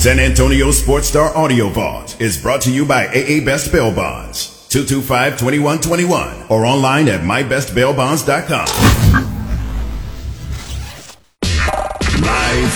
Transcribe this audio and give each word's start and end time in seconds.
San 0.00 0.18
Antonio 0.18 0.70
Sports 0.70 1.08
Star 1.08 1.36
Audio 1.36 1.68
Vault 1.68 2.18
is 2.22 2.40
brought 2.40 2.62
to 2.62 2.72
you 2.72 2.86
by 2.86 3.06
AA 3.08 3.44
Best 3.44 3.70
Bail 3.70 3.94
Bonds. 3.94 4.66
225-2121 4.70 6.50
or 6.50 6.64
online 6.64 7.06
at 7.06 7.20
mybestbailbonds.com. 7.20 8.64
Live, 12.24 12.74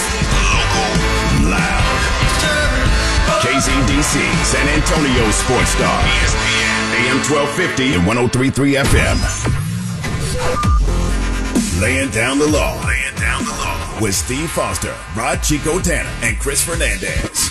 loud. 1.49 1.97
KZDC, 3.41 4.21
San 4.45 4.69
Antonio 4.69 5.31
Sports 5.31 5.71
Star. 5.71 6.03
ESPN. 6.05 7.09
AM 7.09 7.17
1250 7.25 7.95
and 7.95 8.07
1033 8.07 8.75
FM. 8.75 9.17
Laying 11.81 12.11
down 12.11 12.39
the 12.39 12.49
law. 12.49 12.79
With 14.01 14.15
Steve 14.17 14.51
Foster, 14.51 14.95
Rod 15.17 15.37
Chico 15.37 15.79
Tanner, 15.79 16.11
and 16.23 16.37
Chris 16.41 16.63
Fernandez. 16.65 17.49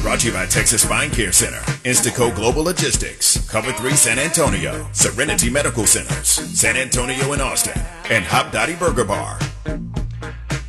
Brought 0.00 0.20
to 0.20 0.28
you 0.28 0.32
by 0.32 0.46
Texas 0.46 0.82
Spine 0.82 1.10
Care 1.10 1.30
Center, 1.30 1.58
Instaco 1.84 2.34
Global 2.34 2.64
Logistics, 2.64 3.46
Cover 3.50 3.70
3 3.72 3.90
San 3.92 4.18
Antonio, 4.18 4.88
Serenity 4.92 5.50
Medical 5.50 5.86
Centers, 5.86 6.28
San 6.28 6.76
Antonio 6.76 7.32
and 7.32 7.42
Austin, 7.42 7.78
and 8.08 8.24
Hopdoddy 8.24 8.78
Burger 8.78 9.04
Bar. 9.04 9.38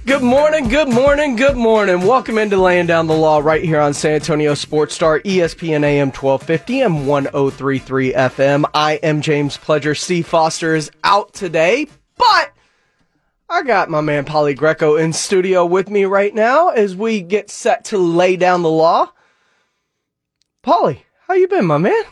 Good 0.05 0.21
morning, 0.21 0.67
good 0.67 0.89
morning, 0.89 1.37
good 1.37 1.55
morning. 1.55 2.01
Welcome 2.01 2.37
into 2.37 2.57
Laying 2.57 2.87
Down 2.87 3.07
the 3.07 3.15
Law 3.15 3.39
right 3.39 3.63
here 3.63 3.79
on 3.79 3.93
San 3.93 4.15
Antonio 4.15 4.53
Sports 4.53 4.93
Star, 4.95 5.21
ESPN 5.21 5.85
AM 5.85 6.11
1250 6.11 6.81
and 6.81 7.07
1033 7.07 8.13
FM. 8.13 8.65
I 8.73 8.95
am 8.95 9.21
James 9.21 9.57
Pledger. 9.57 9.97
Steve 9.97 10.27
Foster 10.27 10.75
is 10.75 10.91
out 11.05 11.33
today, 11.33 11.87
but 12.17 12.51
I 13.49 13.63
got 13.63 13.89
my 13.89 14.01
man 14.01 14.25
Paulie 14.25 14.57
Greco 14.57 14.97
in 14.97 15.13
studio 15.13 15.65
with 15.65 15.89
me 15.89 16.03
right 16.03 16.35
now 16.35 16.69
as 16.69 16.97
we 16.97 17.21
get 17.21 17.49
set 17.49 17.85
to 17.85 17.97
lay 17.97 18.35
down 18.35 18.61
the 18.61 18.69
law. 18.69 19.11
Paulie, 20.63 21.03
how 21.27 21.33
you 21.33 21.47
been, 21.47 21.65
my 21.65 21.77
man? 21.77 22.03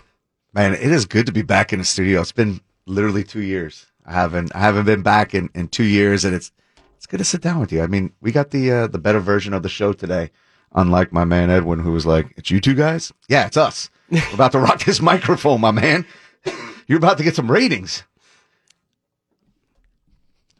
Man, 0.53 0.73
it 0.73 0.91
is 0.91 1.05
good 1.05 1.25
to 1.25 1.33
be 1.33 1.41
back 1.41 1.73
in 1.73 1.79
the 1.79 1.85
studio. 1.85 2.21
It's 2.21 2.31
been 2.31 2.61
literally 2.85 3.25
two 3.25 3.41
years. 3.41 3.85
I 4.05 4.13
haven't 4.13 4.55
I 4.55 4.59
haven't 4.59 4.85
been 4.85 5.01
back 5.01 5.33
in, 5.35 5.49
in 5.53 5.67
two 5.67 5.83
years, 5.83 6.23
and 6.23 6.33
it's 6.33 6.53
it's 6.95 7.05
good 7.05 7.17
to 7.17 7.25
sit 7.25 7.41
down 7.41 7.59
with 7.59 7.73
you. 7.73 7.81
I 7.81 7.87
mean, 7.87 8.13
we 8.21 8.31
got 8.31 8.51
the 8.51 8.71
uh, 8.71 8.87
the 8.87 8.97
better 8.97 9.19
version 9.19 9.53
of 9.53 9.61
the 9.61 9.67
show 9.69 9.91
today, 9.91 10.31
unlike 10.73 11.11
my 11.11 11.25
man 11.25 11.49
Edwin, 11.49 11.79
who 11.79 11.91
was 11.91 12.05
like, 12.05 12.33
"It's 12.37 12.49
you 12.49 12.61
two 12.61 12.75
guys." 12.75 13.11
Yeah, 13.27 13.45
it's 13.45 13.57
us. 13.57 13.89
We're 14.09 14.21
about 14.33 14.53
to 14.53 14.59
rock 14.59 14.85
this 14.85 15.01
microphone, 15.01 15.59
my 15.59 15.71
man. 15.71 16.05
You're 16.87 16.99
about 16.99 17.17
to 17.17 17.23
get 17.23 17.35
some 17.35 17.51
ratings. 17.51 18.03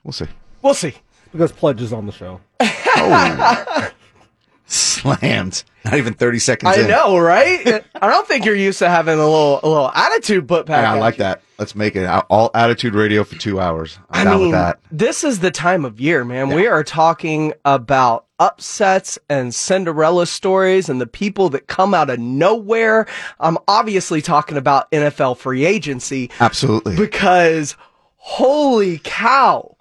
We'll 0.04 0.12
see. 0.12 0.28
We'll 0.66 0.74
see. 0.74 0.96
Because 1.32 1.52
Pledge 1.52 1.80
is 1.80 1.94
on 1.94 2.08
the 2.08 2.12
show. 2.12 2.42
Oh, 2.60 3.92
slammed. 4.66 5.64
Not 5.84 5.94
even 5.94 6.16
thirty 6.16 6.40
seconds. 6.40 6.76
I 6.76 6.82
in. 6.82 6.88
know, 6.88 7.20
right? 7.20 7.86
I 8.02 8.10
don't 8.10 8.28
think 8.28 8.46
you're 8.46 8.56
used 8.56 8.80
to 8.80 8.90
having 8.90 9.14
a 9.14 9.24
little 9.24 9.60
a 9.62 9.68
little 9.68 9.92
attitude 9.92 10.48
put 10.48 10.66
back. 10.66 10.82
Yeah, 10.82 10.94
I 10.94 10.98
like 11.00 11.18
that. 11.18 11.44
Let's 11.60 11.76
make 11.76 11.96
it 11.96 12.08
all 12.08 12.50
attitude 12.56 12.96
radio 12.96 13.24
for 13.24 13.36
two 13.36 13.60
hours. 13.60 14.00
I'm 14.10 14.22
I 14.22 14.24
down 14.32 14.38
mean, 14.40 14.48
with 14.48 14.52
that. 14.54 14.80
this 14.92 15.24
is 15.24 15.40
the 15.40 15.52
time 15.52 15.86
of 15.86 16.00
year, 16.00 16.26
man. 16.26 16.50
We 16.50 16.66
are 16.66 16.84
talking 16.84 17.54
about 17.64 18.26
upsets 18.40 19.20
and 19.30 19.54
Cinderella 19.54 20.26
stories 20.26 20.90
and 20.90 21.00
the 21.00 21.06
people 21.06 21.50
that 21.50 21.68
come 21.68 21.94
out 21.94 22.10
of 22.10 22.18
nowhere. 22.18 23.06
I'm 23.40 23.60
obviously 23.68 24.24
talking 24.24 24.58
about 24.58 24.90
NFL 24.90 25.38
free 25.38 25.64
agency 25.66 26.32
Absolutely. 26.40 26.96
because 26.96 27.76
holy 28.18 29.00
cow. 29.04 29.75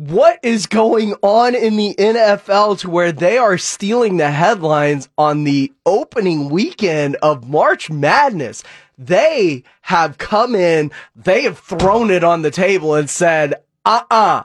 What 0.00 0.40
is 0.42 0.66
going 0.66 1.12
on 1.20 1.54
in 1.54 1.76
the 1.76 1.94
NFL 1.94 2.78
to 2.78 2.88
where 2.88 3.12
they 3.12 3.36
are 3.36 3.58
stealing 3.58 4.16
the 4.16 4.30
headlines 4.30 5.10
on 5.18 5.44
the 5.44 5.70
opening 5.84 6.48
weekend 6.48 7.16
of 7.16 7.50
March 7.50 7.90
Madness? 7.90 8.62
They 8.96 9.62
have 9.82 10.16
come 10.16 10.54
in, 10.54 10.90
they 11.14 11.42
have 11.42 11.58
thrown 11.58 12.10
it 12.10 12.24
on 12.24 12.40
the 12.40 12.50
table 12.50 12.94
and 12.94 13.10
said, 13.10 13.56
uh 13.84 14.04
uh 14.10 14.44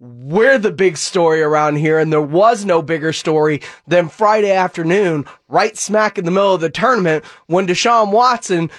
we're 0.00 0.58
the 0.58 0.72
big 0.72 0.96
story 0.96 1.40
around 1.40 1.76
here, 1.76 2.00
and 2.00 2.12
there 2.12 2.20
was 2.20 2.64
no 2.64 2.82
bigger 2.82 3.12
story 3.12 3.62
than 3.86 4.08
Friday 4.08 4.50
afternoon, 4.50 5.24
right 5.46 5.76
smack 5.76 6.18
in 6.18 6.24
the 6.24 6.32
middle 6.32 6.54
of 6.54 6.60
the 6.60 6.68
tournament, 6.68 7.24
when 7.46 7.68
Deshaun 7.68 8.10
Watson 8.10 8.72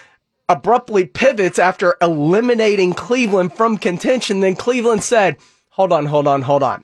abruptly 0.50 1.06
pivots 1.06 1.58
after 1.58 1.96
eliminating 2.02 2.94
Cleveland 2.94 3.54
from 3.54 3.78
contention. 3.78 4.42
Then 4.42 4.58
Cleveland 4.58 5.06
said, 5.06 5.38
hold 5.78 5.94
on, 5.94 6.06
hold 6.06 6.28
on, 6.28 6.42
hold 6.42 6.64
on. 6.64 6.84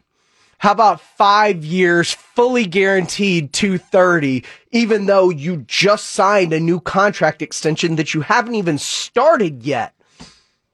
How 0.60 0.72
about 0.72 1.02
five 1.02 1.66
years, 1.66 2.14
fully 2.14 2.66
guaranteed 2.66 3.52
230, 3.52 4.46
even 4.72 5.08
though 5.08 5.30
you 5.30 5.66
just 5.68 6.12
signed 6.12 6.54
a 6.54 6.60
new 6.60 6.80
contract 6.80 7.42
extension 7.42 7.98
that 7.98 8.14
you 8.14 8.22
haven't 8.22 8.56
even 8.56 8.78
started 8.78 9.64
yet? 9.64 9.94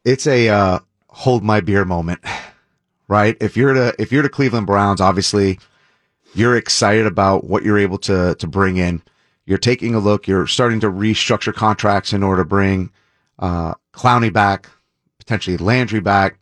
it's 0.05 0.27
a 0.27 0.49
uh, 0.49 0.79
hold 1.09 1.43
my 1.43 1.61
beer 1.61 1.85
moment, 1.85 2.21
right? 3.07 3.37
If 3.39 3.57
you're 3.57 3.73
to 3.73 3.95
if 3.99 4.11
you're 4.11 4.23
to 4.23 4.29
Cleveland 4.29 4.67
Browns, 4.67 5.01
obviously 5.01 5.59
you're 6.33 6.55
excited 6.55 7.05
about 7.05 7.45
what 7.45 7.63
you're 7.63 7.79
able 7.79 7.97
to 7.99 8.35
to 8.35 8.47
bring 8.47 8.77
in. 8.77 9.01
You're 9.45 9.57
taking 9.57 9.95
a 9.95 9.99
look. 9.99 10.27
You're 10.27 10.47
starting 10.47 10.79
to 10.81 10.91
restructure 10.91 11.53
contracts 11.53 12.13
in 12.13 12.23
order 12.23 12.43
to 12.43 12.47
bring 12.47 12.91
uh, 13.39 13.73
Clowney 13.93 14.31
back, 14.31 14.69
potentially 15.17 15.57
Landry 15.57 15.99
back. 15.99 16.37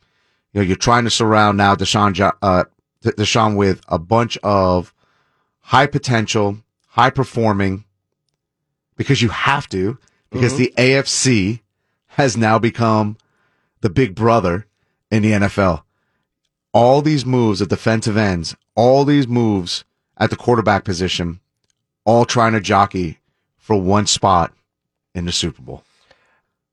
You 0.57 0.63
know, 0.63 0.69
you're 0.69 0.75
trying 0.75 1.03
to 1.03 1.11
surround 1.11 1.55
now 1.55 1.75
Deshaun 1.75 2.33
uh, 2.41 2.63
Deshaun 3.03 3.55
with 3.55 3.79
a 3.89 3.99
bunch 3.99 4.39
of 4.41 4.91
high 5.59 5.85
potential, 5.85 6.57
high 6.87 7.11
performing, 7.11 7.85
because 8.95 9.21
you 9.21 9.29
have 9.29 9.69
to, 9.69 9.99
because 10.31 10.57
the 10.57 10.73
AFC 10.75 11.59
has 12.07 12.35
now 12.35 12.57
become 12.57 13.17
the 13.81 13.91
big 13.91 14.15
brother 14.15 14.65
in 15.11 15.21
the 15.21 15.33
NFL. 15.33 15.83
All 16.73 17.03
these 17.03 17.23
moves 17.23 17.61
at 17.61 17.69
defensive 17.69 18.17
ends, 18.17 18.55
all 18.73 19.05
these 19.05 19.27
moves 19.27 19.83
at 20.17 20.31
the 20.31 20.35
quarterback 20.35 20.83
position, 20.83 21.39
all 22.03 22.25
trying 22.25 22.53
to 22.53 22.61
jockey 22.61 23.19
for 23.59 23.79
one 23.79 24.07
spot 24.07 24.51
in 25.13 25.25
the 25.25 25.31
Super 25.31 25.61
Bowl. 25.61 25.83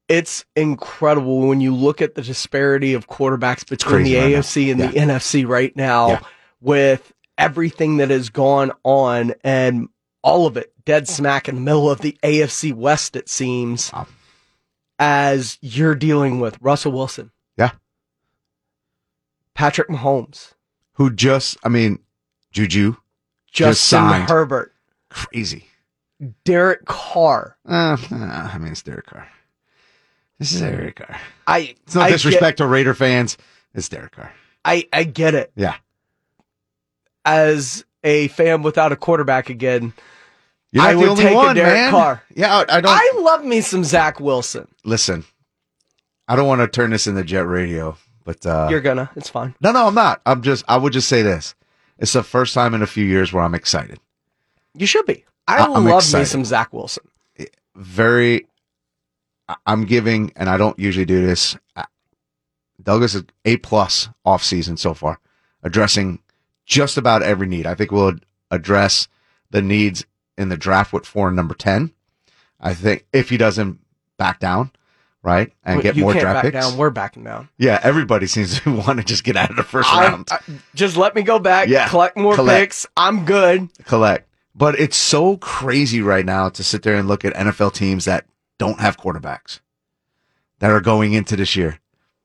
It's 0.08 0.44
incredible 0.54 1.48
when 1.48 1.60
you 1.60 1.74
look 1.74 2.02
at 2.02 2.14
the 2.14 2.22
disparity 2.22 2.92
of 2.94 3.08
quarterbacks 3.08 3.66
between 3.68 4.04
the 4.04 4.16
right 4.16 4.30
now. 4.32 4.38
AFC 4.40 4.70
and 4.70 4.80
the 4.80 4.88
NFC 4.88 5.46
right 5.46 5.74
now 5.76 6.08
Yeah. 6.08 6.20
with 6.60 7.12
everything 7.38 7.96
that 7.96 8.10
has 8.10 8.28
gone 8.28 8.70
on 8.84 9.32
and 9.42 9.88
all 10.22 10.46
of 10.46 10.56
it 10.56 10.72
dead 10.84 11.08
smack 11.08 11.48
in 11.48 11.54
the 11.54 11.60
middle 11.62 11.90
of 11.90 12.00
the 12.02 12.18
AFC 12.22 12.72
West, 12.74 13.16
it 13.16 13.28
seems, 13.30 13.90
Wow. 13.94 14.06
as 14.98 15.56
you're 15.62 15.94
dealing 15.94 16.38
with 16.40 16.58
Russell 16.60 16.92
Wilson, 16.92 17.30
Yeah. 17.56 17.70
Patrick 19.54 19.88
Mahomes, 19.88 20.52
Who 20.94 21.10
just, 21.10 21.56
I 21.64 21.68
mean, 21.70 21.98
Juju, 22.52 22.96
Justin 23.50 23.74
signed. 24.00 24.28
Herbert, 24.28 24.74
crazy. 25.08 25.66
Derek 26.44 26.84
Carr. 26.84 27.56
Uh, 27.68 27.96
uh, 28.10 28.14
I 28.52 28.58
mean, 28.58 28.72
it's 28.72 28.82
Derek 28.82 29.06
Carr. 29.06 29.28
This 30.38 30.52
is 30.52 30.60
Derek 30.60 30.96
Carr. 30.96 31.18
I, 31.46 31.74
It's 31.86 31.94
no 31.94 32.00
I 32.02 32.10
disrespect 32.10 32.58
to 32.58 32.66
Raider 32.66 32.94
fans. 32.94 33.36
It's 33.74 33.88
Derek 33.88 34.12
Carr. 34.12 34.32
I, 34.64 34.88
I 34.92 35.04
get 35.04 35.34
it. 35.34 35.52
Yeah. 35.56 35.76
As 37.24 37.84
a 38.02 38.28
fan 38.28 38.62
without 38.62 38.92
a 38.92 38.96
quarterback 38.96 39.48
again, 39.48 39.92
not 40.72 40.88
I 40.90 40.94
would 40.94 41.08
only 41.08 41.22
take 41.22 41.32
a 41.32 41.36
one, 41.36 41.54
Derek 41.56 41.72
man. 41.72 41.90
Carr. 41.90 42.22
Yeah, 42.34 42.54
I, 42.54 42.60
I 42.78 42.80
don't. 42.80 42.86
I 42.92 43.12
love 43.20 43.44
me 43.44 43.60
some 43.60 43.84
Zach 43.84 44.20
Wilson. 44.20 44.68
listen, 44.84 45.24
I 46.28 46.36
don't 46.36 46.46
want 46.48 46.60
to 46.60 46.68
turn 46.68 46.90
this 46.90 47.06
into 47.06 47.22
jet 47.24 47.46
radio, 47.46 47.96
but 48.24 48.44
uh, 48.44 48.66
You're 48.70 48.80
gonna. 48.82 49.08
It's 49.16 49.30
fine. 49.30 49.54
no, 49.60 49.72
no, 49.72 49.86
I'm 49.86 49.94
not. 49.94 50.20
I'm 50.26 50.42
just. 50.42 50.64
I 50.68 50.76
would 50.76 50.92
just 50.92 51.08
say 51.08 51.22
this: 51.22 51.54
it's 51.98 52.12
the 52.12 52.22
first 52.22 52.52
time 52.52 52.74
in 52.74 52.82
a 52.82 52.86
few 52.86 53.04
years 53.04 53.32
where 53.32 53.42
I'm 53.44 53.54
excited. 53.54 54.00
You 54.74 54.86
should 54.86 55.06
be. 55.06 55.24
I, 55.48 55.58
I- 55.58 55.64
I'm 55.64 55.84
love 55.84 56.12
me 56.12 56.24
some 56.24 56.44
Zach 56.44 56.72
Wilson. 56.74 57.04
Very. 57.76 58.46
I'm 59.66 59.84
giving, 59.84 60.32
and 60.36 60.48
I 60.48 60.56
don't 60.56 60.78
usually 60.78 61.04
do 61.04 61.24
this. 61.26 61.56
uh, 61.76 61.84
Douglas 62.82 63.14
is 63.14 63.24
a 63.44 63.56
plus 63.58 64.08
off 64.24 64.42
season 64.42 64.76
so 64.76 64.94
far, 64.94 65.20
addressing 65.62 66.20
just 66.66 66.96
about 66.98 67.22
every 67.22 67.46
need. 67.46 67.66
I 67.66 67.74
think 67.74 67.90
we'll 67.92 68.14
address 68.50 69.08
the 69.50 69.62
needs 69.62 70.04
in 70.36 70.48
the 70.48 70.56
draft 70.56 70.92
with 70.92 71.06
four 71.06 71.28
and 71.28 71.36
number 71.36 71.54
ten. 71.54 71.92
I 72.60 72.74
think 72.74 73.06
if 73.12 73.28
he 73.30 73.36
doesn't 73.36 73.78
back 74.16 74.40
down, 74.40 74.70
right, 75.22 75.52
and 75.62 75.82
get 75.82 75.96
more 75.96 76.12
draft 76.12 76.24
back 76.36 76.42
picks. 76.52 76.66
down. 76.68 76.76
We're 76.78 76.90
backing 76.90 77.24
down. 77.24 77.48
Yeah, 77.58 77.78
everybody 77.82 78.26
seems 78.26 78.60
to 78.60 78.74
want 78.86 78.98
to 78.98 79.04
just 79.04 79.24
get 79.24 79.36
out 79.36 79.50
of 79.50 79.56
the 79.56 79.62
1st 79.62 79.84
I'm- 79.84 80.10
round. 80.12 80.28
I- 80.30 80.40
just 80.74 80.96
let 80.96 81.14
me 81.14 81.22
go 81.22 81.38
back. 81.38 81.68
Yeah. 81.68 81.88
Collect 81.88 82.16
more 82.16 82.34
Collect. 82.34 82.60
picks. 82.62 82.86
I'm 82.96 83.24
good. 83.26 83.68
collect. 83.84 84.28
But 84.54 84.78
it's 84.80 84.96
so 84.96 85.36
crazy 85.36 86.00
right 86.00 86.24
now 86.24 86.48
to 86.50 86.62
sit 86.64 86.82
there 86.82 86.94
and 86.96 87.08
look 87.08 87.24
at 87.24 87.34
NFL 87.34 87.74
teams 87.74 88.04
that 88.06 88.24
don't 88.58 88.80
have 88.80 88.96
quarterbacks 88.98 89.60
that 90.60 90.70
are 90.70 90.80
going 90.80 91.12
into 91.12 91.36
this 91.36 91.56
year, 91.56 91.78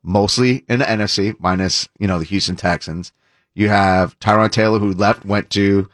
mostly 0.04 0.64
in 0.70 0.80
the 0.80 0.86
NFC, 0.86 1.36
minus, 1.40 1.90
you 2.00 2.08
know, 2.08 2.20
the 2.20 2.26
Houston 2.26 2.56
Texans. 2.56 3.12
You 3.56 3.70
have 3.70 4.18
Tyrod 4.20 4.52
Taylor 4.52 4.80
who 4.80 4.94
left, 4.94 5.26
went 5.26 5.50
to 5.52 5.90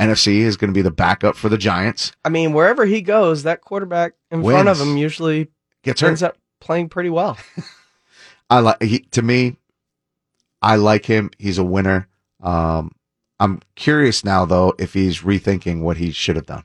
NFC 0.00 0.38
is 0.38 0.56
going 0.56 0.70
to 0.70 0.74
be 0.74 0.82
the 0.82 0.90
backup 0.90 1.36
for 1.36 1.48
the 1.48 1.58
Giants. 1.58 2.12
I 2.24 2.28
mean, 2.28 2.52
wherever 2.52 2.84
he 2.86 3.00
goes, 3.00 3.44
that 3.44 3.60
quarterback 3.60 4.14
in 4.30 4.42
front 4.42 4.68
of 4.68 4.80
him 4.80 4.96
usually 4.96 5.48
Gets 5.82 6.00
hurt. 6.00 6.08
ends 6.08 6.22
up 6.22 6.36
playing 6.60 6.88
pretty 6.88 7.10
well. 7.10 7.38
I 8.50 8.60
like 8.60 8.82
he 8.82 9.00
to 9.12 9.22
me. 9.22 9.56
I 10.60 10.76
like 10.76 11.06
him. 11.06 11.30
He's 11.38 11.58
a 11.58 11.64
winner. 11.64 12.08
Um, 12.42 12.92
I'm 13.38 13.60
curious 13.76 14.24
now 14.24 14.44
though 14.44 14.74
if 14.78 14.94
he's 14.94 15.20
rethinking 15.20 15.82
what 15.82 15.98
he 15.98 16.10
should 16.10 16.36
have 16.36 16.46
done 16.46 16.64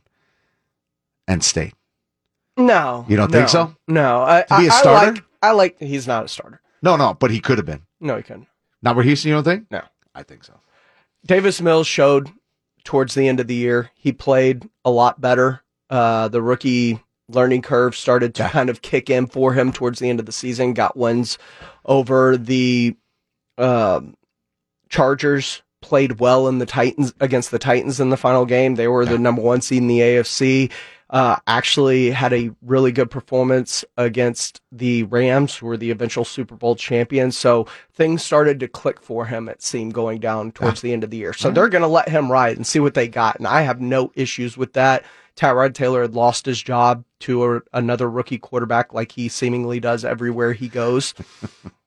and 1.27 1.43
stayed. 1.43 1.73
No, 2.59 3.05
You 3.07 3.15
don't 3.17 3.31
no, 3.31 3.37
think 3.37 3.49
so? 3.49 3.75
No, 3.87 4.21
I, 4.23 4.41
To 4.43 4.57
be 4.57 4.67
a 4.67 4.71
I- 4.71 4.75
I 4.75 4.79
starter? 4.79 5.11
like, 5.13 5.23
I 5.41 5.51
like. 5.51 5.79
He's 5.79 6.05
not 6.07 6.25
a 6.25 6.27
starter. 6.27 6.61
No, 6.81 6.95
no, 6.95 7.13
but 7.13 7.31
he 7.31 7.39
could 7.39 7.57
have 7.57 7.65
been. 7.65 7.83
No, 7.99 8.17
he 8.17 8.23
couldn't. 8.23 8.47
Not 8.81 8.95
where 8.95 9.03
Houston. 9.05 9.29
You 9.29 9.35
don't 9.35 9.43
think? 9.43 9.65
No. 9.71 9.81
I 10.15 10.23
think 10.23 10.43
so. 10.43 10.53
Davis 11.25 11.61
Mills 11.61 11.87
showed 11.87 12.29
towards 12.83 13.13
the 13.13 13.27
end 13.27 13.39
of 13.39 13.47
the 13.47 13.55
year 13.55 13.91
he 13.95 14.11
played 14.11 14.67
a 14.85 14.89
lot 14.91 15.19
better. 15.21 15.61
Uh, 15.89 16.27
the 16.27 16.41
rookie 16.41 16.99
learning 17.27 17.61
curve 17.61 17.95
started 17.95 18.33
to 18.35 18.43
Yeah. 18.43 18.49
kind 18.49 18.69
of 18.69 18.81
kick 18.81 19.09
in 19.09 19.27
for 19.27 19.53
him 19.53 19.71
towards 19.71 19.99
the 19.99 20.09
end 20.09 20.19
of 20.19 20.25
the 20.25 20.31
season. 20.31 20.73
Got 20.73 20.97
wins 20.97 21.37
over 21.85 22.37
the 22.37 22.95
um, 23.57 24.15
Chargers. 24.89 25.61
Played 25.81 26.19
well 26.19 26.49
in 26.49 26.57
the 26.57 26.65
Titans 26.65 27.13
against 27.21 27.51
the 27.51 27.59
Titans 27.59 28.01
in 28.01 28.09
the 28.09 28.17
final 28.17 28.45
game. 28.45 28.75
They 28.75 28.89
were 28.89 29.05
the 29.05 29.17
number 29.17 29.41
one 29.41 29.61
seed 29.61 29.77
in 29.81 29.87
the 29.87 29.99
AFC. 30.01 30.71
Uh, 31.09 31.37
actually 31.47 32.11
had 32.11 32.31
a 32.33 32.51
really 32.61 32.91
good 32.91 33.09
performance 33.09 33.83
against 33.97 34.61
the 34.71 35.03
Rams, 35.03 35.55
who 35.55 35.65
were 35.65 35.77
the 35.77 35.89
eventual 35.89 36.23
Super 36.23 36.55
Bowl 36.55 36.75
champions. 36.75 37.35
So 37.35 37.65
things 37.93 38.21
started 38.21 38.59
to 38.59 38.67
click 38.67 39.01
for 39.01 39.25
him, 39.25 39.49
it 39.49 39.63
seemed, 39.63 39.95
going 39.95 40.19
down 40.19 40.51
towards 40.51 40.81
the 40.81 40.93
end 40.93 41.03
of 41.03 41.09
the 41.09 41.17
year. 41.17 41.33
So 41.33 41.49
they're 41.49 41.69
going 41.69 41.81
to 41.81 41.87
let 41.87 42.09
him 42.09 42.31
ride 42.31 42.57
and 42.57 42.67
see 42.67 42.79
what 42.79 42.93
they 42.93 43.07
got. 43.07 43.37
And 43.37 43.47
I 43.47 43.61
have 43.61 43.81
no 43.81 44.11
issues 44.15 44.55
with 44.55 44.73
that. 44.73 45.03
Tyrod 45.35 45.73
Taylor 45.73 46.01
had 46.01 46.13
lost 46.13 46.45
his 46.45 46.61
job 46.61 47.03
to 47.21 47.55
a, 47.55 47.61
another 47.73 48.09
rookie 48.09 48.37
quarterback 48.37 48.93
like 48.93 49.11
he 49.11 49.29
seemingly 49.29 49.79
does 49.79 50.03
everywhere 50.03 50.53
he 50.53 50.67
goes. 50.67 51.13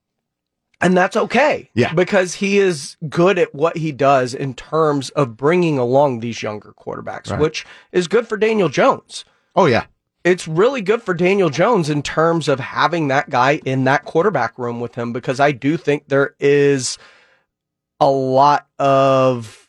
and 0.83 0.97
that's 0.97 1.17
okay. 1.17 1.71
Yeah. 1.75 1.95
Because 1.95 2.35
he 2.35 2.59
is 2.59 2.97
good 3.09 3.39
at 3.39 3.55
what 3.55 3.77
he 3.79 3.93
does 3.93 4.35
in 4.35 4.53
terms 4.55 5.09
of 5.11 5.37
bringing 5.37 5.79
along 5.79 6.21
these 6.21 6.43
younger 6.43 6.75
quarterbacks, 6.79 7.31
Right. 7.31 7.41
which 7.41 7.65
is 7.93 8.09
good 8.09 8.27
for 8.29 8.37
Daniel 8.37 8.69
Jones 8.69 9.25
Oh 9.57 9.67
yeah. 9.67 9.85
it's 10.25 10.47
really 10.49 10.83
good 10.83 11.03
for 11.03 11.15
Daniel 11.15 11.49
Jones 11.51 11.89
in 11.89 12.03
terms 12.03 12.49
of 12.49 12.61
having 12.61 13.09
that 13.09 13.31
guy 13.31 13.61
in 13.65 13.85
that 13.85 14.05
quarterback 14.05 14.59
room 14.59 14.81
with 14.81 14.95
him 14.95 15.13
because 15.13 15.41
I 15.41 15.53
do 15.53 15.77
think 15.77 16.09
there 16.09 16.35
is 16.41 16.99
a 18.01 18.11
lot 18.11 18.67
of 18.79 19.69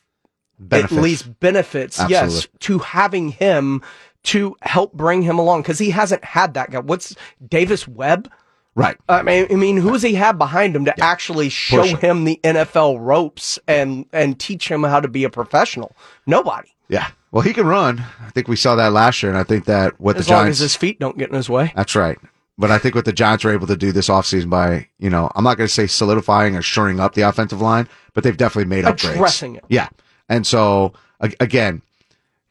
Benefits. 0.60 0.94
at 0.94 1.02
least 1.02 1.40
benefits, 1.40 2.02
yes, 2.08 2.48
to 2.62 2.80
having 2.80 3.30
him 3.30 3.82
to 4.24 4.56
help 4.62 4.94
bring 4.94 5.22
him 5.22 5.38
along 5.38 5.62
because 5.62 5.78
he 5.80 5.90
hasn't 5.90 6.24
had 6.24 6.54
that 6.54 6.72
guy. 6.72 6.80
What's 6.80 7.16
Davis 7.46 7.86
Webb? 7.88 8.32
Right. 8.76 8.98
I 9.10 9.22
mean, 9.24 9.48
I 9.50 9.56
mean, 9.56 9.78
who 9.78 9.92
does 9.92 10.04
he 10.04 10.16
have 10.16 10.38
behind 10.38 10.76
him 10.76 10.86
to 10.86 11.04
actually 11.04 11.50
show 11.50 11.84
him. 11.84 11.98
him 11.98 12.24
the 12.26 12.40
NFL 12.44 12.98
ropes 13.00 13.60
and 13.68 14.06
and 14.14 14.40
teach 14.40 14.70
him 14.70 14.84
how 14.84 15.00
to 15.00 15.08
be 15.08 15.24
a 15.24 15.30
professional? 15.30 15.96
Nobody. 16.26 16.70
Yeah. 16.90 17.10
Well, 17.32 17.42
he 17.42 17.54
can 17.54 17.66
run. 17.66 18.04
I 18.22 18.30
think 18.30 18.48
we 18.48 18.56
saw 18.56 18.76
that 18.76 18.94
last 18.94 19.24
year, 19.24 19.32
and 19.32 19.40
I 19.40 19.44
think 19.44 19.66
that 19.66 20.00
what 20.00 20.18
As 20.18 20.26
the 20.26 20.30
Giants. 20.30 20.58
as 20.58 20.60
his 20.60 20.76
feet 20.76 21.00
don't 21.00 21.18
get 21.18 21.30
in 21.30 21.36
his 21.36 21.50
way. 21.50 21.74
That's 21.76 21.96
right. 21.96 22.18
But 22.58 22.70
I 22.70 22.78
think 22.78 22.94
what 22.94 23.06
the 23.06 23.14
Giants 23.14 23.44
were 23.44 23.52
able 23.52 23.66
to 23.66 23.76
do 23.76 23.92
this 23.92 24.10
offseason 24.10 24.50
by, 24.50 24.88
you 25.00 25.10
know, 25.10 25.32
I'm 25.34 25.44
not 25.44 25.58
going 25.58 25.68
to 25.68 25.74
say 25.74 25.88
solidifying 25.88 26.56
or 26.56 26.62
shoring 26.62 27.00
up 27.00 27.16
the 27.16 27.24
offensive 27.24 27.62
line, 27.62 27.90
but 28.14 28.24
they've 28.24 28.38
definitely 28.38 28.70
made 28.70 28.86
upgrades. 28.86 29.16
Addressing 29.16 29.56
it. 29.56 29.64
Yeah. 29.70 29.90
And 30.30 30.46
so, 30.46 30.94
again, 31.20 31.82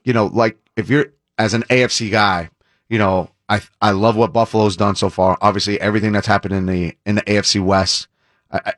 you 0.02 0.12
know, 0.12 0.26
like 0.26 0.58
if 0.76 0.90
you're 0.90 1.06
as 1.38 1.54
an 1.54 1.62
AFC 1.64 2.10
guy, 2.10 2.50
you 2.88 2.98
know, 2.98 3.30
I 3.52 3.60
I 3.82 3.90
love 3.90 4.16
what 4.16 4.32
Buffalo's 4.32 4.76
done 4.78 4.96
so 4.96 5.10
far. 5.10 5.36
Obviously, 5.42 5.78
everything 5.78 6.12
that's 6.12 6.26
happened 6.26 6.54
in 6.54 6.64
the 6.64 6.96
in 7.04 7.16
the 7.16 7.22
AFC 7.22 7.62
West. 7.62 8.08
I, 8.50 8.60
I, 8.64 8.72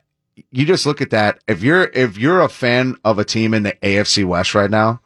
you 0.51 0.65
just 0.65 0.85
look 0.85 0.99
at 0.99 1.11
that. 1.11 1.39
If 1.47 1.63
you're 1.63 1.83
if 1.83 2.17
you're 2.17 2.41
a 2.41 2.49
fan 2.49 2.97
of 3.05 3.17
a 3.17 3.23
team 3.23 3.53
in 3.53 3.63
the 3.63 3.71
AFC 3.81 4.25
West 4.25 4.53
right 4.53 4.69
now, 4.69 4.99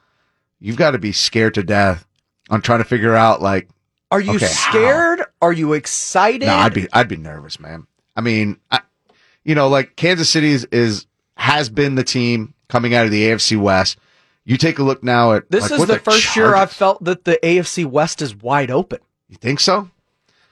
you've 0.60 0.76
got 0.76 0.92
to 0.92 0.98
be 0.98 1.12
scared 1.12 1.54
to 1.54 1.62
death 1.62 2.08
on 2.50 2.62
trying 2.62 2.80
to 2.80 2.84
figure 2.84 3.14
out 3.14 3.44
like 3.44 3.70
Are 4.10 4.20
you 4.20 4.38
Okay, 4.38 4.48
how? 4.48 4.72
scared? 4.72 5.24
Are 5.40 5.54
you 5.54 5.74
excited? 5.74 6.48
no, 6.48 6.56
I'd 6.56 6.74
be 6.74 6.88
I'd 6.92 7.08
be 7.08 7.18
nervous, 7.18 7.60
man. 7.60 7.86
I 8.16 8.22
mean, 8.22 8.60
I, 8.72 8.80
you 9.44 9.54
know, 9.54 9.68
like 9.68 9.96
Kansas 9.96 10.32
City 10.32 10.50
is, 10.50 10.66
is 10.72 11.06
has 11.36 11.70
been 11.70 11.94
the 11.94 12.04
team 12.04 12.56
coming 12.70 12.96
out 12.96 13.06
of 13.06 13.12
the 13.12 13.28
AFC 13.28 13.56
West. 13.56 14.00
You 14.46 14.58
take 14.58 14.80
a 14.80 14.84
look 14.84 15.04
now 15.04 15.34
at 15.34 15.52
this 15.52 15.64
like, 15.64 15.74
is 15.74 15.80
what 15.80 15.88
the 15.90 16.00
first 16.00 16.36
year 16.36 16.56
I've 16.56 16.72
felt 16.72 17.04
that 17.04 17.24
the 17.24 17.40
AFC 17.44 17.86
West 17.86 18.24
is 18.24 18.36
wide 18.36 18.72
open. 18.72 19.00
You 19.30 19.38
think 19.38 19.60
so? 19.60 19.90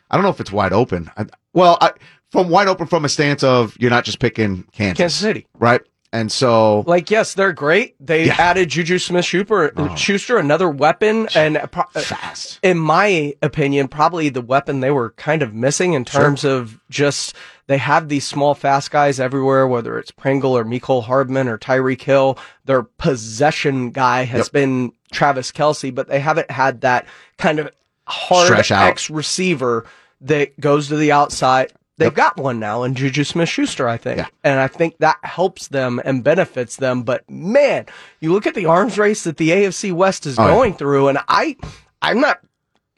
I 0.09 0.15
don't 0.15 0.23
know 0.23 0.29
if 0.29 0.39
it's 0.39 0.51
wide 0.51 0.71
open. 0.73 1.11
I, 1.17 1.25
well, 1.53 1.77
I, 1.81 1.91
from 2.31 2.49
wide 2.49 2.67
open 2.67 2.87
from 2.87 3.03
a 3.05 3.09
stance 3.09 3.43
of 3.43 3.75
you're 3.79 3.89
not 3.89 4.05
just 4.05 4.19
picking 4.19 4.63
Kansas, 4.71 4.97
Kansas 4.97 5.19
City. 5.19 5.47
right? 5.59 5.81
And 6.13 6.31
so 6.31 6.81
Like, 6.87 7.11
yes, 7.11 7.33
they're 7.33 7.51
great. 7.51 7.95
They 7.99 8.27
Yeah. 8.27 8.35
added 8.37 8.69
Juju 8.69 8.97
Smith 8.97 9.25
Schuster, 9.25 9.65
uh, 9.77 9.89
Oh. 9.91 9.95
Schuster, 9.95 10.37
another 10.37 10.69
weapon, 10.69 11.27
and 11.35 11.57
uh, 11.57 11.67
pro- 11.67 11.83
uh, 11.95 11.99
fast. 11.99 12.59
in 12.63 12.77
my 12.77 13.33
opinion, 13.41 13.89
probably 13.89 14.29
the 14.29 14.39
weapon 14.41 14.79
they 14.79 14.91
were 14.91 15.09
kind 15.11 15.41
of 15.41 15.53
missing 15.53 15.91
in 15.93 16.05
terms 16.05 16.45
of 16.45 16.79
just 16.89 17.35
they 17.67 17.77
have 17.77 18.07
these 18.07 18.25
small, 18.25 18.55
fast 18.55 18.89
guys 18.91 19.19
everywhere, 19.19 19.67
whether 19.67 19.99
it's 19.99 20.11
Pringle 20.11 20.55
or 20.57 20.63
Mecole 20.63 21.03
Hardman 21.03 21.49
or 21.49 21.57
Tyreek 21.57 22.01
Hill. 22.01 22.37
Their 22.63 22.83
possession 22.83 23.91
guy 23.91 24.23
has 24.23 24.45
Yep. 24.47 24.51
been 24.53 24.91
Travis 25.11 25.51
Kelce, 25.51 25.93
but 25.93 26.07
they 26.07 26.21
haven't 26.21 26.49
had 26.49 26.81
that 26.81 27.05
kind 27.37 27.59
of 27.59 27.69
hard. 28.07 28.71
X 28.71 29.09
receiver 29.09 29.85
that 30.21 30.59
goes 30.59 30.87
to 30.87 30.95
the 30.97 31.11
outside. 31.11 31.71
They've 31.97 32.07
Yep. 32.07 32.15
got 32.15 32.37
one 32.37 32.59
now 32.59 32.83
in 32.83 32.93
Juju 32.93 33.23
Smith 33.23 33.49
Schuster, 33.49 33.87
I 33.87 33.97
think. 33.97 34.17
Yeah. 34.19 34.27
And 34.43 34.59
I 34.59 34.67
think 34.67 34.97
that 34.99 35.17
helps 35.23 35.69
them 35.69 35.99
and 36.05 36.23
benefits 36.23 36.75
them. 36.75 37.01
But 37.03 37.27
man, 37.29 37.87
you 38.19 38.31
look 38.33 38.45
at 38.45 38.53
the 38.53 38.67
arms 38.67 38.99
race 38.99 39.23
that 39.23 39.37
the 39.37 39.49
AFC 39.51 39.91
West 39.91 40.25
is 40.27 40.37
Oh, 40.37 40.43
yeah. 40.45 40.53
going 40.53 40.73
through, 40.75 41.07
and 41.07 41.17
I 41.27 41.55
I'm 42.01 42.21
not 42.21 42.39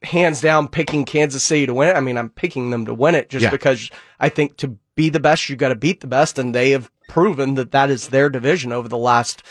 hands 0.04 0.42
down 0.42 0.68
picking 0.68 1.06
Kansas 1.06 1.44
City 1.44 1.66
to 1.66 1.74
win 1.74 1.90
it. 1.90 1.96
I 1.96 2.02
mean, 2.02 2.18
I'm 2.18 2.30
picking 2.30 2.70
them 2.72 2.86
to 2.86 2.94
win 2.94 3.16
it 3.16 3.30
just 3.30 3.44
Yeah. 3.44 3.50
because 3.52 3.90
I 4.20 4.28
think 4.30 4.58
to 4.58 4.76
be 4.96 5.10
the 5.10 5.20
best, 5.22 5.50
you 5.50 5.56
got 5.56 5.70
to 5.70 5.76
beat 5.76 6.02
the 6.02 6.08
best, 6.08 6.38
and 6.38 6.54
they 6.54 6.72
have 6.72 6.90
proven 7.08 7.56
that 7.56 7.72
that 7.72 7.90
is 7.90 8.10
their 8.10 8.30
division 8.30 8.72
over 8.74 8.88
the 8.90 8.98
last 8.98 9.44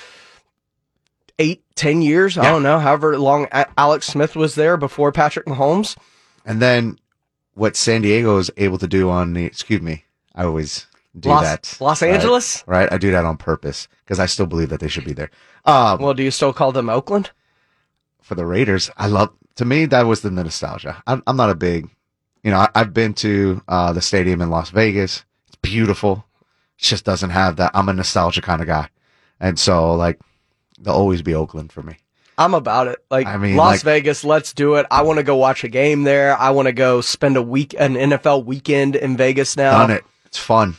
eight, 1.38 1.62
ten 1.74 2.02
years. 2.02 2.36
I 2.38 2.50
don't 2.50 2.62
know, 2.62 2.78
however 2.78 3.18
long 3.18 3.46
Alex 3.76 4.06
Smith 4.06 4.36
was 4.36 4.54
there 4.54 4.76
before 4.76 5.12
Patrick 5.12 5.46
Mahomes. 5.46 5.96
And 6.44 6.60
then 6.62 6.98
what 7.54 7.76
San 7.76 8.02
Diego 8.02 8.38
is 8.38 8.50
able 8.56 8.78
to 8.78 8.86
do 8.88 9.10
on 9.10 9.32
the 9.34 9.44
excuse 9.44 9.80
me, 9.82 10.04
I 10.34 10.44
always 10.44 10.86
do 11.18 11.28
Los, 11.30 11.42
that. 11.42 11.76
Los? 11.80 12.02
Angeles. 12.02 12.64
Right? 12.66 12.90
I 12.92 12.98
do 12.98 13.10
that 13.10 13.24
on 13.24 13.36
purpose 13.36 13.88
because 14.04 14.18
I 14.18 14.26
still 14.26 14.46
believe 14.46 14.68
that 14.70 14.80
they 14.80 14.88
should 14.88 15.04
be 15.04 15.12
there. 15.12 15.30
Um, 15.64 16.00
Well, 16.00 16.14
do 16.14 16.22
you 16.22 16.30
still 16.30 16.52
call 16.52 16.72
them 16.72 16.88
Oakland? 16.88 17.30
for 18.22 18.34
the 18.34 18.44
Raiders, 18.44 18.90
I 18.98 19.06
love. 19.06 19.30
To 19.56 19.64
me, 19.64 19.86
that 19.86 20.02
was 20.02 20.20
the 20.20 20.30
nostalgia. 20.30 21.02
I'm, 21.06 21.22
I'm 21.26 21.36
not 21.36 21.48
a 21.50 21.54
big, 21.54 21.88
you 22.44 22.50
know, 22.50 22.58
I, 22.58 22.68
I've 22.74 22.92
been 22.92 23.14
to 23.14 23.62
uh, 23.66 23.92
the 23.94 24.02
stadium 24.02 24.42
in 24.42 24.50
Las 24.50 24.68
Vegas. 24.70 25.24
It's 25.46 25.56
beautiful. 25.56 26.26
It 26.78 26.82
just 26.82 27.04
doesn't 27.06 27.30
have 27.30 27.56
that. 27.56 27.70
I'm 27.74 27.88
a 27.88 27.94
nostalgia 27.94 28.42
kind 28.42 28.60
of 28.60 28.66
guy, 28.66 28.90
and 29.40 29.58
so 29.58 29.94
like, 29.94 30.20
they'll 30.80 30.94
always 30.94 31.22
be 31.22 31.34
Oakland 31.34 31.72
for 31.72 31.82
me. 31.82 31.96
I'm 32.38 32.54
about 32.54 32.86
it. 32.86 33.04
Like 33.10 33.26
I 33.26 33.36
mean, 33.36 33.56
Las 33.56 33.72
like- 33.72 33.82
Vegas, 33.82 34.24
let's 34.24 34.52
do 34.52 34.76
it. 34.76 34.86
I 34.90 35.02
want 35.02 35.18
to 35.18 35.24
go 35.24 35.36
watch 35.36 35.64
a 35.64 35.68
game 35.68 36.04
there. 36.04 36.38
I 36.38 36.50
want 36.50 36.66
to 36.66 36.72
go 36.72 37.00
spend 37.00 37.36
a 37.36 37.42
week, 37.42 37.74
an 37.78 37.94
NFL 37.94 38.44
weekend 38.44 38.94
in 38.94 39.16
Vegas 39.16 39.56
now. 39.56 39.72
Done 39.72 39.90
it. 39.90 40.04
It's 40.24 40.38
fun. 40.38 40.76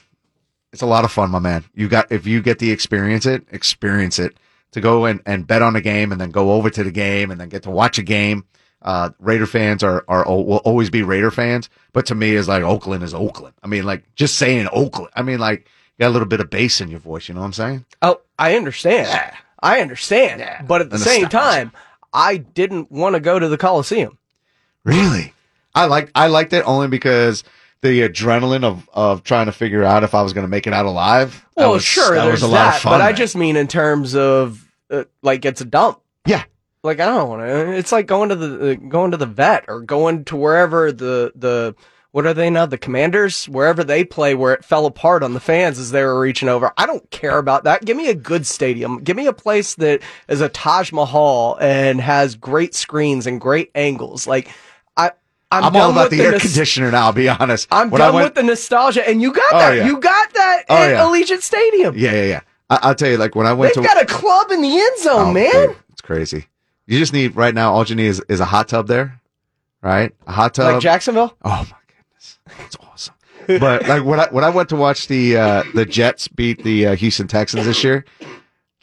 It's 0.72 0.82
a 0.82 0.86
lot 0.86 1.04
of 1.04 1.12
fun, 1.12 1.32
my 1.32 1.40
man. 1.40 1.66
You 1.74 1.90
got 1.90 2.12
if 2.12 2.26
you 2.26 2.42
get 2.42 2.60
to 2.60 2.70
experience 2.70 3.26
it, 3.26 3.46
experience 3.52 4.20
it. 4.20 4.38
To 4.74 4.82
go 4.82 5.06
and, 5.06 5.20
and 5.26 5.48
bet 5.48 5.64
on 5.64 5.76
a 5.76 5.82
game 5.82 6.12
and 6.12 6.22
then 6.22 6.30
go 6.30 6.52
over 6.52 6.70
to 6.70 6.84
the 6.84 6.92
game 6.92 7.32
and 7.32 7.42
then 7.42 7.50
get 7.50 7.64
to 7.64 7.72
watch 7.72 7.98
a 7.98 8.04
game. 8.04 8.46
Uh, 8.84 9.10
Raider 9.18 9.48
fans 9.48 9.82
are, 9.82 10.06
are, 10.08 10.24
will 10.28 10.58
always 10.58 10.92
be 10.92 11.02
Raider 11.02 11.32
fans, 11.32 11.72
but 11.92 12.06
to 12.06 12.16
me 12.16 12.36
is 12.36 12.48
like 12.48 12.62
Oakland 12.62 13.04
is 13.04 13.16
Oakland. 13.16 13.56
I 13.64 13.68
mean, 13.68 13.84
like 13.84 14.04
just 14.14 14.36
saying 14.36 14.70
Oakland. 14.72 15.10
I 15.16 15.24
mean, 15.24 15.40
like 15.40 15.62
you 15.62 16.04
got 16.04 16.10
a 16.10 16.12
little 16.14 16.28
bit 16.28 16.40
of 16.40 16.52
bass 16.52 16.80
in 16.82 16.90
your 16.90 17.00
voice. 17.00 17.28
You 17.28 17.34
know 17.34 17.42
what 17.42 17.48
I'm 17.48 17.54
saying? 17.54 17.86
Oh, 18.04 18.22
I 18.38 18.56
understand. 18.56 19.08
Yeah. 19.08 19.36
I 19.62 19.82
understand. 19.82 20.40
Yeah. 20.40 20.62
But 20.62 20.82
at 20.82 20.90
the 20.90 21.00
same 21.00 21.28
time, 21.28 21.72
I 22.14 22.38
didn't 22.38 22.92
want 22.92 23.16
to 23.16 23.20
go 23.20 23.38
to 23.38 23.48
the 23.48 23.58
Coliseum. 23.58 24.18
Really? 24.84 25.34
I 25.76 25.86
liked, 25.86 26.12
I 26.16 26.28
liked 26.28 26.54
it 26.54 26.64
only 26.66 26.88
because 26.88 27.44
the 27.82 28.02
adrenaline 28.08 28.64
of, 28.64 28.90
of 28.94 29.24
trying 29.24 29.46
to 29.46 29.52
figure 29.52 29.84
out 29.84 30.04
if 30.04 30.14
I 30.16 30.22
was 30.22 30.34
going 30.34 30.44
to 30.44 30.50
make 30.50 30.68
it 30.68 30.74
out 30.74 30.86
alive. 30.86 31.46
Well, 31.56 31.74
was- 31.74 31.84
sure, 31.84 32.16
that 32.16 32.26
there's 32.26 32.42
was 32.42 32.44
a 32.44 32.48
lot 32.48 32.54
that, 32.54 32.76
of 32.78 32.82
fun. 32.82 32.94
but 32.94 33.02
I 33.02 33.14
just 33.14 33.36
mean 33.36 33.56
in 33.56 33.68
terms 33.68 34.16
of 34.16 34.66
uh, 34.90 35.04
like 35.22 35.46
it's 35.46 35.62
a 35.62 35.66
dump. 35.66 36.00
Yeah. 36.26 36.44
Like 36.84 37.00
I 37.00 37.06
don't 37.06 37.30
want 37.30 37.42
to. 37.42 37.72
It's 37.74 37.92
like 37.92 38.08
going 38.08 38.30
to 38.30 38.36
the 38.36 38.72
uh, 38.72 38.76
going 38.76 39.12
to 39.12 39.18
the 39.18 39.26
vet 39.26 39.66
or 39.68 39.82
going 39.82 40.26
to 40.26 40.38
wherever 40.38 40.92
the 40.92 41.32
the 41.36 41.76
what 42.12 42.26
are 42.26 42.34
they 42.34 42.50
now? 42.50 42.66
The 42.66 42.78
Commanders, 42.78 43.46
wherever 43.48 43.84
they 43.84 44.04
play, 44.04 44.34
where 44.36 44.54
it 44.54 44.66
fell 44.66 44.86
apart 44.86 45.22
on 45.24 45.34
the 45.34 45.40
fans 45.40 45.78
as 45.78 45.92
they 45.92 46.04
were 46.04 46.20
reaching 46.20 46.50
over. 46.50 46.72
I 46.78 46.86
don't 46.86 47.10
care 47.12 47.38
about 47.38 47.66
that. 47.66 47.86
Give 47.86 47.96
me 47.96 48.10
a 48.10 48.16
good 48.16 48.48
stadium. 48.48 49.04
Give 49.04 49.16
me 49.16 49.28
a 49.28 49.34
place 49.34 49.76
that 49.76 50.02
is 50.28 50.42
a 50.42 50.50
Taj 50.50 50.92
Mahal 50.92 51.58
and 51.62 52.02
has 52.02 52.36
great 52.36 52.74
screens 52.74 53.28
and 53.28 53.40
great 53.40 53.70
angles. 53.76 54.26
Like, 54.26 54.50
I, 54.98 55.12
I'm, 55.52 55.66
I'm 55.66 55.76
all 55.76 55.92
about 55.92 56.10
with 56.10 56.18
the 56.20 56.26
air 56.26 56.32
nos- 56.32 56.42
conditioner 56.42 56.90
now. 56.92 57.06
I'll 57.06 57.14
be 57.14 57.30
honest. 57.30 57.68
I'm 57.72 57.90
When 57.92 58.00
done 58.00 58.14
went- 58.16 58.26
with 58.26 58.34
the 58.36 58.44
nostalgia, 58.44 59.08
and 59.08 59.22
you 59.22 59.32
got 59.34 59.44
Oh, 59.54 59.60
that. 59.60 59.78
yeah. 59.78 59.86
You 59.86 60.00
got 60.00 60.34
that 60.34 60.64
Oh, 60.70 60.76
at 60.78 60.90
yeah. 60.92 61.00
Allegiant 61.04 61.42
Stadium. 61.42 61.96
Yeah, 61.98 62.14
yeah, 62.14 62.24
yeah. 62.26 62.40
I, 62.72 62.80
I'll 62.84 62.96
tell 62.96 63.10
you, 63.10 63.18
like 63.18 63.36
when 63.36 63.46
I 63.48 63.54
went 63.54 63.76
They've 63.76 63.84
to 63.84 63.88
got 63.88 64.02
a 64.02 64.06
club 64.06 64.52
in 64.52 64.62
the 64.62 64.78
end 64.78 65.00
zone, 65.00 65.30
Oh, 65.30 65.34
man. 65.34 65.52
dude, 65.52 65.76
it's 65.92 66.02
crazy. 66.02 66.46
You 66.88 66.98
just 66.98 67.14
need 67.14 67.36
right 67.36 67.54
now. 67.54 67.72
All 67.74 67.86
you 67.86 67.96
need 67.96 68.08
is, 68.08 68.20
is 68.30 68.40
a 68.40 68.46
hot 68.46 68.68
tub 68.68 68.88
there, 68.88 69.20
right? 69.84 70.12
A 70.28 70.32
hot 70.32 70.56
tub. 70.56 70.74
Like 70.74 70.82
Jacksonville. 70.82 71.36
Oh 71.44 71.68
my 71.70 71.78
it's 72.66 72.78
awesome. 72.82 73.16
but 73.48 73.88
like 73.88 74.04
when 74.04 74.20
I 74.20 74.28
when 74.32 74.44
I 74.44 74.50
went 74.50 74.70
to 74.70 74.76
watch 74.76 75.08
the 75.08 75.38
uh, 75.38 75.64
the 75.74 75.86
Jets 75.86 76.28
beat 76.28 76.64
the 76.64 76.88
uh, 76.88 76.96
Houston 76.96 77.28
Texans 77.28 77.66
this 77.66 77.84
year, 77.84 78.06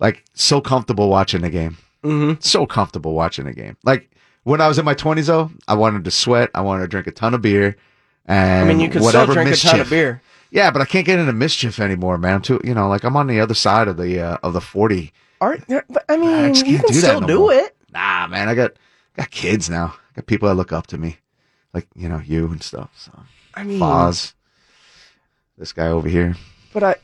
like 0.01 0.25
so 0.35 0.61
comfortable 0.61 1.09
watching 1.09 1.43
the 1.43 1.51
game. 1.51 1.77
Mm-hmm. 2.03 2.41
So 2.41 2.67
comfortable 2.67 3.15
watching 3.15 3.45
the 3.45 3.53
game. 3.53 3.77
Like 3.85 4.11
when 4.45 4.61
I 4.61 4.69
was 4.69 4.79
in 4.79 4.85
my 4.85 4.95
twenties, 4.95 5.27
though, 5.27 5.51
I 5.69 5.75
wanted 5.75 6.05
to 6.05 6.11
sweat. 6.11 6.51
I 6.55 6.63
wanted 6.63 6.83
to 6.83 6.89
drink 6.89 7.07
a 7.07 7.13
ton 7.13 7.35
of 7.35 7.43
beer, 7.43 7.77
and 8.27 8.69
I 8.69 8.73
mean, 8.73 8.81
you 8.81 8.89
can 8.89 9.03
still 9.03 9.27
drink 9.27 9.51
mischief. 9.51 9.71
a 9.71 9.73
ton 9.73 9.81
of 9.81 9.91
beer. 9.91 10.23
Yeah, 10.51 10.71
but 10.71 10.81
I 10.81 10.85
can't 10.85 11.05
get 11.05 11.19
into 11.19 11.33
mischief 11.33 11.81
anymore, 11.81 12.19
man. 12.19 12.35
I'm 12.35 12.43
too, 12.43 12.61
you 12.65 12.73
know, 12.75 12.89
like 12.89 13.05
I'm 13.05 13.17
on 13.17 13.27
the 13.27 13.41
other 13.41 13.55
side 13.55 13.89
of 13.89 13.97
the 13.97 14.21
uh, 14.21 14.37
of 14.43 14.53
the 14.53 14.61
forty. 14.61 15.13
Are, 15.41 15.59
but, 15.69 16.05
I 16.09 16.17
mean, 16.17 16.31
I 16.31 16.47
you 16.49 16.79
can't 16.79 16.89
do 16.89 16.95
still 16.95 17.21
no 17.21 17.27
do 17.27 17.39
more. 17.41 17.53
it. 17.53 17.77
Nah, 17.93 18.27
man, 18.29 18.49
I 18.49 18.55
got 18.55 18.73
got 19.17 19.31
kids 19.31 19.69
now. 19.69 19.95
I 20.11 20.15
got 20.17 20.27
people 20.27 20.49
that 20.49 20.55
look 20.55 20.73
up 20.73 20.87
to 20.89 20.99
me, 20.99 21.19
like 21.75 21.87
you 21.95 22.09
know 22.09 22.21
you 22.25 22.47
and 22.47 22.63
stuff. 22.63 22.91
So 22.97 23.13
I 23.57 23.65
mean, 23.65 23.81
Foz, 23.81 24.35
this 25.59 25.73
guy 25.73 25.87
over 25.89 26.09
here. 26.09 26.37
but 26.73 26.83
I, 26.85 26.95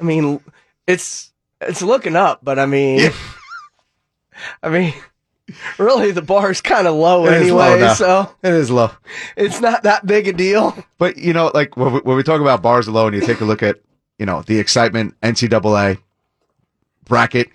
I 0.00 0.02
mean, 0.02 0.40
it's 0.86 1.30
it's 1.60 1.82
looking 1.82 2.16
up, 2.16 2.40
but 2.42 2.58
I 2.58 2.66
mean, 2.66 3.00
Yeah. 3.00 3.12
I 4.62 4.68
mean, 4.70 4.94
really, 5.78 6.10
the 6.10 6.22
bar 6.22 6.50
is 6.50 6.60
kind 6.60 6.86
of 6.88 6.94
low 6.94 7.26
It 7.26 7.30
low 7.30 7.36
anyway, 7.36 7.80
now. 7.80 7.94
so 7.94 8.34
It 8.42 8.52
is 8.54 8.70
low, 8.70 8.90
it's 9.36 9.60
not 9.60 9.82
that 9.84 10.06
big 10.06 10.26
a 10.26 10.32
deal. 10.32 10.74
but 10.98 11.16
you 11.18 11.32
know, 11.32 11.50
like 11.54 11.76
when 11.76 11.92
we, 11.92 12.00
when 12.00 12.16
we 12.16 12.22
talk 12.22 12.40
about 12.40 12.62
bars 12.62 12.88
alone, 12.88 13.12
you 13.12 13.20
take 13.20 13.40
a 13.40 13.44
look 13.44 13.62
at 13.62 13.80
you 14.18 14.26
know 14.26 14.42
the 14.42 14.58
excitement 14.58 15.14
NCAA 15.22 15.98
bracket. 17.04 17.50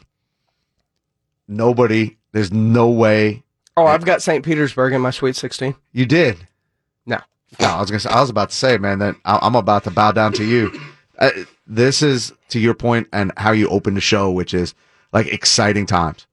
Nobody, 1.48 2.18
there's 2.32 2.52
no 2.54 2.90
way 2.90 3.44
Oh, 3.76 3.86
I've 3.86 4.04
got 4.06 4.22
St. 4.22 4.44
Petersburg 4.44 4.92
in 4.94 5.02
my 5.02 5.10
Sweet 5.10 5.36
16. 5.38 5.74
you 5.94 6.06
did. 6.06 6.38
No. 7.06 7.20
No, 7.60 7.68
I 7.68 7.82
was 7.82 7.90
gonna. 7.90 8.00
Say, 8.00 8.10
I 8.10 8.22
was 8.22 8.30
about 8.30 8.50
to 8.50 8.56
say, 8.56 8.78
man, 8.78 9.00
that 9.00 9.16
I- 9.26 9.40
I'm 9.42 9.56
about 9.56 9.84
to 9.86 9.92
bow 9.92 10.12
down 10.12 10.34
to 10.34 10.44
you. 10.44 10.72
Uh, 11.18 11.32
this 11.68 12.02
is 12.02 12.32
to 12.50 12.60
your 12.60 12.74
point 12.74 13.08
and 13.12 13.32
how 13.38 13.52
you 13.52 13.68
open 13.70 13.94
the 13.94 14.02
show, 14.02 14.32
which 14.32 14.54
is 14.54 14.74
like 15.12 15.28
exciting 15.28 15.86
times. 15.86 16.28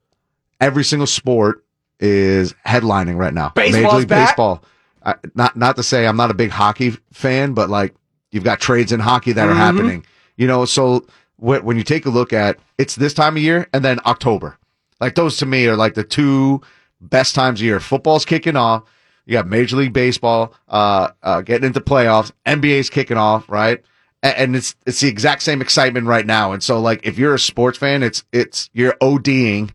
Every 0.61 0.85
single 0.85 1.07
sport 1.07 1.65
is 2.01 2.55
headlining 2.67 3.17
right 3.19 3.35
now. 3.35 3.51
Baseball's 3.55 3.83
Major 3.85 3.97
League 3.99 4.09
back. 4.09 4.29
Baseball. 4.31 4.63
Uh, 5.03 5.15
not 5.35 5.57
not 5.57 5.77
to 5.77 5.83
say 5.83 6.07
I'm 6.07 6.17
not 6.17 6.31
a 6.31 6.35
big 6.35 6.51
hockey 6.51 6.97
fan, 7.13 7.53
but 7.55 7.71
like 7.71 7.95
you've 8.33 8.45
got 8.45 8.61
trades 8.61 8.93
in 8.93 9.01
hockey 9.01 9.33
that 9.33 9.49
are 9.49 9.53
Mhm. 9.55 9.57
happening. 9.57 10.07
You 10.37 10.47
know, 10.47 10.65
so 10.65 11.07
wh- 11.39 11.65
when 11.65 11.77
you 11.77 11.83
take 11.83 12.07
a 12.07 12.11
look 12.11 12.33
at 12.33 12.59
it's 12.79 12.95
this 12.97 13.15
time 13.15 13.37
of 13.37 13.43
year 13.43 13.67
and 13.73 13.85
then 13.85 13.99
October, 14.05 14.59
like 15.01 15.15
those 15.15 15.37
to 15.39 15.47
me 15.47 15.67
are 15.67 15.77
like 15.77 15.95
the 15.95 16.05
two 16.05 16.61
best 17.01 17.35
times 17.35 17.61
of 17.61 17.65
year. 17.65 17.81
Football's 17.81 18.25
kicking 18.25 18.57
off. 18.57 18.83
You 19.27 19.33
got 19.33 19.47
Major 19.49 19.77
League 19.77 19.93
Baseball 19.93 20.55
uh, 20.69 21.09
uh, 21.23 21.41
getting 21.43 21.67
into 21.67 21.81
playoffs. 21.81 22.31
NBA's 22.47 22.89
kicking 22.89 23.17
off, 23.17 23.49
right? 23.51 23.83
A- 24.23 24.39
And 24.41 24.55
it's 24.57 24.75
it's 24.87 25.01
the 25.01 25.09
exact 25.09 25.43
same 25.43 25.61
excitement 25.61 26.07
right 26.07 26.25
now. 26.25 26.53
And 26.53 26.63
so, 26.63 26.81
like, 26.81 27.05
if 27.05 27.19
you're 27.19 27.35
a 27.35 27.39
sports 27.39 27.77
fan, 27.77 28.03
it's 28.03 28.25
it's 28.33 28.71
you're 28.73 28.95
ODing 29.03 29.71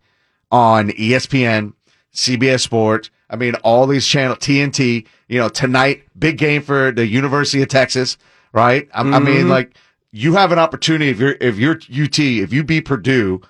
on 0.51 0.89
ESPN, 0.91 1.73
CBS 2.13 2.61
Sports. 2.61 3.09
I 3.29 3.35
mean, 3.35 3.55
all 3.55 3.87
these 3.87 4.07
channel 4.07 4.35
TNT. 4.35 5.05
You 5.27 5.39
know, 5.39 5.49
tonight 5.49 6.03
big 6.17 6.37
game 6.37 6.61
for 6.61 6.91
the 6.91 7.05
University 7.07 7.61
of 7.61 7.69
Texas, 7.69 8.17
right? 8.53 8.89
I, 8.93 9.01
I 9.01 9.19
mean, 9.19 9.45
Mhm. 9.45 9.49
like, 9.49 9.73
you 10.11 10.33
have 10.33 10.51
an 10.51 10.59
opportunity 10.59 11.09
if 11.09 11.19
you're 11.19 11.35
if 11.41 11.57
you're 11.57 11.75
UT, 11.75 12.19
if 12.19 12.51
you 12.53 12.63
beat 12.63 12.85
Purdue, 12.85 13.41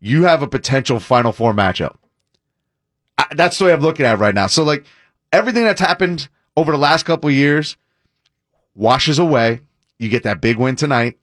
you 0.00 0.24
have 0.24 0.42
a 0.42 0.46
potential 0.46 1.00
Final 1.00 1.32
Four 1.32 1.52
matchup. 1.54 1.96
I, 3.18 3.26
that's 3.34 3.58
the 3.58 3.64
way 3.66 3.72
I'm 3.72 3.80
looking 3.80 4.06
at 4.06 4.14
it 4.14 4.18
right 4.18 4.34
now. 4.34 4.46
So 4.46 4.62
like 4.64 4.84
everything 5.32 5.64
that's 5.64 5.80
happened 5.80 6.28
over 6.56 6.72
the 6.72 6.78
last 6.78 7.04
couple 7.04 7.28
of 7.28 7.34
years 7.34 7.76
washes 8.74 9.18
away. 9.18 9.60
You 9.98 10.08
get 10.08 10.22
that 10.24 10.40
big 10.40 10.56
win 10.56 10.76
tonight. 10.76 11.18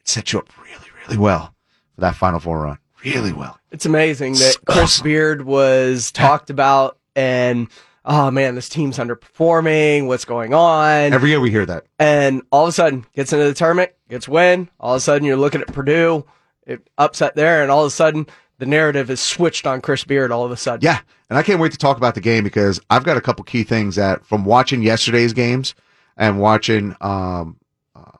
It 0.00 0.08
sets 0.08 0.32
you 0.32 0.38
up 0.38 0.48
really, 0.62 0.86
really 1.04 1.18
well 1.18 1.54
for 1.94 2.00
that 2.02 2.14
Final 2.14 2.40
Four 2.40 2.62
run. 2.62 2.78
Really 3.04 3.32
well. 3.32 3.58
It's 3.70 3.86
amazing 3.86 4.34
that 4.34 4.40
It's 4.46 4.56
Chris 4.56 4.78
awesome. 4.78 5.04
Beard 5.04 5.42
was 5.42 6.10
talked 6.10 6.50
about 6.50 6.98
and 7.14 7.68
oh 8.04 8.30
man, 8.30 8.54
this 8.54 8.68
team's 8.68 8.98
underperforming. 8.98 10.06
What's 10.06 10.24
going 10.24 10.54
on? 10.54 11.12
Every 11.12 11.30
year 11.30 11.40
we 11.40 11.50
hear 11.50 11.66
that. 11.66 11.84
and 11.98 12.42
all 12.50 12.64
of 12.64 12.70
a 12.70 12.72
sudden 12.72 13.04
gets 13.14 13.32
into 13.32 13.44
the 13.44 13.54
tournament, 13.54 13.92
gets 14.08 14.26
win. 14.28 14.68
All 14.80 14.94
of 14.94 14.98
a 14.98 15.00
sudden 15.00 15.26
you're 15.26 15.36
looking 15.36 15.60
at 15.60 15.68
Purdue, 15.72 16.24
it 16.66 16.88
upset 16.96 17.34
there, 17.36 17.62
and 17.62 17.70
all 17.70 17.82
of 17.82 17.88
a 17.88 17.90
sudden 17.90 18.26
the 18.58 18.66
narrative 18.66 19.10
is 19.10 19.20
switched 19.20 19.66
on 19.66 19.80
Chris 19.80 20.04
Beard. 20.04 20.30
All 20.30 20.44
of 20.44 20.50
a 20.50 20.56
sudden, 20.56 20.84
Yeah. 20.84 21.00
And 21.30 21.38
I 21.38 21.42
can't 21.42 21.60
wait 21.60 21.72
to 21.72 21.78
talk 21.78 21.96
about 21.96 22.14
the 22.14 22.20
game 22.20 22.42
because 22.42 22.80
I've 22.90 23.04
got 23.04 23.16
a 23.16 23.20
couple 23.20 23.44
key 23.44 23.62
things 23.62 23.96
that 23.96 24.24
from 24.24 24.44
watching 24.44 24.82
yesterday's 24.82 25.32
games 25.32 25.74
and 26.16 26.40
watching 26.40 26.96
um, 27.00 27.58
uh, 27.94 28.16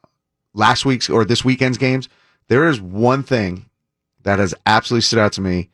last 0.53 0.85
week's 0.85 1.09
or 1.09 1.25
this 1.25 1.45
weekend's 1.45 1.79
games, 1.79 2.09
there 2.49 2.69
is 2.69 2.81
one 2.81 3.23
thing 3.23 3.67
that 4.25 4.39
has 4.39 4.55
absolutely 4.67 5.03
stood 5.03 5.19
out 5.19 5.33
to 5.33 5.41
me 5.41 5.71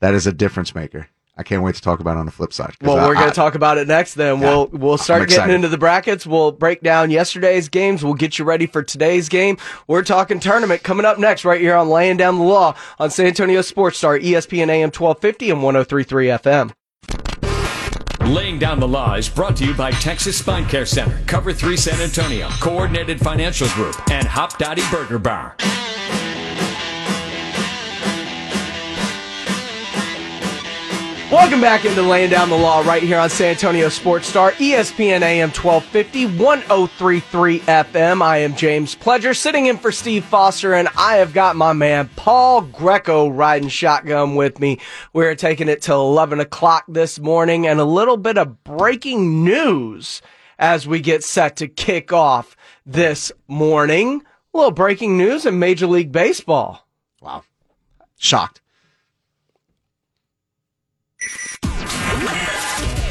that 0.00 0.14
is 0.14 0.26
a 0.26 0.32
difference 0.32 0.74
maker. 0.74 1.08
I 1.38 1.42
can't 1.42 1.62
wait 1.62 1.74
to 1.74 1.82
talk 1.82 2.00
about 2.00 2.16
it 2.16 2.20
on 2.20 2.26
the 2.26 2.32
flip 2.32 2.52
side. 2.52 2.74
Well, 2.82 2.98
I- 2.98 3.06
we're 3.06 3.14
going 3.14 3.28
to 3.28 3.34
talk 3.34 3.54
about 3.54 3.76
it 3.76 3.86
next. 3.86 4.14
Then 4.14 4.40
Yeah. 4.40 4.48
we'll 4.48 4.66
we'll 4.72 4.98
start 4.98 5.28
getting 5.28 5.54
into 5.54 5.68
the 5.68 5.76
brackets. 5.78 6.26
We'll 6.26 6.50
break 6.52 6.80
down 6.82 7.10
yesterday's 7.10 7.68
games. 7.68 8.02
We'll 8.02 8.14
get 8.14 8.38
you 8.38 8.44
ready 8.46 8.66
for 8.66 8.82
today's 8.82 9.28
game. 9.28 9.58
We're 9.86 10.02
talking 10.02 10.40
tournament 10.40 10.82
coming 10.82 11.04
up 11.04 11.18
next, 11.18 11.44
right 11.44 11.60
here 11.60 11.76
on 11.76 11.90
Laying 11.90 12.16
Down 12.16 12.38
the 12.38 12.44
Law 12.44 12.74
on 12.98 13.10
San 13.10 13.26
Antonio 13.26 13.60
Sports 13.60 13.98
Star, 13.98 14.18
ESPN 14.18 14.70
AM 14.70 14.90
twelve 14.90 15.20
fifty 15.20 15.50
and 15.50 15.62
one 15.62 15.74
zero 15.74 15.84
three 15.84 16.04
three 16.04 16.26
FM. 16.28 16.72
Laying 18.22 18.58
Down 18.58 18.80
the 18.80 18.88
Law 18.88 19.14
is 19.14 19.28
brought 19.28 19.56
to 19.58 19.64
you 19.64 19.74
by 19.74 19.90
Texas 19.92 20.38
Spine 20.38 20.66
Care 20.66 20.84
Center, 20.86 21.20
Cover 21.26 21.52
3 21.52 21.76
San 21.76 22.00
Antonio, 22.00 22.48
Coordinated 22.60 23.20
Financial 23.20 23.68
Group, 23.68 23.94
and 24.10 24.26
Hopdoddy 24.26 24.82
Burger 24.90 25.18
Bar. 25.20 25.54
Welcome 31.32 31.60
back 31.60 31.84
into 31.84 32.02
Laying 32.02 32.30
Down 32.30 32.50
the 32.50 32.56
Law 32.56 32.82
right 32.82 33.02
here 33.02 33.18
on 33.18 33.28
San 33.28 33.48
Antonio 33.48 33.88
Sports 33.88 34.28
Star, 34.28 34.52
ESPN 34.52 35.22
AM 35.22 35.48
1250, 35.48 36.38
1033 36.38 37.58
FM. 37.58 38.22
I 38.22 38.38
am 38.38 38.54
James 38.54 38.94
Pledger 38.94 39.36
sitting 39.36 39.66
in 39.66 39.76
for 39.76 39.90
Steve 39.90 40.24
Foster, 40.24 40.72
and 40.72 40.88
I 40.96 41.16
have 41.16 41.34
got 41.34 41.56
my 41.56 41.72
man 41.72 42.08
Paul 42.14 42.62
Greco 42.62 43.26
riding 43.26 43.68
shotgun 43.68 44.36
with 44.36 44.60
me. 44.60 44.78
We're 45.12 45.34
taking 45.34 45.68
it 45.68 45.82
till 45.82 46.02
11 46.02 46.38
o'clock 46.38 46.84
this 46.86 47.18
morning, 47.18 47.66
and 47.66 47.80
a 47.80 47.84
little 47.84 48.16
bit 48.16 48.38
of 48.38 48.62
breaking 48.62 49.42
news 49.42 50.22
as 50.60 50.86
we 50.86 51.00
get 51.00 51.24
set 51.24 51.56
to 51.56 51.66
kick 51.66 52.12
off 52.12 52.56
this 52.86 53.32
morning. 53.48 54.22
A 54.54 54.56
little 54.56 54.70
breaking 54.70 55.18
news 55.18 55.44
in 55.44 55.58
Major 55.58 55.88
League 55.88 56.12
Baseball. 56.12 56.86
Wow. 57.20 57.42
Shocked. 58.16 58.60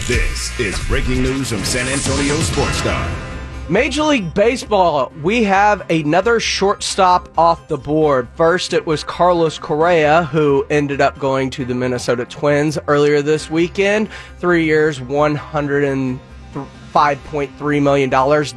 This 0.07 0.59
is 0.59 0.79
breaking 0.87 1.23
news 1.23 1.49
from 1.49 1.63
San 1.63 1.87
Antonio 1.87 2.35
Sports 2.41 2.77
Star. 2.77 3.35
Major 3.67 4.03
League 4.03 4.31
Baseball, 4.35 5.11
we 5.23 5.43
have 5.43 5.89
another 5.89 6.39
shortstop 6.39 7.35
off 7.35 7.67
the 7.67 7.79
board. 7.79 8.27
First, 8.35 8.73
it 8.73 8.85
was 8.85 9.03
Carlos 9.03 9.57
Correa, 9.57 10.25
who 10.25 10.67
ended 10.69 11.01
up 11.01 11.17
going 11.17 11.49
to 11.49 11.65
the 11.65 11.73
Minnesota 11.73 12.25
Twins 12.25 12.77
earlier 12.87 13.23
this 13.23 13.49
weekend. 13.49 14.09
Three 14.37 14.65
years, 14.65 14.99
$105.3 14.99 17.81
million. 17.81 18.11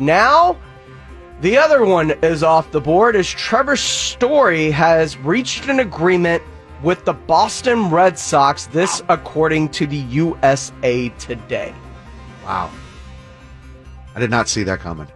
Now, 0.04 0.58
the 1.40 1.56
other 1.56 1.86
one 1.86 2.10
is 2.22 2.42
off 2.42 2.70
the 2.70 2.82
board 2.82 3.16
as 3.16 3.26
Trevor 3.26 3.76
Story 3.76 4.70
has 4.70 5.16
reached 5.16 5.70
an 5.70 5.80
agreement 5.80 6.42
with 6.82 7.04
the 7.04 7.12
Boston 7.12 7.90
Red 7.90 8.18
Sox. 8.18 8.66
This, 8.66 9.02
according 9.08 9.70
to 9.70 9.86
the 9.86 9.96
USA 9.96 11.08
Today. 11.18 11.74
Wow. 12.44 12.70
I 14.14 14.20
did 14.20 14.30
not 14.30 14.48
see 14.48 14.62
that 14.64 14.80
coming. 14.80 15.06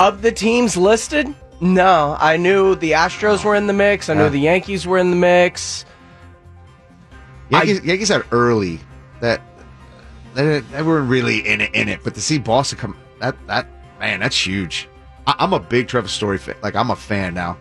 Of 0.00 0.22
the 0.22 0.32
teams 0.32 0.76
listed, 0.76 1.34
no. 1.60 2.16
I 2.18 2.36
knew 2.36 2.74
the 2.74 2.92
Astros 2.92 3.44
were 3.44 3.54
in 3.54 3.66
the 3.66 3.72
mix. 3.72 4.08
I 4.08 4.14
knew 4.14 4.24
Yeah. 4.24 4.28
the 4.30 4.38
Yankees 4.40 4.86
were 4.86 4.98
in 4.98 5.10
the 5.10 5.16
mix. 5.16 5.84
Yankees, 7.50 7.84
Yankees 7.84 8.08
had 8.08 8.24
early 8.32 8.80
that 9.20 9.40
they, 10.34 10.60
they 10.60 10.82
weren't 10.82 11.08
really 11.10 11.46
in 11.46 11.60
it, 11.60 11.74
in 11.74 11.88
it, 11.88 12.00
but 12.02 12.14
to 12.14 12.20
see 12.22 12.38
Boston 12.38 12.78
come 12.78 12.96
that 13.20 13.36
that 13.46 13.66
man, 14.00 14.20
that's 14.20 14.46
huge. 14.46 14.88
I, 15.26 15.34
I'm 15.38 15.52
a 15.52 15.60
big 15.60 15.86
Trevor 15.88 16.08
Story 16.08 16.38
fan. 16.38 16.56
Like 16.62 16.74
I'm 16.74 16.90
a 16.90 16.96
fan 16.96 17.34
now. 17.34 17.58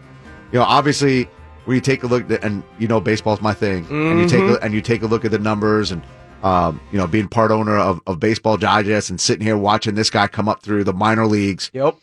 You 0.51 0.59
know, 0.59 0.65
obviously, 0.65 1.29
when 1.71 1.75
you 1.75 1.81
take 1.81 2.03
a 2.03 2.07
look 2.07 2.29
at, 2.29 2.43
and 2.43 2.63
you 2.79 2.87
know, 2.87 2.99
baseball's 2.99 3.41
my 3.41 3.53
thing, 3.53 3.85
and 3.89 4.19
you 4.19 4.27
take 4.27 4.41
a, 4.43 4.61
and 4.63 4.73
you 4.73 4.81
take 4.81 5.01
a 5.03 5.07
look 5.07 5.25
at 5.25 5.31
the 5.31 5.39
numbers 5.39 5.91
and. 5.91 6.03
Um, 6.43 6.81
you 6.91 6.97
know, 6.97 7.05
being 7.05 7.27
part 7.27 7.51
owner 7.51 7.77
of, 7.77 8.01
of 8.07 8.19
Baseball 8.19 8.57
Digest 8.57 9.11
and 9.11 9.21
sitting 9.21 9.45
here 9.45 9.55
watching 9.55 9.93
this 9.93 10.09
guy 10.09 10.25
come 10.25 10.49
up 10.49 10.63
through 10.63 10.83
the 10.83 10.91
minor 10.91 11.27
leagues, 11.27 11.69
Yep. 11.71 11.97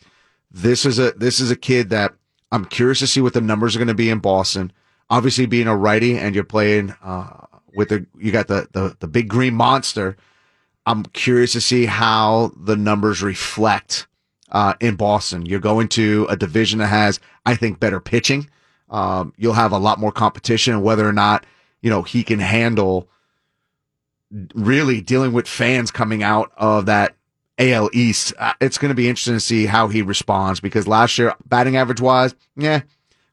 this 0.49 0.85
is 0.85 0.97
a 0.97 1.11
this 1.11 1.41
is 1.41 1.51
a 1.51 1.57
kid 1.57 1.89
that 1.89 2.13
I'm 2.49 2.63
curious 2.63 2.99
to 2.99 3.07
see 3.07 3.19
what 3.19 3.33
the 3.33 3.41
numbers 3.41 3.75
are 3.75 3.79
going 3.79 3.89
to 3.89 3.93
be 3.93 4.09
in 4.09 4.19
Boston. 4.19 4.71
Obviously, 5.09 5.45
being 5.45 5.67
a 5.67 5.75
righty 5.75 6.17
and 6.17 6.33
you're 6.33 6.45
playing 6.45 6.95
uh, 7.03 7.47
with 7.75 7.89
the 7.89 8.05
you 8.17 8.31
got 8.31 8.47
the, 8.47 8.69
the 8.71 8.95
the 9.01 9.07
big 9.09 9.27
green 9.27 9.55
monster. 9.55 10.15
I'm 10.85 11.03
curious 11.03 11.51
to 11.51 11.59
see 11.59 11.85
how 11.85 12.53
the 12.55 12.77
numbers 12.77 13.21
reflect 13.21 14.07
uh, 14.53 14.75
in 14.79 14.95
Boston. 14.95 15.45
You're 15.47 15.59
going 15.59 15.89
to 15.89 16.27
a 16.29 16.37
division 16.37 16.79
that 16.79 16.87
has, 16.87 17.19
I 17.45 17.55
think, 17.55 17.81
better 17.81 17.99
pitching. 17.99 18.49
Um, 18.89 19.33
you'll 19.37 19.53
have 19.53 19.71
a 19.71 19.77
lot 19.77 19.99
more 19.99 20.11
competition, 20.11 20.81
whether 20.81 21.07
or 21.07 21.13
not 21.13 21.45
you 21.81 21.89
know 21.89 22.01
he 22.01 22.23
can 22.23 22.39
handle 22.39 23.09
really 24.53 25.01
dealing 25.01 25.33
with 25.33 25.47
fans 25.47 25.91
coming 25.91 26.23
out 26.23 26.51
of 26.57 26.85
that 26.85 27.15
AL 27.57 27.89
East. 27.93 28.33
Uh, 28.37 28.53
it's 28.61 28.77
going 28.77 28.89
to 28.89 28.95
be 28.95 29.09
interesting 29.09 29.35
to 29.35 29.39
see 29.39 29.65
how 29.65 29.87
he 29.87 30.01
responds 30.01 30.59
because 30.59 30.87
last 30.87 31.17
year, 31.17 31.33
batting 31.45 31.77
average 31.77 32.01
wise, 32.01 32.35
yeah, 32.55 32.81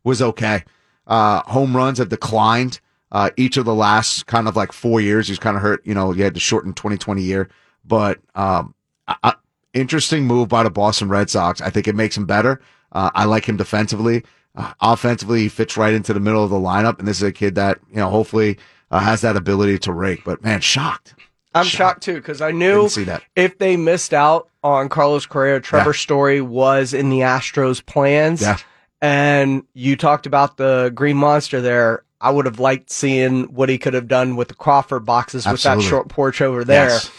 was 0.04 0.20
okay. 0.22 0.64
Uh, 1.06 1.42
home 1.42 1.76
runs 1.76 1.98
have 1.98 2.08
declined. 2.08 2.80
Uh, 3.12 3.30
each 3.36 3.56
of 3.56 3.64
the 3.64 3.74
last 3.74 4.26
kind 4.26 4.48
of 4.48 4.56
like 4.56 4.72
four 4.72 5.00
years, 5.00 5.28
he's 5.28 5.38
kind 5.38 5.56
of 5.56 5.62
hurt. 5.62 5.80
You 5.86 5.94
know, 5.94 6.12
you 6.12 6.24
had 6.24 6.34
to 6.34 6.40
shorten 6.40 6.72
2020 6.74 7.22
year, 7.22 7.48
but 7.84 8.18
um, 8.34 8.74
uh, 9.06 9.32
interesting 9.72 10.24
move 10.24 10.48
by 10.48 10.64
the 10.64 10.70
Boston 10.70 11.08
Red 11.08 11.30
Sox. 11.30 11.60
I 11.60 11.70
think 11.70 11.86
it 11.86 11.94
makes 11.94 12.16
him 12.16 12.26
better. 12.26 12.60
Uh, 12.92 13.10
I 13.14 13.24
like 13.24 13.48
him 13.48 13.56
defensively. 13.56 14.24
Uh, 14.56 14.72
offensively, 14.80 15.40
he 15.40 15.48
fits 15.48 15.76
right 15.76 15.92
into 15.94 16.12
the 16.14 16.20
middle 16.20 16.42
of 16.42 16.50
the 16.50 16.56
lineup, 16.56 16.98
and 16.98 17.06
this 17.06 17.18
is 17.18 17.22
a 17.22 17.32
kid 17.32 17.54
that 17.56 17.78
you 17.90 17.96
know 17.96 18.08
hopefully 18.08 18.58
uh, 18.90 19.00
has 19.00 19.20
that 19.20 19.36
ability 19.36 19.78
to 19.80 19.92
rake. 19.92 20.22
But 20.24 20.42
man, 20.42 20.60
shocked. 20.60 21.14
I'm 21.54 21.64
shocked 21.64 22.02
too 22.02 22.14
because 22.16 22.40
I 22.40 22.50
knew 22.50 22.88
if 23.34 23.58
they 23.58 23.76
missed 23.76 24.12
out 24.12 24.48
on 24.62 24.88
Carlos 24.88 25.24
Correa, 25.26 25.60
Trevor 25.60 25.90
Yeah. 25.90 25.96
Story 25.96 26.40
was 26.40 26.92
in 26.92 27.08
the 27.08 27.20
Astros 27.20 27.84
plans. 27.84 28.42
Yeah. 28.42 28.58
And 29.00 29.62
you 29.74 29.96
talked 29.96 30.26
about 30.26 30.56
the 30.56 30.90
Green 30.94 31.16
Monster 31.16 31.60
there. 31.60 32.02
I 32.20 32.30
would 32.30 32.46
have 32.46 32.58
liked 32.58 32.90
seeing 32.90 33.44
what 33.44 33.68
he 33.68 33.78
could 33.78 33.94
have 33.94 34.08
done 34.08 34.36
with 34.36 34.48
the 34.48 34.54
Crawford 34.54 35.04
boxes 35.04 35.44
with 35.44 35.54
Absolutely. 35.54 35.84
that 35.84 35.88
short 35.88 36.08
porch 36.08 36.40
over 36.40 36.64
there. 36.64 36.88
Yes. 36.88 37.10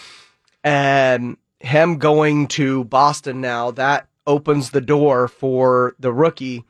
And 0.64 1.38
him 1.60 1.98
going 1.98 2.48
to 2.50 2.84
Boston 2.86 3.42
now, 3.42 3.72
that 3.72 4.08
opens 4.26 4.72
the 4.72 4.82
door 4.82 5.28
for 5.28 5.96
the 6.00 6.12
rookie, 6.12 6.64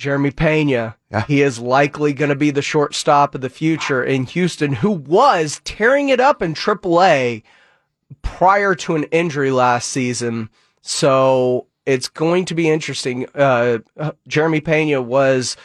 Jeremy 0.00 0.30
Pena. 0.30 0.96
Yeah. 1.10 1.24
He 1.26 1.42
is 1.42 1.58
likely 1.58 2.14
going 2.14 2.30
to 2.30 2.34
be 2.34 2.50
the 2.50 2.62
shortstop 2.62 3.34
of 3.34 3.42
the 3.42 3.50
future 3.50 4.02
in 4.02 4.24
Houston, 4.24 4.72
who 4.72 4.90
was 4.90 5.60
tearing 5.64 6.08
it 6.08 6.20
up 6.20 6.40
in 6.40 6.54
AAA 6.54 7.42
prior 8.22 8.74
to 8.76 8.96
an 8.96 9.04
injury 9.04 9.50
last 9.50 9.90
season. 9.90 10.48
So 10.80 11.66
it's 11.84 12.08
going 12.08 12.46
to 12.46 12.54
be 12.54 12.70
interesting. 12.70 13.26
Uh, 13.34 13.78
Jeremy 14.26 14.60
Pena 14.62 15.02
was 15.02 15.56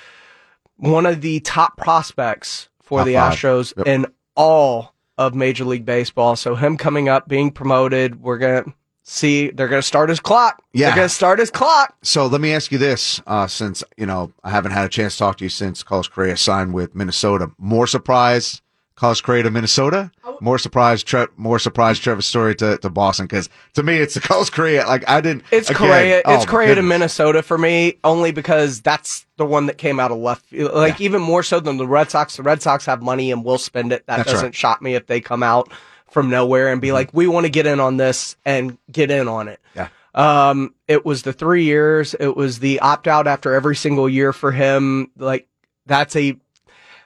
one 0.76 1.06
of 1.06 1.22
the 1.22 1.40
top 1.40 1.78
prospects 1.78 2.68
for 2.82 3.00
Top 3.00 3.06
the 3.08 3.14
five. 3.14 3.34
Astros 3.34 3.74
Yep. 3.78 3.88
in 3.88 4.06
all 4.36 4.94
of 5.18 5.34
Major 5.34 5.64
League 5.64 5.86
Baseball. 5.86 6.36
So 6.36 6.56
him 6.56 6.76
coming 6.76 7.08
up, 7.08 7.30
being 7.30 7.52
promoted, 7.52 8.22
we're 8.22 8.38
going 8.38 8.64
to 8.66 8.74
see, 9.06 9.50
they're 9.52 9.68
going 9.70 9.82
to 9.82 9.88
start 9.88 10.10
his 10.10 10.20
clock. 10.20 10.62
Yeah. 10.74 10.88
They're 10.88 10.96
going 10.98 11.08
to 11.08 11.14
start 11.14 11.40
his 11.40 11.52
clock. 11.52 11.96
So 12.02 12.26
let 12.28 12.42
me 12.42 12.54
ask 12.54 12.72
you 12.72 12.78
this: 12.78 13.22
uh, 13.28 13.48
since 13.48 13.84
you 13.96 14.06
know 14.06 14.34
I 14.44 14.50
haven't 14.50 14.72
had 14.72 14.84
a 14.86 14.90
chance 14.90 15.14
to 15.14 15.20
talk 15.20 15.38
to 15.38 15.46
you 15.46 15.50
since 15.50 15.84
Carlos 15.84 16.08
Correa 16.10 16.36
signed 16.36 16.74
with 16.74 16.94
Minnesota, 16.96 17.52
more 17.58 17.88
surprised 17.88 18.62
Carlos 18.96 19.22
Correa 19.22 19.44
to 19.44 19.52
Minnesota, 19.52 20.10
more 20.40 20.58
surprised, 20.58 21.06
Tre- 21.06 21.28
more 21.36 21.60
surprised 21.60 22.02
Trevor 22.02 22.22
Story 22.22 22.56
to, 22.56 22.78
to 22.78 22.90
Boston 22.90 23.26
because 23.26 23.50
to 23.74 23.84
me 23.84 23.98
it's 23.98 24.14
the 24.14 24.22
Carlos 24.22 24.50
Correa. 24.50 24.86
Like 24.88 25.08
I 25.10 25.20
didn't. 25.22 25.44
It's 25.52 25.70
again, 25.70 25.78
Correa. 25.90 26.22
oh, 26.26 26.34
It's 26.36 26.46
my 26.46 26.52
Correa 26.52 26.76
to. 26.76 26.82
Minnesota 26.82 27.42
for 27.44 27.58
me, 27.58 27.98
only 28.04 28.32
because 28.32 28.82
that's 28.82 29.26
the 29.38 29.46
one 29.46 29.66
that 29.66 29.78
came 29.78 30.00
out 30.00 30.12
of 30.12 30.18
left. 30.18 30.46
field. 30.46 30.74
Like 30.74 31.02
even 31.02 31.22
more 31.22 31.44
so 31.44 31.60
than 31.60 31.76
the 31.78 31.86
Red 31.88 32.10
Sox. 32.10 32.38
The 32.38 32.44
Red 32.44 32.62
Sox 32.62 32.86
have 32.86 33.02
money 33.02 33.32
and 33.32 33.44
will 33.44 33.58
spend 33.58 33.92
it. 33.92 34.06
That 34.08 34.18
That's 34.18 34.32
doesn't 34.32 34.46
right. 34.48 34.56
Shock 34.56 34.82
me 34.82 34.96
if 34.96 35.08
they 35.08 35.20
come 35.20 35.44
out 35.44 35.72
from 36.16 36.30
nowhere 36.30 36.70
and 36.72 36.80
be 36.80 36.94
like, 36.94 37.10
"We 37.14 37.28
want 37.28 37.46
to 37.46 37.50
get 37.50 37.68
in 37.68 37.82
on 37.82 37.98
this 37.98 38.38
and 38.46 38.78
get 38.90 39.12
in 39.12 39.28
on 39.28 39.50
it." 39.50 39.60
Yeah. 39.76 39.90
Um, 40.16 40.74
it 40.88 41.06
was 41.06 41.24
the 41.24 41.34
three 41.34 41.66
years. 41.66 42.16
It 42.18 42.38
was 42.38 42.60
the 42.60 42.80
opt 42.80 43.06
out 43.06 43.28
after 43.28 43.54
every 43.54 43.76
single 43.76 44.08
year 44.08 44.32
for 44.32 44.54
him. 44.54 45.12
Like 45.18 45.50
that's 45.86 46.16
a 46.16 46.38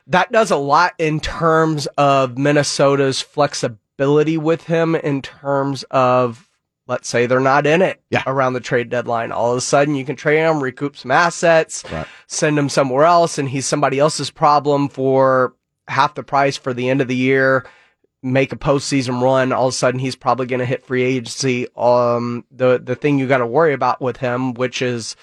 that 0.06 0.32
does 0.32 0.52
a 0.52 0.58
lot 0.58 0.94
in 1.00 1.20
terms 1.20 1.88
of 1.98 2.38
Minnesota's 2.38 3.20
flexibility 3.20 4.38
with 4.38 4.66
him 4.66 4.94
in 4.94 5.24
terms 5.24 5.82
of 5.90 6.48
let's 6.88 7.10
say 7.10 7.26
they're 7.26 7.40
not 7.40 7.66
in 7.66 7.82
it 7.82 8.00
Yeah. 8.12 8.22
around 8.28 8.54
the 8.54 8.60
trade 8.60 8.90
deadline. 8.92 9.32
All 9.32 9.52
of 9.52 9.58
a 9.58 9.62
sudden 9.62 9.96
you 9.96 10.06
can 10.06 10.16
trade 10.16 10.38
him, 10.40 10.62
recoup 10.62 10.96
some 10.96 11.10
assets, 11.12 11.84
Right. 11.92 12.06
send 12.28 12.60
him 12.60 12.70
somewhere 12.70 13.06
else, 13.06 13.40
and 13.40 13.50
he's 13.50 13.66
somebody 13.66 13.98
else's 13.98 14.30
problem 14.30 14.88
for 14.88 15.54
half 15.88 16.14
the 16.14 16.22
price 16.24 16.58
for 16.58 16.74
the 16.76 16.90
end 16.90 17.02
of 17.02 17.08
the 17.08 17.16
year. 17.16 17.66
Make 18.22 18.52
a 18.52 18.58
postseason 18.58 19.22
run. 19.22 19.54
All 19.54 19.68
of 19.68 19.74
a 19.74 19.76
sudden, 19.78 20.00
he's 20.00 20.16
probably 20.16 20.46
going 20.46 20.60
to 20.60 20.66
hit 20.66 20.84
free 20.84 21.04
agency. 21.04 21.68
Um, 21.78 22.46
the 22.52 22.78
the 22.78 22.96
thing 22.96 23.18
you 23.18 23.28
got 23.28 23.38
to 23.38 23.48
worry 23.48 23.74
about 23.74 24.02
with 24.02 24.18
him, 24.18 24.54
which 24.54 24.82
is 24.82 25.16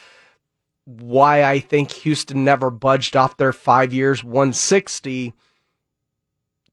why 0.87 1.45
I 1.45 1.59
think 1.59 1.91
Houston 1.93 2.45
never 2.45 2.71
budged 2.71 3.17
off 3.17 3.37
their 3.37 3.53
five 3.53 3.93
years 3.93 4.23
160. 4.25 5.35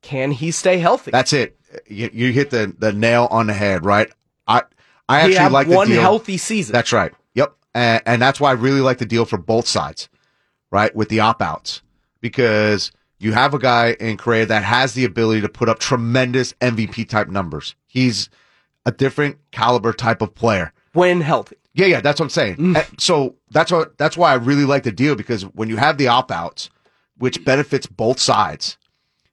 Can 0.02 0.32
he 0.32 0.52
stay 0.52 0.78
healthy? 0.78 1.12
That's 1.12 1.34
it. 1.34 1.58
You, 1.88 2.10
you 2.14 2.32
hit 2.32 2.50
the, 2.52 2.74
the 2.78 2.94
nail 2.94 3.28
on 3.32 3.48
the 3.48 3.54
head, 3.54 3.84
right? 3.86 4.12
I 4.48 4.64
I 5.10 5.22
actually 5.22 5.50
like 5.50 5.68
one 5.68 5.88
the 5.88 5.96
deal. 5.96 6.02
healthy 6.02 6.38
season. 6.38 6.74
That's 6.74 6.94
right. 6.94 7.12
Yep. 7.34 7.56
And, 7.74 8.02
and 8.06 8.22
that's 8.22 8.40
why 8.40 8.50
I 8.50 8.54
really 8.54 8.82
like 8.82 9.00
the 9.00 9.06
deal 9.06 9.26
for 9.26 9.38
both 9.38 9.68
sides, 9.68 10.10
right? 10.72 10.96
With 10.96 11.10
the 11.10 11.22
opt 11.22 11.42
outs, 11.42 11.82
because 12.22 12.92
you 13.24 13.34
have 13.34 13.54
a 13.54 13.60
guy 13.60 13.96
in 14.00 14.18
Correa 14.18 14.46
that 14.46 14.64
has 14.64 14.94
the 14.94 15.06
ability 15.06 15.42
to 15.42 15.50
put 15.50 15.70
up 15.70 15.80
tremendous 15.80 16.54
MVP 16.54 17.08
type 17.08 17.30
numbers. 17.30 17.76
He's 17.88 18.30
a 18.86 18.92
different 18.92 19.38
caliber 19.52 19.94
type 19.94 20.22
of 20.22 20.36
player. 20.36 20.74
when 20.94 21.22
healthy. 21.22 21.56
Yeah, 21.74 21.88
yeah, 21.88 22.02
that's 22.02 22.20
what 22.20 22.26
I'm 22.26 22.30
saying. 22.30 22.56
Mm. 22.58 22.78
And 22.78 23.02
so 23.02 23.36
that's 23.50 23.72
what 23.72 23.98
that's 23.98 24.16
why 24.16 24.32
I 24.32 24.36
really 24.36 24.66
like 24.66 24.84
the 24.84 24.92
deal 24.92 25.16
because 25.16 25.44
when 25.44 25.70
you 25.70 25.78
have 25.78 25.98
the 25.98 26.08
opt 26.08 26.32
outs, 26.32 26.70
which 27.18 27.44
benefits 27.44 27.88
both 27.88 28.20
sides, 28.20 28.78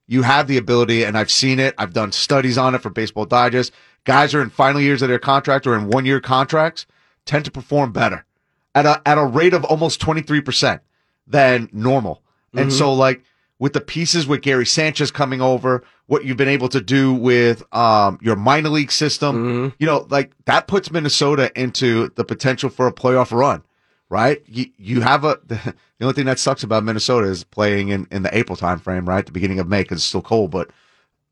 you 0.07 0.23
have 0.23 0.47
the 0.47 0.57
ability, 0.57 1.03
and 1.03 1.17
I've 1.17 1.29
seen 1.29 1.59
it. 1.59 1.75
I've 1.77 1.93
done 1.93 2.11
studies 2.11 2.57
on 2.57 2.73
it 2.73 2.81
for 2.81 2.89
Baseball 2.89 3.25
Digest. 3.25 3.71
Guys 4.05 4.33
are 4.33 4.41
in 4.41 4.49
final 4.49 4.81
years 4.81 5.03
of 5.03 5.09
their 5.09 5.19
contract 5.19 5.67
or 5.67 5.75
in 5.75 5.87
one 5.87 6.05
year 6.05 6.19
contracts 6.19 6.87
tend 7.25 7.45
to 7.45 7.51
perform 7.51 7.91
better 7.91 8.25
at 8.73 8.87
a 8.87 9.01
at 9.05 9.19
a 9.19 9.25
rate 9.25 9.53
of 9.53 9.63
almost 9.65 10.01
twenty 10.01 10.21
three 10.21 10.41
percent 10.41 10.81
than 11.27 11.69
normal. 11.71 12.23
And 12.53 12.69
mm-hmm. 12.69 12.77
so 12.77 12.93
like 12.93 13.23
with 13.61 13.73
the 13.73 13.79
pieces 13.79 14.25
with 14.25 14.41
Gary 14.41 14.65
Sanchez 14.65 15.11
coming 15.11 15.39
over, 15.39 15.83
what 16.07 16.25
you've 16.25 16.35
been 16.35 16.47
able 16.47 16.67
to 16.69 16.81
do 16.81 17.13
with 17.13 17.63
um, 17.71 18.17
your 18.19 18.35
minor 18.35 18.69
league 18.69 18.91
system, 18.91 19.35
you 19.77 19.85
know, 19.85 20.07
like 20.09 20.31
that 20.45 20.65
puts 20.65 20.89
Minnesota 20.91 21.51
into 21.55 22.09
the 22.15 22.23
potential 22.25 22.71
for 22.71 22.87
a 22.87 22.91
playoff 22.91 23.31
run, 23.31 23.61
right? 24.09 24.41
You, 24.47 24.65
you 24.77 25.01
have 25.01 25.23
a, 25.25 25.39
the 25.45 25.75
only 26.01 26.13
thing 26.15 26.25
that 26.25 26.39
sucks 26.39 26.63
about 26.63 26.83
Minnesota 26.83 27.27
is 27.27 27.43
playing 27.43 27.89
in, 27.89 28.07
in 28.09 28.23
the 28.23 28.35
April 28.35 28.57
timeframe, 28.57 29.07
right? 29.07 29.23
The 29.23 29.31
beginning 29.31 29.59
of 29.59 29.67
May 29.67 29.83
because 29.83 29.99
it's 29.99 30.05
still 30.05 30.23
cold. 30.23 30.49
But, 30.49 30.71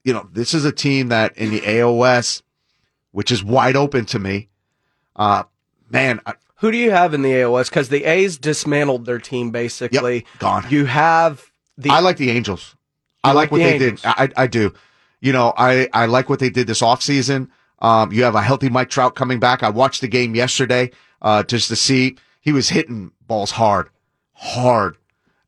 you 0.03 0.13
know, 0.13 0.29
this 0.31 0.53
is 0.53 0.65
a 0.65 0.71
team 0.71 1.07
that 1.07 1.35
in 1.35 1.49
the 1.49 1.61
AOS, 1.61 2.43
which 3.11 3.31
is 3.31 3.43
wide 3.43 3.75
open 3.75 4.05
to 4.05 4.19
me, 4.19 4.49
uh, 5.15 5.45
man, 5.89 6.21
I, 6.27 6.35
Who 6.57 6.69
do 6.69 6.77
you 6.77 6.91
have 6.91 7.15
in 7.15 7.23
the 7.23 7.31
AOS? 7.31 7.71
Because 7.71 7.89
the 7.89 8.03
A's 8.03 8.37
dismantled 8.37 9.07
their 9.07 9.17
team 9.17 9.49
basically. 9.49 10.27
gone. 10.37 10.67
You 10.69 10.85
have 10.85 11.48
the 11.79 11.89
I 11.89 11.99
like 11.99 12.17
the 12.17 12.29
Angels. 12.29 12.75
I 13.23 13.29
like 13.29 13.35
like 13.35 13.51
what 13.51 13.57
the 13.59 13.63
they 13.63 13.73
Angels? 13.75 14.01
did. 14.01 14.07
I, 14.09 14.29
I 14.37 14.47
do. 14.47 14.73
You 15.21 15.33
know, 15.33 15.53
I, 15.57 15.89
I 15.91 16.05
like 16.05 16.29
what 16.29 16.39
they 16.39 16.49
did 16.49 16.67
this 16.67 16.81
offseason. 16.81 17.49
Um, 17.79 18.11
you 18.11 18.23
have 18.23 18.35
a 18.35 18.41
healthy 18.41 18.69
Mike 18.69 18.89
Trout 18.89 19.15
coming 19.15 19.39
back. 19.39 19.63
I 19.63 19.69
watched 19.69 20.01
the 20.01 20.07
game 20.07 20.35
yesterday, 20.35 20.91
uh, 21.21 21.43
just 21.43 21.67
to 21.69 21.75
see 21.75 22.15
he 22.41 22.51
was 22.51 22.69
hitting 22.69 23.11
balls 23.27 23.51
hard, 23.51 23.89
hard. 24.33 24.97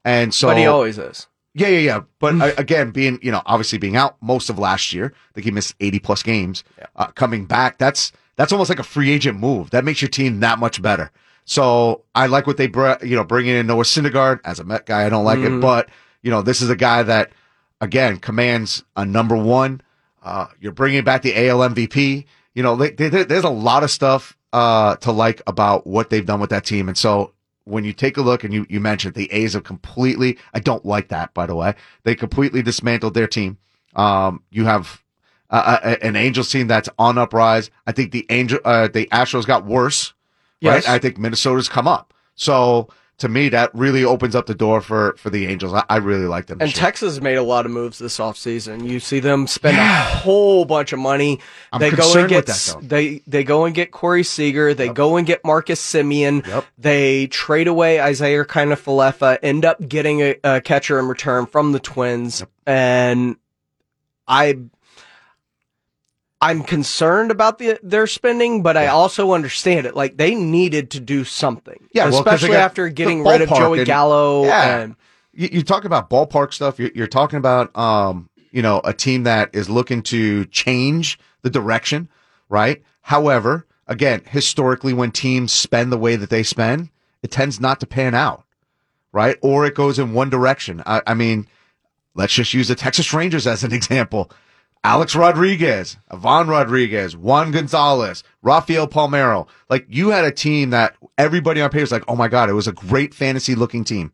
And 0.03 0.33
so, 0.33 0.47
but 0.47 0.57
he 0.57 0.65
always 0.65 0.97
is. 0.97 1.27
yeah, 1.53 1.67
yeah, 1.67 1.79
yeah. 1.79 2.01
But 2.19 2.41
uh, 2.41 2.51
again, 2.57 2.91
being, 2.91 3.19
you 3.21 3.31
know, 3.31 3.41
obviously 3.45 3.77
being 3.77 3.95
out 3.95 4.17
most 4.21 4.49
of 4.49 4.57
last 4.59 4.93
year, 4.93 5.13
I 5.15 5.33
think 5.33 5.45
he 5.45 5.51
missed 5.51 5.75
80 5.79 5.99
plus 5.99 6.23
games, 6.23 6.63
uh, 6.95 7.07
coming 7.07 7.45
back. 7.45 7.77
That's, 7.77 8.11
that's 8.35 8.51
almost 8.51 8.69
like 8.69 8.79
a 8.79 8.83
free 8.83 9.11
agent 9.11 9.39
move. 9.39 9.69
That 9.69 9.85
makes 9.85 10.01
your 10.01 10.09
team 10.09 10.39
that 10.39 10.57
much 10.59 10.81
better. 10.81 11.11
So 11.45 12.03
I 12.15 12.27
like 12.27 12.47
what 12.47 12.57
they, 12.57 12.67
br- 12.67 13.03
you 13.03 13.15
know, 13.15 13.23
bringing 13.23 13.55
in 13.55 13.67
Noah 13.67 13.83
Syndergaard 13.83 14.39
as 14.45 14.59
a 14.59 14.63
Met 14.63 14.85
guy. 14.85 15.05
I 15.05 15.09
don't 15.09 15.25
like 15.25 15.39
it, 15.39 15.59
but 15.61 15.89
you 16.21 16.31
know, 16.31 16.41
this 16.41 16.61
is 16.61 16.69
a 16.69 16.75
guy 16.75 17.03
that 17.03 17.31
again 17.79 18.17
commands 18.17 18.83
a 18.95 19.05
number 19.05 19.35
one. 19.35 19.81
Uh, 20.23 20.47
you're 20.59 20.71
bringing 20.71 21.03
back 21.03 21.21
the 21.23 21.47
AL 21.47 21.59
MVP. 21.59 22.25
you 22.53 22.63
know, 22.63 22.75
they, 22.75 22.91
they, 22.91 23.23
there's 23.23 23.43
a 23.43 23.49
lot 23.49 23.83
of 23.83 23.89
stuff 23.89 24.37
uh, 24.53 24.95
to 24.97 25.11
like 25.11 25.41
about 25.47 25.87
what 25.87 26.09
they've 26.09 26.25
done 26.25 26.39
with 26.39 26.51
that 26.51 26.65
team. 26.65 26.87
And 26.87 26.97
so 26.97 27.33
when 27.63 27.83
you 27.83 27.93
take 27.93 28.17
a 28.17 28.21
look 28.21 28.43
and 28.43 28.53
you, 28.53 28.65
you 28.69 28.79
mentioned 28.79 29.13
the 29.13 29.31
A's 29.31 29.53
have 29.53 29.63
completely, 29.63 30.37
I 30.53 30.59
don't 30.59 30.85
like 30.85 31.09
that, 31.09 31.33
by 31.33 31.45
the 31.45 31.55
way. 31.55 31.75
They 32.03 32.15
completely 32.15 32.61
dismantled 32.61 33.13
their 33.13 33.27
team. 33.27 33.57
Um, 33.95 34.43
you 34.51 34.65
have 34.65 35.01
uh, 35.49 35.79
uh 35.83 35.95
an 36.01 36.15
Angels 36.15 36.49
team 36.49 36.67
that's 36.67 36.89
on 36.97 37.17
uprise. 37.17 37.71
I 37.85 37.91
think 37.91 38.11
the 38.11 38.25
Angel, 38.29 38.59
uh, 38.63 38.87
the 38.87 39.07
Astros 39.07 39.45
got 39.45 39.65
worse. 39.65 40.13
Yes. 40.59 40.87
Right. 40.87 40.95
I 40.95 40.99
think 40.99 41.17
Minnesota's 41.17 41.67
come 41.67 41.87
up. 41.87 42.13
So 42.35 42.89
to 43.21 43.29
me, 43.29 43.49
that 43.49 43.69
really 43.75 44.03
opens 44.03 44.35
up 44.35 44.47
the 44.47 44.55
door 44.55 44.81
for, 44.81 45.15
for 45.17 45.29
the 45.29 45.45
Angels. 45.45 45.73
I, 45.73 45.83
I 45.87 45.97
really 45.97 46.25
like 46.25 46.47
them. 46.47 46.57
And. 46.59 46.73
Texas 46.73 47.21
made 47.21 47.35
a 47.35 47.43
lot 47.43 47.67
of 47.67 47.71
moves 47.71 47.99
this 47.99 48.17
offseason. 48.17 48.87
You 48.87 48.99
see 48.99 49.19
them 49.19 49.45
spend 49.45 49.77
a 49.77 49.85
whole 49.85 50.65
bunch 50.65 50.91
of 50.91 50.97
money. 50.97 51.39
I'm 51.71 51.79
they 51.79 51.91
go 51.91 52.17
and 52.17 52.27
get 52.27 52.35
with 52.37 52.45
that, 52.47 52.81
though. 52.81 52.87
they 52.87 53.21
they 53.27 53.43
go 53.43 53.65
and 53.65 53.75
get 53.75 53.91
Corey 53.91 54.23
Seager. 54.23 54.73
They 54.73 54.89
go 54.89 55.17
and 55.17 55.27
get 55.27 55.45
Marcus 55.45 55.79
Semien. 55.79 56.45
Yep. 56.47 56.65
They 56.79 57.27
trade 57.27 57.67
away 57.67 57.97
Isiah 58.09 58.43
Kiner-Falefa, 58.43 59.37
end 59.43 59.65
up 59.65 59.87
getting 59.87 60.21
a, 60.21 60.35
a 60.43 60.61
catcher 60.61 60.97
in 60.97 61.07
return 61.07 61.45
from 61.45 61.73
the 61.73 61.79
Twins. 61.79 62.43
And 62.65 63.35
I 64.27 64.57
I'm 66.41 66.63
concerned 66.63 67.29
about 67.29 67.59
the 67.59 67.79
their 67.83 68.07
spending, 68.07 68.63
but 68.63 68.75
I 68.75 68.87
also 68.87 69.33
understand 69.33 69.85
it. 69.85 69.95
Like 69.95 70.17
they 70.17 70.33
needed 70.33 70.91
to 70.91 70.99
do 70.99 71.23
something. 71.23 71.87
Yeah, 71.93 72.05
well, 72.09 72.19
especially 72.19 72.49
got 72.49 72.57
after 72.61 72.89
getting 72.89 73.23
rid 73.23 73.41
of 73.41 73.49
Joey 73.49 73.79
and- 73.79 73.85
Gallo 73.87 74.45
Yeah. 74.45 74.79
and 74.79 74.95
you, 75.33 75.49
you 75.51 75.61
talk 75.63 75.85
about 75.85 76.09
ballpark 76.09 76.53
stuff. 76.53 76.79
You're, 76.79 76.91
you're 76.95 77.07
talking 77.07 77.37
about, 77.37 77.75
um, 77.77 78.29
you 78.51 78.61
know, 78.61 78.81
a 78.83 78.91
team 78.93 79.23
that 79.23 79.51
is 79.53 79.69
looking 79.69 80.01
to 80.03 80.45
change 80.47 81.19
the 81.43 81.49
direction, 81.49 82.09
right? 82.49 82.81
However, 83.01 83.65
again, 83.87 84.21
historically, 84.27 84.93
when 84.93 85.11
teams 85.11 85.51
spend 85.51 85.91
the 85.91 85.97
way 85.97 86.15
that 86.15 86.29
they 86.31 86.43
spend, 86.43 86.89
it 87.23 87.29
tends 87.31 87.59
not 87.61 87.79
to 87.79 87.85
pan 87.87 88.13
out, 88.15 88.43
right? 89.11 89.37
Or 89.41 89.65
it 89.65 89.75
goes 89.75 89.99
in 89.99 90.13
one 90.13 90.29
direction. 90.29 90.81
I, 90.85 91.01
I 91.07 91.13
mean, 91.13 91.47
let's 92.15 92.33
just 92.33 92.53
use 92.53 92.67
the 92.67 92.75
Texas 92.75 93.13
Rangers 93.13 93.45
as 93.47 93.63
an 93.63 93.71
example. 93.73 94.31
Alex 94.83 95.15
Rodriguez, 95.15 95.97
Ivan 96.09 96.47
Rodriguez, 96.47 97.15
Juan 97.15 97.51
Gonzalez, 97.51 98.23
Rafael 98.41 98.87
Palmeiro. 98.87 99.47
Like 99.69 99.85
you 99.87 100.09
had 100.09 100.25
a 100.25 100.31
team 100.31 100.71
that 100.71 100.95
everybody 101.17 101.61
on 101.61 101.69
paper 101.69 101.81
was 101.81 101.91
like, 101.91 102.03
oh 102.07 102.15
my 102.15 102.27
God, 102.27 102.49
it 102.49 102.53
was 102.53 102.67
a 102.67 102.73
great 102.73 103.13
fantasy 103.13 103.53
looking 103.53 103.83
team. 103.83 104.11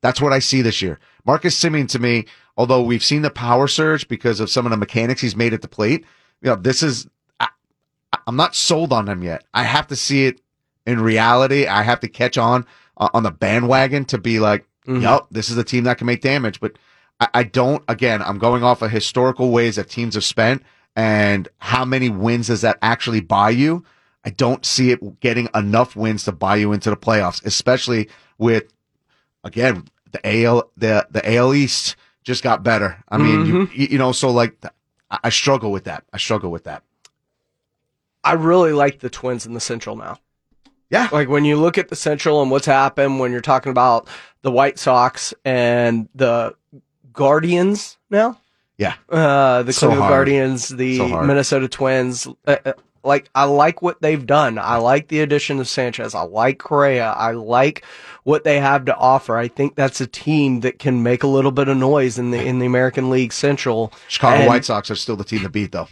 That's 0.00 0.20
what 0.20 0.32
I 0.32 0.40
see 0.40 0.62
this 0.62 0.82
year. 0.82 0.98
Marcus 1.24 1.60
Semien 1.60 1.88
to 1.90 1.98
me, 1.98 2.26
although 2.56 2.82
we've 2.82 3.04
seen 3.04 3.22
the 3.22 3.30
power 3.30 3.68
surge 3.68 4.08
because 4.08 4.40
of 4.40 4.50
some 4.50 4.66
of 4.66 4.70
the 4.70 4.76
mechanics 4.76 5.20
he's 5.20 5.36
made 5.36 5.52
at 5.54 5.62
the 5.62 5.68
plate, 5.68 6.04
you 6.40 6.50
know, 6.50 6.56
this 6.56 6.82
is, 6.82 7.08
I, 7.38 7.48
I'm 8.26 8.36
not 8.36 8.54
sold 8.56 8.92
on 8.92 9.08
him 9.08 9.22
yet. 9.22 9.44
I 9.54 9.64
have 9.64 9.86
to 9.88 9.96
see 9.96 10.26
it 10.26 10.40
in 10.86 11.00
reality. 11.00 11.66
I 11.66 11.82
have 11.82 12.00
to 12.00 12.08
catch 12.08 12.38
on 12.38 12.66
uh, 12.96 13.08
on 13.14 13.22
the 13.22 13.30
bandwagon 13.30 14.04
to 14.06 14.18
be 14.18 14.40
like, 14.40 14.66
yup, 15.02 15.28
this 15.30 15.50
is 15.50 15.58
a 15.58 15.64
team 15.64 15.84
that 15.84 15.98
can 15.98 16.06
make 16.06 16.22
damage. 16.22 16.60
But 16.60 16.78
I, 17.20 17.28
I 17.34 17.42
don't, 17.42 17.82
again, 17.88 18.22
I'm 18.22 18.38
going 18.38 18.62
off 18.62 18.82
of 18.82 18.90
historical 18.90 19.50
ways 19.50 19.76
that 19.76 19.88
teams 19.88 20.14
have 20.14 20.24
spent 20.24 20.62
and 20.96 21.48
how 21.58 21.84
many 21.84 22.08
wins 22.08 22.48
does 22.48 22.62
that 22.62 22.78
actually 22.82 23.20
buy 23.20 23.50
you? 23.50 23.84
I 24.24 24.30
don't 24.30 24.66
see 24.66 24.90
it 24.90 25.20
getting 25.20 25.48
enough 25.54 25.96
wins 25.96 26.24
to 26.24 26.32
buy 26.32 26.56
you 26.56 26.72
into 26.72 26.90
the 26.90 26.96
playoffs, 26.96 27.44
especially 27.44 28.08
with 28.36 28.64
again, 29.44 29.84
the 30.12 30.44
AL, 30.44 30.70
the, 30.76 31.06
the 31.10 31.36
AL 31.36 31.54
East 31.54 31.96
just 32.22 32.42
got 32.42 32.62
better. 32.62 33.02
I 33.08 33.16
mean, 33.18 33.46
you, 33.46 33.54
mm-hmm. 33.66 33.92
you 33.92 33.98
know, 33.98 34.12
so 34.12 34.30
like, 34.30 34.62
I 35.10 35.30
struggle 35.30 35.72
with 35.72 35.84
that. 35.84 36.04
I 36.12 36.18
struggle 36.18 36.50
with 36.50 36.64
that. 36.64 36.82
I 38.22 38.32
really 38.32 38.72
like 38.72 38.98
the 38.98 39.08
Twins 39.08 39.46
in 39.46 39.54
the 39.54 39.60
Central 39.60 39.96
now. 39.96 40.18
Yeah. 40.90 41.08
Like 41.12 41.28
when 41.28 41.44
you 41.44 41.56
look 41.56 41.78
at 41.78 41.88
the 41.88 41.96
Central 41.96 42.42
and 42.42 42.50
what's 42.50 42.66
happened 42.66 43.20
when 43.20 43.32
you're 43.32 43.40
talking 43.40 43.70
about 43.70 44.08
the 44.42 44.50
White 44.50 44.78
Sox 44.78 45.32
and 45.44 46.08
the 46.14 46.54
Guardians 47.18 47.98
now, 48.10 48.38
Yeah. 48.76 48.94
uh, 49.10 49.64
the 49.64 49.72
So 49.72 49.88
Cleveland 49.88 50.02
hard. 50.02 50.12
Guardians, 50.12 50.68
the 50.68 50.98
So. 50.98 51.22
Minnesota 51.22 51.66
Twins. 51.68 52.28
Uh, 52.46 52.56
uh, 52.64 52.72
like 53.02 53.28
I 53.34 53.44
like 53.44 53.82
what 53.82 54.00
they've 54.00 54.24
done. 54.24 54.56
I 54.58 54.76
like 54.76 55.08
the 55.08 55.20
addition 55.20 55.58
of 55.58 55.66
Sanchez. 55.68 56.14
I 56.14 56.22
like 56.22 56.58
Correa. 56.58 57.10
I 57.16 57.32
like 57.32 57.84
what 58.22 58.44
they 58.44 58.60
have 58.60 58.84
to 58.84 58.96
offer. 58.96 59.36
I 59.36 59.48
think 59.48 59.74
that's 59.74 60.00
a 60.00 60.06
team 60.06 60.60
that 60.60 60.78
can 60.78 61.02
make 61.02 61.22
a 61.24 61.26
little 61.28 61.50
bit 61.52 61.66
of 61.68 61.76
noise 61.76 62.18
in 62.18 62.30
the 62.30 62.40
in 62.44 62.58
the 62.60 62.66
American 62.66 63.10
League 63.10 63.32
Central. 63.32 63.92
Chicago 64.08 64.36
And 64.38 64.46
White 64.48 64.64
Sox 64.64 64.90
are 64.90 64.96
still 64.96 65.16
the 65.16 65.24
team 65.24 65.40
to 65.42 65.48
beat 65.48 65.72
though. 65.72 65.88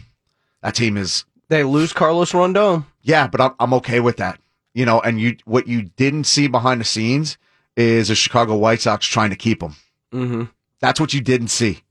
That 0.63 0.75
team 0.75 0.95
is, 0.97 1.25
They 1.49 1.63
lose 1.63 1.91
Carlos 1.93 2.33
Rondon. 2.33 2.85
yeah, 3.03 3.27
but 3.27 3.41
I'm, 3.41 3.51
I'm 3.59 3.73
okay 3.75 3.99
with 3.99 4.17
that. 4.17 4.39
You 4.73 4.85
know, 4.85 4.99
and 5.01 5.19
you, 5.19 5.37
what 5.45 5.67
you 5.67 5.83
didn't 5.83 6.25
see 6.25 6.47
behind 6.47 6.81
the 6.81 6.85
scenes 6.85 7.37
is 7.75 8.07
the 8.09 8.15
Chicago 8.15 8.55
White 8.55 8.81
Sox 8.81 9.05
trying 9.05 9.29
to 9.31 9.35
keep 9.35 9.61
him. 9.63 9.75
Mm-hmm. 10.13 10.43
That's 10.79 10.99
what 10.99 11.13
you 11.13 11.21
didn't 11.21 11.47
see. 11.49 11.81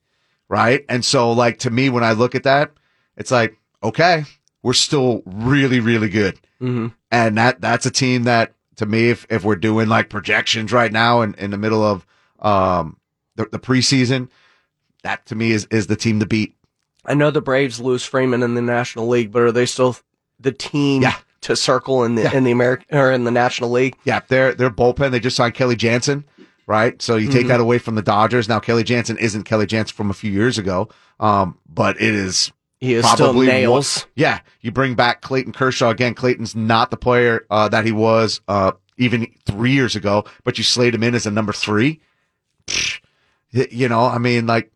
Right. 0.49 0.85
And 0.89 1.05
so 1.05 1.33
like 1.33 1.59
to 1.61 1.71
me, 1.71 1.91
when 1.91 2.05
I 2.05 2.13
look 2.13 2.35
at 2.35 2.45
that, 2.45 2.71
it's 3.17 3.31
like, 3.31 3.57
okay, 3.83 4.25
we're 4.63 4.73
still 4.75 5.23
really, 5.27 5.81
really 5.81 6.09
good. 6.09 6.35
Mm-hmm. 6.61 6.89
And 7.11 7.37
that, 7.39 7.61
that's 7.61 7.87
a 7.87 7.91
team 7.91 8.25
that 8.25 8.53
to 8.77 8.87
me, 8.87 9.09
if, 9.11 9.27
if 9.31 9.43
we're 9.45 9.57
doing 9.57 9.89
like 9.89 10.09
projections 10.11 10.73
right 10.73 10.93
now 10.93 11.23
in, 11.23 11.35
in 11.35 11.51
the 11.51 11.59
middle 11.59 11.83
of, 11.83 12.07
um, 12.41 12.99
the, 13.37 13.47
the 13.51 13.59
preseason, 13.59 14.29
that 15.03 15.27
to 15.27 15.35
me 15.35 15.51
is, 15.51 15.67
is 15.71 15.87
the 15.89 15.97
team 15.97 16.21
to 16.21 16.27
beat. 16.27 16.55
I 17.05 17.15
know 17.15 17.31
the 17.31 17.41
Braves 17.41 17.81
lose 17.81 18.05
Freeman 18.05 18.43
in 18.43 18.55
the 18.55 18.63
National 18.63 19.09
League, 19.09 19.33
but 19.33 19.43
are 19.43 19.53
they 19.53 19.67
still 19.67 19.97
the 20.41 20.53
team 20.53 21.03
Yeah. 21.03 21.17
to 21.43 21.57
circle 21.57 22.05
in 22.05 22.15
the 22.17 22.23
Yeah. 22.23 22.35
in 22.37 22.45
the 22.45 22.51
American 22.51 22.97
or 22.99 23.11
in 23.13 23.25
the 23.25 23.31
National 23.31 23.71
League? 23.71 23.97
Yeah. 24.05 24.21
Their, 24.29 24.55
their 24.55 24.71
bullpen, 24.71 25.11
they 25.11 25.21
just 25.21 25.37
signed 25.37 25.55
Kenley 25.55 25.77
Jansen. 25.77 26.25
Right. 26.67 27.01
So 27.01 27.15
you 27.17 27.31
take 27.31 27.47
that 27.47 27.61
away 27.61 27.79
from 27.79 27.95
the 27.95 28.03
Dodgers. 28.03 28.49
Now 28.49 28.59
Kenley 28.59 28.85
Jansen 28.85 29.19
isn't 29.19 29.45
Kenley 29.45 29.69
Jansen 29.69 29.95
from 29.95 30.11
a 30.11 30.15
few 30.15 30.33
years 30.33 30.59
ago. 30.59 30.89
Um, 31.21 31.59
but 31.69 31.97
it 32.01 32.13
is 32.15 32.51
He 32.81 32.95
is 32.95 33.07
still 33.07 33.27
probably 33.29 33.47
nails. 33.47 33.99
one- 34.03 34.11
yeah, 34.17 34.41
you 34.63 34.73
bring 34.73 34.95
back 34.97 35.21
Clayton 35.23 35.53
Kershaw 35.53 35.91
again. 35.91 36.15
Clayton's 36.15 36.57
not 36.57 36.91
the 36.91 36.97
player 36.97 37.47
uh, 37.51 37.69
that 37.69 37.85
he 37.85 37.93
was 37.93 38.41
uh, 38.49 38.73
even 38.99 39.29
three 39.47 39.71
years 39.73 39.95
ago, 39.95 40.25
but 40.43 40.59
you 40.59 40.65
slate 40.65 40.93
him 40.95 41.05
in 41.05 41.15
as 41.15 41.25
a 41.25 41.31
number 41.31 41.53
three. 41.53 42.01
Psh, 42.67 43.01
You 43.53 43.89
know, 43.89 44.01
I 44.05 44.19
mean, 44.19 44.47
like, 44.49 44.73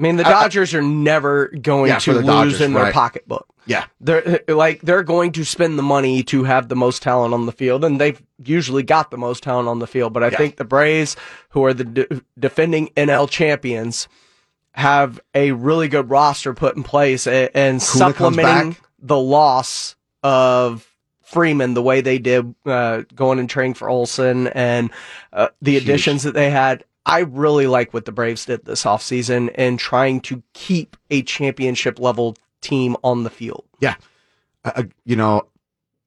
I 0.00 0.02
mean, 0.02 0.16
the 0.16 0.26
I- 0.26 0.30
I- 0.30 0.42
Dodgers 0.44 0.72
are 0.74 0.80
never 0.82 1.48
going 1.48 1.88
Yeah, 1.90 1.98
to 1.98 2.12
lose 2.14 2.24
Dodgers, 2.26 2.60
in 2.62 2.72
their 2.72 2.84
right. 2.84 2.94
pocketbook. 2.94 3.46
yeah, 3.66 3.84
They're 4.00 4.40
like 4.48 4.80
they're 4.80 5.02
going 5.02 5.32
to 5.32 5.44
spend 5.44 5.78
the 5.78 5.82
money 5.82 6.22
to 6.24 6.44
have 6.44 6.68
the 6.68 6.74
most 6.74 7.02
talent 7.02 7.34
on 7.34 7.44
the 7.44 7.52
field, 7.52 7.84
and 7.84 8.00
they've 8.00 8.20
usually 8.42 8.82
got 8.82 9.10
the 9.10 9.18
most 9.18 9.42
talent 9.42 9.68
on 9.68 9.78
the 9.78 9.86
field. 9.86 10.14
But 10.14 10.24
I 10.24 10.28
Yeah. 10.28 10.38
think 10.38 10.56
the 10.56 10.64
Braves, 10.64 11.16
who 11.50 11.64
are 11.66 11.74
the 11.74 11.84
de- 11.84 12.20
defending 12.38 12.88
NL 12.96 13.26
champions, 13.28 14.08
have 14.72 15.20
a 15.34 15.52
really 15.52 15.88
good 15.88 16.08
roster 16.08 16.54
put 16.54 16.76
in 16.76 16.82
place, 16.82 17.26
a- 17.26 17.54
and 17.54 17.82
supplementing 17.82 18.76
the 19.02 19.18
loss 19.18 19.96
of 20.22 20.86
Freeman 21.22 21.74
the 21.74 21.82
way 21.82 22.00
they 22.00 22.18
did, 22.18 22.54
uh, 22.66 23.02
going 23.14 23.38
and 23.38 23.48
training 23.50 23.74
for 23.74 23.88
Olson 23.90 24.46
and 24.48 24.90
uh, 25.32 25.48
the 25.60 25.72
Huge. 25.72 25.82
additions 25.82 26.22
that 26.22 26.34
they 26.34 26.50
had. 26.50 26.84
I 27.06 27.20
really 27.20 27.66
like 27.66 27.94
what 27.94 28.04
the 28.04 28.12
Braves 28.12 28.44
did 28.44 28.64
this 28.64 28.84
offseason 28.84 29.52
and 29.54 29.78
trying 29.78 30.20
to 30.22 30.42
keep 30.52 30.96
a 31.10 31.22
championship 31.22 31.98
level 31.98 32.36
team 32.60 32.96
on 33.02 33.24
the 33.24 33.30
field. 33.30 33.64
yeah. 33.80 33.94
Uh, 34.62 34.82
you 35.06 35.16
know, 35.16 35.48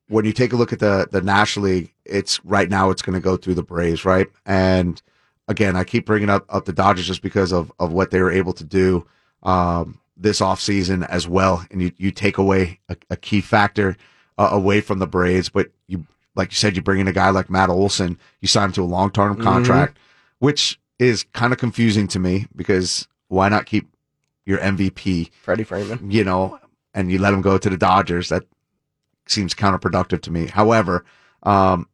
when 0.07 0.25
you 0.25 0.31
take 0.31 0.53
a 0.53 0.55
look 0.55 0.71
at 0.71 0.79
the 0.79 1.07
the 1.11 1.21
National 1.21 1.65
League, 1.65 1.93
it's 2.05 2.43
right 2.45 2.69
now 2.69 2.91
it's 2.91 3.01
going 3.01 3.15
to 3.15 3.23
go 3.23 3.35
through 3.35 3.55
the 3.55 3.63
Braves, 3.63 4.05
right? 4.05 4.27
And 4.45 5.01
again, 5.47 5.75
I 5.75 5.83
keep 5.83 6.05
bringing 6.05 6.29
up 6.29 6.45
up 6.49 6.65
the 6.65 6.73
Dodgers 6.73 7.07
just 7.07 7.23
because 7.23 7.51
of 7.51 7.71
of 7.79 7.91
what 7.91 8.11
they 8.11 8.21
were 8.21 8.31
able 8.31 8.53
to 8.53 8.63
do 8.63 9.07
um, 9.41 9.99
this 10.15 10.39
offseason 10.39 11.07
as 11.09 11.27
well. 11.27 11.65
And 11.71 11.81
you 11.81 11.91
you 11.97 12.11
take 12.11 12.37
away 12.37 12.79
a, 12.89 12.97
a 13.09 13.15
key 13.15 13.41
factor 13.41 13.97
uh, 14.37 14.49
away 14.51 14.81
from 14.81 14.99
the 14.99 15.07
Braves, 15.07 15.49
but 15.49 15.71
you 15.87 16.05
like 16.35 16.51
you 16.51 16.55
said, 16.55 16.75
you 16.75 16.81
bring 16.81 16.99
in 16.99 17.07
a 17.07 17.13
guy 17.13 17.29
like 17.29 17.49
Matt 17.49 17.69
Olson, 17.69 18.19
you 18.41 18.47
sign 18.47 18.65
him 18.65 18.71
to 18.73 18.83
a 18.83 18.85
long 18.85 19.09
term 19.09 19.41
contract, 19.41 19.97
which 20.39 20.79
is 20.99 21.23
kind 21.33 21.51
of 21.53 21.59
confusing 21.59 22.07
to 22.09 22.19
me 22.19 22.47
because 22.55 23.07
why 23.27 23.49
not 23.49 23.65
keep 23.65 23.87
your 24.45 24.59
MVP? 24.59 25.31
Freddie 25.41 25.63
Freeman. 25.63 26.11
you 26.11 26.23
know, 26.23 26.59
and 26.93 27.11
you 27.11 27.19
let 27.19 27.33
him 27.33 27.41
go 27.41 27.57
to 27.57 27.69
the 27.69 27.77
Dodgers. 27.77 28.29
That 28.29 28.43
seems 29.27 29.53
counterproductive 29.53 30.21
to 30.23 30.31
me. 30.31 30.47
However, 30.47 31.05
um, 31.43 31.87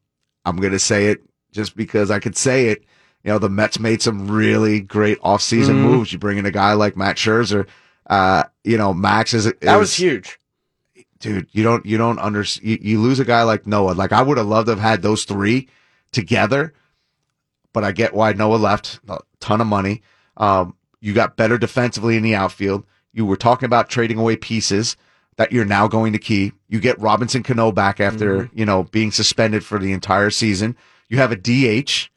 I'm 0.45 0.57
going 0.57 0.73
to 0.73 0.79
say 0.79 1.07
it 1.07 1.21
just 1.51 1.75
because 1.75 2.11
I 2.11 2.19
could 2.19 2.35
say 2.35 2.67
it. 2.67 2.83
You 3.23 3.31
know, 3.31 3.39
the 3.39 3.49
Mets 3.49 3.79
made 3.79 4.01
some 4.01 4.29
really 4.31 4.79
great 4.79 5.19
offseason 5.21 5.75
Mhm. 5.75 5.81
moves. 5.83 6.13
You 6.13 6.19
bring 6.19 6.37
in 6.37 6.45
a 6.45 6.51
guy 6.51 6.73
like 6.73 6.95
Max 6.95 7.21
Scherzer. 7.21 7.67
Uh, 8.09 8.43
you 8.63 8.77
know, 8.77 8.93
Max 8.93 9.33
is, 9.33 9.51
That 9.61 9.75
was 9.75 9.93
huge. 9.93 10.39
dude. 11.19 11.47
You 11.51 11.61
don't, 11.63 11.85
you 11.85 11.97
don't 11.97 12.17
under, 12.19 12.43
you, 12.61 12.77
you 12.81 12.99
lose 13.01 13.19
a 13.19 13.25
guy 13.25 13.43
like 13.43 13.67
Noah. 13.67 13.91
Like 13.91 14.11
I 14.13 14.21
would 14.21 14.37
have 14.37 14.47
loved 14.47 14.67
to 14.67 14.71
have 14.71 14.79
had 14.79 15.01
those 15.01 15.25
three 15.25 15.67
together, 16.13 16.73
but 17.73 17.83
I 17.83 17.91
get 17.91 18.13
why 18.13 18.33
Noah 18.33 18.55
left. 18.57 18.99
A 19.09 19.19
ton 19.39 19.61
of 19.61 19.67
money. 19.67 20.01
Um, 20.37 20.75
you 21.01 21.13
got 21.13 21.37
better 21.37 21.57
defensively 21.57 22.17
in 22.17 22.23
the 22.23 22.35
outfield. 22.35 22.85
You 23.13 23.25
were 23.25 23.37
talking 23.37 23.65
about 23.65 23.89
trading 23.89 24.17
away 24.17 24.35
pieces. 24.35 24.95
that 25.37 25.51
you're 25.53 25.63
now 25.65 25.87
going 25.87 26.11
to 26.11 26.19
keep. 26.19 26.53
You 26.67 26.79
get 26.81 26.99
Robinson 26.99 27.43
Cano 27.43 27.71
back 27.71 27.99
after, 28.01 28.39
Mm-hmm. 28.43 28.59
you 28.59 28.65
know, 28.65 28.83
being 28.83 29.09
suspended 29.11 29.63
for 29.63 29.79
the 29.79 29.93
entire 29.93 30.29
season. 30.31 30.75
You 31.07 31.17
have 31.17 31.31
a 31.31 31.37
DH, 31.37 32.09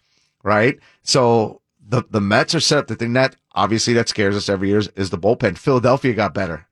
right? 0.43 0.79
So 1.05 1.61
the, 1.89 2.03
the 2.11 2.21
Mets 2.21 2.55
are 2.55 2.61
set 2.61 2.79
up. 2.79 2.87
The 2.89 2.97
thing 2.97 3.13
that 3.13 3.37
obviously 3.55 3.93
that 3.95 4.09
scares 4.09 4.35
us 4.37 4.49
every 4.49 4.69
year 4.71 4.79
is, 4.79 4.89
is 4.97 5.11
the 5.11 5.19
bullpen. 5.19 5.57
Philadelphia 5.57 6.15
got 6.15 6.35
better. 6.35 6.67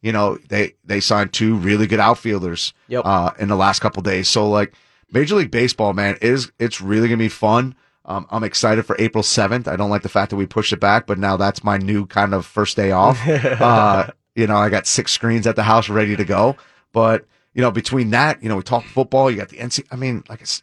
You 0.00 0.10
know, 0.10 0.38
they, 0.48 0.74
they 0.84 0.98
signed 0.98 1.32
two 1.32 1.54
really 1.54 1.86
good 1.86 2.00
outfielders, 2.00 2.74
Yep. 2.88 3.02
uh, 3.04 3.30
in 3.38 3.48
the 3.48 3.54
last 3.56 3.78
couple 3.78 4.02
days. 4.02 4.28
So 4.28 4.50
like 4.50 4.74
Major 5.12 5.36
League 5.36 5.52
Baseball, 5.52 5.92
man, 5.92 6.18
is, 6.20 6.50
it's 6.58 6.80
really 6.80 7.06
going 7.06 7.18
to 7.20 7.24
be 7.24 7.28
fun. 7.28 7.76
Um, 8.12 8.26
I'm 8.30 8.44
excited 8.44 8.84
for 8.84 8.94
April 8.98 9.24
7th. 9.24 9.66
I 9.66 9.76
don't 9.76 9.88
like 9.88 10.02
the 10.02 10.08
fact 10.10 10.30
that 10.30 10.36
we 10.36 10.44
pushed 10.44 10.72
it 10.72 10.80
back, 10.80 11.06
but 11.06 11.18
now 11.18 11.38
that's 11.38 11.64
my 11.64 11.78
new 11.78 12.04
kind 12.06 12.34
of 12.34 12.44
first 12.44 12.76
day 12.76 12.90
off. 12.90 13.18
uh, 13.26 14.08
you 14.34 14.46
know, 14.46 14.56
I 14.56 14.68
got 14.68 14.86
six 14.86 15.12
screens 15.12 15.46
at 15.46 15.56
the 15.56 15.62
house 15.62 15.88
ready 15.88 16.14
to 16.16 16.24
go. 16.24 16.56
But, 16.92 17.24
you 17.54 17.62
know, 17.62 17.70
between 17.70 18.10
that, 18.10 18.42
you 18.42 18.50
know, 18.50 18.56
we 18.56 18.62
talk 18.62 18.84
football, 18.84 19.30
you 19.30 19.38
got 19.38 19.48
the 19.48 19.56
NC. 19.56 19.86
I 19.90 19.96
mean, 19.96 20.24
like 20.28 20.42
it's, 20.42 20.62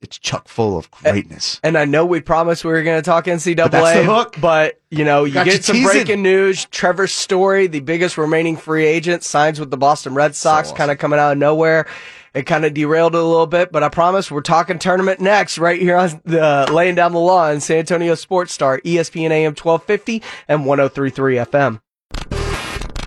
it's 0.00 0.18
chock 0.18 0.48
full 0.48 0.78
of 0.78 0.90
greatness. 0.90 1.60
And 1.62 1.76
I 1.76 1.84
know 1.84 2.06
we 2.06 2.22
promised 2.22 2.64
we 2.64 2.70
were 2.70 2.82
going 2.82 2.96
to 2.96 3.04
talk 3.04 3.26
NCAA, 3.26 3.56
But 3.56 3.72
that's 3.72 3.98
the 3.98 4.04
hook. 4.04 4.36
but, 4.40 4.80
you 4.90 5.04
know, 5.04 5.24
you 5.24 5.34
Got 5.34 5.44
you 5.44 5.52
get 5.52 5.64
some 5.64 5.76
teasing. 5.76 5.92
breaking 5.92 6.22
news. 6.22 6.64
Trevor 6.66 7.06
Story, 7.06 7.66
the 7.66 7.80
biggest 7.80 8.16
remaining 8.16 8.56
free 8.56 8.86
agent, 8.86 9.24
signs 9.24 9.60
with 9.60 9.70
the 9.70 9.76
Boston 9.76 10.14
Red 10.14 10.34
Sox, 10.34 10.68
awesome. 10.68 10.76
kind 10.78 10.90
of 10.90 10.96
coming 10.96 11.18
out 11.18 11.32
of 11.32 11.38
nowhere. 11.38 11.86
It 12.34 12.44
kind 12.46 12.64
of 12.64 12.74
derailed 12.74 13.14
it 13.14 13.20
a 13.20 13.24
little 13.24 13.46
bit, 13.46 13.72
but 13.72 13.82
I 13.82 13.88
promise 13.88 14.30
we're 14.30 14.40
talking 14.40 14.78
tournament 14.78 15.20
next, 15.20 15.58
right 15.58 15.80
here 15.80 15.96
on 15.96 16.20
the 16.24 16.40
uh, 16.40 16.72
laying 16.72 16.94
down 16.94 17.12
the 17.12 17.18
law 17.18 17.48
on 17.48 17.60
San 17.60 17.78
Antonio 17.78 18.14
Sports 18.14 18.52
Star, 18.52 18.80
ESPN 18.80 19.30
AM 19.30 19.54
1250 19.54 20.22
and 20.48 20.64
1033 20.64 21.36
FM. 21.36 21.80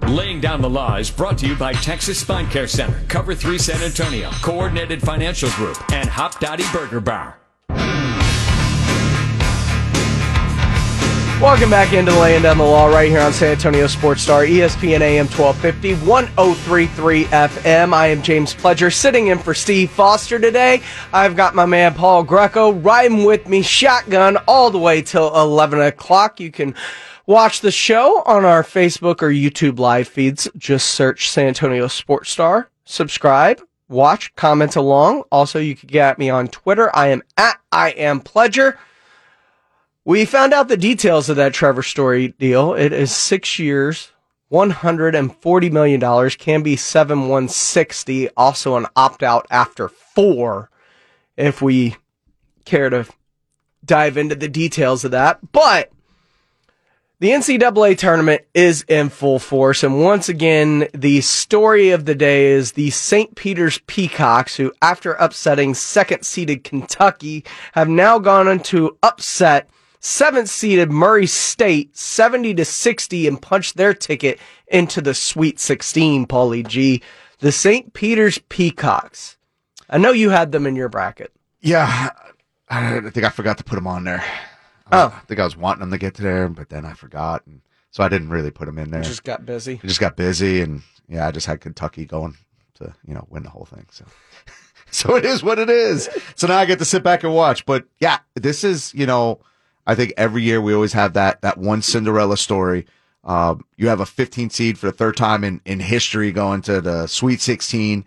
Laying 0.09 0.41
Down 0.41 0.61
the 0.61 0.69
Law 0.69 0.97
is 0.97 1.09
brought 1.09 1.37
to 1.39 1.47
you 1.47 1.55
by 1.55 1.73
Texas 1.73 2.19
Spine 2.19 2.47
Care 2.49 2.67
Center, 2.67 3.01
Cover 3.07 3.33
3 3.33 3.57
San 3.57 3.81
Antonio, 3.81 4.29
Coordinated 4.41 5.01
Financial 5.01 5.49
Group, 5.51 5.77
and 5.93 6.09
Hopdoddy 6.09 6.65
Burger 6.73 6.99
Bar. 6.99 7.37
Welcome 11.41 11.69
back 11.71 11.91
into 11.91 12.17
Laying 12.17 12.43
Down 12.43 12.57
the 12.57 12.63
Law 12.63 12.87
right 12.87 13.09
here 13.09 13.19
on 13.19 13.33
San 13.33 13.51
Antonio 13.51 13.85
Sports 13.87 14.21
Star, 14.21 14.43
ESPN 14.43 15.01
AM 15.01 15.27
1250, 15.27 15.95
1033 16.05 17.25
FM. 17.25 17.93
I 17.93 18.07
am 18.07 18.21
James 18.21 18.53
Pledger 18.53 18.93
sitting 18.93 19.27
in 19.27 19.37
for 19.37 19.53
Steve 19.53 19.91
Foster 19.91 20.39
today. 20.39 20.81
I've 21.11 21.35
got 21.35 21.53
my 21.53 21.65
man 21.65 21.95
Paul 21.95 22.23
Greco 22.23 22.71
riding 22.71 23.25
with 23.25 23.49
me 23.49 23.61
shotgun 23.61 24.37
all 24.47 24.71
the 24.71 24.79
way 24.79 25.01
till 25.01 25.35
11 25.35 25.81
o'clock. 25.81 26.39
You 26.39 26.49
can 26.49 26.75
watch 27.25 27.59
the 27.59 27.71
show 27.71 28.23
on 28.25 28.45
our 28.45 28.63
Facebook 28.63 29.21
or 29.21 29.29
YouTube 29.29 29.79
live 29.79 30.07
feeds. 30.07 30.47
Just 30.55 30.89
search 30.89 31.29
San 31.29 31.47
Antonio 31.47 31.87
Sports 31.87 32.31
Star, 32.31 32.69
subscribe, 32.85 33.61
watch, 33.89 34.33
comment 34.35 34.77
along. 34.77 35.23
Also, 35.29 35.59
you 35.59 35.75
can 35.75 35.87
get 35.87 36.17
me 36.17 36.29
on 36.29 36.47
Twitter. 36.47 36.89
I 36.95 37.09
am 37.09 37.21
at 37.37 37.59
I 37.71 37.89
am 37.89 38.21
Pledger. 38.21 38.77
We 40.05 40.25
found 40.25 40.53
out 40.53 40.67
the 40.67 40.75
details 40.75 41.29
of 41.29 41.37
that 41.37 41.53
Trevor 41.53 41.81
Story 41.81 42.29
deal. 42.29 42.73
It 42.73 42.91
is 42.91 43.15
six 43.15 43.57
years, 43.57 44.11
$140 44.51 45.71
million, 45.71 46.29
can 46.31 46.61
be 46.61 46.75
seven 46.75 47.21
160, 47.21 48.29
also 48.31 48.75
an 48.75 48.85
opt 48.97 49.23
out 49.23 49.47
after 49.49 49.87
four, 49.87 50.69
if 51.37 51.61
we 51.61 51.95
care 52.65 52.89
to 52.89 53.05
dive 53.85 54.17
into 54.17 54.35
the 54.35 54.49
details 54.49 55.05
of 55.05 55.11
that. 55.11 55.39
But 55.53 55.89
the 57.19 57.29
NCAA 57.29 57.97
tournament 57.97 58.41
is 58.53 58.83
in 58.89 59.07
full 59.07 59.39
force. 59.39 59.83
And 59.83 60.03
once 60.03 60.27
again, 60.27 60.89
the 60.93 61.21
story 61.21 61.91
of 61.91 62.03
the 62.03 62.15
day 62.15 62.47
is 62.47 62.73
the 62.73 62.89
St. 62.89 63.33
Peter's 63.35 63.77
Peacocks, 63.87 64.57
who, 64.57 64.73
after 64.81 65.13
upsetting 65.13 65.73
second 65.73 66.25
seeded 66.25 66.65
Kentucky, 66.65 67.45
have 67.71 67.87
now 67.87 68.19
gone 68.19 68.49
on 68.49 68.59
to 68.63 68.97
upset 69.01 69.69
seventh 70.03 70.49
seeded 70.49 70.91
Murray 70.91 71.25
State 71.25 71.97
70 71.97 72.53
to 72.55 72.65
60 72.65 73.27
and 73.27 73.41
punched 73.41 73.77
their 73.77 73.93
ticket 73.93 74.37
into 74.67 75.01
the 75.01 75.13
Sweet 75.13 75.59
16, 75.59 76.27
Paulie 76.27 76.67
G. 76.67 77.01
The 77.39 77.51
St. 77.51 77.93
Peter's 77.93 78.37
Peacocks. 78.49 79.37
I 79.89 79.97
know 79.97 80.11
you 80.11 80.29
had 80.29 80.51
them 80.51 80.67
in 80.67 80.75
your 80.75 80.89
bracket. 80.89 81.33
Yeah. 81.61 82.11
I 82.69 82.99
think 82.99 83.25
I 83.25 83.29
forgot 83.29 83.57
to 83.57 83.63
put 83.63 83.75
them 83.75 83.87
on 83.87 84.03
there. 84.03 84.23
Oh. 84.91 85.13
I 85.15 85.25
think 85.25 85.39
I 85.39 85.43
was 85.43 85.57
wanting 85.57 85.81
them 85.81 85.91
to 85.91 85.97
get 85.97 86.15
to 86.15 86.21
there, 86.21 86.49
but 86.49 86.69
then 86.69 86.85
I 86.85 86.93
forgot. 86.93 87.45
And 87.47 87.61
so 87.91 88.03
I 88.03 88.09
didn't 88.09 88.29
really 88.29 88.51
put 88.51 88.65
them 88.65 88.77
in 88.77 88.91
there. 88.91 89.01
Just 89.01 89.23
got 89.23 89.45
busy. 89.45 89.79
I 89.83 89.87
just 89.87 89.99
got 89.99 90.17
busy 90.17 90.61
and 90.61 90.81
yeah, 91.07 91.27
I 91.27 91.31
just 91.31 91.47
had 91.47 91.61
Kentucky 91.61 92.05
going 92.05 92.35
to, 92.75 92.93
you 93.07 93.13
know, 93.13 93.25
win 93.29 93.43
the 93.43 93.49
whole 93.49 93.65
thing. 93.65 93.85
So, 93.91 94.05
so 94.91 95.15
it 95.15 95.25
is 95.25 95.43
what 95.43 95.59
it 95.59 95.69
is. 95.69 96.09
So 96.35 96.47
now 96.47 96.57
I 96.57 96.65
get 96.65 96.79
to 96.79 96.85
sit 96.85 97.03
back 97.03 97.23
and 97.23 97.33
watch. 97.33 97.65
But 97.65 97.85
yeah, 97.99 98.19
this 98.35 98.63
is, 98.63 98.93
you 98.93 99.05
know, 99.05 99.39
I 99.85 99.95
think 99.95 100.13
every 100.17 100.43
year 100.43 100.61
we 100.61 100.73
always 100.73 100.93
have 100.93 101.13
that, 101.13 101.41
that 101.41 101.57
one 101.57 101.81
Cinderella 101.81 102.37
story. 102.37 102.85
Um, 103.23 103.65
you 103.77 103.87
have 103.87 103.99
a 103.99 104.05
15 104.05 104.49
seed 104.49 104.77
for 104.77 104.87
the 104.87 104.91
third 104.91 105.15
time 105.15 105.43
in, 105.43 105.61
in 105.65 105.79
history 105.79 106.31
going 106.31 106.61
to 106.63 106.81
the 106.81 107.07
Sweet 107.07 107.41
16. 107.41 108.05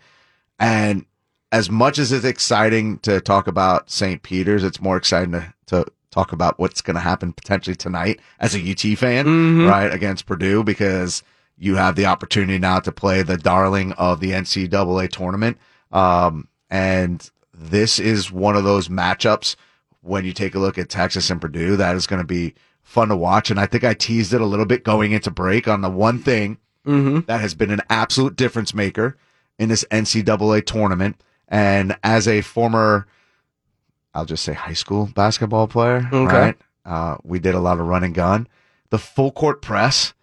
And 0.59 1.07
as 1.53 1.71
much 1.71 1.99
as 1.99 2.13
it's 2.13 2.25
exciting 2.25 2.99
to 3.01 3.21
talk 3.21 3.47
about 3.47 3.91
St. 3.91 4.23
Peter's, 4.23 4.65
it's 4.65 4.81
more 4.81 4.97
exciting 4.97 5.33
to, 5.33 5.55
to 5.67 5.87
talk 6.11 6.33
about 6.33 6.59
what's 6.59 6.81
going 6.81 6.95
to 6.95 7.01
happen 7.01 7.33
potentially 7.33 7.77
tonight 7.77 8.21
as 8.41 8.55
a 8.55 8.71
UT 8.71 8.99
fan, 8.99 9.67
right? 9.67 9.93
Against 9.93 10.27
Purdue 10.27 10.65
because 10.65 11.23
you 11.59 11.77
have 11.77 11.95
the 11.95 12.07
opportunity 12.07 12.59
now 12.59 12.81
to 12.81 12.93
play 12.93 13.23
the 13.23 13.37
darling 13.37 13.93
of 13.93 14.21
the 14.21 14.33
NCAA 14.33 15.11
tournament. 15.11 15.59
Um, 15.93 16.49
and 16.71 17.31
this 17.55 17.99
is 17.99 18.31
one 18.31 18.57
of 18.57 18.65
those 18.65 18.89
matchups 18.89 19.57
when 20.07 20.25
you 20.25 20.33
take 20.33 20.55
a 20.55 20.59
look 20.59 20.79
at 20.79 20.89
Texas 20.89 21.31
and 21.31 21.41
Purdue 21.41 21.77
that 21.77 21.97
is 21.97 22.07
going 22.07 22.21
to 22.21 22.27
be 22.27 22.55
fun 22.83 23.09
to 23.09 23.17
watch. 23.17 23.51
And 23.51 23.59
I 23.59 23.67
think 23.67 23.83
I 23.85 23.95
teased 23.95 24.33
it 24.33 24.41
a 24.41 24.47
little 24.47 24.67
bit 24.67 24.85
going 24.85 25.13
into 25.13 25.31
break 25.31 25.67
on 25.69 25.81
the 25.81 25.91
one 25.91 26.19
thing 26.21 26.59
that 26.85 27.41
has 27.41 27.55
been 27.55 27.73
an 27.73 27.81
absolute 27.91 28.37
difference 28.37 28.73
maker 28.73 29.17
in 29.59 29.69
this 29.69 29.85
NCAA 29.91 30.65
tournament. 30.65 31.21
And 31.49 31.97
as 32.05 32.29
a 32.29 32.43
former, 32.43 33.09
I'll 34.15 34.25
just 34.25 34.45
say 34.45 34.53
high 34.53 34.73
school 34.75 35.07
basketball 35.15 35.67
player, 35.67 36.09
Okay. 36.13 36.39
right? 36.39 36.57
Uh, 36.85 37.17
we 37.25 37.39
did 37.41 37.55
a 37.57 37.61
lot 37.61 37.81
of 37.81 37.87
run 37.87 38.05
and 38.05 38.15
gun. 38.15 38.47
The 38.91 38.99
full 38.99 39.33
court 39.33 39.61
press 39.63 40.15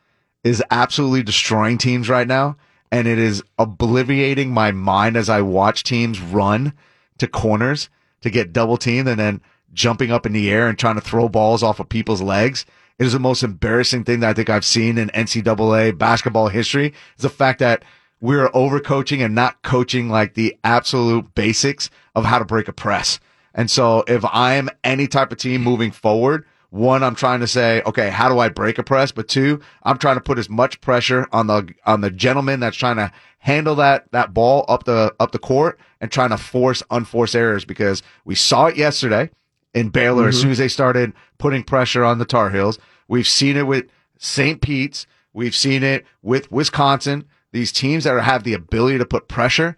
is 0.43 0.63
absolutely 0.71 1.23
destroying 1.23 1.77
teams 1.77 2.07
right 2.07 2.27
now. 2.27 2.55
And 2.91 3.07
it 3.07 3.17
is 3.19 3.43
obliviating 3.59 4.47
my 4.51 4.71
mind 4.71 5.17
as 5.17 5.27
I 5.29 5.41
watch 5.41 5.83
teams 5.83 6.21
run 6.21 6.73
to 7.17 7.27
corners 7.27 7.89
to 8.21 8.29
get 8.29 8.53
double 8.53 8.77
teamed 8.77 9.09
and 9.09 9.19
then 9.19 9.41
jumping 9.73 10.11
up 10.11 10.25
in 10.25 10.33
the 10.33 10.49
air 10.49 10.67
and 10.67 10.77
trying 10.77 10.95
to 10.95 11.01
throw 11.01 11.27
balls 11.27 11.63
off 11.63 11.79
of 11.79 11.89
people's 11.89 12.21
legs. 12.21 12.65
It 12.99 13.05
is 13.05 13.13
the 13.13 13.19
most 13.19 13.43
embarrassing 13.43 14.03
thing 14.03 14.19
that 14.19 14.29
I 14.29 14.33
think 14.33 14.49
I've 14.49 14.65
seen 14.65 14.97
in 14.97 15.09
NCAA 15.09 15.97
basketball 15.97 16.47
history 16.47 16.93
is 17.17 17.23
the 17.23 17.29
fact 17.29 17.59
that 17.59 17.83
we're 18.21 18.49
overcoaching 18.49 19.23
and 19.23 19.35
not 19.35 19.61
coaching 19.63 20.09
like 20.09 20.35
the 20.35 20.57
absolute 20.63 21.35
basics 21.35 21.89
of 22.15 22.23
how 22.23 22.39
to 22.39 22.45
break 22.45 22.67
a 22.67 22.73
press. 22.73 23.19
And 23.53 23.69
so 23.69 24.03
if 24.07 24.23
I'm 24.31 24.69
any 24.83 25.07
type 25.07 25.31
of 25.31 25.37
team 25.37 25.61
moving 25.61 25.91
forward, 25.91 26.45
one, 26.69 27.03
I'm 27.03 27.15
trying 27.15 27.41
to 27.41 27.47
say, 27.47 27.83
okay, 27.85 28.09
how 28.09 28.29
do 28.29 28.39
I 28.39 28.49
break 28.49 28.79
a 28.79 28.83
press? 28.83 29.11
But 29.11 29.27
two, 29.27 29.59
I'm 29.83 29.97
trying 29.97 30.15
to 30.15 30.21
put 30.21 30.39
as 30.39 30.49
much 30.49 30.81
pressure 30.81 31.27
on 31.31 31.47
the, 31.47 31.71
on 31.85 32.01
the 32.01 32.09
gentleman 32.09 32.61
that's 32.61 32.77
trying 32.77 32.95
to 32.95 33.11
handle 33.39 33.75
that, 33.75 34.11
that 34.11 34.33
ball 34.33 34.65
up 34.67 34.85
the, 34.85 35.13
up 35.19 35.33
the 35.33 35.39
court 35.39 35.79
and 35.99 36.11
trying 36.11 36.29
to 36.29 36.37
force 36.37 36.81
unforced 36.89 37.35
errors 37.35 37.65
because 37.65 38.01
we 38.25 38.35
saw 38.35 38.67
it 38.67 38.77
yesterday 38.77 39.29
in 39.73 39.89
Baylor 39.89 40.27
as 40.27 40.35
mm-hmm. 40.35 40.41
soon 40.41 40.51
as 40.51 40.57
they 40.57 40.67
started 40.67 41.13
putting 41.37 41.63
pressure 41.63 42.03
on 42.03 42.19
the 42.19 42.25
Tar 42.25 42.49
Heels. 42.49 42.79
We've 43.07 43.27
seen 43.27 43.57
it 43.57 43.67
with 43.67 43.85
St. 44.17 44.61
Pete's. 44.61 45.07
We've 45.33 45.55
seen 45.55 45.83
it 45.83 46.05
with 46.21 46.51
Wisconsin. 46.51 47.25
These 47.51 47.71
teams 47.71 48.03
that 48.03 48.21
have 48.23 48.43
the 48.43 48.53
ability 48.53 48.97
to 48.99 49.05
put 49.05 49.27
pressure 49.27 49.75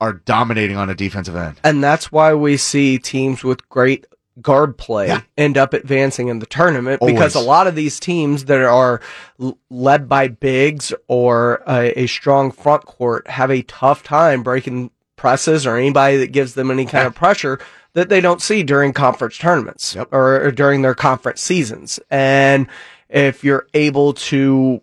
are 0.00 0.12
dominating 0.12 0.76
on 0.76 0.90
a 0.90 0.94
defensive 0.94 1.36
end. 1.36 1.60
And 1.64 1.82
that's 1.82 2.12
why 2.12 2.34
we 2.34 2.56
see 2.56 2.98
teams 2.98 3.42
with 3.42 3.68
great 3.68 4.06
guard 4.40 4.78
play 4.78 5.08
Yeah. 5.08 5.22
end 5.36 5.58
up 5.58 5.74
advancing 5.74 6.28
in 6.28 6.38
the 6.38 6.46
tournament 6.46 7.00
because 7.04 7.34
a 7.34 7.40
lot 7.40 7.66
of 7.66 7.74
these 7.74 7.98
teams 7.98 8.44
that 8.44 8.60
are 8.60 9.00
l- 9.40 9.58
led 9.68 10.08
by 10.08 10.28
bigs 10.28 10.92
or 11.08 11.62
a, 11.66 12.02
a 12.02 12.06
strong 12.06 12.52
front 12.52 12.84
court 12.84 13.28
have 13.28 13.50
a 13.50 13.62
tough 13.62 14.04
time 14.04 14.44
breaking 14.44 14.92
presses 15.16 15.66
or 15.66 15.76
anybody 15.76 16.18
that 16.18 16.30
gives 16.30 16.54
them 16.54 16.70
any 16.70 16.86
kind 16.86 17.06
of 17.06 17.14
pressure 17.16 17.58
that 17.98 18.08
they 18.08 18.20
don't 18.20 18.40
see 18.40 18.62
during 18.62 18.92
conference 18.92 19.36
tournaments 19.38 19.96
Yep. 19.96 20.08
or, 20.12 20.46
or 20.46 20.50
during 20.52 20.82
their 20.82 20.94
conference 20.94 21.42
seasons. 21.42 21.98
And 22.10 22.68
if 23.08 23.42
you're 23.42 23.66
able 23.74 24.12
to 24.14 24.80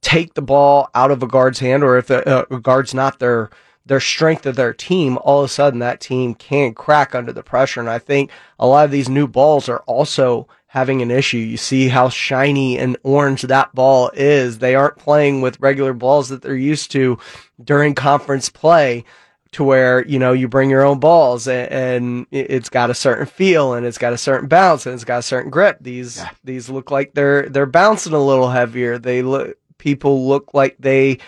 take 0.00 0.32
the 0.32 0.40
ball 0.40 0.88
out 0.94 1.10
of 1.10 1.22
a 1.22 1.26
guard's 1.26 1.58
hand, 1.58 1.84
or 1.84 1.98
if 1.98 2.06
the 2.06 2.26
uh, 2.26 2.44
guard's 2.58 2.94
not 2.94 3.18
their 3.18 3.50
their 3.84 4.00
strength 4.00 4.46
of 4.46 4.56
their 4.56 4.72
team, 4.72 5.18
all 5.22 5.40
of 5.40 5.44
a 5.46 5.48
sudden 5.48 5.78
that 5.80 6.00
team 6.00 6.34
can 6.34 6.72
crack 6.74 7.14
under 7.14 7.32
the 7.32 7.42
pressure. 7.42 7.80
And 7.80 7.88
I 7.88 7.98
think 7.98 8.30
a 8.58 8.66
lot 8.66 8.84
of 8.84 8.90
these 8.90 9.08
new 9.08 9.26
balls 9.26 9.68
are 9.68 9.80
also 9.86 10.46
having 10.68 11.00
an 11.02 11.10
issue. 11.10 11.38
You 11.38 11.56
see 11.56 11.88
how 11.88 12.08
shiny 12.10 12.78
and 12.78 12.96
orange 13.02 13.42
that 13.42 13.74
ball 13.74 14.10
is. 14.14 14.58
They 14.58 14.74
aren't 14.74 14.98
playing 14.98 15.40
with 15.40 15.60
regular 15.60 15.94
balls 15.94 16.28
that 16.28 16.42
they're 16.42 16.54
used 16.54 16.90
to 16.92 17.18
during 17.62 17.94
conference 17.94 18.50
play 18.50 19.04
to 19.52 19.64
where, 19.64 20.04
you 20.06 20.18
know, 20.18 20.32
you 20.32 20.48
bring 20.48 20.68
your 20.68 20.84
own 20.84 20.98
balls 20.98 21.48
and, 21.48 21.72
and 21.72 22.26
it's 22.30 22.68
got 22.68 22.90
a 22.90 22.94
certain 22.94 23.26
feel 23.26 23.72
and 23.72 23.86
it's 23.86 23.98
got 23.98 24.12
a 24.12 24.18
certain 24.18 24.48
bounce 24.48 24.84
and 24.84 24.94
it's 24.94 25.04
got 25.04 25.18
a 25.18 25.22
certain 25.22 25.50
grip. 25.50 25.78
These, 25.80 26.18
yeah. 26.18 26.30
these 26.44 26.68
look 26.68 26.90
like 26.90 27.14
they're, 27.14 27.48
they're 27.48 27.66
bouncing 27.66 28.12
a 28.12 28.22
little 28.22 28.50
heavier. 28.50 28.98
They 28.98 29.22
look, 29.22 29.56
people 29.78 30.28
look 30.28 30.52
like 30.52 30.76
they 30.78 31.18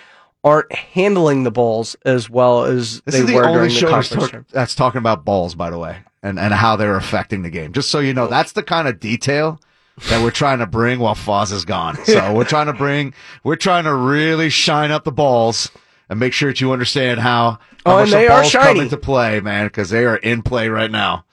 aren't 0.44 0.72
handling 0.72 1.44
the 1.44 1.50
balls 1.50 1.96
as 2.04 2.28
well 2.28 2.64
as 2.64 3.00
this 3.02 3.14
they 3.14 3.22
the 3.22 3.34
were 3.34 3.44
only 3.44 3.68
during 3.68 3.70
show 3.70 3.86
the 3.86 3.92
conference. 3.92 4.30
talk, 4.30 4.48
that's 4.48 4.74
talking 4.74 4.98
about 4.98 5.24
balls, 5.24 5.54
by 5.54 5.70
the 5.70 5.78
way, 5.78 5.98
and, 6.22 6.38
and 6.38 6.52
how 6.52 6.76
they're 6.76 6.96
affecting 6.96 7.42
the 7.42 7.50
game. 7.50 7.72
Just 7.72 7.90
so 7.90 8.00
you 8.00 8.12
know, 8.14 8.26
that's 8.26 8.52
the 8.52 8.62
kind 8.62 8.88
of 8.88 9.00
detail 9.00 9.60
that 10.08 10.22
we're 10.22 10.30
trying 10.30 10.58
to 10.60 10.66
bring 10.66 10.98
while 10.98 11.14
Foz 11.14 11.52
is 11.52 11.64
gone. 11.64 11.96
So 12.04 12.32
we're 12.32 12.44
trying 12.44 12.66
to 12.66 12.72
bring, 12.72 13.12
we're 13.44 13.56
trying 13.56 13.84
to 13.84 13.94
really 13.94 14.48
shine 14.48 14.90
up 14.90 15.04
the 15.04 15.12
balls 15.12 15.70
and 16.10 16.20
make 16.20 16.34
sure 16.34 16.50
that 16.50 16.60
you 16.60 16.72
understand 16.72 17.20
how, 17.20 17.52
how 17.52 17.58
Oh, 17.86 17.98
and 17.98 18.12
they 18.12 18.26
the 18.26 18.32
are 18.32 18.42
balls 18.42 18.52
come 18.52 18.62
shiny. 18.64 18.80
into 18.80 18.98
play, 18.98 19.40
man, 19.40 19.66
because 19.68 19.88
they 19.88 20.04
are 20.04 20.16
in 20.16 20.42
play 20.42 20.68
right 20.68 20.90
now. 20.90 21.24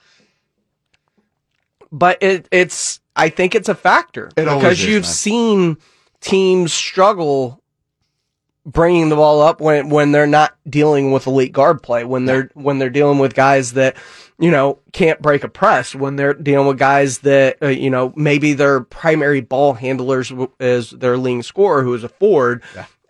but 1.92 2.22
it, 2.22 2.48
it's 2.52 3.00
I 3.16 3.30
think 3.30 3.56
it's 3.56 3.70
a 3.70 3.76
factor 3.76 4.28
It 4.38 4.46
because 4.46 4.74
is, 4.80 4.86
you've 4.86 5.04
man. 5.04 5.12
seen 5.12 5.78
teams 6.22 6.74
struggle 6.74 7.62
bringing 8.66 9.08
the 9.10 9.16
ball 9.16 9.42
up 9.42 9.62
when 9.62 9.90
when 9.90 10.12
they're 10.12 10.28
not 10.28 10.56
dealing 10.70 11.12
with 11.14 11.26
elite 11.26 11.54
guard 11.54 11.82
play 11.82 12.04
when 12.04 12.26
they're 12.26 12.50
when 12.54 12.80
they're 12.80 12.90
dealing 12.90 13.18
with 13.18 13.34
guys 13.34 13.74
that 13.74 13.96
you 14.40 14.52
know 14.52 14.78
can't 14.92 15.22
break 15.22 15.44
a 15.46 15.48
press 15.48 15.96
when 15.96 16.18
they're 16.18 16.34
dealing 16.34 16.68
with 16.68 16.78
guys 16.78 17.20
that 17.20 17.56
uh, 17.62 17.68
you 17.68 17.90
know 17.90 18.12
maybe 18.18 18.52
their 18.54 18.82
primary 18.82 19.40
ball 19.40 19.74
handlers 19.74 20.34
is 20.60 20.90
their 20.92 21.18
leading 21.18 21.42
scorer 21.44 21.82
who 21.82 21.94
is 21.94 22.04
a 22.04 22.10
forward 22.10 22.62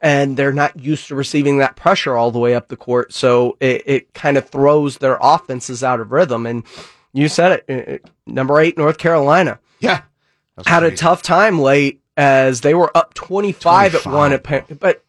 and 0.01 0.37
they're 0.37 0.53
not 0.53 0.79
used 0.79 1.07
to 1.07 1.15
receiving 1.15 1.57
that 1.57 1.75
pressure 1.75 2.15
all 2.15 2.31
the 2.31 2.39
way 2.39 2.53
up 2.55 2.67
the 2.67 2.77
court 2.77 3.13
so 3.13 3.57
it, 3.59 3.83
it 3.85 4.13
kind 4.13 4.37
of 4.37 4.47
throws 4.49 4.97
their 4.99 5.17
offenses 5.21 5.83
out 5.83 5.99
of 5.99 6.11
rhythm 6.11 6.45
and 6.45 6.63
you 7.13 7.27
said 7.27 7.63
it 7.67 8.03
uh, 8.05 8.07
number 8.25 8.59
8 8.59 8.77
North 8.77 8.97
Carolina 8.97 9.59
Yeah. 9.79 10.01
Had 10.65 10.83
a 10.83 10.95
tough 10.95 11.21
time 11.21 11.59
late 11.59 12.01
as 12.15 12.61
they 12.61 12.73
were 12.73 12.95
up 12.97 13.13
25, 13.13 13.93
at 13.93 14.05
one. 14.07 14.39
But 14.79 15.03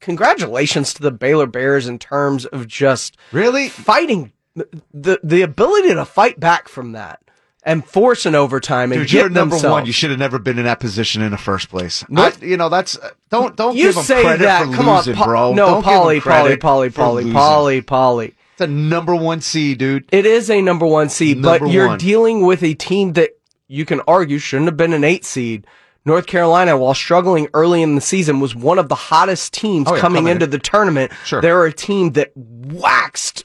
congratulations 0.00 0.94
to 0.94 1.02
the 1.02 1.10
Baylor 1.10 1.46
Bears 1.46 1.86
in 1.86 1.98
terms 1.98 2.46
of 2.46 2.66
just 2.66 3.16
Really? 3.32 3.68
fighting 3.68 4.32
the 4.54 5.20
the 5.22 5.42
ability 5.42 5.92
to 5.92 6.04
fight 6.06 6.40
back 6.40 6.68
from 6.68 6.92
that 6.92 7.20
and 7.66 7.84
force 7.84 8.24
an 8.24 8.34
overtime 8.34 8.92
and 8.92 9.02
Dude, 9.02 9.10
get 9.10 9.18
you're 9.20 9.28
number 9.28 9.56
themselves. 9.56 9.72
one. 9.72 9.86
You 9.86 9.92
should 9.92 10.08
have 10.10 10.18
never 10.18 10.38
been 10.38 10.56
in 10.58 10.64
that 10.64 10.80
position 10.80 11.20
in 11.20 11.32
the 11.32 11.36
first 11.38 11.68
place. 11.68 12.02
I- 12.16 12.32
you 12.40 12.56
know, 12.56 12.68
that's 12.70 12.96
uh, 12.96 13.10
don't 13.28 13.56
don't 13.56 13.76
you 13.76 13.88
give 13.88 13.96
them 13.96 14.04
say 14.04 14.22
credit 14.22 14.44
that? 14.44 14.66
for 14.66 14.72
Come 14.74 14.86
losing, 14.88 15.12
on, 15.14 15.18
Pa- 15.18 15.24
bro. 15.26 15.52
No, 15.52 15.66
Don't 15.66 15.84
Paulie, 15.84 16.20
Paulie, 16.20 16.56
Paulie, 16.56 16.90
Paulie. 16.90 17.32
Paulie, 17.32 17.82
Paulie. 17.82 18.32
It's 18.52 18.60
a 18.62 18.66
number 18.66 19.14
one 19.14 19.42
seed, 19.42 19.76
dude. 19.78 20.08
It 20.12 20.24
is 20.24 20.48
a 20.48 20.62
number 20.62 20.86
one 20.86 21.10
seed, 21.10 21.36
Number 21.38 21.66
but 21.66 21.70
you're 21.72 21.88
one. 21.88 21.98
dealing 21.98 22.46
with 22.46 22.62
a 22.62 22.72
team 22.72 23.12
that 23.14 23.30
you 23.68 23.84
can 23.84 24.00
argue 24.08 24.38
shouldn't 24.38 24.68
have 24.68 24.76
been 24.78 24.94
an 24.94 25.04
eight 25.04 25.24
seed. 25.26 25.66
North 26.06 26.26
Carolina, 26.26 26.76
while 26.78 26.94
struggling 26.94 27.48
early 27.52 27.82
in 27.82 27.96
the 27.96 28.00
season, 28.00 28.38
was 28.38 28.54
one 28.54 28.78
of 28.78 28.88
the 28.88 28.94
hottest 28.94 29.52
teams 29.52 29.88
Oh, 29.90 29.94
yeah, 29.96 30.00
coming 30.00 30.20
coming 30.20 30.32
into 30.32 30.44
in. 30.44 30.50
the 30.52 30.58
tournament. 30.60 31.10
Sure. 31.24 31.40
They're 31.42 31.64
a 31.66 31.72
team 31.72 32.12
that 32.12 32.30
waxed 32.36 33.44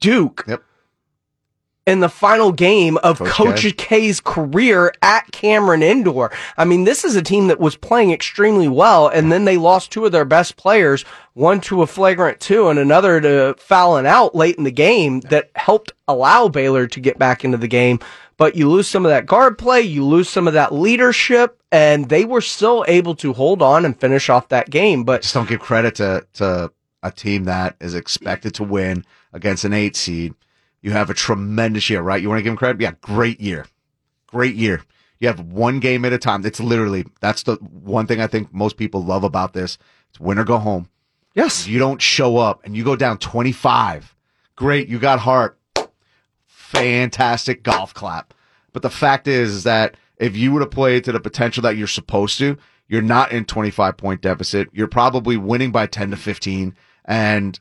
Duke 0.00 0.44
Yep. 0.48 0.62
In 1.86 2.00
the 2.00 2.08
final 2.08 2.50
game 2.50 2.96
of 2.98 3.18
Coach 3.18 3.28
Coach, 3.28 3.62
K. 3.62 3.72
K's 3.72 4.20
career 4.20 4.92
at 5.02 5.30
Cameron 5.32 5.82
Indoor. 5.82 6.32
I 6.56 6.64
mean, 6.64 6.84
this 6.84 7.04
is 7.04 7.14
a 7.14 7.22
team 7.22 7.48
that 7.48 7.60
was 7.60 7.76
playing 7.76 8.10
extremely 8.10 8.68
well, 8.68 9.08
and 9.08 9.30
then 9.30 9.44
they 9.44 9.56
lost 9.56 9.92
two 9.92 10.06
of 10.06 10.12
their 10.12 10.24
best 10.24 10.56
players, 10.56 11.04
one 11.34 11.60
to 11.62 11.82
a 11.82 11.86
flagrant 11.86 12.40
two 12.40 12.68
and 12.68 12.78
another 12.78 13.20
to 13.20 13.54
fouling 13.58 14.06
out 14.06 14.34
late 14.34 14.56
in 14.56 14.64
the 14.64 14.70
game 14.70 15.20
that 15.20 15.50
helped 15.56 15.92
allow 16.08 16.48
Baylor 16.48 16.86
to 16.86 17.00
get 17.00 17.18
back 17.18 17.44
into 17.44 17.58
the 17.58 17.68
game. 17.68 17.98
But 18.36 18.56
you 18.56 18.68
lose 18.68 18.88
some 18.88 19.04
of 19.04 19.10
that 19.10 19.26
guard 19.26 19.58
play, 19.58 19.82
you 19.82 20.04
lose 20.04 20.28
some 20.28 20.48
of 20.48 20.54
that 20.54 20.72
leadership, 20.74 21.60
and 21.70 22.08
they 22.08 22.24
were 22.24 22.40
still 22.40 22.84
able 22.88 23.14
to 23.16 23.32
hold 23.32 23.62
on 23.62 23.84
and 23.84 23.98
finish 23.98 24.28
off 24.28 24.48
that 24.48 24.70
game. 24.70 25.04
But 25.04 25.22
Just 25.22 25.34
don't 25.34 25.48
give 25.48 25.60
credit 25.60 25.96
to 25.96 26.26
to 26.34 26.72
a 27.02 27.10
team 27.12 27.44
that 27.44 27.76
is 27.80 27.94
expected 27.94 28.54
to 28.54 28.64
win 28.64 29.04
against 29.32 29.64
an 29.64 29.72
eight 29.72 29.94
seed. 29.94 30.34
You 30.84 30.90
have 30.90 31.08
a 31.08 31.14
tremendous 31.14 31.88
year, 31.88 32.02
right? 32.02 32.20
You 32.20 32.28
want 32.28 32.40
to 32.40 32.42
give 32.42 32.50
them 32.50 32.58
credit? 32.58 32.82
Yeah, 32.82 32.92
great 33.00 33.40
year, 33.40 33.64
great 34.26 34.54
year. 34.54 34.82
You 35.18 35.28
have 35.28 35.40
one 35.40 35.80
game 35.80 36.04
at 36.04 36.12
a 36.12 36.18
time. 36.18 36.44
It's 36.44 36.60
literally 36.60 37.06
that's 37.20 37.44
the 37.44 37.54
one 37.54 38.06
thing 38.06 38.20
I 38.20 38.26
think 38.26 38.52
most 38.52 38.76
people 38.76 39.02
love 39.02 39.24
about 39.24 39.54
this. 39.54 39.78
It's 40.10 40.20
win 40.20 40.38
or 40.38 40.44
go 40.44 40.58
home. 40.58 40.90
yes, 41.32 41.66
You 41.66 41.78
don't 41.78 42.02
show 42.02 42.36
up 42.36 42.60
and 42.64 42.76
you 42.76 42.84
go 42.84 42.96
down 42.96 43.16
twenty 43.16 43.50
five. 43.50 44.14
Great, 44.56 44.88
you 44.88 44.98
got 44.98 45.20
heart. 45.20 45.58
Fantastic 46.46 47.62
golf 47.62 47.94
clap. 47.94 48.34
But 48.74 48.82
the 48.82 48.90
fact 48.90 49.26
is, 49.26 49.54
is 49.54 49.64
that 49.64 49.96
if 50.18 50.36
you 50.36 50.52
would 50.52 50.60
have 50.60 50.70
played 50.70 51.04
to 51.04 51.12
the 51.12 51.20
potential 51.20 51.62
that 51.62 51.78
you're 51.78 51.86
supposed 51.86 52.38
to, 52.40 52.58
you're 52.88 53.00
not 53.00 53.32
in 53.32 53.46
25 53.46 53.96
point 53.96 54.20
deficit. 54.20 54.68
You're 54.74 54.86
probably 54.86 55.38
winning 55.38 55.72
by 55.72 55.86
10 55.86 56.10
to 56.10 56.16
15 56.18 56.76
and 57.06 57.58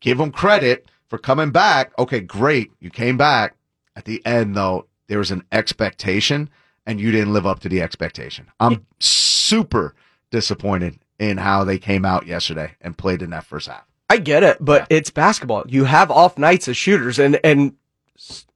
give 0.00 0.16
them 0.16 0.32
credit 0.32 0.88
for 1.14 1.18
coming 1.18 1.50
back. 1.50 1.96
Okay, 1.96 2.18
great. 2.18 2.72
You 2.80 2.90
came 2.90 3.16
back. 3.16 3.54
At 3.94 4.04
the 4.04 4.20
end, 4.26 4.56
though, 4.56 4.86
there 5.06 5.18
was 5.18 5.30
an 5.30 5.44
expectation 5.52 6.50
and 6.86 7.00
you 7.00 7.12
didn't 7.12 7.32
live 7.32 7.46
up 7.46 7.60
to 7.60 7.68
the 7.68 7.80
expectation. 7.80 8.50
I'm 8.58 8.84
super 8.98 9.94
disappointed 10.32 10.98
in 11.20 11.36
how 11.36 11.62
they 11.62 11.78
came 11.78 12.04
out 12.04 12.26
yesterday 12.26 12.72
and 12.80 12.98
played 12.98 13.22
in 13.22 13.30
that 13.30 13.44
first 13.44 13.68
half. 13.68 13.84
I 14.10 14.16
get 14.16 14.42
it, 14.42 14.56
but 14.60 14.88
it's 14.90 15.10
basketball. 15.10 15.62
You 15.68 15.84
have 15.84 16.10
off 16.10 16.36
nights 16.36 16.66
as 16.66 16.76
shooters, 16.76 17.20
and 17.20 17.38
and 17.44 17.74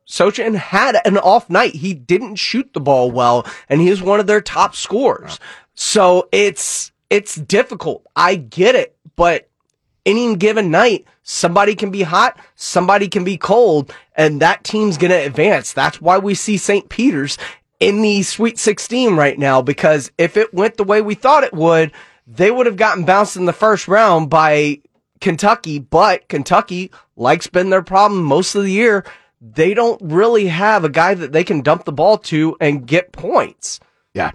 Sochan 0.06 0.56
had 0.56 1.00
an 1.04 1.16
off 1.16 1.48
night. 1.48 1.76
He 1.76 1.94
didn't 1.94 2.36
shoot 2.36 2.72
the 2.74 2.80
ball 2.80 3.12
well, 3.12 3.46
and 3.68 3.80
he 3.80 3.88
was 3.88 4.02
one 4.02 4.18
of 4.18 4.26
their 4.26 4.40
top 4.40 4.74
scorers. 4.74 5.38
So 5.74 6.28
it's 6.32 6.90
it's 7.08 7.36
difficult. 7.36 8.04
I 8.16 8.34
get 8.34 8.74
it, 8.74 8.96
but 9.14 9.47
any 10.08 10.34
given 10.36 10.70
night, 10.70 11.04
somebody 11.22 11.74
can 11.74 11.90
be 11.90 12.02
hot, 12.02 12.38
somebody 12.54 13.08
can 13.08 13.24
be 13.24 13.36
cold, 13.36 13.92
and 14.16 14.40
that 14.40 14.64
team's 14.64 14.96
going 14.96 15.10
to 15.10 15.16
advance. 15.16 15.72
That's 15.72 16.00
why 16.00 16.18
we 16.18 16.34
see 16.34 16.56
St. 16.56 16.88
Peter's 16.88 17.36
in 17.78 18.00
the 18.00 18.22
Sweet 18.22 18.58
16 18.58 19.16
right 19.16 19.38
now, 19.38 19.60
because 19.60 20.10
if 20.16 20.36
it 20.36 20.52
went 20.54 20.76
the 20.76 20.84
way 20.84 21.02
we 21.02 21.14
thought 21.14 21.44
it 21.44 21.52
would, 21.52 21.92
they 22.26 22.50
would 22.50 22.66
have 22.66 22.76
gotten 22.76 23.04
bounced 23.04 23.36
in 23.36 23.44
the 23.44 23.52
first 23.52 23.86
round 23.86 24.30
by 24.30 24.80
Kentucky, 25.20 25.78
but 25.78 26.26
Kentucky, 26.28 26.90
like's 27.16 27.46
been 27.46 27.70
their 27.70 27.82
problem 27.82 28.22
most 28.22 28.54
of 28.54 28.62
the 28.62 28.72
year, 28.72 29.04
they 29.40 29.74
don't 29.74 30.00
really 30.02 30.46
have 30.46 30.84
a 30.84 30.88
guy 30.88 31.14
that 31.14 31.32
they 31.32 31.44
can 31.44 31.60
dump 31.60 31.84
the 31.84 31.92
ball 31.92 32.18
to 32.18 32.56
and 32.60 32.86
get 32.86 33.12
points. 33.12 33.78
Yeah. 34.14 34.32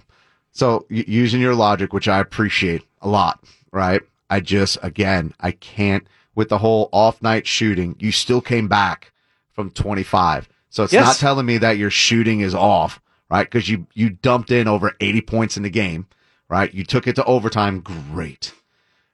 So 0.52 0.86
using 0.88 1.40
your 1.40 1.54
logic, 1.54 1.92
which 1.92 2.06
I 2.06 2.20
appreciate 2.20 2.84
a 3.02 3.08
lot, 3.08 3.42
right? 3.72 4.02
I 4.34 4.40
just, 4.40 4.78
again, 4.82 5.32
I 5.38 5.52
can't 5.52 6.04
with 6.34 6.48
the 6.48 6.58
whole 6.58 6.88
off 6.90 7.22
night 7.22 7.46
shooting. 7.46 7.94
You 8.00 8.10
still 8.10 8.40
came 8.40 8.66
back 8.66 9.12
from 9.52 9.70
25. 9.70 10.48
So 10.70 10.82
it's 10.82 10.92
Yes. 10.92 11.06
not 11.06 11.16
telling 11.18 11.46
me 11.46 11.58
that 11.58 11.78
your 11.78 11.90
shooting 11.90 12.40
is 12.40 12.52
off, 12.52 13.00
right? 13.30 13.48
Cause 13.48 13.68
you, 13.68 13.86
you 13.94 14.10
dumped 14.10 14.50
in 14.50 14.66
over 14.66 14.96
80 14.98 15.20
points 15.20 15.56
in 15.56 15.62
the 15.62 15.70
game, 15.70 16.08
right? 16.48 16.74
You 16.74 16.82
took 16.82 17.06
it 17.06 17.14
to 17.14 17.24
overtime. 17.26 17.78
Great. 17.78 18.52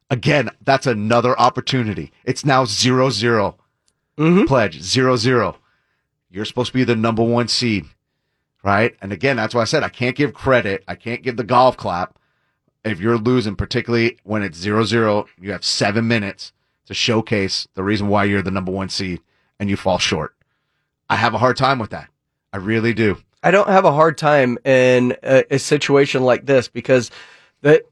Again, 0.08 0.48
that's 0.64 0.86
another 0.86 1.38
opportunity. 1.38 2.12
It's 2.24 2.44
now 2.46 2.64
zero 2.64 3.10
zero. 3.10 3.58
Mm-hmm. 4.16 4.46
Pledge 4.46 4.80
zero 4.80 5.16
zero. 5.16 5.58
You're 6.30 6.46
supposed 6.46 6.68
to 6.72 6.78
be 6.78 6.84
the 6.84 6.96
number 6.96 7.22
one 7.22 7.48
seed, 7.48 7.84
right? 8.64 8.96
And 9.02 9.12
again, 9.12 9.36
that's 9.36 9.54
why 9.54 9.60
I 9.60 9.64
said 9.66 9.82
I 9.82 9.90
can't 9.90 10.16
give 10.16 10.32
credit. 10.32 10.82
I 10.88 10.94
can't 10.94 11.22
give 11.22 11.36
the 11.36 11.44
golf 11.44 11.76
clap 11.76 12.18
if 12.84 13.00
you're 13.00 13.18
losing, 13.18 13.56
particularly 13.56 14.18
when 14.24 14.42
it's 14.42 14.58
zero 14.58 14.84
zero. 14.84 15.26
You 15.38 15.52
have 15.52 15.64
seven 15.64 16.08
minutes 16.08 16.52
to 16.86 16.94
showcase 16.94 17.68
the 17.74 17.82
reason 17.82 18.08
why 18.08 18.24
you're 18.24 18.42
the 18.42 18.50
number 18.50 18.72
one 18.72 18.88
seed, 18.88 19.20
and 19.58 19.70
you 19.70 19.76
fall 19.76 19.98
short. 19.98 20.34
I 21.08 21.16
have 21.16 21.34
a 21.34 21.38
hard 21.38 21.56
time 21.56 21.78
with 21.78 21.90
that. 21.90 22.08
I 22.52 22.58
really 22.58 22.94
do. 22.94 23.18
I 23.42 23.50
don't 23.50 23.68
have 23.68 23.84
a 23.84 23.92
hard 23.92 24.18
time 24.18 24.58
in 24.64 25.16
a, 25.22 25.44
a 25.50 25.58
situation 25.58 26.22
like 26.22 26.46
this 26.46 26.68
because 26.68 27.10
the 27.62 27.84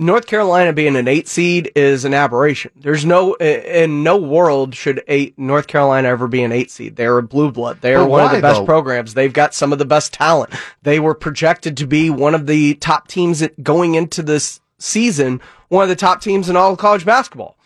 North 0.00 0.26
Carolina 0.28 0.72
being 0.72 0.94
an 0.94 1.08
eight 1.08 1.26
seed 1.26 1.72
is 1.74 2.04
an 2.04 2.14
aberration. 2.14 2.70
There's 2.76 3.04
no 3.04 3.34
in 3.34 4.04
no 4.04 4.16
world 4.16 4.74
should 4.74 5.02
eight 5.08 5.36
North 5.36 5.66
Carolina 5.66 6.06
ever 6.08 6.28
be 6.28 6.42
an 6.44 6.52
eight 6.52 6.70
seed. 6.70 6.94
They're 6.94 7.18
a 7.18 7.22
blue 7.22 7.50
blood. 7.50 7.80
They 7.80 7.94
are 7.94 8.04
But 8.04 8.10
one 8.10 8.24
of 8.26 8.30
the 8.30 8.40
best 8.40 8.60
though? 8.60 8.64
programs. 8.64 9.14
They've 9.14 9.32
got 9.32 9.54
some 9.54 9.72
of 9.72 9.80
the 9.80 9.84
best 9.84 10.12
talent. 10.12 10.52
They 10.82 11.00
were 11.00 11.14
projected 11.14 11.76
to 11.78 11.86
be 11.86 12.10
one 12.10 12.36
of 12.36 12.46
the 12.46 12.74
top 12.74 13.08
teams 13.08 13.44
going 13.60 13.96
into 13.96 14.22
this 14.22 14.60
season, 14.78 15.40
one 15.66 15.82
of 15.82 15.88
the 15.88 15.96
top 15.96 16.20
teams 16.22 16.48
in 16.48 16.54
all 16.56 16.72
of 16.72 16.78
college 16.78 17.04
basketball. 17.04 17.56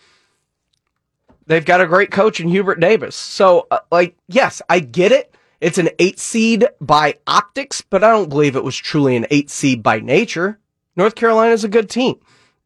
They've 1.46 1.64
got 1.64 1.82
a 1.82 1.86
great 1.86 2.10
coach 2.10 2.40
in 2.40 2.48
Hubert 2.48 2.80
Davis. 2.80 3.14
So, 3.14 3.66
uh, 3.70 3.80
like, 3.90 4.16
yes, 4.28 4.62
I 4.70 4.78
get 4.78 5.12
it. 5.12 5.34
It's 5.60 5.76
an 5.76 5.90
eight 5.98 6.18
seed 6.18 6.66
by 6.80 7.16
optics, 7.26 7.82
but 7.82 8.02
I 8.02 8.10
don't 8.10 8.30
believe 8.30 8.56
it 8.56 8.64
was 8.64 8.76
truly 8.76 9.16
an 9.16 9.26
eight 9.30 9.50
seed 9.50 9.82
by 9.82 10.00
nature. 10.00 10.58
North 10.96 11.14
Carolina's 11.14 11.64
a 11.64 11.68
good 11.68 11.88
team. 11.88 12.16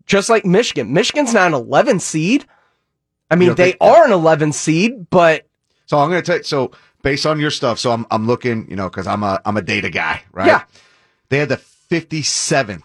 Just 0.06 0.28
like 0.28 0.44
Michigan. 0.44 0.92
Michigan's 0.92 1.34
not 1.34 1.48
an 1.48 1.54
11 1.54 2.00
seed. 2.00 2.46
I 3.30 3.34
mean, 3.34 3.54
they 3.54 3.72
think- 3.72 3.76
are 3.80 4.04
an 4.04 4.12
11 4.12 4.52
seed, 4.52 5.10
but 5.10 5.46
So 5.86 5.98
I'm 5.98 6.10
going 6.10 6.22
to 6.22 6.26
tell 6.26 6.38
you, 6.38 6.44
so 6.44 6.70
based 7.02 7.26
on 7.26 7.40
your 7.40 7.50
stuff, 7.50 7.78
so 7.78 7.90
I'm, 7.92 8.06
I'm 8.10 8.26
looking, 8.26 8.68
you 8.70 8.76
know, 8.76 8.88
cause 8.88 9.06
I'm 9.06 9.22
a, 9.22 9.40
I'm 9.44 9.56
a 9.56 9.62
data 9.62 9.90
guy, 9.90 10.22
right? 10.32 10.46
Yeah. 10.46 10.62
They 11.28 11.38
had 11.38 11.48
the 11.48 11.56
57th 11.56 12.82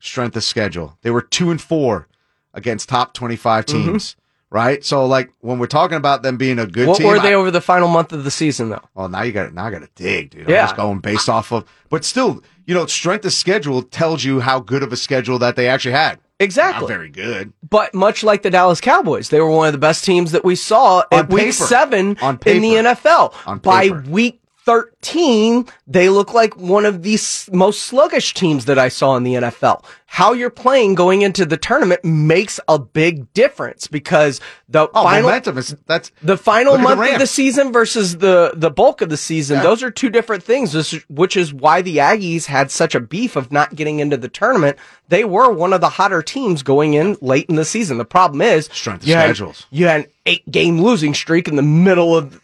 strength 0.00 0.36
of 0.36 0.44
schedule. 0.44 0.98
They 1.02 1.10
were 1.10 1.22
two 1.22 1.50
and 1.50 1.60
four 1.60 2.08
against 2.54 2.88
top 2.88 3.14
25 3.14 3.66
teams, 3.66 3.86
mm-hmm. 4.14 4.19
Right? 4.50 4.84
So 4.84 5.06
like 5.06 5.30
when 5.40 5.58
we're 5.58 5.66
talking 5.66 5.96
about 5.96 6.22
them 6.22 6.36
being 6.36 6.58
a 6.58 6.66
good 6.66 6.88
what 6.88 6.98
team, 6.98 7.06
were 7.06 7.18
they 7.20 7.30
I- 7.32 7.34
over 7.34 7.50
the 7.50 7.60
final 7.60 7.88
month 7.88 8.12
of 8.12 8.24
the 8.24 8.30
season 8.30 8.68
though? 8.70 8.82
well, 8.94 9.08
now 9.08 9.22
you 9.22 9.32
got 9.32 9.52
now 9.54 9.64
I 9.66 9.70
got 9.70 9.80
to 9.82 9.88
dig, 9.94 10.30
dude. 10.30 10.48
Yeah. 10.48 10.60
I'm 10.62 10.64
just 10.66 10.76
going 10.76 10.98
based 11.00 11.28
off 11.28 11.52
of, 11.52 11.64
but 11.88 12.04
still, 12.04 12.42
you 12.66 12.74
know, 12.74 12.86
strength 12.86 13.24
of 13.24 13.32
schedule 13.32 13.82
tells 13.82 14.24
you 14.24 14.40
how 14.40 14.60
good 14.60 14.82
of 14.82 14.92
a 14.92 14.96
schedule 14.96 15.38
that 15.40 15.56
they 15.56 15.68
actually 15.68 15.92
had. 15.92 16.18
Exactly. 16.38 16.80
Not 16.80 16.88
very 16.88 17.10
good. 17.10 17.52
But 17.68 17.92
much 17.94 18.24
like 18.24 18.40
the 18.42 18.48
Dallas 18.50 18.80
Cowboys, 18.80 19.28
they 19.28 19.40
were 19.40 19.50
one 19.50 19.66
of 19.66 19.72
the 19.72 19.78
best 19.78 20.04
teams 20.06 20.32
that 20.32 20.42
we 20.42 20.56
saw 20.56 21.02
On 21.12 21.18
at 21.18 21.28
week 21.30 21.52
seven 21.52 22.16
On 22.22 22.38
in 22.46 22.62
the. 22.62 22.74
NFL. 22.76 23.34
On 23.46 23.58
By 23.58 23.90
week 24.08 24.40
13, 24.70 25.66
they 25.86 26.08
look 26.08 26.32
like 26.32 26.56
one 26.56 26.84
of 26.84 27.02
the 27.02 27.18
most 27.52 27.82
sluggish 27.82 28.34
teams 28.34 28.66
that 28.66 28.78
I 28.78 28.88
saw 28.88 29.16
in 29.16 29.24
the 29.24 29.34
NFL. 29.34 29.84
How 30.06 30.32
you're 30.32 30.50
playing 30.50 30.94
going 30.94 31.22
into 31.22 31.44
the 31.46 31.56
tournament 31.56 32.04
makes 32.04 32.58
a 32.68 32.78
big 32.78 33.32
difference 33.32 33.86
because 33.88 34.40
the 34.68 34.88
Oh, 34.94 35.02
final 35.04 35.22
momentum 35.28 35.58
is 35.58 35.76
that's 35.86 36.10
the 36.22 36.36
final 36.36 36.74
at 36.74 36.78
the 36.78 36.82
month 36.82 37.12
of 37.14 37.18
the 37.20 37.26
season 37.26 37.72
versus 37.72 38.18
the 38.18 38.52
the 38.54 38.70
bulk 38.70 39.00
of 39.02 39.08
the 39.08 39.16
season 39.16 39.62
those 39.62 39.82
are 39.84 39.90
two 39.90 40.10
different 40.10 40.42
things 40.42 40.72
which 41.08 41.36
is 41.36 41.52
why 41.54 41.80
the 41.82 41.98
aggies 41.98 42.46
had 42.46 42.70
such 42.72 42.94
a 42.96 43.00
beef 43.00 43.36
of 43.36 43.52
not 43.52 43.74
getting 43.76 44.00
into 44.00 44.16
the 44.16 44.28
tournament 44.28 44.76
they 45.08 45.24
were 45.24 45.50
one 45.52 45.72
of 45.72 45.80
the 45.80 45.88
hotter 45.90 46.22
teams 46.22 46.62
going 46.64 46.94
in 46.94 47.16
late 47.20 47.46
in 47.48 47.54
the 47.56 47.64
season 47.64 47.98
the 47.98 48.04
problem 48.04 48.40
is 48.42 48.68
Strength 48.72 49.02
of 49.02 49.08
you 49.08 49.14
had- 49.14 49.24
schedules. 49.36 49.66
you 49.70 49.86
had 49.86 50.00
an 50.02 50.06
eight 50.26 50.50
game 50.50 50.80
losing 50.82 51.14
streak 51.14 51.46
in 51.46 51.54
the 51.54 51.62
middle 51.62 52.16
of 52.16 52.40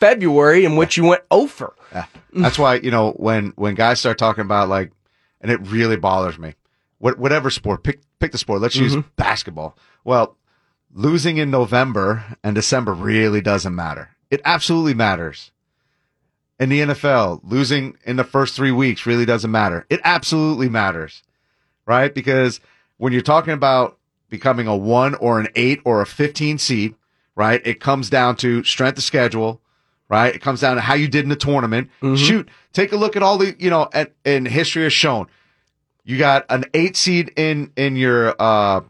february 0.00 0.64
in 0.64 0.74
which 0.76 0.96
you 0.96 1.04
went 1.04 1.22
over 1.30 1.74
Yeah. 1.92 2.06
That's 2.32 2.58
why, 2.58 2.76
you 2.76 2.90
know, 2.90 3.12
when 3.12 3.52
when 3.56 3.74
guys 3.74 4.00
start 4.00 4.18
talking 4.18 4.42
about 4.42 4.68
like 4.68 4.92
and 5.40 5.50
it 5.50 5.60
really 5.68 5.96
bothers 5.96 6.38
me. 6.38 6.54
What 6.98 7.18
whatever 7.18 7.50
sport, 7.50 7.82
pick 7.82 8.00
pick 8.18 8.32
the 8.32 8.38
sport. 8.38 8.60
Let's 8.60 8.76
use 8.76 8.94
mm-hmm. 8.94 9.08
basketball. 9.16 9.76
Well, 10.04 10.36
losing 10.92 11.38
in 11.38 11.50
November 11.50 12.36
and 12.44 12.54
December 12.54 12.92
really 12.92 13.40
doesn't 13.40 13.74
matter. 13.74 14.10
It 14.30 14.40
absolutely 14.44 14.94
matters. 14.94 15.50
In 16.58 16.68
the 16.68 16.80
NFL, 16.80 17.40
losing 17.42 17.96
in 18.04 18.16
the 18.16 18.24
first 18.24 18.54
3 18.54 18.70
weeks 18.70 19.06
really 19.06 19.24
doesn't 19.24 19.50
matter. 19.50 19.86
It 19.88 20.00
absolutely 20.04 20.68
matters. 20.68 21.22
Right? 21.86 22.14
Because 22.14 22.60
when 22.98 23.12
you're 23.12 23.22
talking 23.22 23.54
about 23.54 23.98
becoming 24.28 24.66
a 24.66 24.76
1 24.76 25.14
or 25.16 25.40
an 25.40 25.48
8 25.56 25.80
or 25.84 26.02
a 26.02 26.06
15 26.06 26.58
seed, 26.58 26.94
right? 27.34 27.62
It 27.64 27.80
comes 27.80 28.10
down 28.10 28.36
to 28.36 28.62
strength 28.62 28.98
of 28.98 29.04
schedule, 29.04 29.60
right? 30.10 30.34
It 30.34 30.40
comes 30.40 30.60
down 30.60 30.74
to 30.74 30.82
how 30.82 30.94
you 30.94 31.08
did 31.08 31.22
in 31.22 31.30
the 31.30 31.36
tournament. 31.36 31.88
Shoot, 32.16 32.50
take 32.74 32.92
a 32.92 32.96
look 32.96 33.16
at 33.16 33.22
all 33.22 33.38
the, 33.38 33.56
you 33.58 33.70
know, 33.70 33.88
and, 33.94 34.10
and 34.26 34.46
history 34.46 34.82
has 34.82 34.92
shown 34.92 35.28
you 36.04 36.18
got 36.18 36.44
an 36.50 36.64
eight 36.74 36.96
seed 36.96 37.32
in, 37.36 37.72
in 37.76 37.96
your, 37.96 38.34
uh, 38.38 38.80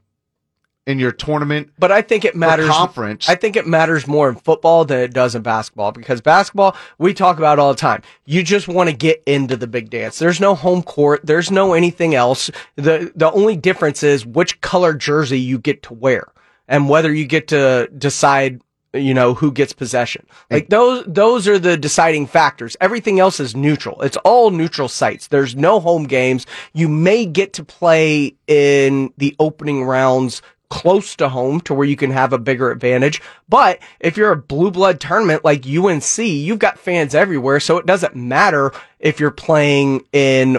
in 0.87 0.99
your 0.99 1.13
tournament 1.13 1.71
but 1.79 1.93
I 1.93 2.03
think 2.03 2.25
it 2.25 2.35
matters. 2.35 2.69
conference. 2.69 3.29
I 3.29 3.35
think 3.37 3.55
it 3.55 3.67
matters 3.67 4.07
more 4.09 4.29
in 4.29 4.35
football 4.35 4.85
than 4.85 4.99
it 5.01 5.13
does 5.13 5.35
in 5.35 5.43
basketball 5.43 5.93
because 5.93 6.21
basketball 6.21 6.75
we 6.99 7.13
talk 7.15 7.37
about 7.39 7.59
all 7.59 7.73
the 7.73 7.79
time. 7.79 8.03
You 8.25 8.43
just 8.43 8.67
want 8.67 8.89
to 8.91 8.97
get 8.97 9.23
into 9.27 9.57
the 9.57 9.67
big 9.67 9.91
dance. 9.91 10.19
There's 10.19 10.41
no 10.41 10.55
home 10.55 10.83
court. 10.83 11.21
There's 11.23 11.51
no 11.51 11.75
anything 11.75 12.15
else. 12.15 12.51
the 12.77 13.13
The 13.15 13.31
only 13.31 13.57
difference 13.57 14.03
is 14.03 14.27
which 14.27 14.61
color 14.63 14.95
jersey 14.95 15.39
you 15.39 15.59
get 15.59 15.83
to 15.85 15.95
wear 15.95 16.25
and 16.67 16.89
whether 16.89 17.13
you 17.13 17.27
get 17.27 17.49
to 17.49 17.89
decide. 17.97 18.61
You 18.93 19.15
know 19.15 19.35
who 19.35 19.53
gets 19.53 19.73
possession. 19.73 20.27
Like 20.51 20.69
those, 20.69 21.05
those 21.07 21.47
are 21.47 21.59
the 21.59 21.77
deciding 21.77 22.27
factors. 22.27 22.77
Everything 22.81 23.21
else 23.21 23.39
is 23.39 23.55
neutral. 23.55 24.03
It's 24.03 24.17
all 24.19 24.51
neutral 24.51 24.89
sites. 24.89 25.29
There's 25.29 25.55
no 25.55 25.79
home 25.79 26.05
games. 26.05 26.45
You 26.73 26.89
may 26.89 27.25
get 27.25 27.53
to 27.55 27.65
play 27.65 28.35
in 28.49 29.13
the 29.17 29.37
opening 29.39 29.85
rounds 29.85 30.43
close 30.71 31.17
to 31.17 31.29
home 31.29 31.61
to 31.61 31.75
where 31.75 31.87
you 31.87 31.97
can 31.97 32.11
have 32.11 32.33
a 32.33 32.39
bigger 32.39 32.71
advantage. 32.71 33.21
But 33.49 33.81
if 33.99 34.17
you're 34.17 34.33
a 34.33 34.37
blue 34.37 34.71
blood 34.71 35.01
tournament 35.01 35.45
like 35.45 35.67
UNC, 35.67 36.19
you've 36.19 36.59
got 36.59 36.79
fans 36.79 37.15
everywhere. 37.15 37.61
So 37.61 37.77
it 37.77 37.87
doesn't 37.87 38.17
matter 38.17 38.73
if 38.99 39.21
you're 39.21 39.31
playing 39.31 40.05
in 40.13 40.59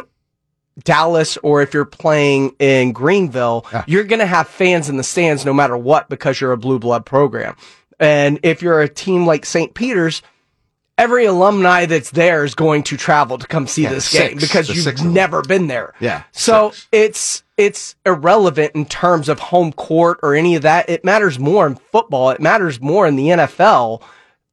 Dallas 0.83 1.37
or 1.37 1.61
if 1.61 1.73
you're 1.73 1.85
playing 1.85 2.55
in 2.59 2.91
Greenville, 2.91 3.65
you're 3.87 4.03
going 4.03 4.19
to 4.19 4.25
have 4.25 4.47
fans 4.47 4.89
in 4.89 4.97
the 4.97 5.03
stands 5.03 5.45
no 5.45 5.53
matter 5.53 5.77
what 5.77 6.09
because 6.09 6.39
you're 6.39 6.51
a 6.51 6.57
blue 6.57 6.79
blood 6.79 7.05
program. 7.05 7.55
And 8.01 8.39
if 8.43 8.61
you're 8.61 8.81
a 8.81 8.89
team 8.89 9.25
like 9.25 9.45
St. 9.45 9.73
Peter's, 9.73 10.21
every 10.97 11.25
alumni 11.25 11.85
that's 11.85 12.11
there 12.11 12.43
is 12.43 12.55
going 12.55 12.83
to 12.83 12.97
travel 12.97 13.37
to 13.37 13.47
come 13.47 13.67
see 13.67 13.83
Yeah, 13.83 13.89
this 13.91 14.11
the 14.11 14.17
game 14.17 14.37
because 14.37 14.69
you've 14.69 14.83
six 14.83 15.01
never 15.01 15.41
been 15.43 15.67
there. 15.67 15.93
Yeah, 15.99 16.23
So 16.31 16.71
six. 16.71 16.87
it's 16.91 17.43
it's 17.57 17.95
irrelevant 18.05 18.71
in 18.73 18.85
terms 18.85 19.29
of 19.29 19.39
home 19.39 19.71
court 19.71 20.19
or 20.23 20.33
any 20.33 20.55
of 20.55 20.63
that. 20.63 20.89
It 20.89 21.05
matters 21.05 21.37
more 21.37 21.67
in 21.67 21.75
football. 21.75 22.31
It 22.31 22.41
matters 22.41 22.81
more 22.81 23.05
in 23.05 23.15
the 23.15 23.27
NFL. 23.27 24.01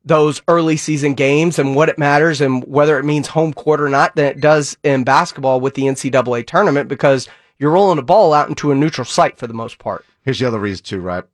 Those 0.05 0.41
early 0.47 0.77
season 0.77 1.15
games 1.15 1.59
and 1.59 1.75
what 1.75 1.89
it 1.89 1.99
matters 1.99 2.41
and 2.41 2.63
whether 2.67 2.99
it 2.99 3.05
means 3.05 3.29
home 3.29 3.53
court 3.53 3.81
or 3.81 3.89
not 3.89 4.15
than 4.17 4.27
it 4.27 4.41
does 4.41 4.77
in 4.83 5.05
basketball 5.05 5.61
with 5.61 5.75
the 5.75 5.83
NCAA 5.83 6.47
tournament 6.47 6.89
because 6.89 7.29
you're 7.59 7.71
rolling 7.73 7.97
the 7.97 8.03
ball 8.03 8.33
out 8.33 8.49
into 8.49 8.71
a 8.71 8.75
neutral 8.75 9.05
site 9.05 9.39
for 9.39 9.47
the 9.47 9.55
most 9.55 9.79
part. 9.79 10.05
Here's 10.23 10.39
the 10.39 10.47
other 10.47 10.59
reason 10.61 10.85
too, 10.85 11.01
right? 11.01 11.25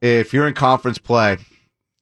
If 0.00 0.32
you're 0.32 0.46
in 0.46 0.54
conference 0.54 0.98
play 0.98 1.38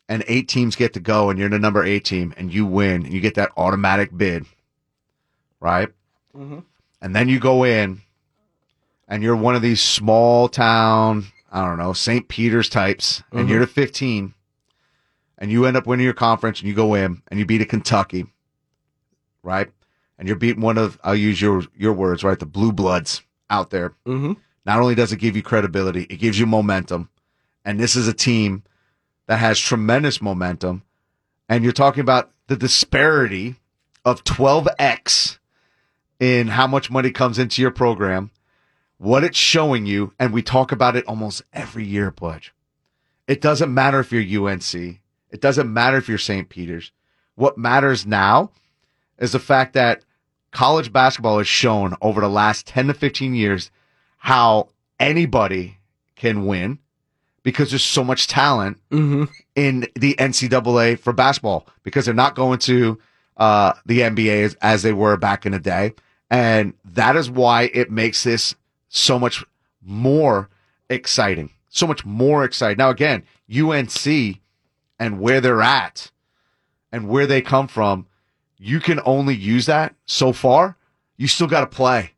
and 0.08 0.22
eight 0.28 0.48
teams 0.48 0.76
get 0.76 0.92
to 0.94 1.00
go 1.00 1.30
and 1.30 1.38
you're 1.38 1.48
the 1.48 1.58
number 1.58 1.82
eight 1.84 2.04
team 2.04 2.34
and 2.36 2.52
you 2.52 2.66
win 2.66 3.04
and 3.04 3.12
you 3.12 3.20
get 3.20 3.34
that 3.36 3.52
automatic 3.56 4.16
bid, 4.16 4.44
right? 5.60 5.88
And 7.00 7.16
then 7.16 7.28
you 7.28 7.38
go 7.40 7.64
in 7.64 8.02
and 9.08 9.22
you're 9.22 9.36
one 9.36 9.54
of 9.54 9.62
these 9.62 9.80
small 9.80 10.48
town, 10.48 11.24
I 11.50 11.64
don't 11.66 11.78
know, 11.78 11.92
St. 11.94 12.28
Peter's 12.28 12.68
types, 12.68 13.22
and 13.32 13.48
you're 13.48 13.60
the 13.60 13.66
15 13.66 14.34
and 15.38 15.50
you 15.50 15.64
end 15.66 15.76
up 15.76 15.86
winning 15.86 16.04
your 16.04 16.14
conference 16.14 16.60
and 16.60 16.68
you 16.68 16.74
go 16.74 16.94
in 16.94 17.22
and 17.28 17.38
you 17.40 17.46
beat 17.46 17.60
a 17.62 17.66
Kentucky, 17.66 18.26
right? 19.42 19.70
And 20.18 20.26
you're 20.28 20.36
beating 20.36 20.62
one 20.62 20.78
of, 20.78 20.98
I'll 21.04 21.14
use 21.14 21.40
your, 21.40 21.62
your 21.76 21.92
words, 21.92 22.24
right? 22.24 22.38
The 22.38 22.46
blue 22.46 22.72
bloods 22.72 23.22
out 23.48 23.70
there 23.70 23.94
Mm-hmm. 24.06 24.32
not 24.64 24.80
only 24.80 24.94
does 24.94 25.12
it 25.12 25.18
give 25.18 25.36
you 25.36 25.42
credibility, 25.42 26.02
it 26.10 26.16
gives 26.16 26.38
you 26.38 26.46
momentum. 26.46 27.08
And 27.66 27.80
this 27.80 27.96
is 27.96 28.06
a 28.06 28.14
team 28.14 28.62
that 29.26 29.40
has 29.40 29.58
tremendous 29.58 30.22
momentum. 30.22 30.84
And 31.48 31.64
you're 31.64 31.72
talking 31.72 32.00
about 32.00 32.30
the 32.46 32.56
disparity 32.56 33.56
of 34.04 34.22
12x 34.22 35.38
in 36.20 36.46
how 36.46 36.68
much 36.68 36.92
money 36.92 37.10
comes 37.10 37.40
into 37.40 37.60
your 37.60 37.72
program, 37.72 38.30
what 38.98 39.24
it's 39.24 39.36
showing 39.36 39.84
you. 39.84 40.12
And 40.16 40.32
we 40.32 40.42
talk 40.42 40.70
about 40.70 40.94
it 40.94 41.04
almost 41.06 41.42
every 41.52 41.84
year, 41.84 42.12
Pledge. 42.12 42.54
It 43.26 43.40
doesn't 43.40 43.74
matter 43.74 43.98
if 43.98 44.12
you're 44.12 44.48
UNC. 44.48 44.72
It 44.72 45.40
doesn't 45.40 45.70
matter 45.70 45.96
if 45.96 46.08
you're 46.08 46.18
St. 46.18 46.48
Peter's. 46.48 46.92
What 47.34 47.58
matters 47.58 48.06
now 48.06 48.52
is 49.18 49.32
the 49.32 49.40
fact 49.40 49.72
that 49.72 50.04
college 50.52 50.92
basketball 50.92 51.38
has 51.38 51.48
shown 51.48 51.96
over 52.00 52.20
the 52.20 52.28
last 52.28 52.68
10 52.68 52.86
to 52.86 52.94
15 52.94 53.34
years 53.34 53.72
how 54.18 54.68
anybody 55.00 55.78
can 56.14 56.46
win 56.46 56.78
because 57.46 57.70
there's 57.70 57.84
so 57.84 58.02
much 58.02 58.26
talent 58.26 58.76
Mm-hmm. 58.90 59.24
in 59.54 59.86
the 59.94 60.16
NCAA 60.16 60.98
for 60.98 61.12
basketball 61.12 61.64
because 61.84 62.04
they're 62.04 62.12
not 62.12 62.34
going 62.34 62.58
to 62.58 62.98
uh, 63.36 63.72
the 63.86 64.00
NBA 64.00 64.42
as, 64.42 64.54
as 64.60 64.82
they 64.82 64.92
were 64.92 65.16
back 65.16 65.46
in 65.46 65.52
the 65.52 65.60
day. 65.60 65.92
And 66.28 66.74
that 66.84 67.14
is 67.14 67.30
why 67.30 67.70
it 67.72 67.88
makes 67.88 68.24
this 68.24 68.56
so 68.88 69.16
much 69.16 69.44
more 69.80 70.50
exciting. 70.90 71.50
So 71.68 71.86
much 71.86 72.04
more 72.04 72.42
exciting. 72.42 72.78
Now, 72.78 72.90
again, 72.90 73.22
UNC 73.48 74.40
and 74.98 75.20
where 75.20 75.40
they're 75.40 75.62
at 75.62 76.10
and 76.90 77.08
where 77.08 77.28
they 77.28 77.42
come 77.42 77.68
from, 77.68 78.06
you 78.58 78.80
can 78.80 78.98
only 79.04 79.36
use 79.36 79.66
that 79.66 79.94
so 80.04 80.32
far. 80.32 80.76
You 81.16 81.28
still 81.28 81.46
got 81.46 81.60
to 81.60 81.68
play. 81.68 82.10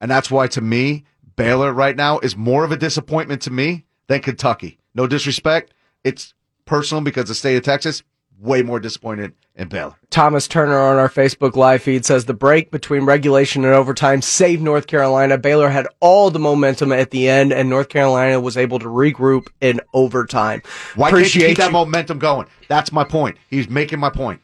And 0.00 0.10
that's 0.10 0.32
why, 0.32 0.48
to 0.48 0.60
me, 0.60 1.04
Baylor 1.36 1.72
right 1.72 1.94
now 1.94 2.18
is 2.18 2.36
more 2.36 2.64
of 2.64 2.72
a 2.72 2.76
disappointment 2.76 3.40
to 3.42 3.52
me 3.52 3.83
than 4.06 4.20
Kentucky. 4.20 4.78
No 4.94 5.06
disrespect. 5.06 5.72
It's 6.02 6.34
personal 6.64 7.02
because 7.02 7.28
the 7.28 7.34
state 7.34 7.56
of 7.56 7.62
Texas, 7.62 8.02
way 8.38 8.62
more 8.62 8.80
disappointed 8.80 9.32
in 9.54 9.68
Baylor. 9.68 9.94
Thomas 10.10 10.48
Turner 10.48 10.78
on 10.78 10.96
our 10.96 11.08
Facebook 11.08 11.56
live 11.56 11.82
feed 11.82 12.04
says 12.04 12.24
the 12.24 12.34
break 12.34 12.70
between 12.70 13.04
regulation 13.04 13.64
and 13.64 13.74
overtime 13.74 14.22
saved 14.22 14.62
North 14.62 14.86
Carolina. 14.86 15.38
Baylor 15.38 15.68
had 15.68 15.86
all 16.00 16.30
the 16.30 16.38
momentum 16.38 16.92
at 16.92 17.10
the 17.10 17.28
end, 17.28 17.52
and 17.52 17.68
North 17.68 17.88
Carolina 17.88 18.40
was 18.40 18.56
able 18.56 18.78
to 18.80 18.86
regroup 18.86 19.48
in 19.60 19.80
overtime. 19.92 20.62
Why 20.94 21.08
Appreciate 21.08 21.32
can't 21.32 21.42
you 21.42 21.54
keep 21.54 21.58
that 21.58 21.72
momentum 21.72 22.18
going? 22.18 22.46
That's 22.68 22.92
my 22.92 23.04
point. 23.04 23.38
He's 23.48 23.68
making 23.68 24.00
my 24.00 24.10
point. 24.10 24.40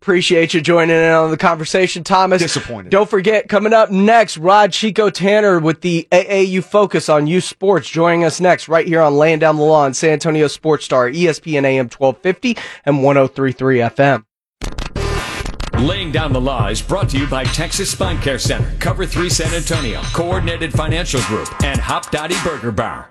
Appreciate 0.00 0.54
you 0.54 0.60
joining 0.60 0.96
in 0.96 1.10
on 1.10 1.30
the 1.32 1.36
conversation, 1.36 2.04
Thomas. 2.04 2.40
Disappointed. 2.40 2.90
Don't 2.90 3.10
forget, 3.10 3.48
coming 3.48 3.72
up 3.72 3.90
next, 3.90 4.38
Rod 4.38 4.72
Chico 4.72 5.10
Tanner 5.10 5.58
with 5.58 5.80
the 5.80 6.06
AAU 6.12 6.62
Focus 6.62 7.08
on 7.08 7.26
Youth 7.26 7.44
Sports 7.44 7.90
joining 7.90 8.22
us 8.22 8.40
next 8.40 8.68
right 8.68 8.86
here 8.86 9.00
on 9.00 9.16
Laying 9.16 9.40
Down 9.40 9.56
the 9.56 9.62
Law 9.62 9.84
on 9.84 9.94
San 9.94 10.10
Antonio 10.10 10.46
Sports 10.46 10.84
Star, 10.84 11.10
ESPN 11.10 11.64
AM 11.64 11.86
1250 11.86 12.56
and 12.84 13.02
1033 13.02 13.78
FM. 13.78 14.24
Laying 15.80 16.12
Down 16.12 16.32
the 16.32 16.40
Law 16.40 16.68
is 16.68 16.80
brought 16.80 17.08
to 17.10 17.18
you 17.18 17.26
by 17.26 17.44
Texas 17.44 17.90
Spine 17.90 18.20
Care 18.20 18.38
Center, 18.38 18.72
Cover 18.78 19.04
3 19.04 19.28
San 19.28 19.52
Antonio, 19.52 20.00
Coordinated 20.12 20.72
Financial 20.72 21.20
Group, 21.22 21.48
and 21.64 21.80
Hopdoddy 21.80 22.36
Burger 22.44 22.72
Bar. 22.72 23.10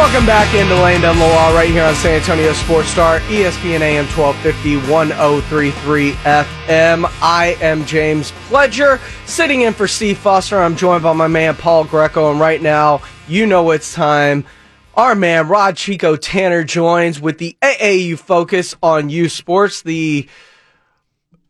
Welcome 0.00 0.24
back 0.24 0.54
into 0.54 0.74
Laying 0.76 1.02
Down 1.02 1.18
the 1.18 1.26
Law 1.26 1.54
right 1.54 1.68
here 1.68 1.84
on 1.84 1.94
San 1.94 2.14
Antonio 2.14 2.54
Sports 2.54 2.88
Star, 2.88 3.20
ESPN 3.20 3.80
AM 3.80 4.06
1250, 4.06 4.90
1033 4.90 6.12
FM. 6.12 7.04
I 7.20 7.58
am 7.60 7.84
James 7.84 8.32
Pledger, 8.48 8.98
sitting 9.28 9.60
in 9.60 9.74
for 9.74 9.86
Steve 9.86 10.16
Foster. 10.16 10.58
I'm 10.58 10.74
joined 10.74 11.02
by 11.02 11.12
my 11.12 11.28
man 11.28 11.54
Paul 11.54 11.84
Greco, 11.84 12.30
and 12.30 12.40
right 12.40 12.62
now, 12.62 13.02
you 13.28 13.44
know 13.44 13.72
it's 13.72 13.92
time. 13.92 14.46
Our 14.94 15.14
man 15.14 15.48
Rod 15.48 15.76
Chico 15.76 16.16
Tanner 16.16 16.64
joins 16.64 17.20
with 17.20 17.36
the 17.36 17.58
AAU 17.60 18.18
focus 18.18 18.74
on 18.82 19.10
youth 19.10 19.32
sports. 19.32 19.82
The 19.82 20.26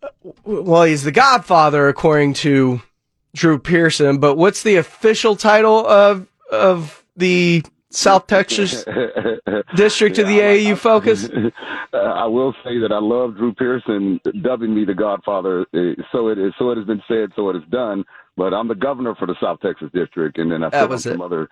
uh, 0.03 0.09
well, 0.45 0.83
he's 0.83 1.05
the 1.05 1.13
godfather 1.13 1.87
according 1.87 2.35
to 2.35 2.83
Drew 3.33 3.61
Pearson, 3.61 4.19
but 4.19 4.35
what's 4.35 4.65
the 4.65 4.75
official 4.75 5.37
title 5.37 5.87
of 5.87 6.27
of 6.51 7.05
the 7.17 7.63
South 7.91 8.27
Texas 8.27 8.85
district 9.77 10.19
yeah, 10.19 10.23
of 10.23 10.29
the 10.29 10.39
AAU 10.39 10.79
focus? 10.79 11.29
I 11.93 12.27
will 12.27 12.55
say 12.65 12.79
that 12.79 12.93
I 12.93 12.99
love 13.01 13.37
Drew 13.37 13.53
Pearson 13.53 14.21
dubbing 14.43 14.75
me 14.75 14.85
the 14.85 14.95
Godfather. 14.95 15.67
Uh, 15.75 16.01
so 16.13 16.29
it 16.29 16.39
is. 16.39 16.53
So 16.59 16.71
it 16.71 16.79
has 16.79 16.87
been 16.87 17.03
said. 17.09 17.31
So 17.35 17.51
it 17.51 17.57
is 17.57 17.65
done. 17.71 18.05
But 18.37 18.55
I'm 18.55 18.69
the 18.69 18.75
governor 18.75 19.15
for 19.17 19.27
the 19.27 19.35
South 19.41 19.61
Texas 19.61 19.91
district, 19.93 20.39
and 20.39 20.51
then 20.51 20.63
I 20.63 20.71
sit 20.71 20.91
on 20.91 20.99
some 20.99 21.21
other 21.21 21.49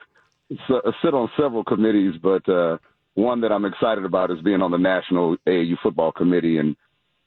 so, 0.67 0.81
sit 1.03 1.15
on 1.15 1.29
several 1.37 1.65
committees. 1.65 2.15
But 2.23 2.49
uh, 2.49 2.79
one 3.15 3.41
that 3.43 3.53
I'm 3.53 3.65
excited 3.65 4.05
about 4.05 4.31
is 4.31 4.41
being 4.43 4.63
on 4.63 4.71
the 4.71 4.79
national 4.79 5.37
AAU 5.47 5.75
football 5.83 6.13
committee, 6.13 6.59
and 6.59 6.77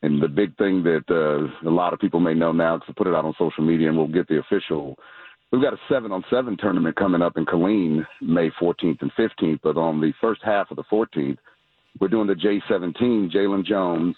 and 0.02 0.22
the 0.22 0.28
big 0.28 0.58
thing 0.58 0.84
that 0.84 1.04
uh, 1.10 1.70
a 1.70 1.70
lot 1.70 1.94
of 1.94 2.00
people 2.00 2.20
may 2.20 2.34
know 2.34 2.52
now, 2.52 2.80
to 2.80 2.94
put 2.94 3.08
it 3.08 3.14
out 3.14 3.26
on 3.26 3.36
social 3.38 3.64
media, 3.64 3.90
and 3.90 3.98
we'll 3.98 4.08
get 4.08 4.28
the 4.28 4.40
official 4.40 4.98
We've 5.52 5.62
got 5.62 5.74
a 5.74 5.80
seven 5.90 6.14
on 6.14 6.24
seven 6.30 6.56
tournament 6.56 6.96
coming 6.96 7.22
up 7.22 7.36
in 7.36 7.46
Killeen 7.46 8.06
May 8.22 8.50
14th 8.52 9.02
and 9.02 9.12
15th, 9.20 9.60
but 9.62 9.76
on 9.76 10.00
the 10.00 10.14
first 10.22 10.40
half 10.46 10.72
of 10.72 10.78
the 10.78 10.84
14th, 10.84 11.38
we're 12.00 12.08
doing 12.08 12.28
the 12.28 12.36
J17 12.36 13.30
Jaylon 13.30 13.66
Jones 13.66 14.16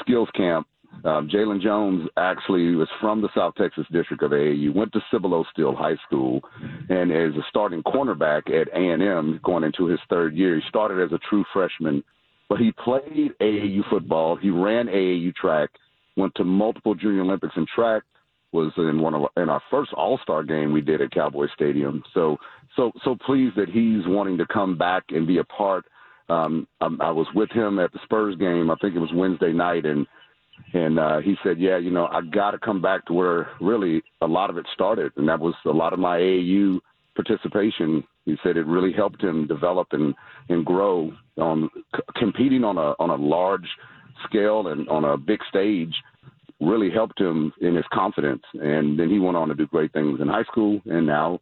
Skills 0.00 0.28
Camp. 0.34 0.66
Uh, 1.04 1.22
Jaylon 1.22 1.62
Jones 1.62 2.08
actually 2.16 2.74
was 2.74 2.88
from 3.00 3.22
the 3.22 3.28
South 3.32 3.54
Texas 3.54 3.86
district 3.92 4.24
of 4.24 4.32
AAU, 4.32 4.74
went 4.74 4.92
to 4.92 5.00
Cibolo 5.10 5.44
Steele 5.52 5.74
High 5.74 5.96
School, 6.04 6.40
and 6.88 7.12
is 7.12 7.36
a 7.36 7.46
starting 7.48 7.82
cornerback 7.84 8.50
at 8.50 8.68
A&M 8.76 9.40
going 9.44 9.62
into 9.62 9.86
his 9.86 10.00
third 10.10 10.34
year. 10.34 10.56
He 10.56 10.62
started 10.68 11.00
as 11.00 11.12
a 11.12 11.20
true 11.30 11.44
freshman, 11.52 12.02
but 12.48 12.58
he 12.58 12.72
played 12.72 13.32
AAU 13.40 13.88
football. 13.88 14.34
He 14.34 14.50
ran 14.50 14.88
AAU 14.88 15.32
track, 15.36 15.70
went 16.16 16.34
to 16.34 16.44
multiple 16.44 16.96
Junior 16.96 17.22
Olympics 17.22 17.54
in 17.56 17.66
track, 17.72 18.02
was 18.52 18.72
in 18.76 19.00
one 19.00 19.14
of 19.14 19.22
in 19.36 19.48
our 19.48 19.62
first 19.70 19.92
All 19.94 20.18
Star 20.22 20.42
game 20.42 20.72
we 20.72 20.80
did 20.80 21.00
at 21.00 21.10
Cowboy 21.10 21.46
Stadium. 21.54 22.02
So 22.14 22.36
so 22.76 22.92
so 23.04 23.16
pleased 23.26 23.56
that 23.56 23.68
he's 23.68 24.06
wanting 24.06 24.38
to 24.38 24.46
come 24.46 24.76
back 24.76 25.04
and 25.10 25.26
be 25.26 25.38
a 25.38 25.44
part. 25.44 25.84
Um, 26.28 26.66
I, 26.80 26.86
I 27.00 27.10
was 27.10 27.26
with 27.34 27.50
him 27.50 27.78
at 27.78 27.92
the 27.92 27.98
Spurs 28.04 28.36
game. 28.36 28.70
I 28.70 28.74
think 28.80 28.94
it 28.94 29.00
was 29.00 29.10
Wednesday 29.14 29.52
night, 29.52 29.84
and 29.86 30.06
and 30.74 30.98
uh, 30.98 31.18
he 31.20 31.34
said, 31.42 31.58
"Yeah, 31.58 31.78
you 31.78 31.90
know, 31.90 32.06
I 32.06 32.20
got 32.20 32.52
to 32.52 32.58
come 32.58 32.80
back 32.80 33.06
to 33.06 33.12
where 33.12 33.48
really 33.60 34.02
a 34.20 34.26
lot 34.26 34.50
of 34.50 34.58
it 34.58 34.66
started, 34.72 35.12
and 35.16 35.28
that 35.28 35.40
was 35.40 35.54
a 35.66 35.70
lot 35.70 35.92
of 35.92 35.98
my 35.98 36.18
AAU 36.18 36.78
participation." 37.14 38.04
He 38.24 38.36
said 38.42 38.56
it 38.56 38.66
really 38.66 38.92
helped 38.92 39.22
him 39.22 39.46
develop 39.46 39.88
and 39.92 40.14
and 40.48 40.64
grow 40.64 41.12
on 41.38 41.68
c- 41.96 42.02
competing 42.16 42.64
on 42.64 42.76
a 42.76 42.94
on 42.98 43.10
a 43.10 43.16
large 43.16 43.68
scale 44.28 44.68
and 44.68 44.88
on 44.88 45.04
a 45.04 45.16
big 45.16 45.40
stage 45.48 45.94
really 46.62 46.90
helped 46.90 47.20
him 47.20 47.52
in 47.60 47.74
his 47.74 47.84
confidence. 47.92 48.42
And 48.54 48.98
then 48.98 49.10
he 49.10 49.18
went 49.18 49.36
on 49.36 49.48
to 49.48 49.54
do 49.54 49.66
great 49.66 49.92
things 49.92 50.20
in 50.20 50.28
high 50.28 50.44
school 50.44 50.80
and 50.86 51.06
now 51.06 51.40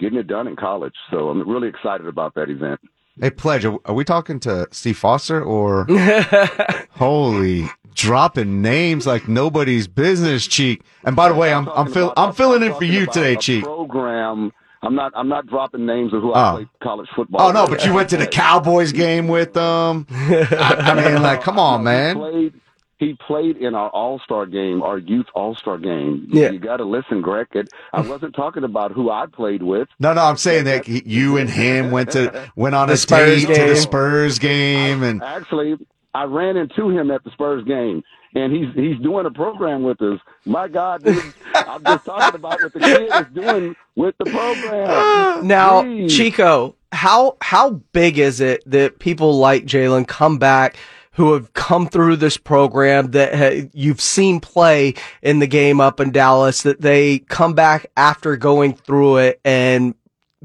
getting 0.00 0.18
it 0.18 0.26
done 0.26 0.48
in 0.48 0.56
college. 0.56 0.94
So 1.10 1.28
I'm 1.28 1.48
really 1.48 1.68
excited 1.68 2.06
about 2.06 2.34
that 2.34 2.50
event. 2.50 2.80
Hey, 3.20 3.30
Pledge, 3.30 3.66
are 3.66 3.92
we 3.92 4.04
talking 4.04 4.40
to 4.40 4.66
Steve 4.70 4.96
Foster 4.96 5.42
or 5.42 5.84
holy 6.92 7.68
dropping 7.94 8.62
names 8.62 9.06
like 9.06 9.28
nobody's 9.28 9.86
business, 9.86 10.46
Cheek? 10.46 10.82
And 11.04 11.14
by 11.14 11.28
the 11.28 11.34
way, 11.34 11.52
I'm 11.52 11.68
I'm, 11.68 11.92
fill, 11.92 12.14
I'm 12.16 12.32
filling 12.32 12.62
in 12.62 12.74
for 12.74 12.84
you 12.84 13.04
today, 13.06 13.36
Cheek. 13.36 13.64
Program. 13.64 14.50
I'm 14.82 14.94
not. 14.94 15.12
I'm 15.14 15.28
not 15.28 15.46
dropping 15.46 15.84
names 15.84 16.14
of 16.14 16.22
who 16.22 16.32
oh. 16.32 16.34
I 16.34 16.52
played 16.54 16.68
college 16.82 17.08
football. 17.14 17.48
Oh 17.48 17.52
no, 17.52 17.66
but 17.68 17.84
you 17.84 17.92
went 17.92 18.08
to 18.10 18.16
the 18.16 18.26
Cowboys 18.42 18.92
game 18.92 19.28
with 19.28 19.52
them. 19.52 20.06
I, 20.10 20.76
I 20.80 20.94
mean, 20.94 21.22
like, 21.22 21.42
come 21.42 21.58
on, 21.58 21.84
man. 21.84 22.16
Played, 22.16 22.54
he 23.02 23.14
played 23.14 23.56
in 23.56 23.74
our 23.74 23.88
All 23.90 24.20
Star 24.20 24.46
game, 24.46 24.82
our 24.82 24.98
youth 24.98 25.26
All 25.34 25.56
Star 25.56 25.76
game. 25.76 26.28
Yeah. 26.30 26.50
You 26.50 26.60
got 26.60 26.76
to 26.76 26.84
listen, 26.84 27.20
Greg. 27.20 27.48
It, 27.52 27.68
I 27.92 28.00
wasn't 28.00 28.34
talking 28.34 28.62
about 28.62 28.92
who 28.92 29.10
I 29.10 29.26
played 29.26 29.62
with. 29.62 29.88
No, 29.98 30.12
no, 30.12 30.22
I'm 30.22 30.36
saying 30.36 30.64
that 30.66 30.86
you 30.86 31.36
and 31.36 31.50
him 31.50 31.90
went 31.90 32.12
to 32.12 32.50
went 32.54 32.74
on 32.74 32.90
a 32.90 32.96
Spurs 32.96 33.44
date 33.44 33.54
to 33.56 33.66
the 33.66 33.76
Spurs 33.76 34.38
game, 34.38 35.02
and 35.02 35.22
actually, 35.22 35.74
I 36.14 36.24
ran 36.24 36.56
into 36.56 36.90
him 36.90 37.10
at 37.10 37.24
the 37.24 37.30
Spurs 37.32 37.64
game, 37.64 38.04
and 38.36 38.52
he's 38.52 38.72
he's 38.74 38.98
doing 39.02 39.26
a 39.26 39.30
program 39.30 39.82
with 39.82 40.00
us. 40.00 40.20
My 40.44 40.68
God, 40.68 41.02
dude, 41.02 41.34
I'm 41.54 41.82
just 41.82 42.04
talking 42.04 42.36
about 42.36 42.62
what 42.62 42.72
the 42.72 42.80
kid 42.80 43.10
is 43.12 43.26
doing 43.34 43.76
with 43.96 44.14
the 44.18 44.26
program. 44.26 45.46
Now, 45.46 45.82
Jeez. 45.82 46.10
Chico, 46.10 46.76
how 46.92 47.36
how 47.40 47.70
big 47.92 48.18
is 48.18 48.40
it 48.40 48.62
that 48.66 49.00
people 49.00 49.38
like 49.38 49.64
Jaylon 49.64 50.06
come 50.06 50.38
back? 50.38 50.76
Who 51.12 51.34
have 51.34 51.52
come 51.52 51.86
through 51.86 52.16
this 52.16 52.36
program 52.36 53.10
that 53.10 53.34
ha- 53.34 53.68
you've 53.72 54.00
seen 54.00 54.40
play 54.40 54.94
in 55.22 55.38
the 55.38 55.46
game 55.46 55.80
up 55.80 56.00
in 56.00 56.10
Dallas 56.10 56.62
that 56.62 56.80
they 56.80 57.20
come 57.20 57.54
back 57.54 57.86
after 57.96 58.36
going 58.36 58.74
through 58.74 59.18
it 59.18 59.40
and 59.44 59.94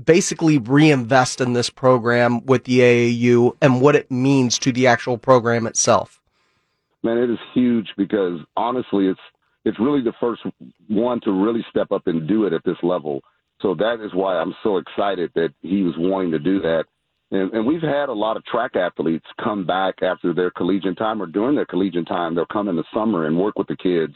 basically 0.03 0.57
reinvest 0.57 1.41
in 1.41 1.53
this 1.53 1.69
program 1.69 2.45
with 2.45 2.65
the 2.65 2.79
AAU 2.79 3.55
and 3.61 3.81
what 3.81 3.95
it 3.95 4.11
means 4.11 4.59
to 4.59 4.71
the 4.71 4.87
actual 4.87 5.17
program 5.17 5.65
itself? 5.65 6.21
Man, 7.03 7.17
it 7.17 7.29
is 7.29 7.39
huge 7.53 7.89
because 7.97 8.39
honestly, 8.55 9.07
it's 9.07 9.19
it's 9.65 9.79
really 9.79 10.01
the 10.01 10.13
first 10.19 10.41
one 10.87 11.19
to 11.21 11.31
really 11.31 11.65
step 11.69 11.91
up 11.91 12.07
and 12.07 12.27
do 12.27 12.45
it 12.45 12.53
at 12.53 12.63
this 12.63 12.77
level. 12.83 13.21
So 13.61 13.75
that 13.75 13.99
is 14.01 14.13
why 14.13 14.37
I'm 14.37 14.55
so 14.63 14.77
excited 14.77 15.31
that 15.35 15.49
he 15.61 15.83
was 15.83 15.93
wanting 15.97 16.31
to 16.31 16.39
do 16.39 16.61
that. 16.61 16.85
And, 17.31 17.51
and 17.51 17.65
we've 17.65 17.81
had 17.81 18.09
a 18.09 18.13
lot 18.13 18.37
of 18.37 18.45
track 18.45 18.75
athletes 18.75 19.25
come 19.43 19.65
back 19.65 20.01
after 20.01 20.33
their 20.33 20.51
collegiate 20.51 20.97
time 20.97 21.21
or 21.21 21.25
during 21.25 21.55
their 21.55 21.65
collegiate 21.65 22.07
time. 22.07 22.35
They'll 22.35 22.45
come 22.45 22.69
in 22.69 22.75
the 22.75 22.85
summer 22.93 23.25
and 23.25 23.37
work 23.37 23.57
with 23.57 23.67
the 23.67 23.75
kids. 23.75 24.13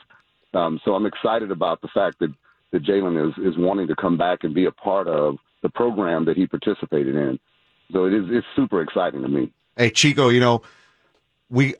Um, 0.53 0.79
so 0.85 0.93
I'm 0.93 1.05
excited 1.05 1.51
about 1.51 1.81
the 1.81 1.89
fact 1.93 2.19
that, 2.19 2.33
that 2.71 2.83
Jaylon 2.83 3.29
is, 3.29 3.33
is 3.45 3.57
wanting 3.57 3.87
to 3.87 3.95
come 3.95 4.17
back 4.17 4.39
and 4.43 4.53
be 4.53 4.65
a 4.65 4.71
part 4.71 5.07
of 5.07 5.35
the 5.61 5.69
program 5.69 6.25
that 6.25 6.37
he 6.37 6.47
participated 6.47 7.15
in. 7.15 7.39
So 7.91 8.05
it 8.05 8.13
is 8.13 8.25
it's 8.29 8.47
super 8.55 8.81
exciting 8.81 9.21
to 9.21 9.27
me. 9.27 9.51
Hey 9.75 9.89
Chico, 9.89 10.29
you 10.29 10.39
know, 10.39 10.61
we 11.49 11.75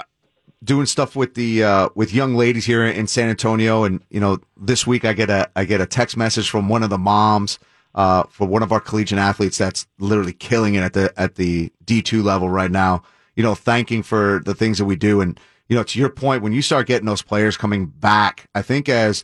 doing 0.64 0.86
stuff 0.86 1.16
with 1.16 1.36
the 1.36 1.64
uh, 1.64 1.90
with 1.96 2.14
young 2.14 2.36
ladies 2.36 2.66
here 2.66 2.84
in 2.84 3.08
San 3.08 3.30
Antonio, 3.30 3.84
and 3.84 4.02
you 4.10 4.20
know, 4.20 4.40
this 4.58 4.86
week 4.86 5.06
I 5.06 5.14
get 5.14 5.30
a 5.30 5.50
I 5.56 5.66
get 5.66 5.82
a 5.82 5.86
text 5.86 6.18
message 6.18 6.50
from 6.50 6.68
one 6.70 6.84
of 6.84 6.90
the 6.90 6.98
moms 6.98 7.60
uh, 7.96 8.24
for 8.30 8.48
one 8.48 8.64
of 8.64 8.72
our 8.72 8.80
collegiate 8.80 9.20
athletes 9.20 9.58
that's 9.58 9.88
literally 10.00 10.34
killing 10.34 10.76
it 10.76 10.82
at 10.82 10.94
the 10.94 11.14
at 11.18 11.36
the 11.36 11.72
D 11.84 12.02
two 12.02 12.24
level 12.24 12.50
right 12.50 12.72
now. 12.72 13.04
You 13.36 13.44
know, 13.44 13.56
thanking 13.56 14.04
for 14.04 14.42
the 14.46 14.54
things 14.54 14.78
that 14.78 14.86
we 14.86 14.96
do, 14.96 15.22
and 15.22 15.40
you 15.68 15.76
know, 15.76 15.84
to 15.84 16.00
your 16.00 16.10
point, 16.10 16.44
when 16.44 16.54
you 16.54 16.62
start 16.62 16.88
getting 16.88 17.06
those 17.06 17.22
players 17.22 17.56
coming 17.56 17.86
back, 17.86 18.48
I 18.54 18.62
think 18.62 18.90
as 18.90 19.24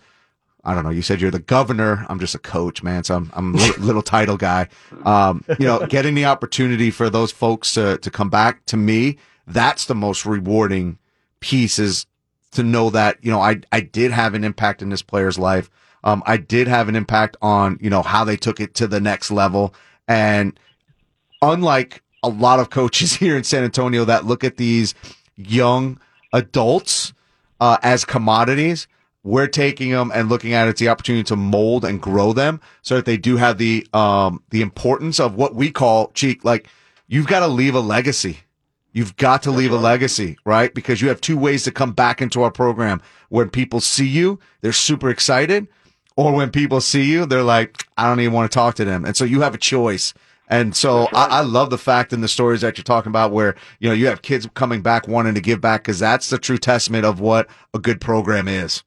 I 0.63 0.73
don't 0.73 0.83
know, 0.83 0.89
you 0.89 1.01
said 1.01 1.21
you're 1.21 1.31
the 1.31 1.39
governor. 1.39 2.05
I'm 2.09 2.19
just 2.19 2.35
a 2.35 2.39
coach, 2.39 2.83
man. 2.83 3.03
So 3.03 3.15
I'm 3.15 3.31
I'm 3.33 3.55
a 3.55 3.57
little, 3.57 3.83
little 3.83 4.01
title 4.01 4.37
guy. 4.37 4.67
Um, 5.05 5.43
you 5.59 5.65
know, 5.65 5.85
getting 5.87 6.15
the 6.15 6.25
opportunity 6.25 6.91
for 6.91 7.09
those 7.09 7.31
folks 7.31 7.73
to 7.75 7.97
to 7.97 8.11
come 8.11 8.29
back 8.29 8.65
to 8.67 8.77
me, 8.77 9.17
that's 9.45 9.85
the 9.85 9.95
most 9.95 10.25
rewarding 10.25 10.99
piece 11.39 11.79
is 11.79 12.05
to 12.51 12.63
know 12.63 12.89
that 12.89 13.17
you 13.21 13.31
know 13.31 13.39
I 13.39 13.61
I 13.71 13.81
did 13.81 14.11
have 14.11 14.33
an 14.33 14.43
impact 14.43 14.81
in 14.81 14.89
this 14.89 15.01
player's 15.01 15.37
life. 15.39 15.69
Um, 16.03 16.23
I 16.25 16.37
did 16.37 16.67
have 16.67 16.89
an 16.89 16.95
impact 16.95 17.37
on, 17.41 17.77
you 17.81 17.89
know, 17.89 18.01
how 18.01 18.23
they 18.23 18.37
took 18.37 18.59
it 18.59 18.75
to 18.75 18.87
the 18.87 18.99
next 18.99 19.31
level. 19.31 19.73
And 20.07 20.57
unlike 21.41 22.03
a 22.23 22.29
lot 22.29 22.59
of 22.59 22.69
coaches 22.69 23.13
here 23.17 23.37
in 23.37 23.43
San 23.43 23.63
Antonio 23.63 24.05
that 24.05 24.25
look 24.25 24.43
at 24.43 24.57
these 24.57 24.93
young 25.35 25.99
adults 26.33 27.13
uh, 27.59 27.77
as 27.81 28.05
commodities, 28.05 28.87
we're 29.27 29.47
taking 29.47 29.91
them 29.91 30.11
and 30.13 30.29
looking 30.29 30.53
at 30.53 30.67
it 30.67 30.69
as 30.69 30.79
the 30.79 30.87
opportunity 30.87 31.23
to 31.23 31.35
mold 31.35 31.83
and 31.83 32.01
grow 32.01 32.31
them 32.31 32.61
so 32.81 32.95
that 32.95 33.05
they 33.05 33.17
do 33.17 33.35
have 33.35 33.57
the 33.57 33.85
um 33.93 34.41
the 34.51 34.61
importance 34.61 35.19
of 35.19 35.35
what 35.35 35.53
we 35.53 35.69
call 35.69 36.11
cheek 36.13 36.45
like 36.45 36.67
you've 37.07 37.27
got 37.27 37.41
to 37.41 37.47
leave 37.47 37.75
a 37.75 37.79
legacy. 37.79 38.39
You've 38.93 39.15
got 39.17 39.43
to 39.43 39.51
leave 39.51 39.71
a 39.71 39.77
legacy 39.77 40.37
right? 40.45 40.73
Because 40.73 41.01
you 41.01 41.09
have 41.09 41.19
two 41.19 41.37
ways 41.37 41.63
to 41.65 41.71
come 41.71 41.91
back 41.91 42.21
into 42.21 42.41
our 42.41 42.51
program. 42.51 43.01
When 43.27 43.49
people 43.49 43.81
see 43.81 44.07
you 44.07 44.39
they're 44.61 44.71
super 44.71 45.09
excited 45.09 45.67
or 46.17 46.33
when 46.33 46.51
people 46.51 46.81
see 46.81 47.03
you 47.03 47.25
they're 47.25 47.43
like 47.43 47.87
i 47.97 48.07
don't 48.07 48.19
even 48.19 48.33
want 48.33 48.51
to 48.51 48.53
talk 48.53 48.75
to 48.75 48.83
them 48.83 49.05
and 49.05 49.15
so 49.15 49.23
you 49.23 49.41
have 49.41 49.53
a 49.55 49.57
choice 49.57 50.13
and 50.49 50.75
so 50.75 50.99
right. 50.99 51.13
I, 51.13 51.25
I, 51.25 51.41
love 51.41 51.69
the 51.69 51.77
fact 51.77 52.13
in 52.13 52.21
the 52.21 52.27
stories 52.27 52.61
that 52.61 52.77
you're 52.77 52.83
talking 52.83 53.09
about 53.09 53.31
where, 53.33 53.55
you 53.79 53.89
know, 53.89 53.93
you 53.93 54.07
have 54.07 54.21
kids 54.21 54.47
coming 54.53 54.81
back 54.81 55.05
wanting 55.05 55.33
to 55.33 55.41
give 55.41 55.59
back 55.59 55.83
because 55.83 55.99
that's 55.99 56.29
the 56.29 56.37
true 56.37 56.57
testament 56.57 57.05
of 57.05 57.19
what 57.19 57.49
a 57.73 57.79
good 57.79 57.99
program 57.99 58.47
is. 58.47 58.81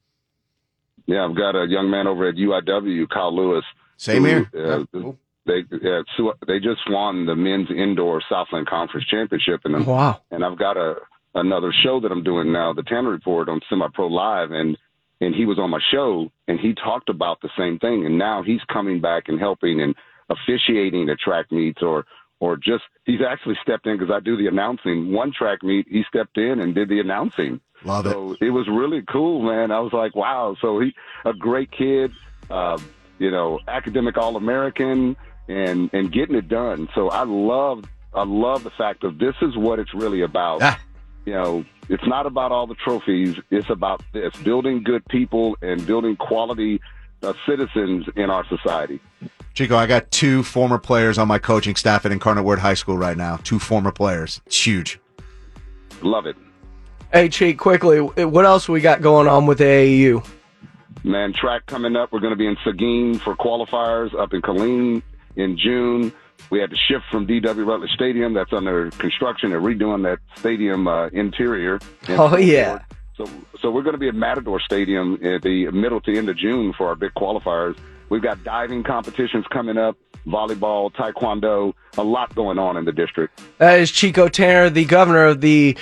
Yeah, 1.05 1.25
I've 1.25 1.37
got 1.37 1.57
a 1.57 1.67
young 1.67 1.91
man 1.91 2.07
over 2.07 2.29
at 2.29 2.37
UIW, 2.37 3.09
Kyle 3.11 3.35
Lewis. 3.35 3.65
Same 3.97 4.23
who, 4.23 4.29
here. 4.29 4.51
Uh, 4.55 5.13
They 5.47 5.65
yeah, 5.83 6.03
they 6.47 6.61
just 6.61 6.81
won 6.89 7.27
the 7.27 7.35
men's 7.35 7.69
indoor 7.71 8.23
Southland 8.29 8.69
Conference 8.69 9.07
championship, 9.07 9.63
and 9.65 9.87
wow. 9.87 10.21
And 10.31 10.45
I've 10.45 10.59
got 10.59 10.77
a 10.77 10.97
another 11.35 11.73
show 11.83 11.99
that 12.01 12.13
I'm 12.13 12.23
doing 12.23 12.53
now, 12.53 12.73
the 12.73 12.83
Tanner 12.83 13.11
Report 13.11 13.49
on 13.49 13.61
Semi 13.69 13.89
Pro 13.93 14.07
Live, 14.07 14.53
and 14.53 14.77
and 15.21 15.35
he 15.35 15.45
was 15.45 15.59
on 15.59 15.71
my 15.71 15.81
show, 15.91 16.31
and 16.49 16.59
he 16.59 16.75
talked 16.75 17.09
about 17.09 17.41
the 17.41 17.51
same 17.57 17.79
thing, 17.79 18.07
and 18.07 18.19
now 18.19 18.43
he's 18.43 18.63
coming 18.73 19.01
back 19.01 19.29
and 19.29 19.39
helping 19.39 19.81
and 19.81 19.95
officiating 20.31 21.07
the 21.07 21.17
track 21.17 21.51
meets 21.51 21.83
or 21.83 22.05
or 22.41 22.57
just 22.57 22.85
he's 23.05 23.21
actually 23.21 23.57
stepped 23.63 23.87
in 23.87 23.99
because 23.99 24.13
I 24.13 24.21
do 24.21 24.37
the 24.37 24.47
announcing. 24.47 25.13
One 25.13 25.33
track 25.33 25.63
meet, 25.63 25.87
he 25.89 26.05
stepped 26.09 26.39
in 26.39 26.61
and 26.61 26.75
did 26.75 26.89
the 26.89 27.01
announcing. 27.01 27.61
Love 27.85 28.07
so 28.07 28.33
it. 28.33 28.47
it 28.47 28.51
was 28.51 28.67
really 28.69 29.03
cool, 29.03 29.43
man. 29.43 29.71
I 29.71 29.81
was 29.81 29.93
like, 29.93 30.15
wow. 30.15 30.57
So 30.61 30.81
he, 30.81 30.95
a 31.25 31.33
great 31.33 31.71
kid, 31.71 32.13
uh, 32.51 32.79
you 33.19 33.31
know, 33.31 33.61
academic 33.69 34.17
All 34.17 34.37
American, 34.37 35.17
and 35.49 35.91
and 35.93 36.11
getting 36.11 36.35
it 36.35 36.49
done. 36.49 36.89
So 36.95 37.11
I 37.11 37.25
love, 37.25 37.85
I 38.15 38.25
love 38.25 38.65
the 38.65 38.71
fact 38.71 39.05
of 39.05 39.19
this 39.19 39.35
is 39.43 39.57
what 39.57 39.79
it's 39.79 39.93
really 39.93 40.23
about. 40.23 40.63
Ah. 40.63 40.81
You 41.25 41.35
know, 41.35 41.65
it's 41.89 42.07
not 42.07 42.27
about 42.27 42.53
all 42.53 42.67
the 42.67 42.75
trophies. 42.75 43.37
It's 43.51 43.69
about 43.69 44.03
this 44.13 44.35
building 44.37 44.83
good 44.83 45.05
people 45.09 45.57
and 45.61 45.87
building 45.87 46.17
quality 46.17 46.81
uh, 47.23 47.35
citizens 47.47 48.07
in 48.17 48.31
our 48.31 48.47
society. 48.47 49.01
Chico, 49.55 49.77
I 49.77 49.87
got 49.87 50.11
two 50.11 50.43
former 50.43 50.79
players 50.79 51.19
on 51.19 51.29
my 51.29 51.39
coaching 51.39 51.77
staff 51.77 52.07
at 52.07 52.13
Incarnate 52.13 52.45
Word 52.45 52.61
High 52.61 52.75
School 52.75 52.97
right 52.97 53.17
now. 53.17 53.37
Two 53.37 53.59
former 53.59 53.93
players. 53.93 54.41
It's 54.47 54.67
huge. 54.67 54.99
Love 56.03 56.27
it. 56.27 56.37
Hey, 57.13 57.29
Chico, 57.29 57.61
quickly, 57.61 57.99
what 58.01 58.47
else 58.47 58.69
we 58.69 58.81
got 58.81 59.03
going 59.03 59.27
on 59.27 59.47
with 59.47 59.59
AAU? 59.59 60.27
Man, 61.03 61.33
track 61.33 61.67
coming 61.67 61.97
up. 61.97 62.13
We're 62.13 62.21
going 62.21 62.33
to 62.33 62.37
be 62.37 62.47
in 62.47 62.57
Seguin 62.65 63.19
for 63.19 63.35
qualifiers 63.35 64.15
up 64.19 64.33
in 64.33 64.43
Killeen 64.43 65.03
in 65.37 65.59
June. 65.59 66.13
We 66.51 66.61
had 66.61 66.71
to 66.71 66.77
shift 66.77 67.05
from 67.11 67.27
DW 67.27 67.67
Rutledge 67.67 67.91
Stadium. 67.91 68.35
That's 68.35 68.53
under 68.53 68.91
construction. 68.93 69.51
They're 69.51 69.61
redoing 69.61 70.03
that 70.05 70.19
stadium 70.39 70.89
uh, 70.89 71.09
interior. 71.09 71.79
Oh, 72.09 72.37
yeah. 72.37 72.81
So, 73.17 73.29
so 73.61 73.71
we're 73.71 73.83
going 73.83 73.95
to 73.95 73.99
be 73.99 74.09
at 74.09 74.15
Matador 74.15 74.61
Stadium 74.61 75.15
at 75.25 75.43
the 75.43 75.71
middle 75.71 76.01
to 76.03 76.17
end 76.17 76.29
of 76.29 76.37
June 76.37 76.73
for 76.73 76.89
our 76.89 76.95
big 76.95 77.13
qualifiers. 77.15 77.77
We've 78.09 78.23
got 78.23 78.43
diving 78.43 78.83
competitions 78.83 79.45
coming 79.53 79.79
up, 79.79 79.97
volleyball, 80.27 80.93
taekwondo, 80.93 81.75
a 81.97 82.03
lot 82.03 82.35
going 82.35 82.59
on 82.59 82.77
in 82.77 82.85
the 82.85 82.93
district. 82.93 83.41
That 83.59 83.79
is 83.79 83.91
Chico 83.93 84.29
Tanner, 84.29 84.69
the 84.71 84.85
governor 84.85 85.27
of 85.27 85.41
the 85.41 85.77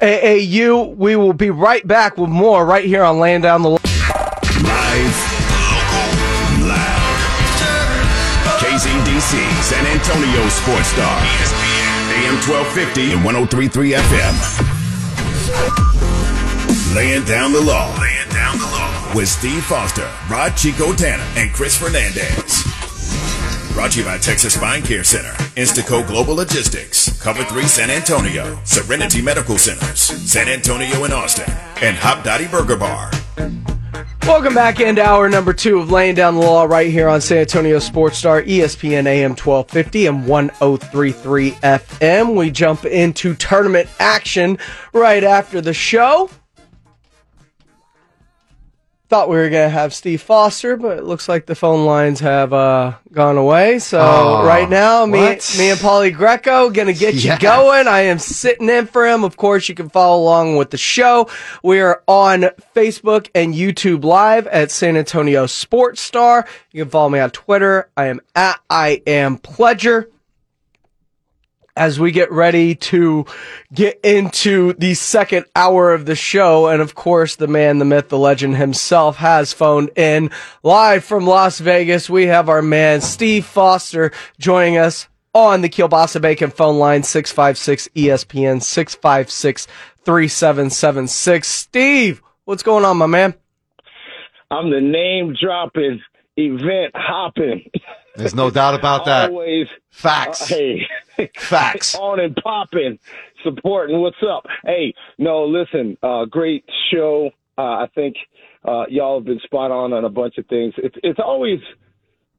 AAU. 0.00 0.96
We 0.96 1.16
will 1.16 1.34
be 1.34 1.50
right 1.50 1.86
back 1.86 2.16
with 2.16 2.30
more 2.30 2.64
right 2.64 2.84
here 2.84 3.02
on 3.02 3.18
Land 3.18 3.42
Down 3.42 3.62
the 3.62 3.70
Law. 3.70 3.93
San 9.74 9.86
Antonio 9.86 10.48
Sports 10.50 10.86
Star. 10.86 11.20
ESPN, 11.20 12.14
AM 12.22 12.38
1250 12.46 13.10
and 13.10 13.24
1033 13.24 13.94
FM. 13.94 14.34
Laying 16.94 17.24
down 17.24 17.52
the 17.52 17.60
law. 17.60 17.90
Laying 18.00 18.28
down 18.30 18.56
the 18.56 18.66
law. 18.66 19.12
With 19.16 19.28
Steve 19.28 19.64
Foster, 19.64 20.08
Rod 20.30 20.56
Chico 20.56 20.92
Tanner, 20.92 21.26
and 21.34 21.52
Chris 21.52 21.76
Fernandez. 21.76 22.62
Brought 23.72 23.90
to 23.92 23.98
you 23.98 24.04
by 24.04 24.18
Texas 24.18 24.54
Spine 24.54 24.82
Care 24.82 25.02
Center, 25.02 25.32
Instaco 25.56 26.06
Global 26.06 26.36
Logistics, 26.36 27.20
Cover 27.20 27.42
3 27.42 27.64
San 27.64 27.90
Antonio, 27.90 28.56
Serenity 28.62 29.20
Medical 29.20 29.58
Centers, 29.58 29.98
San 29.98 30.46
Antonio 30.46 31.02
and 31.02 31.12
Austin, 31.12 31.52
and 31.82 31.96
Hopdoddy 31.96 32.48
Burger 32.48 32.76
Bar. 32.76 33.10
Welcome 34.22 34.54
back 34.54 34.80
into 34.80 35.04
hour 35.04 35.28
number 35.28 35.52
two 35.52 35.78
of 35.78 35.90
Laying 35.90 36.14
Down 36.14 36.34
the 36.34 36.40
Law 36.40 36.64
right 36.64 36.90
here 36.90 37.08
on 37.08 37.20
San 37.20 37.38
Antonio 37.38 37.78
Sports 37.78 38.18
Star, 38.18 38.42
ESPN 38.42 39.06
AM 39.06 39.30
1250 39.32 40.06
and 40.06 40.26
1033 40.26 41.50
FM. 41.52 42.36
We 42.36 42.50
jump 42.50 42.84
into 42.84 43.34
tournament 43.34 43.88
action 44.00 44.58
right 44.92 45.22
after 45.22 45.60
the 45.60 45.74
show. 45.74 46.30
Thought 49.08 49.28
we 49.28 49.36
were 49.36 49.50
going 49.50 49.66
to 49.66 49.70
have 49.70 49.92
Steve 49.92 50.22
Foster, 50.22 50.78
but 50.78 50.96
it 50.96 51.04
looks 51.04 51.28
like 51.28 51.44
the 51.44 51.54
phone 51.54 51.84
lines 51.84 52.20
have 52.20 52.54
uh, 52.54 52.94
gone 53.12 53.36
away. 53.36 53.78
So 53.78 54.00
oh, 54.00 54.46
right 54.46 54.68
now, 54.68 55.04
me, 55.04 55.20
me 55.20 55.70
and 55.70 55.78
Paulie 55.78 56.14
Greco 56.14 56.70
going 56.70 56.86
to 56.86 56.94
get 56.94 57.14
yes. 57.14 57.24
you 57.24 57.38
going. 57.38 57.86
I 57.86 58.00
am 58.00 58.18
sitting 58.18 58.70
in 58.70 58.86
for 58.86 59.06
him. 59.06 59.22
Of 59.22 59.36
course, 59.36 59.68
you 59.68 59.74
can 59.74 59.90
follow 59.90 60.22
along 60.22 60.56
with 60.56 60.70
the 60.70 60.78
show. 60.78 61.28
We 61.62 61.80
are 61.80 62.02
on 62.08 62.44
Facebook 62.74 63.28
and 63.34 63.52
YouTube 63.52 64.04
Live 64.04 64.46
at 64.46 64.70
San 64.70 64.96
Antonio 64.96 65.44
Sports 65.44 66.00
Star. 66.00 66.48
You 66.72 66.84
can 66.84 66.90
follow 66.90 67.10
me 67.10 67.18
on 67.18 67.30
Twitter. 67.30 67.90
I 67.98 68.06
am 68.06 68.22
at 68.34 68.58
I 68.70 69.02
am 69.06 69.36
Pledger 69.36 70.06
as 71.76 71.98
we 71.98 72.12
get 72.12 72.30
ready 72.30 72.74
to 72.74 73.26
get 73.72 73.98
into 74.04 74.74
the 74.74 74.94
second 74.94 75.46
hour 75.56 75.92
of 75.92 76.06
the 76.06 76.14
show. 76.14 76.68
And 76.68 76.80
of 76.80 76.94
course, 76.94 77.36
the 77.36 77.48
man, 77.48 77.78
the 77.78 77.84
myth, 77.84 78.08
the 78.08 78.18
legend 78.18 78.56
himself 78.56 79.16
has 79.16 79.52
phoned 79.52 79.90
in 79.96 80.30
live 80.62 81.04
from 81.04 81.26
Las 81.26 81.58
Vegas. 81.58 82.08
We 82.08 82.26
have 82.26 82.48
our 82.48 82.62
man, 82.62 83.00
Steve 83.00 83.44
Foster, 83.44 84.12
joining 84.38 84.76
us 84.76 85.08
on 85.34 85.62
the 85.62 85.68
Kielbasa 85.68 86.20
Bacon 86.20 86.50
phone 86.50 86.78
line, 86.78 87.02
656 87.02 87.88
ESPN 87.96 88.62
656 88.62 89.66
3776. 90.04 91.48
Steve, 91.48 92.22
what's 92.44 92.62
going 92.62 92.84
on, 92.84 92.96
my 92.96 93.06
man? 93.06 93.34
I'm 94.50 94.70
the 94.70 94.80
name 94.80 95.34
dropping, 95.40 96.00
event 96.36 96.92
hopping. 96.94 97.68
There's 98.16 98.34
no 98.34 98.50
doubt 98.50 98.74
about 98.74 99.04
that. 99.06 99.30
Always 99.30 99.66
facts. 99.90 100.42
Uh, 100.42 100.54
hey, 100.54 101.30
facts. 101.36 101.94
on 102.00 102.20
and 102.20 102.36
popping, 102.36 102.98
supporting. 103.42 104.00
What's 104.00 104.22
up? 104.28 104.46
Hey, 104.64 104.94
no, 105.18 105.44
listen. 105.44 105.96
Uh, 106.02 106.24
great 106.24 106.64
show. 106.92 107.30
Uh, 107.58 107.62
I 107.62 107.88
think 107.94 108.16
uh, 108.64 108.84
y'all 108.88 109.18
have 109.18 109.26
been 109.26 109.40
spot 109.40 109.70
on 109.70 109.92
on 109.92 110.04
a 110.04 110.08
bunch 110.08 110.38
of 110.38 110.46
things. 110.46 110.74
It's 110.78 110.96
it's 111.02 111.18
always 111.18 111.60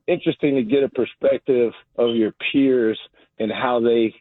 interesting 0.07 0.55
to 0.55 0.63
get 0.63 0.83
a 0.83 0.89
perspective 0.89 1.73
of 1.97 2.15
your 2.15 2.33
peers 2.51 2.99
and 3.39 3.51
how 3.51 3.79
they 3.81 4.13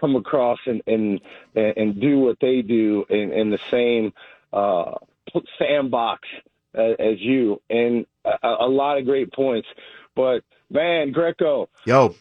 come 0.00 0.16
across 0.16 0.58
and 0.66 0.82
and 0.86 1.20
and 1.54 2.00
do 2.00 2.18
what 2.18 2.38
they 2.40 2.62
do 2.62 3.04
in, 3.10 3.32
in 3.32 3.50
the 3.50 3.58
same 3.70 4.12
uh, 4.52 4.92
sandbox 5.58 6.26
as, 6.74 6.96
as 6.98 7.20
you. 7.20 7.60
And 7.68 8.06
a, 8.24 8.48
a 8.60 8.68
lot 8.68 8.98
of 8.98 9.04
great 9.04 9.32
points, 9.32 9.68
but 10.16 10.42
Man, 10.74 11.12
Greco. 11.12 11.68
Yo. 11.86 12.16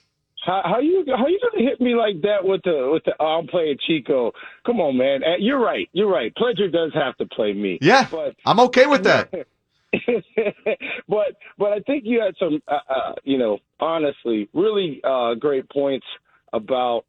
How, 0.45 0.61
how 0.63 0.79
you 0.79 1.03
how 1.07 1.25
you 1.25 1.39
gonna 1.41 1.67
hit 1.67 1.81
me 1.81 1.95
like 1.95 2.21
that 2.21 2.43
with 2.43 2.61
the 2.63 2.89
with 2.91 3.03
the 3.03 3.21
I'm 3.21 3.47
playing 3.47 3.77
Chico? 3.87 4.31
Come 4.65 4.79
on, 4.79 4.95
man. 4.95 5.23
Uh, 5.23 5.37
you're 5.39 5.59
right. 5.59 5.89
You're 5.91 6.11
right. 6.11 6.31
Pledger 6.35 6.71
does 6.71 6.93
have 6.93 7.17
to 7.17 7.25
play 7.25 7.53
me. 7.53 7.79
Yeah, 7.81 8.07
but 8.11 8.35
I'm 8.45 8.59
okay 8.59 8.85
with 8.85 9.05
that. 9.05 9.31
but 11.07 11.37
but 11.57 11.71
I 11.71 11.79
think 11.79 12.03
you 12.05 12.21
had 12.21 12.35
some 12.37 12.61
uh, 12.67 12.79
uh, 12.89 13.15
you 13.23 13.39
know 13.39 13.57
honestly 13.79 14.49
really 14.53 15.01
uh, 15.03 15.33
great 15.33 15.67
points 15.69 16.05
about 16.51 17.05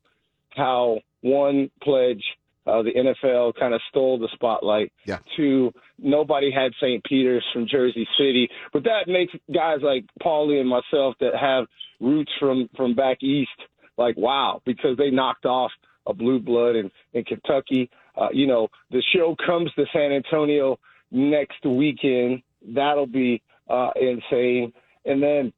how 0.50 1.00
one 1.20 1.70
pledge 1.82 2.22
uh, 2.66 2.82
the 2.82 2.92
NFL 2.92 3.54
kind 3.58 3.74
of 3.74 3.80
stole 3.90 4.18
the 4.18 4.28
spotlight. 4.32 4.92
Yeah. 5.06 5.18
To 5.36 5.72
nobody 5.98 6.50
had 6.50 6.72
St. 6.80 7.02
Peter's 7.04 7.44
from 7.52 7.66
Jersey 7.68 8.06
City, 8.16 8.48
but 8.72 8.84
that 8.84 9.06
makes 9.06 9.32
guys 9.52 9.78
like 9.82 10.04
Paulie 10.22 10.60
and 10.60 10.68
myself 10.68 11.14
that 11.20 11.36
have 11.38 11.66
roots 12.00 12.32
from 12.38 12.68
from 12.76 12.94
back 12.94 13.22
east 13.22 13.50
like 13.96 14.16
wow 14.16 14.60
because 14.64 14.96
they 14.96 15.10
knocked 15.10 15.46
off 15.46 15.70
a 16.06 16.14
blue 16.14 16.38
blood 16.38 16.76
in 16.76 16.90
in 17.12 17.24
Kentucky. 17.24 17.90
Uh, 18.16 18.28
you 18.32 18.46
know, 18.46 18.68
the 18.90 19.02
show 19.14 19.36
comes 19.44 19.72
to 19.74 19.84
San 19.92 20.12
Antonio 20.12 20.78
next 21.10 21.64
weekend. 21.64 22.42
That'll 22.66 23.06
be 23.06 23.42
uh, 23.68 23.90
insane. 24.00 24.72
And 25.04 25.22
then, 25.22 25.52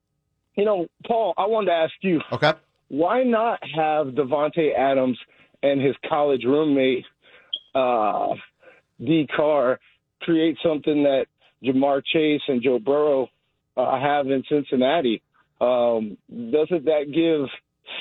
you 0.57 0.65
know, 0.65 0.87
Paul, 1.07 1.35
I 1.37 1.47
wanted 1.47 1.67
to 1.67 1.73
ask 1.73 1.93
you. 2.01 2.21
Okay. 2.33 2.53
Why 2.89 3.25
not 3.25 3.59
have 3.75 4.09
Davante 4.09 4.75
Adams 4.77 5.19
and 5.73 5.81
his 5.81 5.97
college 6.09 6.45
roommate, 6.45 7.05
uh, 7.75 8.35
D. 9.05 9.27
Carr, 9.35 9.79
create 10.21 10.57
something 10.63 11.03
that 11.03 11.27
Jamar 11.63 12.03
Chase 12.05 12.43
and 12.49 12.63
Joe 12.63 12.79
Burrow 12.79 13.29
uh, 13.77 14.01
have 14.01 14.27
in 14.27 14.43
Cincinnati? 14.49 15.23
Um, 15.61 16.17
doesn't 16.31 16.85
that 16.85 17.07
give 17.13 17.49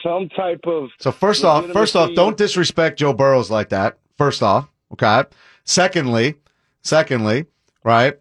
some 0.03 0.30
type 0.30 0.61
of 0.66 0.89
so 0.99 1.11
first 1.11 1.43
off 1.43 1.66
first 1.72 1.95
off 1.95 2.13
don't 2.16 2.38
disrespect 2.38 2.99
joe 2.99 3.13
burrows 3.13 3.51
like 3.51 3.70
that 3.70 3.97
first 4.18 4.41
off 4.41 4.68
okay 4.91 5.24
secondly 5.63 6.36
secondly 6.82 7.45
right 7.84 8.20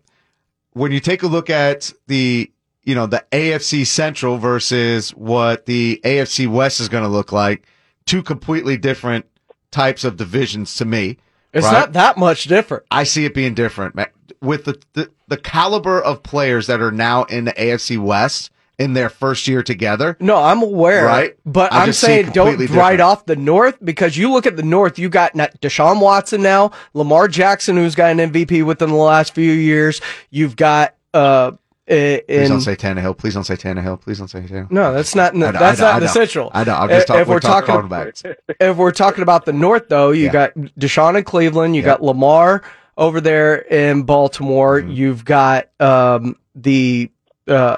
when 0.73 0.93
you 0.93 1.01
take 1.01 1.23
a 1.23 1.27
look 1.27 1.51
at 1.51 1.93
the 2.07 2.51
you 2.83 2.95
know 2.95 3.07
the 3.07 3.25
afc 3.33 3.87
central 3.87 4.39
versus 4.39 5.11
what 5.11 5.67
the 5.67 6.01
afc 6.05 6.47
west 6.47 6.81
is 6.81 6.89
going 6.89 7.05
to 7.05 7.09
look 7.09 7.33
like 7.33 7.67
two 8.07 8.23
completely 8.23 8.77
different 8.77 9.27
types 9.75 10.05
of 10.05 10.17
divisions 10.17 10.77
to 10.77 10.85
me 10.85 11.19
it's 11.53 11.65
right? 11.65 11.73
not 11.73 11.93
that 11.93 12.17
much 12.17 12.45
different 12.45 12.85
i 12.91 13.03
see 13.05 13.25
it 13.25 13.35
being 13.35 13.55
different 13.55 13.99
with 14.41 14.65
the, 14.65 14.81
the 14.93 15.11
the 15.29 15.37
caliber 15.37 16.01
of 16.01 16.23
players 16.23 16.67
that 16.67 16.81
are 16.81 16.93
now 16.93 17.25
in 17.25 17.45
the 17.45 17.53
afc 17.53 17.99
west 17.99 18.51
in 18.79 18.95
their 18.95 19.09
first 19.09 19.47
year 19.47 19.63
together. 19.63 20.17
No, 20.21 20.37
I'm 20.37 20.63
aware. 20.63 21.05
Right. 21.05 21.37
But 21.47 21.73
I 21.73 21.85
am 21.85 21.93
saying 21.93 22.31
don't 22.31 22.59
different. 22.59 22.79
write 22.79 23.01
off 23.01 23.27
the 23.27 23.37
North 23.37 23.77
because 23.85 24.17
you 24.17 24.33
look 24.33 24.47
at 24.47 24.57
the 24.57 24.63
North, 24.63 24.99
you 24.99 25.09
got 25.09 25.33
Deshaun 25.35 26.01
Watson 26.01 26.43
now, 26.43 26.73
Lamar 26.93 27.29
Jackson, 27.29 27.77
who's 27.77 27.95
got 27.95 28.19
an 28.19 28.33
MVP 28.33 28.65
within 28.65 28.89
the 28.89 28.97
last 28.97 29.35
few 29.35 29.53
years. 29.53 30.01
You've 30.31 30.57
got, 30.57 30.95
uh, 31.13 31.53
in, 31.87 32.23
please 32.27 32.49
don't 32.49 32.61
say 32.63 32.77
Tannehill. 32.77 33.17
Please 33.17 33.35
don't 33.35 33.45
say 33.45 33.57
Tannehill. 33.57 34.01
Please 34.01 34.19
don't 34.19 34.29
say 34.29 34.41
Tannehill. 34.41 34.71
No, 34.71 34.93
that's 34.93 35.15
not. 35.15 35.35
The, 35.35 35.53
that's 35.53 35.81
not 35.81 36.01
the 36.01 36.09
central. 36.09 36.51
I 36.55 36.65
know. 36.65 36.75
I'm 36.75 36.89
just 36.89 37.07
talking. 37.07 37.23
If 37.23 37.29
we're, 37.29 37.35
we're 37.35 37.41
talking, 37.41 37.89
talking 37.89 38.35
if 38.61 38.77
we're 38.77 38.93
talking 38.93 39.23
about 39.23 39.45
the 39.45 39.53
North, 39.53 39.89
though, 39.89 40.11
you 40.11 40.27
yeah. 40.27 40.33
got 40.33 40.55
Deshaun 40.55 41.17
in 41.19 41.25
Cleveland. 41.25 41.77
You 41.77 41.83
yeah. 41.83 41.87
got 41.87 42.03
Lamar 42.03 42.63
over 42.97 43.21
there 43.21 43.57
in 43.57 44.05
Baltimore. 44.05 44.81
Mm-hmm. 44.81 44.91
You've 44.93 45.25
got 45.25 45.69
um, 45.81 46.37
the 46.55 47.11
uh, 47.47 47.77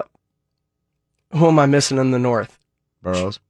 who 1.33 1.49
am 1.49 1.59
I 1.59 1.67
missing 1.67 1.99
in 1.99 2.13
the 2.13 2.19
North? 2.19 2.59
Burrows. 3.03 3.41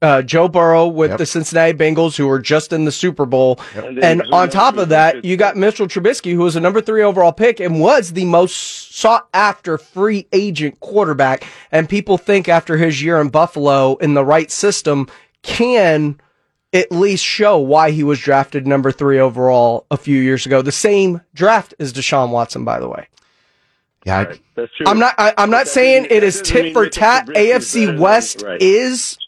Uh, 0.00 0.22
Joe 0.22 0.46
Burrow 0.46 0.86
with 0.86 1.10
yep. 1.10 1.18
the 1.18 1.26
Cincinnati 1.26 1.76
Bengals, 1.76 2.16
who 2.16 2.28
were 2.28 2.38
just 2.38 2.72
in 2.72 2.84
the 2.84 2.92
Super 2.92 3.26
Bowl. 3.26 3.58
Yep. 3.74 3.84
And, 3.84 4.04
and 4.04 4.22
on 4.32 4.48
top 4.48 4.76
of 4.76 4.90
that, 4.90 5.24
you 5.24 5.36
got 5.36 5.56
Mitchell 5.56 5.88
Trubisky, 5.88 6.34
who 6.34 6.42
was 6.42 6.54
a 6.54 6.60
number 6.60 6.80
three 6.80 7.02
overall 7.02 7.32
pick 7.32 7.58
and 7.58 7.80
was 7.80 8.12
the 8.12 8.24
most 8.24 8.94
sought 8.94 9.28
after 9.34 9.76
free 9.76 10.28
agent 10.32 10.78
quarterback. 10.78 11.44
And 11.72 11.88
people 11.88 12.16
think 12.16 12.48
after 12.48 12.76
his 12.76 13.02
year 13.02 13.20
in 13.20 13.30
Buffalo 13.30 13.96
in 13.96 14.14
the 14.14 14.24
right 14.24 14.52
system 14.52 15.08
can 15.42 16.20
at 16.72 16.92
least 16.92 17.24
show 17.24 17.58
why 17.58 17.90
he 17.90 18.04
was 18.04 18.18
drafted 18.20 18.66
number 18.66 18.92
three 18.92 19.18
overall 19.18 19.86
a 19.90 19.96
few 19.96 20.20
years 20.20 20.46
ago. 20.46 20.62
The 20.62 20.72
same 20.72 21.22
draft 21.34 21.74
as 21.78 21.92
Deshaun 21.92 22.30
Watson, 22.30 22.64
by 22.64 22.78
the 22.78 22.88
way. 22.88 23.08
Yeah, 24.04 24.24
right. 24.24 24.40
that's 24.54 24.72
true. 24.74 24.86
I'm 24.86 24.98
not. 24.98 25.14
I, 25.18 25.34
am 25.36 25.50
not 25.50 25.68
saying 25.68 26.04
mean, 26.04 26.12
it 26.12 26.22
is 26.22 26.40
tit 26.40 26.72
for 26.72 26.88
tat. 26.88 27.26
AFC 27.26 27.98
West 27.98 28.42
right. 28.42 28.60
is 28.60 29.18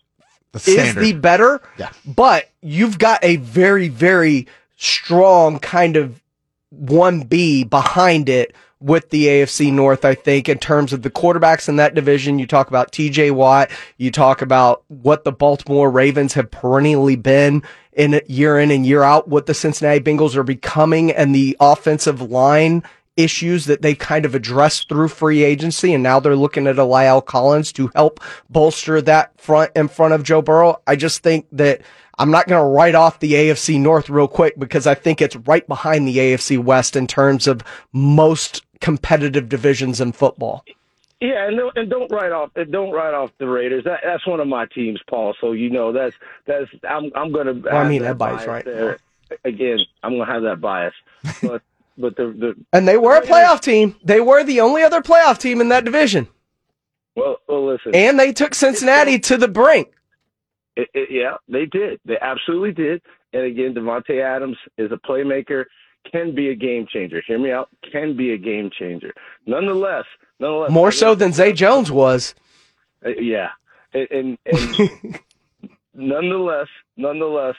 the 0.53 0.59
is 0.71 0.95
the 0.95 1.13
better. 1.13 1.61
Yeah. 1.79 1.91
But 2.07 2.51
you've 2.61 2.99
got 2.99 3.23
a 3.25 3.37
very 3.37 3.89
very 3.89 4.47
strong 4.77 5.59
kind 5.59 5.97
of 5.97 6.23
one 6.71 7.23
B 7.23 7.65
behind 7.65 8.29
it 8.29 8.55
with 8.81 9.11
the 9.11 9.27
AFC 9.27 9.71
North, 9.73 10.05
I 10.05 10.15
think, 10.15 10.49
in 10.49 10.59
terms 10.59 10.93
of 10.93 11.03
the 11.03 11.11
quarterbacks 11.11 11.69
in 11.69 11.77
that 11.77 11.95
division. 11.95 12.39
You 12.39 12.47
talk 12.47 12.69
about 12.69 12.93
TJ 12.93 13.33
Watt, 13.33 13.71
you 13.99 14.11
talk 14.11 14.41
about 14.41 14.83
what 14.89 15.25
the 15.25 15.33
Baltimore 15.33 15.91
Ravens 15.91 16.33
have 16.35 16.51
perennially 16.51 17.17
been 17.17 17.63
in 17.93 18.21
year 18.27 18.59
in 18.59 18.71
and 18.71 18.87
year 18.87 19.03
out, 19.03 19.29
what 19.29 19.47
the 19.47 19.55
Cincinnati 19.55 20.01
Bengals 20.01 20.35
are 20.35 20.43
becoming, 20.43 21.13
and 21.13 21.35
the 21.35 21.57
offensive 21.61 22.23
line 22.23 22.83
issues 23.23 23.67
that 23.67 23.83
they 23.83 23.95
kind 23.95 24.25
of 24.25 24.35
addressed 24.35 24.89
through 24.89 25.09
free 25.09 25.43
agency, 25.43 25.93
and 25.95 26.03
now 26.03 26.21
they're 26.21 26.37
looking 26.37 26.67
at 26.67 26.79
a 26.79 26.83
La'el 26.83 27.25
Collins 27.25 27.73
to 27.73 27.91
help 27.95 28.21
bolster 28.49 29.01
that 29.03 29.39
front 29.41 29.71
in 29.75 29.89
front 29.89 30.15
of 30.15 30.23
Joe 30.23 30.43
Burrow. 30.43 30.81
I 30.87 30.97
just 30.97 31.23
think 31.23 31.47
that 31.53 31.83
I'm 32.19 32.31
not 32.31 32.47
going 32.49 32.61
to 32.61 32.67
write 32.67 32.95
off 32.95 33.21
the 33.21 33.33
AFC 33.33 33.81
North 33.81 34.11
real 34.11 34.29
quick 34.29 34.59
because 34.59 34.87
I 34.87 34.95
think 34.95 35.23
it's 35.23 35.37
right 35.37 35.67
behind 35.67 36.07
the 36.07 36.19
AFC 36.19 36.63
West 36.63 36.95
in 36.95 37.07
terms 37.07 37.47
of 37.47 37.63
most 37.93 38.63
competitive 38.81 39.49
divisions 39.49 40.01
in 40.01 40.13
football. 40.13 40.65
Yeah, 41.21 41.49
and 41.49 41.57
don't, 41.57 41.77
and 41.77 41.91
don't 41.91 42.11
write 42.11 42.33
off 42.33 42.51
don't 42.71 42.93
write 42.93 43.13
off 43.13 43.31
the 43.39 43.47
Raiders. 43.47 43.85
That, 43.85 44.01
that's 44.03 44.27
one 44.27 44.41
of 44.41 44.49
my 44.49 44.67
teams, 44.67 45.01
Paul. 45.07 45.35
So 45.39 45.53
you 45.53 45.69
know 45.69 45.93
that's 45.93 46.17
that's 46.47 46.71
I'm 46.89 47.11
I'm 47.15 47.31
gonna. 47.31 47.53
Well, 47.53 47.77
I 47.77 47.87
mean 47.87 48.01
that, 48.01 48.09
that 48.09 48.19
bias, 48.19 48.47
right? 48.47 48.65
There. 48.65 48.99
Again, 49.45 49.81
I'm 50.03 50.17
gonna 50.17 50.33
have 50.33 50.43
that 50.43 50.63
bias, 50.63 50.95
but 51.43 51.63
but 52.01 52.17
the, 52.17 52.35
the 52.39 52.55
and 52.73 52.89
they 52.89 52.97
were 52.97 53.17
a 53.17 53.23
playoff 53.23 53.61
team. 53.61 53.97
They 54.05 54.21
were 54.21 54.45
the 54.45 54.61
only 54.61 54.83
other 54.83 55.03
playoff 55.03 55.39
team 55.39 55.61
in 55.61 55.69
that 55.69 55.85
division. 55.85 56.29
Well, 57.17 57.37
well, 57.49 57.67
listen. 57.67 57.95
And 57.95 58.19
they 58.19 58.33
took 58.33 58.55
Cincinnati 58.55 59.19
to 59.21 59.37
the 59.37 59.49
brink. 59.49 59.89
It, 60.77 60.89
it, 60.95 61.09
yeah, 61.11 61.37
they 61.49 61.67
did. 61.67 62.01
They 62.05 62.17
absolutely 62.21 62.73
did. 62.73 63.03
And 63.33 63.45
again, 63.45 63.75
Davante 63.75 64.23
Adams 64.23 64.57
is 64.79 64.91
a 64.93 64.97
playmaker, 64.97 65.65
can 66.11 66.35
be 66.35 66.49
a 66.51 66.55
game 66.55 66.87
changer. 66.91 67.23
Hear 67.27 67.39
me 67.39 67.53
out. 67.53 67.69
Can 67.91 68.17
be 68.17 68.33
a 68.33 68.39
game 68.39 68.71
changer. 68.77 69.13
Nonetheless, 69.47 70.05
nonetheless, 70.39 70.71
more 70.71 70.93
so 70.93 71.15
than 71.15 71.33
Zay 71.33 71.53
Jones 71.53 71.91
was. 71.91 72.35
Uh, 73.05 73.11
yeah, 73.11 73.49
and, 73.93 74.09
and, 74.11 74.39
and 74.47 75.21
nonetheless, 75.95 76.69
nonetheless, 76.97 77.57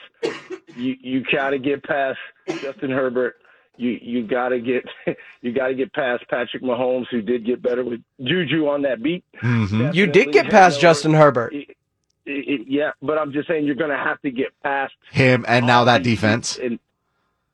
you 0.76 0.96
you 1.00 1.24
gotta 1.30 1.58
get 1.58 1.82
past 1.84 2.18
Justin 2.60 2.90
Herbert 2.90 3.36
you 3.76 3.98
you 4.02 4.26
got 4.26 4.50
to 4.50 4.60
get 4.60 4.84
you 5.42 5.52
got 5.52 5.68
to 5.68 5.74
get 5.74 5.92
past 5.92 6.24
Patrick 6.28 6.62
Mahomes, 6.62 7.06
who 7.10 7.22
did 7.22 7.44
get 7.44 7.62
better 7.62 7.84
with 7.84 8.00
Juju 8.22 8.68
on 8.68 8.82
that 8.82 9.02
beat. 9.02 9.24
Mm-hmm. 9.42 9.90
You 9.92 10.06
did 10.06 10.32
get 10.32 10.50
past 10.50 10.80
Justin 10.80 11.14
Herbert. 11.14 11.52
It, 11.54 11.76
it, 12.24 12.68
yeah, 12.68 12.92
but 13.00 13.18
I'm 13.18 13.32
just 13.32 13.48
saying 13.48 13.64
you're 13.64 13.74
going 13.74 13.90
to 13.90 13.96
have 13.96 14.20
to 14.22 14.30
get 14.30 14.48
past 14.62 14.94
him 15.10 15.44
and 15.48 15.66
now 15.66 15.84
that 15.84 16.02
defense. 16.02 16.56
And, 16.56 16.78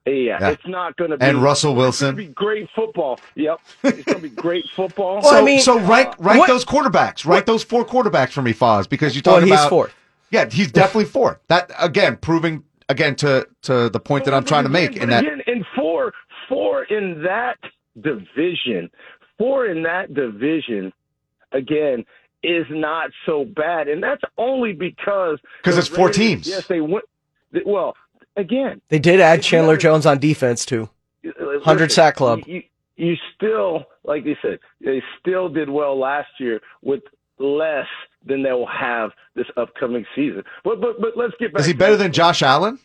yeah, 0.04 0.38
yeah, 0.40 0.48
it's 0.50 0.66
not 0.66 0.96
going 0.96 1.10
to 1.10 1.18
be. 1.18 1.24
And 1.24 1.42
Russell 1.42 1.74
Wilson. 1.74 2.16
be 2.16 2.26
great 2.26 2.68
football. 2.74 3.18
Yep, 3.34 3.60
it's 3.82 4.04
going 4.04 4.22
to 4.22 4.28
be 4.28 4.34
great 4.34 4.64
football. 4.76 5.22
so, 5.22 5.36
I 5.36 5.42
mean, 5.42 5.60
so 5.60 5.78
rank 5.78 6.08
uh, 6.08 6.14
rank 6.18 6.40
what? 6.40 6.48
those 6.48 6.64
quarterbacks. 6.64 7.24
Rank 7.24 7.28
what? 7.28 7.46
those 7.46 7.62
four 7.62 7.84
quarterbacks 7.84 8.30
for 8.30 8.42
me, 8.42 8.54
Foz, 8.54 8.88
because 8.88 9.14
you 9.16 9.22
talk 9.22 9.36
well, 9.36 9.44
about. 9.44 9.60
He's 9.60 9.68
fourth. 9.68 9.94
Yeah, 10.30 10.48
he's 10.50 10.70
definitely 10.70 11.06
fourth. 11.06 11.38
That 11.48 11.70
again, 11.78 12.16
proving 12.16 12.64
again 12.88 13.16
to 13.16 13.48
to 13.62 13.88
the 13.88 14.00
point 14.00 14.24
that 14.24 14.34
I'm 14.34 14.44
trying 14.44 14.64
to 14.64 14.70
make. 14.70 14.96
In 14.96 15.10
that 15.10 15.24
again, 15.24 15.42
in 15.46 15.47
four, 15.98 16.12
four 16.48 16.84
in 16.84 17.22
that 17.22 17.56
division, 18.00 18.90
four 19.36 19.66
in 19.66 19.82
that 19.82 20.14
division, 20.14 20.92
again, 21.52 22.04
is 22.42 22.66
not 22.70 23.10
so 23.26 23.44
bad, 23.44 23.88
and 23.88 24.02
that's 24.02 24.22
only 24.36 24.72
because 24.72 25.38
because 25.62 25.76
it's 25.76 25.88
four 25.88 26.10
teams. 26.10 26.46
Yes, 26.46 26.66
they 26.68 26.80
went. 26.80 27.04
Well, 27.66 27.96
again, 28.36 28.80
they 28.88 28.98
did 28.98 29.20
add 29.20 29.42
Chandler 29.42 29.72
never, 29.72 29.80
Jones 29.80 30.06
on 30.06 30.18
defense 30.18 30.64
too. 30.64 30.88
Uh, 31.26 31.60
Hundred 31.62 31.90
sack 31.90 32.14
club. 32.14 32.40
You, 32.46 32.62
you 32.96 33.16
still, 33.34 33.86
like 34.04 34.24
you 34.24 34.36
said, 34.40 34.60
they 34.80 35.02
still 35.18 35.48
did 35.48 35.68
well 35.68 35.98
last 35.98 36.28
year 36.38 36.60
with 36.82 37.02
less 37.38 37.86
than 38.24 38.42
they 38.42 38.52
will 38.52 38.66
have 38.66 39.10
this 39.34 39.46
upcoming 39.56 40.04
season. 40.14 40.44
But 40.62 40.80
but 40.80 41.00
but 41.00 41.16
let's 41.16 41.34
get 41.40 41.52
back. 41.52 41.60
Is 41.60 41.66
he 41.66 41.72
better 41.72 41.96
than 41.96 42.12
Josh 42.12 42.42
Allen? 42.42 42.78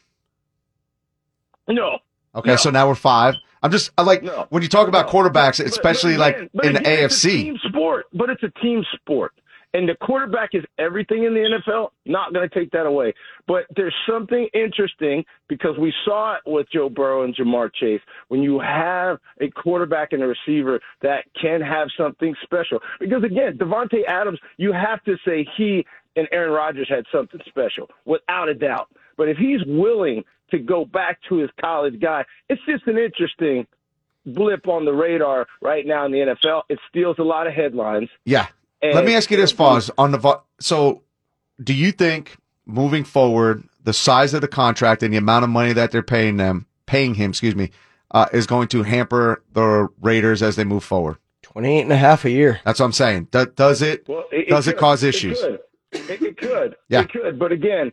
No. 1.68 2.00
Okay, 2.36 2.52
no. 2.52 2.56
so 2.56 2.70
now 2.70 2.88
we're 2.88 2.96
five. 2.96 3.36
I'm 3.62 3.72
just 3.72 3.92
I 3.98 4.02
like 4.02 4.24
no. 4.24 4.48
when 4.50 4.62
you 4.62 4.70
talk 4.70 4.88
about 4.88 5.08
quarterbacks, 5.08 5.64
especially 5.64 6.18
but, 6.18 6.36
but, 6.54 6.64
like 6.64 6.66
in 6.66 6.76
again, 6.76 6.84
the 6.84 6.90
AFC. 6.90 7.06
It's 7.06 7.26
a 7.26 7.30
team 7.30 7.58
sport, 7.70 8.06
but 8.14 8.30
it's 8.30 8.44
a 8.44 8.50
team 8.62 8.84
sport. 8.96 9.34
And 9.76 9.90
the 9.90 9.96
quarterback 9.96 10.50
is 10.54 10.64
everything 10.78 11.24
in 11.24 11.34
the 11.34 11.40
NFL. 11.68 11.90
Not 12.06 12.32
going 12.32 12.48
to 12.48 12.54
take 12.54 12.70
that 12.72 12.86
away. 12.86 13.12
But 13.48 13.64
there's 13.76 13.96
something 14.08 14.48
interesting 14.54 15.26
because 15.50 15.80
we 15.80 15.92
saw 16.06 16.36
it 16.36 16.42
with 16.46 16.68
Joe 16.72 16.90
Burrow 16.90 17.24
and 17.24 17.36
Ja'Marr 17.36 17.74
Chase. 17.74 18.02
When 18.28 18.44
you 18.44 18.60
have 18.60 19.18
a 19.42 19.50
quarterback 19.50 20.14
and 20.14 20.22
a 20.22 20.28
receiver 20.28 20.80
that 21.02 21.26
can 21.42 21.60
have 21.60 21.88
something 21.98 22.36
special. 22.44 22.80
Because 23.00 23.24
again, 23.24 23.58
Davante 23.58 24.06
Adams, 24.08 24.40
you 24.58 24.74
have 24.74 25.04
to 25.06 25.16
say 25.26 25.48
he 25.58 25.84
and 26.16 26.28
Aaron 26.32 26.52
Rodgers 26.52 26.88
had 26.88 27.06
something 27.12 27.40
special, 27.48 27.90
without 28.06 28.48
a 28.48 28.54
doubt. 28.54 28.90
But 29.18 29.30
if 29.30 29.38
he's 29.38 29.62
willing 29.66 30.24
to 30.54 30.60
go 30.60 30.86
back 30.86 31.20
to 31.28 31.38
his 31.38 31.50
college 31.60 32.00
guy, 32.00 32.24
it's 32.48 32.62
just 32.68 32.86
an 32.88 32.98
interesting 32.98 33.66
blip 34.26 34.68
on 34.68 34.86
the 34.86 34.94
radar 34.94 35.48
right 35.62 35.86
now 35.86 36.06
in 36.06 36.12
the 36.12 36.20
NFL. 36.20 36.64
It 36.70 36.80
steals 36.90 37.18
a 37.20 37.24
lot 37.24 37.48
of 37.48 37.54
headlines. 37.54 38.10
Yeah. 38.24 38.48
And 38.82 38.94
Let 38.94 39.06
me 39.06 39.16
ask 39.16 39.32
you 39.32 39.38
this, 39.38 39.52
Foz. 39.52 39.90
On 39.98 40.12
the 40.12 40.42
so, 40.60 41.02
do 41.62 41.74
you 41.74 41.92
think 41.92 42.38
moving 42.66 43.04
forward, 43.04 43.64
the 43.84 43.94
size 43.94 44.34
of 44.34 44.42
the 44.42 44.48
contract 44.48 45.04
and 45.04 45.14
the 45.14 45.18
amount 45.18 45.44
of 45.44 45.50
money 45.50 45.74
that 45.74 45.92
they're 45.92 46.04
paying 46.04 46.38
them, 46.38 46.68
paying 46.86 47.16
him, 47.16 47.32
excuse 47.32 47.56
me, 47.56 47.72
uh, 48.12 48.28
is 48.32 48.46
going 48.46 48.68
to 48.70 48.84
hamper 48.84 49.44
the 49.54 49.90
Raiders 50.02 50.42
as 50.42 50.56
they 50.56 50.64
move 50.64 50.84
forward? 50.84 51.18
28 51.42 51.82
and 51.82 51.92
a 51.92 51.98
half 51.98 52.26
a 52.26 52.30
year. 52.30 52.62
That's 52.64 52.80
what 52.80 52.86
I'm 52.86 52.94
saying. 52.94 53.30
Do, 53.32 53.46
does 53.46 53.82
it, 53.82 54.08
well, 54.08 54.26
it 54.32 54.50
does 54.50 54.68
it, 54.68 54.76
it 54.76 54.78
cause 54.78 55.04
issues? 55.04 55.42
It 55.42 55.62
could. 55.92 56.10
It, 56.10 56.22
it 56.22 56.38
could. 56.38 56.76
Yeah. 56.90 57.02
It 57.02 57.12
could. 57.12 57.40
But 57.40 57.52
again, 57.52 57.92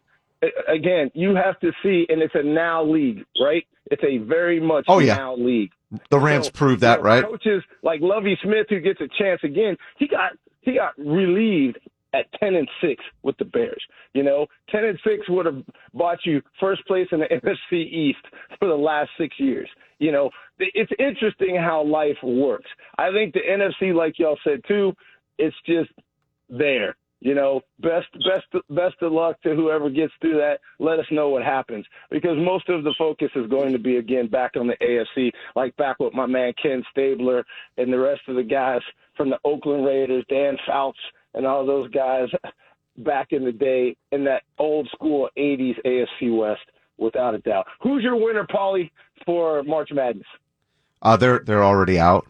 again, 0.68 1.10
you 1.14 1.34
have 1.34 1.58
to 1.60 1.72
see, 1.82 2.06
and 2.08 2.22
it's 2.22 2.34
a 2.34 2.42
now 2.42 2.84
league, 2.84 3.24
right? 3.42 3.64
It's 3.90 4.02
a 4.04 4.18
very 4.18 4.60
much 4.60 4.84
oh, 4.88 4.98
yeah. 4.98 5.16
now 5.16 5.36
league. 5.36 5.70
The 6.10 6.18
Rams 6.18 6.46
so, 6.46 6.52
proved 6.52 6.80
that, 6.82 6.98
you 6.98 7.04
know, 7.04 7.08
right? 7.08 7.24
Coaches 7.24 7.62
like 7.82 8.00
Lovie 8.00 8.38
Smith, 8.42 8.66
who 8.68 8.80
gets 8.80 9.00
a 9.00 9.08
chance 9.18 9.40
again, 9.42 9.76
he 9.98 10.06
got 10.06 10.32
he 10.60 10.74
got 10.74 10.96
relieved 10.98 11.78
at 12.12 12.26
ten 12.38 12.54
and 12.54 12.68
six 12.80 13.02
with 13.22 13.36
the 13.38 13.44
Bears. 13.44 13.82
You 14.14 14.22
know, 14.22 14.46
ten 14.68 14.84
and 14.84 14.98
six 15.04 15.28
would 15.28 15.46
have 15.46 15.62
bought 15.92 16.18
you 16.24 16.42
first 16.60 16.86
place 16.86 17.08
in 17.12 17.20
the 17.20 17.26
NFC 17.72 17.84
East 17.90 18.24
for 18.58 18.68
the 18.68 18.74
last 18.74 19.10
six 19.18 19.34
years. 19.38 19.68
You 19.98 20.12
know, 20.12 20.30
it's 20.58 20.92
interesting 20.98 21.56
how 21.56 21.82
life 21.82 22.16
works. 22.22 22.70
I 22.96 23.10
think 23.12 23.34
the 23.34 23.40
NFC, 23.40 23.94
like 23.94 24.18
y'all 24.18 24.38
said 24.44 24.60
too, 24.66 24.92
it's 25.38 25.56
just 25.66 25.90
there. 26.48 26.96
You 27.20 27.34
know, 27.34 27.60
best 27.80 28.06
best 28.12 28.64
best 28.70 28.96
of 29.02 29.12
luck 29.12 29.40
to 29.42 29.54
whoever 29.54 29.90
gets 29.90 30.12
through 30.20 30.38
that. 30.38 30.60
Let 30.78 30.98
us 30.98 31.04
know 31.10 31.28
what 31.28 31.42
happens 31.42 31.84
because 32.10 32.38
most 32.38 32.68
of 32.70 32.82
the 32.82 32.94
focus 32.96 33.30
is 33.34 33.46
going 33.48 33.72
to 33.72 33.78
be 33.78 33.96
again 33.96 34.26
back 34.26 34.52
on 34.56 34.66
the 34.66 34.76
AFC, 34.80 35.30
like 35.54 35.76
back 35.76 36.00
with 36.00 36.14
my 36.14 36.24
man 36.24 36.54
Ken 36.60 36.82
Stabler 36.90 37.44
and 37.76 37.92
the 37.92 37.98
rest 37.98 38.22
of 38.26 38.36
the 38.36 38.42
guys 38.42 38.80
from 39.16 39.28
the 39.28 39.38
Oakland 39.44 39.84
Raiders, 39.84 40.24
Dan 40.30 40.56
Fouts, 40.66 40.98
and 41.34 41.46
all 41.46 41.66
those 41.66 41.90
guys 41.90 42.28
back 42.98 43.32
in 43.32 43.44
the 43.44 43.52
day 43.52 43.96
in 44.12 44.24
that 44.24 44.44
old 44.58 44.88
school 44.88 45.28
'80s 45.36 45.76
AFC 45.84 46.34
West, 46.34 46.62
without 46.96 47.34
a 47.34 47.38
doubt. 47.38 47.66
Who's 47.82 48.02
your 48.02 48.16
winner, 48.16 48.46
Paulie, 48.46 48.90
for 49.26 49.62
March 49.64 49.90
Madness? 49.92 50.26
Uh, 51.02 51.16
they're 51.16 51.40
they're 51.40 51.64
already 51.64 51.98
out. 51.98 52.26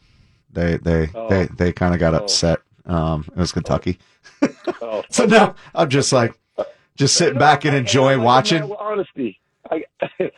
They 0.52 0.78
they 0.78 1.08
oh. 1.14 1.28
they 1.28 1.46
they 1.46 1.72
kind 1.72 1.94
of 1.94 2.00
got 2.00 2.14
oh. 2.14 2.18
upset. 2.18 2.60
Um, 2.86 3.24
it 3.28 3.36
was 3.36 3.52
Kentucky. 3.52 3.98
Oh. 4.39 4.39
So 5.10 5.26
now 5.26 5.54
I'm 5.74 5.88
just 5.88 6.12
like, 6.12 6.38
just 6.96 7.16
sitting 7.16 7.38
back 7.38 7.64
and 7.64 7.74
enjoying 7.74 8.22
watching. 8.22 8.62
honesty. 8.62 9.40
I, 9.70 9.84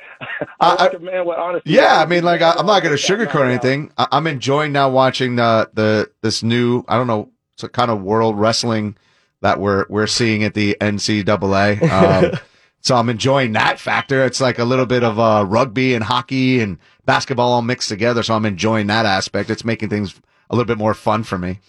I, 0.61 0.75
like 0.75 0.95
a 0.95 0.99
man 0.99 1.27
with 1.27 1.39
honesty. 1.39 1.71
Yeah, 1.71 2.01
I 2.01 2.07
mean, 2.07 2.23
like 2.23 2.43
I, 2.43 2.59
am 2.59 2.67
not 2.67 2.83
going 2.83 2.97
to 2.97 3.03
sugarcoat 3.03 3.49
anything. 3.49 3.93
I, 3.97 4.07
am 4.13 4.27
enjoying 4.27 4.73
now 4.73 4.91
watching 4.91 5.37
the 5.37 5.71
the 5.73 6.11
this 6.21 6.43
new 6.43 6.85
I 6.89 6.97
don't 6.97 7.07
know, 7.07 7.31
it's 7.55 7.65
a 7.65 7.69
kind 7.69 7.91
of 7.91 8.03
world 8.03 8.39
wrestling 8.39 8.97
that 9.41 9.59
we're 9.59 9.87
we're 9.89 10.07
seeing 10.07 10.45
at 10.45 10.55
the 10.55 10.77
NCAA. 10.81 11.83
Um, 11.91 12.39
so 12.81 12.97
I'm 12.97 13.09
enjoying 13.09 13.53
that 13.53 13.79
factor. 13.79 14.25
It's 14.25 14.41
like 14.41 14.59
a 14.59 14.65
little 14.65 14.87
bit 14.87 15.03
of 15.03 15.19
uh, 15.19 15.45
rugby 15.49 15.95
and 15.95 16.05
hockey 16.05 16.61
and 16.61 16.79
basketball 17.05 17.53
all 17.53 17.63
mixed 17.63 17.89
together. 17.89 18.23
So 18.23 18.35
I'm 18.35 18.47
enjoying 18.47 18.87
that 18.89 19.07
aspect. 19.07 19.51
It's 19.51 19.65
making 19.65 19.89
things 19.89 20.21
a 20.51 20.55
little 20.55 20.67
bit 20.67 20.79
more 20.79 20.95
fun 20.95 21.23
for 21.23 21.39
me. 21.39 21.61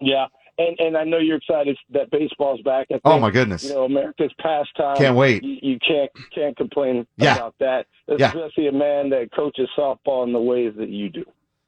Yeah, 0.00 0.26
and 0.58 0.78
and 0.78 0.96
I 0.96 1.04
know 1.04 1.18
you're 1.18 1.38
excited 1.38 1.76
that 1.90 2.10
baseball's 2.10 2.60
back. 2.62 2.88
Think, 2.88 3.02
oh 3.04 3.18
my 3.18 3.30
goodness! 3.30 3.64
You 3.64 3.70
know, 3.70 3.84
America's 3.84 4.32
pastime. 4.40 4.96
Can't 4.96 5.16
wait. 5.16 5.42
You, 5.42 5.58
you 5.62 5.78
can't 5.86 6.10
can't 6.34 6.56
complain 6.56 7.06
yeah. 7.16 7.36
about 7.36 7.54
that, 7.60 7.86
especially 8.08 8.64
yeah. 8.64 8.70
a 8.70 8.72
man 8.72 9.10
that 9.10 9.30
coaches 9.34 9.68
softball 9.76 10.24
in 10.24 10.32
the 10.32 10.40
ways 10.40 10.72
that 10.78 10.88
you 10.88 11.10
do. 11.10 11.24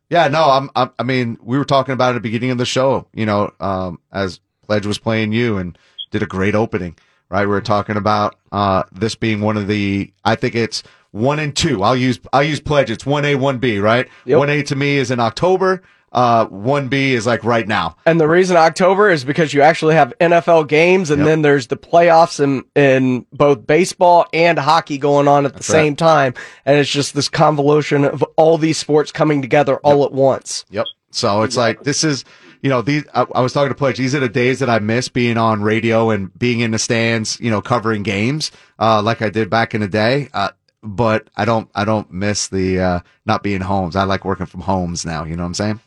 Yeah, 0.09 0.28
no, 0.28 0.45
I'm, 0.45 0.70
I'm, 0.76 0.93
i 1.01 1.03
mean, 1.03 1.37
we 1.43 1.59
were 1.59 1.64
talking 1.64 1.93
about 1.93 2.09
it 2.09 2.11
at 2.11 2.14
the 2.14 2.20
beginning 2.20 2.53
of 2.53 2.59
the 2.59 2.66
show. 2.66 3.09
You 3.12 3.26
know, 3.26 3.53
um, 3.59 3.99
as 4.12 4.41
Pledge 4.62 4.87
was 4.87 4.99
playing 4.99 5.32
you 5.32 5.57
and 5.57 5.76
did 6.11 6.22
a 6.22 6.26
great 6.26 6.55
opening. 6.55 6.97
Right, 7.28 7.41
we 7.41 7.49
were 7.49 7.61
talking 7.61 7.97
about 7.97 8.37
uh, 8.53 8.84
this 8.93 9.16
being 9.16 9.41
one 9.41 9.57
of 9.57 9.66
the. 9.66 10.12
I 10.24 10.37
think 10.37 10.55
it's 10.55 10.84
one 11.11 11.41
and 11.41 11.57
two. 11.57 11.82
I'll 11.82 11.97
use 11.97 12.20
I'll 12.32 12.45
use 12.45 12.61
Pledge. 12.61 12.89
It's 12.91 13.05
one 13.05 13.24
A, 13.24 13.34
one 13.34 13.59
B. 13.59 13.80
Right. 13.80 14.09
One 14.26 14.49
A 14.49 14.62
to 14.62 14.76
me 14.76 14.97
is 14.97 15.11
in 15.11 15.18
October 15.18 15.82
uh, 16.12 16.46
1B 16.48 16.92
is 16.92 17.26
like 17.26 17.44
right 17.44 17.66
now. 17.66 17.96
And 18.07 18.20
the 18.20 18.28
reason 18.28 18.57
October 18.57 19.11
is 19.11 19.24
because 19.24 19.52
you 19.52 19.62
actually 19.62 19.94
have 19.94 20.14
NFL 20.20 20.68
games 20.68 21.11
and 21.11 21.20
yep. 21.20 21.26
then 21.26 21.42
there's 21.42 21.66
the 21.66 21.76
playoffs 21.76 22.40
in, 22.40 22.64
in 22.74 23.26
both 23.32 23.66
baseball 23.66 24.26
and 24.32 24.59
hockey 24.59 24.98
going 24.98 25.28
on 25.28 25.44
at 25.44 25.52
the 25.52 25.59
That's 25.59 25.66
same 25.66 25.92
right. 25.92 25.98
time. 25.98 26.34
And 26.64 26.78
it's 26.78 26.90
just 26.90 27.14
this 27.14 27.28
convolution 27.28 28.04
of 28.04 28.22
all 28.36 28.57
these 28.57 28.78
sports 28.78 29.12
coming 29.12 29.42
together 29.42 29.76
all 29.78 30.04
at 30.04 30.12
once. 30.12 30.64
Yep. 30.70 30.86
So 31.11 31.42
it's 31.42 31.57
like, 31.57 31.82
this 31.82 32.04
is, 32.04 32.24
you 32.62 32.70
know, 32.70 32.82
these, 32.82 33.04
I, 33.14 33.26
I 33.34 33.40
was 33.40 33.52
talking 33.52 33.70
to 33.70 33.74
Pledge, 33.74 33.96
these 33.98 34.14
are 34.14 34.20
the 34.20 34.28
days 34.28 34.59
that 34.61 34.70
I 34.70 34.78
miss 34.78 35.09
being 35.09 35.38
on 35.38 35.62
radio 35.62 36.11
and 36.11 36.36
being 36.38 36.61
in 36.61 36.70
the 36.70 36.78
stands, 36.78 37.38
you 37.40 37.50
know, 37.50 37.61
covering 37.61 38.02
games, 38.02 38.52
uh, 38.78 39.02
like 39.02 39.22
I 39.22 39.30
did 39.30 39.50
back 39.50 39.74
in 39.74 39.80
the 39.80 39.88
day. 39.88 40.28
Uh, 40.32 40.50
but 40.82 41.28
I 41.36 41.44
don't, 41.44 41.68
I 41.74 41.84
don't 41.84 42.11
miss 42.12 42.48
the, 42.48 42.80
uh, 42.80 43.00
not 43.24 43.42
being 43.42 43.61
homes. 43.61 43.96
I 43.96 44.04
like 44.04 44.24
working 44.24 44.46
from 44.46 44.61
homes 44.61 45.04
now. 45.04 45.24
You 45.24 45.36
know 45.36 45.42
what 45.42 45.48
I'm 45.48 45.54
saying? 45.54 45.80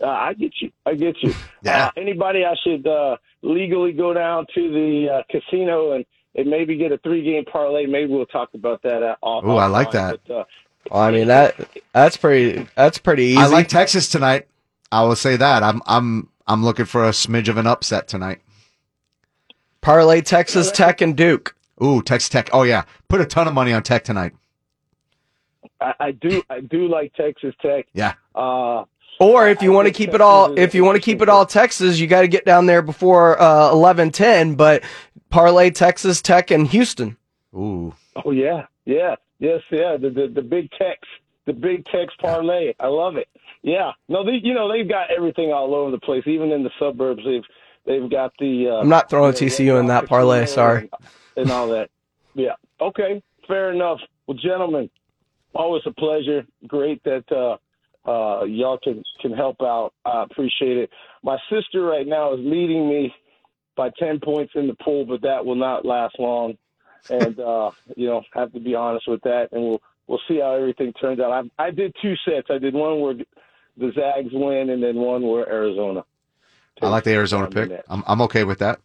Uh, 0.00 0.06
I 0.06 0.34
get 0.34 0.52
you. 0.60 0.70
I 0.84 0.94
get 0.94 1.16
you. 1.22 1.34
yeah. 1.62 1.86
Uh, 1.86 1.90
anybody 1.96 2.44
I 2.44 2.54
should 2.62 2.86
uh, 2.86 3.16
legally 3.42 3.92
go 3.92 4.12
down 4.12 4.46
to 4.54 4.70
the 4.70 5.08
uh, 5.10 5.22
casino 5.30 5.92
and, 5.92 6.04
and 6.34 6.48
maybe 6.48 6.76
get 6.76 6.92
a 6.92 6.98
three 6.98 7.22
game 7.22 7.44
parlay. 7.44 7.86
Maybe 7.86 8.12
we'll 8.12 8.26
talk 8.26 8.50
about 8.54 8.82
that 8.82 9.02
uh, 9.02 9.16
off. 9.22 9.44
Oh, 9.46 9.56
I 9.56 9.66
like 9.66 9.90
that. 9.92 10.20
But, 10.26 10.34
uh, 10.34 10.44
well, 10.90 11.00
I 11.00 11.10
mean 11.10 11.28
that 11.28 11.56
that's 11.92 12.16
pretty 12.16 12.66
that's 12.76 12.98
pretty 12.98 13.24
easy. 13.24 13.38
I 13.38 13.46
like 13.46 13.68
Texas 13.68 14.08
tonight. 14.08 14.46
I 14.92 15.02
will 15.02 15.16
say 15.16 15.36
that. 15.36 15.62
I'm 15.62 15.82
I'm 15.86 16.28
I'm 16.46 16.64
looking 16.64 16.84
for 16.84 17.04
a 17.04 17.10
smidge 17.10 17.48
of 17.48 17.56
an 17.56 17.66
upset 17.66 18.06
tonight. 18.06 18.40
Parlay 19.80 20.20
Texas 20.20 20.70
Tech 20.70 21.00
and 21.00 21.16
Duke. 21.16 21.56
Ooh, 21.82 22.02
Texas 22.02 22.28
Tech. 22.28 22.50
Oh 22.52 22.62
yeah, 22.62 22.84
put 23.08 23.20
a 23.20 23.26
ton 23.26 23.48
of 23.48 23.54
money 23.54 23.72
on 23.72 23.82
Tech 23.82 24.04
tonight. 24.04 24.32
I, 25.80 25.94
I 26.00 26.10
do 26.12 26.42
I 26.48 26.60
do 26.60 26.88
like 26.88 27.14
Texas 27.14 27.54
Tech. 27.60 27.86
Yeah. 27.92 28.14
Uh, 28.34 28.84
or 29.18 29.48
if 29.48 29.62
you 29.62 29.72
want 29.72 29.86
to 29.88 29.92
keep 29.92 30.14
it 30.14 30.20
all, 30.20 30.58
if 30.58 30.74
you 30.74 30.84
want 30.84 30.96
to 30.96 31.02
keep 31.02 31.22
it 31.22 31.28
all 31.28 31.46
Texas, 31.46 31.98
you 31.98 32.06
got 32.06 32.22
to 32.22 32.28
get 32.28 32.44
down 32.44 32.66
there 32.66 32.82
before 32.82 33.40
uh, 33.40 33.70
eleven 33.70 34.10
ten. 34.10 34.54
But 34.54 34.82
parlay 35.30 35.70
Texas 35.70 36.20
Tech 36.22 36.50
and 36.50 36.66
Houston. 36.68 37.16
Ooh. 37.54 37.94
Oh 38.24 38.30
yeah, 38.30 38.66
yeah, 38.84 39.16
yes, 39.38 39.60
yeah. 39.70 39.96
The 39.96 40.10
the, 40.10 40.32
the 40.34 40.42
big 40.42 40.70
Tex, 40.72 41.00
the 41.46 41.52
big 41.52 41.84
Tex 41.86 42.12
parlay. 42.20 42.74
I 42.80 42.88
love 42.88 43.16
it. 43.16 43.28
Yeah. 43.62 43.92
No, 44.08 44.24
they, 44.24 44.38
you 44.42 44.54
know 44.54 44.70
they've 44.70 44.88
got 44.88 45.10
everything 45.10 45.52
all 45.52 45.74
over 45.74 45.90
the 45.90 45.98
place. 45.98 46.24
Even 46.26 46.52
in 46.52 46.62
the 46.62 46.70
suburbs, 46.78 47.22
they've 47.24 47.44
they've 47.86 48.10
got 48.10 48.32
the. 48.38 48.68
Uh, 48.68 48.80
I'm 48.80 48.88
not 48.88 49.10
throwing 49.10 49.34
you 49.34 49.40
know, 49.40 49.46
TCU 49.46 49.80
in 49.80 49.86
that 49.86 50.06
parlay. 50.06 50.46
Sorry. 50.46 50.90
And 51.36 51.50
all 51.50 51.68
that. 51.68 51.90
Yeah. 52.34 52.54
Okay. 52.80 53.22
Fair 53.48 53.72
enough. 53.72 54.00
Well, 54.26 54.36
gentlemen, 54.36 54.90
always 55.54 55.82
a 55.86 55.92
pleasure. 55.92 56.46
Great 56.66 57.02
that. 57.04 57.30
uh 57.32 57.56
uh, 58.06 58.44
y'all 58.44 58.78
can 58.82 59.02
can 59.20 59.32
help 59.32 59.56
out. 59.60 59.92
I 60.04 60.22
appreciate 60.22 60.76
it. 60.76 60.90
My 61.22 61.38
sister 61.50 61.82
right 61.82 62.06
now 62.06 62.34
is 62.34 62.40
leading 62.40 62.88
me 62.88 63.12
by 63.76 63.90
ten 63.98 64.20
points 64.20 64.52
in 64.54 64.66
the 64.66 64.74
pool, 64.74 65.04
but 65.04 65.22
that 65.22 65.44
will 65.44 65.56
not 65.56 65.84
last 65.84 66.16
long. 66.18 66.56
And 67.10 67.38
uh, 67.40 67.70
you 67.96 68.06
know, 68.06 68.22
I 68.34 68.40
have 68.40 68.52
to 68.52 68.60
be 68.60 68.74
honest 68.74 69.08
with 69.08 69.22
that, 69.22 69.48
and 69.52 69.62
we'll 69.62 69.82
we'll 70.06 70.20
see 70.28 70.40
how 70.40 70.54
everything 70.54 70.92
turns 70.94 71.20
out. 71.20 71.50
I, 71.58 71.66
I 71.66 71.70
did 71.70 71.94
two 72.00 72.14
sets. 72.24 72.48
I 72.50 72.58
did 72.58 72.74
one 72.74 73.00
where 73.00 73.14
the 73.14 73.92
Zags 73.94 74.32
win, 74.32 74.70
and 74.70 74.82
then 74.82 74.96
one 74.96 75.22
where 75.22 75.48
Arizona. 75.48 76.04
I 76.82 76.88
like 76.88 77.04
the 77.04 77.12
Arizona 77.12 77.48
pick. 77.48 77.82
I'm 77.88 78.04
I'm 78.06 78.20
okay 78.22 78.44
with 78.44 78.58
that. 78.60 78.80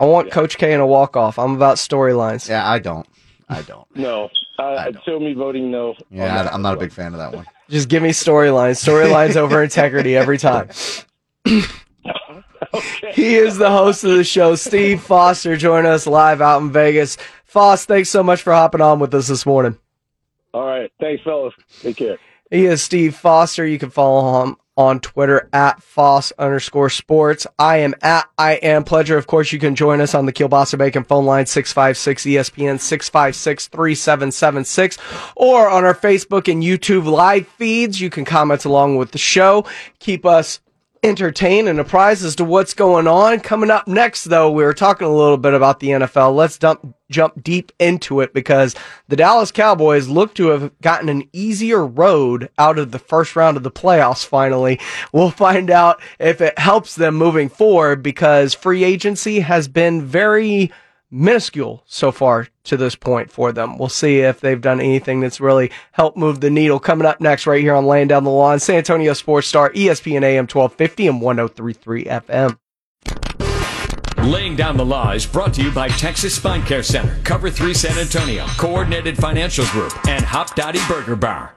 I 0.00 0.06
want 0.06 0.28
yeah. 0.28 0.34
Coach 0.34 0.58
K 0.58 0.72
in 0.72 0.80
a 0.80 0.86
walk 0.86 1.16
off. 1.16 1.38
I'm 1.38 1.54
about 1.56 1.76
storylines. 1.76 2.48
Yeah, 2.48 2.68
I 2.68 2.78
don't. 2.78 3.06
I 3.48 3.62
don't. 3.62 3.86
no, 3.96 4.28
uh, 4.58 4.92
show 5.06 5.18
me 5.18 5.32
voting 5.32 5.70
no. 5.70 5.94
Yeah, 6.10 6.48
I'm 6.52 6.62
not 6.62 6.74
a 6.74 6.80
big 6.80 6.92
fan 6.92 7.14
of 7.14 7.18
that 7.18 7.32
one. 7.34 7.46
Just 7.68 7.88
give 7.88 8.02
me 8.02 8.10
storylines. 8.10 8.82
Storylines 8.82 9.36
over 9.36 9.62
integrity 9.62 10.16
every 10.16 10.38
time. 10.38 10.70
okay. 11.46 13.12
He 13.12 13.36
is 13.36 13.58
the 13.58 13.70
host 13.70 14.04
of 14.04 14.16
the 14.16 14.24
show, 14.24 14.54
Steve 14.54 15.02
Foster, 15.02 15.56
Join 15.56 15.86
us 15.86 16.06
live 16.06 16.40
out 16.40 16.62
in 16.62 16.72
Vegas. 16.72 17.16
Foss, 17.44 17.84
thanks 17.84 18.08
so 18.08 18.22
much 18.22 18.42
for 18.42 18.52
hopping 18.52 18.80
on 18.80 18.98
with 18.98 19.14
us 19.14 19.28
this 19.28 19.44
morning. 19.46 19.78
All 20.54 20.66
right. 20.66 20.90
Thanks, 21.00 21.22
fellas. 21.22 21.54
Take 21.80 21.96
care. 21.96 22.18
He 22.50 22.66
is 22.66 22.82
Steve 22.82 23.14
Foster. 23.14 23.66
You 23.66 23.78
can 23.78 23.90
follow 23.90 24.44
him 24.44 24.56
on 24.78 25.00
Twitter 25.00 25.48
at 25.52 25.82
Foss 25.82 26.32
underscore 26.38 26.88
sports. 26.88 27.48
I 27.58 27.78
am 27.78 27.94
at 28.00 28.30
I 28.38 28.54
am 28.54 28.84
Pledger. 28.84 29.18
Of 29.18 29.26
course, 29.26 29.52
you 29.52 29.58
can 29.58 29.74
join 29.74 30.00
us 30.00 30.14
on 30.14 30.24
the 30.24 30.32
Kielbasa 30.32 30.78
Bacon 30.78 31.02
phone 31.02 31.26
line 31.26 31.46
656 31.46 32.22
ESPN 32.22 32.78
656 32.78 33.66
3776 33.66 34.98
or 35.34 35.68
on 35.68 35.84
our 35.84 35.94
Facebook 35.94 36.50
and 36.50 36.62
YouTube 36.62 37.04
live 37.04 37.48
feeds. 37.48 38.00
You 38.00 38.08
can 38.08 38.24
comment 38.24 38.64
along 38.64 38.96
with 38.96 39.10
the 39.10 39.18
show. 39.18 39.66
Keep 39.98 40.24
us 40.24 40.60
entertain 41.02 41.68
and 41.68 41.78
apprised 41.78 42.24
as 42.24 42.36
to 42.36 42.44
what's 42.44 42.74
going 42.74 43.06
on. 43.06 43.40
Coming 43.40 43.70
up 43.70 43.86
next, 43.86 44.24
though, 44.24 44.50
we 44.50 44.64
were 44.64 44.74
talking 44.74 45.06
a 45.06 45.14
little 45.14 45.36
bit 45.36 45.54
about 45.54 45.80
the 45.80 45.88
NFL. 45.88 46.34
Let's 46.34 46.58
dump, 46.58 46.94
jump 47.10 47.42
deep 47.42 47.72
into 47.78 48.20
it 48.20 48.34
because 48.34 48.74
the 49.08 49.16
Dallas 49.16 49.52
Cowboys 49.52 50.08
look 50.08 50.34
to 50.34 50.48
have 50.48 50.78
gotten 50.80 51.08
an 51.08 51.28
easier 51.32 51.86
road 51.86 52.50
out 52.58 52.78
of 52.78 52.90
the 52.90 52.98
first 52.98 53.36
round 53.36 53.56
of 53.56 53.62
the 53.62 53.70
playoffs 53.70 54.24
finally. 54.24 54.80
We'll 55.12 55.30
find 55.30 55.70
out 55.70 56.00
if 56.18 56.40
it 56.40 56.58
helps 56.58 56.94
them 56.94 57.14
moving 57.14 57.48
forward 57.48 58.02
because 58.02 58.54
free 58.54 58.84
agency 58.84 59.40
has 59.40 59.68
been 59.68 60.02
very 60.02 60.70
minuscule 61.10 61.82
so 61.86 62.12
far 62.12 62.48
to 62.64 62.76
this 62.76 62.94
point 62.94 63.30
for 63.30 63.52
them. 63.52 63.78
We'll 63.78 63.88
see 63.88 64.20
if 64.20 64.40
they've 64.40 64.60
done 64.60 64.80
anything 64.80 65.20
that's 65.20 65.40
really 65.40 65.70
helped 65.92 66.16
move 66.16 66.40
the 66.40 66.50
needle. 66.50 66.78
Coming 66.78 67.06
up 67.06 67.20
next, 67.20 67.46
right 67.46 67.62
here 67.62 67.74
on 67.74 67.86
Laying 67.86 68.08
Down 68.08 68.24
the 68.24 68.30
Lawn, 68.30 68.60
San 68.60 68.76
Antonio 68.76 69.12
Sports 69.12 69.48
Star, 69.48 69.70
ESPN 69.70 70.22
AM 70.22 70.44
1250 70.44 71.06
and 71.06 71.20
1033 71.20 72.04
FM. 72.04 72.58
Laying 74.24 74.56
Down 74.56 74.76
the 74.76 74.84
Law 74.84 75.12
is 75.12 75.24
brought 75.24 75.54
to 75.54 75.62
you 75.62 75.70
by 75.70 75.88
Texas 75.88 76.34
Spine 76.34 76.62
Care 76.64 76.82
Center, 76.82 77.18
Cover 77.22 77.50
3 77.50 77.72
San 77.72 77.96
Antonio, 77.98 78.46
Coordinated 78.58 79.16
Financial 79.16 79.64
Group, 79.66 79.92
and 80.08 80.24
Hopdoddy 80.24 80.86
Burger 80.88 81.16
Bar. 81.16 81.54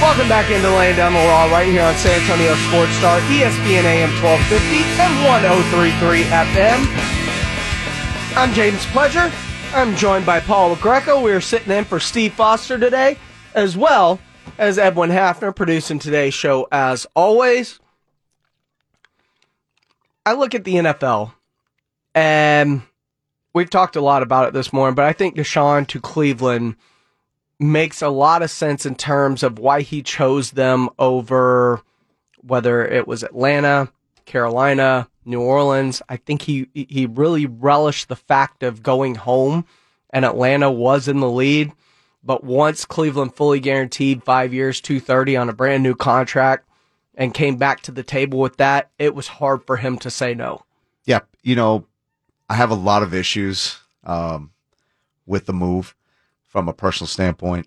Welcome 0.00 0.28
back 0.30 0.50
into 0.50 0.70
Laying 0.70 0.96
Down 0.96 1.12
the 1.12 1.18
Law 1.18 1.44
right 1.52 1.66
here 1.68 1.82
on 1.82 1.94
San 1.96 2.18
Antonio 2.22 2.54
Sports 2.54 2.92
Star, 2.92 3.20
ESPN 3.20 3.84
AM 3.84 4.08
1250 4.22 4.76
and 4.98 5.24
1033 5.26 6.22
FM. 6.22 6.86
I'm 8.34 8.50
James 8.54 8.82
Pledger. 8.86 9.30
I'm 9.74 9.94
joined 9.96 10.24
by 10.24 10.40
Paul 10.40 10.74
Greco. 10.76 11.20
We're 11.22 11.42
sitting 11.42 11.70
in 11.70 11.84
for 11.84 12.00
Steve 12.00 12.32
Foster 12.32 12.78
today, 12.78 13.18
as 13.54 13.76
well 13.76 14.18
as 14.56 14.78
Edwin 14.78 15.10
Hafner 15.10 15.54
producing 15.54 15.98
today's 15.98 16.32
show 16.32 16.66
as 16.72 17.06
always. 17.14 17.78
I 20.24 20.32
look 20.32 20.54
at 20.54 20.64
the 20.64 20.76
NFL, 20.76 21.34
and 22.14 22.80
we've 23.52 23.68
talked 23.68 23.96
a 23.96 24.00
lot 24.00 24.22
about 24.22 24.48
it 24.48 24.54
this 24.54 24.72
morning, 24.72 24.94
but 24.94 25.04
I 25.04 25.12
think 25.12 25.36
Deshaun 25.36 25.86
to 25.88 26.00
Cleveland 26.00 26.76
makes 27.60 28.00
a 28.00 28.08
lot 28.08 28.42
of 28.42 28.50
sense 28.50 28.86
in 28.86 28.94
terms 28.94 29.42
of 29.42 29.58
why 29.58 29.82
he 29.82 30.02
chose 30.02 30.52
them 30.52 30.88
over 30.98 31.82
whether 32.42 32.84
it 32.84 33.06
was 33.06 33.22
Atlanta, 33.22 33.92
Carolina, 34.24 35.08
New 35.24 35.40
Orleans. 35.40 36.00
I 36.08 36.16
think 36.16 36.42
he 36.42 36.68
he 36.72 37.06
really 37.06 37.46
relished 37.46 38.08
the 38.08 38.16
fact 38.16 38.62
of 38.62 38.82
going 38.82 39.14
home, 39.14 39.66
and 40.10 40.24
Atlanta 40.24 40.70
was 40.70 41.08
in 41.08 41.20
the 41.20 41.30
lead. 41.30 41.72
But 42.22 42.44
once 42.44 42.84
Cleveland 42.84 43.34
fully 43.34 43.60
guaranteed 43.60 44.24
five 44.24 44.52
years, 44.52 44.80
two 44.80 45.00
thirty 45.00 45.36
on 45.36 45.48
a 45.48 45.54
brand 45.54 45.82
new 45.82 45.94
contract, 45.94 46.68
and 47.14 47.34
came 47.34 47.56
back 47.56 47.82
to 47.82 47.92
the 47.92 48.02
table 48.02 48.38
with 48.38 48.56
that, 48.56 48.90
it 48.98 49.14
was 49.14 49.28
hard 49.28 49.64
for 49.66 49.76
him 49.76 49.98
to 49.98 50.10
say 50.10 50.34
no. 50.34 50.64
Yeah, 51.04 51.20
you 51.42 51.56
know, 51.56 51.86
I 52.48 52.54
have 52.54 52.70
a 52.70 52.74
lot 52.74 53.02
of 53.02 53.14
issues 53.14 53.78
um, 54.04 54.52
with 55.26 55.46
the 55.46 55.52
move 55.52 55.94
from 56.50 56.68
a 56.68 56.72
personal 56.74 57.08
standpoint, 57.08 57.66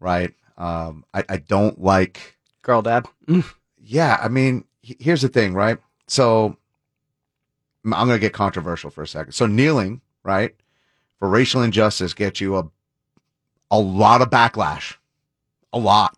right? 0.00 0.34
Um, 0.56 1.04
I, 1.14 1.22
I 1.28 1.36
don't 1.36 1.80
like 1.80 2.36
girl 2.62 2.82
dad. 2.82 3.06
yeah, 3.78 4.18
I 4.20 4.28
mean, 4.28 4.64
here's 4.82 5.22
the 5.22 5.28
thing, 5.28 5.54
right? 5.54 5.78
So 6.08 6.56
I'm 7.84 7.90
going 7.90 8.08
to 8.08 8.18
get 8.18 8.32
controversial 8.32 8.90
for 8.90 9.02
a 9.02 9.06
second. 9.06 9.32
So 9.34 9.46
kneeling, 9.46 10.00
right, 10.24 10.56
for 11.18 11.28
racial 11.28 11.62
injustice 11.62 12.14
gets 12.14 12.40
you 12.40 12.56
a 12.56 12.68
a 13.70 13.78
lot 13.78 14.20
of 14.20 14.28
backlash, 14.28 14.96
a 15.72 15.78
lot. 15.78 16.16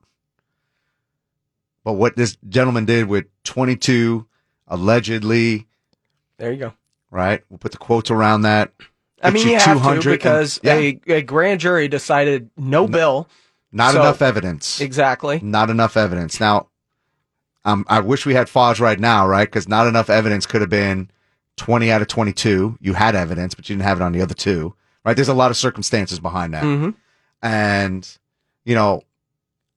But 1.84 1.92
what 1.92 2.16
this 2.16 2.36
gentleman 2.48 2.86
did 2.86 3.06
with 3.06 3.26
22 3.44 4.26
allegedly. 4.66 5.66
There 6.38 6.52
you 6.52 6.58
go. 6.58 6.72
Right. 7.10 7.42
We'll 7.48 7.58
put 7.58 7.72
the 7.72 7.78
quotes 7.78 8.10
around 8.10 8.42
that. 8.42 8.72
I 9.24 9.30
mean, 9.30 9.48
you 9.48 9.58
have 9.58 10.02
to 10.02 10.10
because 10.10 10.58
and, 10.58 11.00
yeah. 11.06 11.14
a, 11.14 11.18
a, 11.18 11.22
grand 11.22 11.60
jury 11.60 11.88
decided 11.88 12.50
no 12.56 12.86
bill. 12.86 13.28
Not 13.72 13.94
so, 13.94 14.00
enough 14.00 14.22
evidence. 14.22 14.80
Exactly. 14.80 15.40
Not 15.42 15.70
enough 15.70 15.96
evidence. 15.96 16.38
Now, 16.38 16.68
um, 17.64 17.84
I 17.88 18.00
wish 18.00 18.26
we 18.26 18.34
had 18.34 18.46
Foz 18.46 18.78
right 18.78 19.00
now, 19.00 19.26
right? 19.26 19.48
Because 19.48 19.66
not 19.66 19.86
enough 19.86 20.10
evidence 20.10 20.46
could 20.46 20.60
have 20.60 20.70
been 20.70 21.10
20 21.56 21.90
out 21.90 22.02
of 22.02 22.08
22. 22.08 22.78
You 22.80 22.92
had 22.92 23.14
evidence, 23.14 23.54
but 23.54 23.68
you 23.68 23.74
didn't 23.74 23.86
have 23.86 24.00
it 24.00 24.04
on 24.04 24.12
the 24.12 24.20
other 24.20 24.34
two, 24.34 24.74
right? 25.04 25.14
There's 25.14 25.28
a 25.28 25.34
lot 25.34 25.50
of 25.50 25.56
circumstances 25.56 26.20
behind 26.20 26.54
that. 26.54 26.64
Mm-hmm. 26.64 26.90
And, 27.42 28.18
you 28.64 28.74
know, 28.74 29.02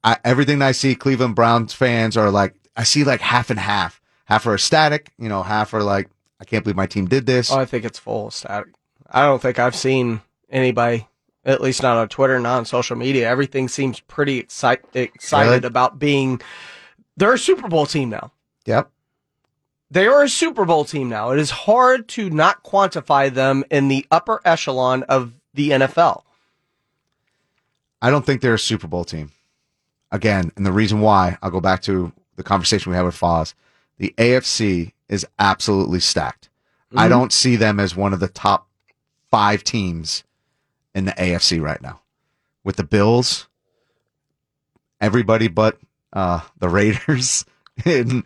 I, 0.04 0.18
everything 0.24 0.62
I 0.62 0.74
see 0.74 0.96
Cleveland 0.96 1.36
Browns 1.36 1.74
fans 1.74 2.18
are 2.18 2.30
like, 2.30 2.56
I 2.76 2.84
see 2.84 3.04
like 3.04 3.22
half 3.22 3.50
and 3.50 3.60
half. 3.60 4.02
Half 4.26 4.46
are 4.46 4.56
ecstatic, 4.56 5.12
you 5.18 5.30
know, 5.30 5.42
half 5.42 5.74
are 5.74 5.84
like, 5.84 6.10
I 6.40 6.46
can't 6.46 6.64
believe 6.64 6.76
my 6.76 6.86
team 6.86 7.08
did 7.08 7.26
this. 7.26 7.52
Oh, 7.52 7.58
I 7.58 7.66
think 7.66 7.86
it's 7.86 7.98
full 7.98 8.30
static. 8.30 8.74
I 9.10 9.26
don't 9.26 9.42
think 9.42 9.60
I've 9.60 9.76
seen 9.76 10.22
anybody, 10.50 11.08
at 11.46 11.62
least 11.62 11.82
not 11.82 11.98
on 11.98 12.10
Twitter, 12.10 12.40
not 12.40 12.58
on 12.58 12.66
social 12.66 12.96
media. 12.96 13.30
Everything 13.30 13.68
seems 13.68 14.00
pretty 14.00 14.44
exci- 14.44 14.80
excited 14.94 15.50
really? 15.50 15.68
about 15.68 16.00
being. 16.00 16.42
They're 17.16 17.34
a 17.34 17.40
Super 17.40 17.68
Bowl 17.68 17.86
team 17.86 18.10
now. 18.10 18.32
Yep. 18.66 18.90
They 19.90 20.08
are 20.08 20.24
a 20.24 20.30
Super 20.30 20.66
Bowl 20.66 20.84
team 20.84 21.08
now. 21.08 21.32
It 21.32 21.40
is 21.40 21.50
hard 21.50 22.10
to 22.10 22.30
not 22.30 22.64
quantify 22.64 23.34
them 23.34 23.64
in 23.72 23.88
the 23.88 24.06
upper 24.12 24.42
echelon 24.44 25.04
of 25.04 25.34
the 25.54 25.70
NFL. 25.72 26.24
I 28.02 28.10
don't 28.10 28.26
think 28.26 28.42
they're 28.42 28.54
a 28.54 28.60
Super 28.60 28.88
Bowl 28.88 29.06
team 29.06 29.32
again, 30.12 30.52
and 30.56 30.66
the 30.66 30.72
reason 30.72 31.00
why 31.00 31.38
I'll 31.42 31.52
go 31.52 31.62
back 31.62 31.82
to 31.84 32.12
the 32.36 32.44
conversation 32.44 32.92
we 32.92 32.96
had 32.96 33.06
with 33.06 33.20
Foz. 33.20 33.54
The 33.98 34.14
AFC 34.18 34.94
is 35.10 35.26
absolutely 35.40 36.00
stacked. 36.00 36.50
Mm-hmm. 36.90 37.00
I 37.00 37.08
don't 37.08 37.34
see 37.34 37.56
them 37.56 37.80
as 37.80 37.96
one 37.96 38.14
of 38.14 38.20
the 38.20 38.28
top 38.28 38.67
five 39.30 39.64
teams 39.64 40.24
in 40.94 41.06
the 41.06 41.12
AFC 41.14 41.62
right 41.62 41.82
now. 41.82 42.02
With 42.64 42.76
the 42.76 42.84
Bills, 42.84 43.48
everybody 45.00 45.48
but 45.48 45.78
uh, 46.14 46.42
the 46.58 46.70
Raiders 46.70 47.46
in 47.86 48.24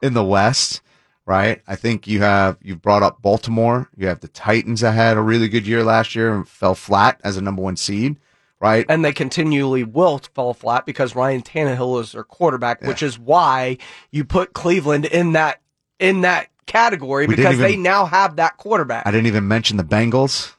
in 0.00 0.14
the 0.14 0.24
West, 0.24 0.80
right? 1.26 1.60
I 1.66 1.76
think 1.76 2.06
you 2.06 2.20
have 2.20 2.56
you've 2.62 2.82
brought 2.82 3.02
up 3.02 3.20
Baltimore. 3.20 3.90
You 3.96 4.06
have 4.06 4.20
the 4.20 4.28
Titans 4.28 4.80
that 4.80 4.92
had 4.92 5.16
a 5.16 5.22
really 5.22 5.48
good 5.48 5.66
year 5.66 5.84
last 5.84 6.14
year 6.14 6.34
and 6.34 6.48
fell 6.48 6.74
flat 6.74 7.20
as 7.24 7.36
a 7.36 7.42
number 7.42 7.62
one 7.62 7.76
seed 7.76 8.16
right? 8.60 8.86
And 8.88 9.04
they 9.04 9.12
continually 9.12 9.84
will 9.84 10.18
fall 10.34 10.54
flat 10.54 10.86
because 10.86 11.14
Ryan 11.14 11.42
Tannehill 11.42 12.00
is 12.00 12.12
their 12.12 12.24
quarterback, 12.24 12.80
yeah. 12.82 12.88
which 12.88 13.02
is 13.02 13.18
why 13.18 13.78
you 14.10 14.24
put 14.24 14.52
Cleveland 14.52 15.04
in 15.04 15.32
that 15.32 15.60
in 15.98 16.22
that 16.22 16.48
category 16.68 17.26
we 17.26 17.34
because 17.34 17.54
even, 17.54 17.62
they 17.62 17.76
now 17.76 18.06
have 18.06 18.36
that 18.36 18.56
quarterback. 18.56 19.06
I 19.06 19.10
didn't 19.10 19.26
even 19.26 19.48
mention 19.48 19.76
the 19.76 19.84
Bengals. 19.84 20.52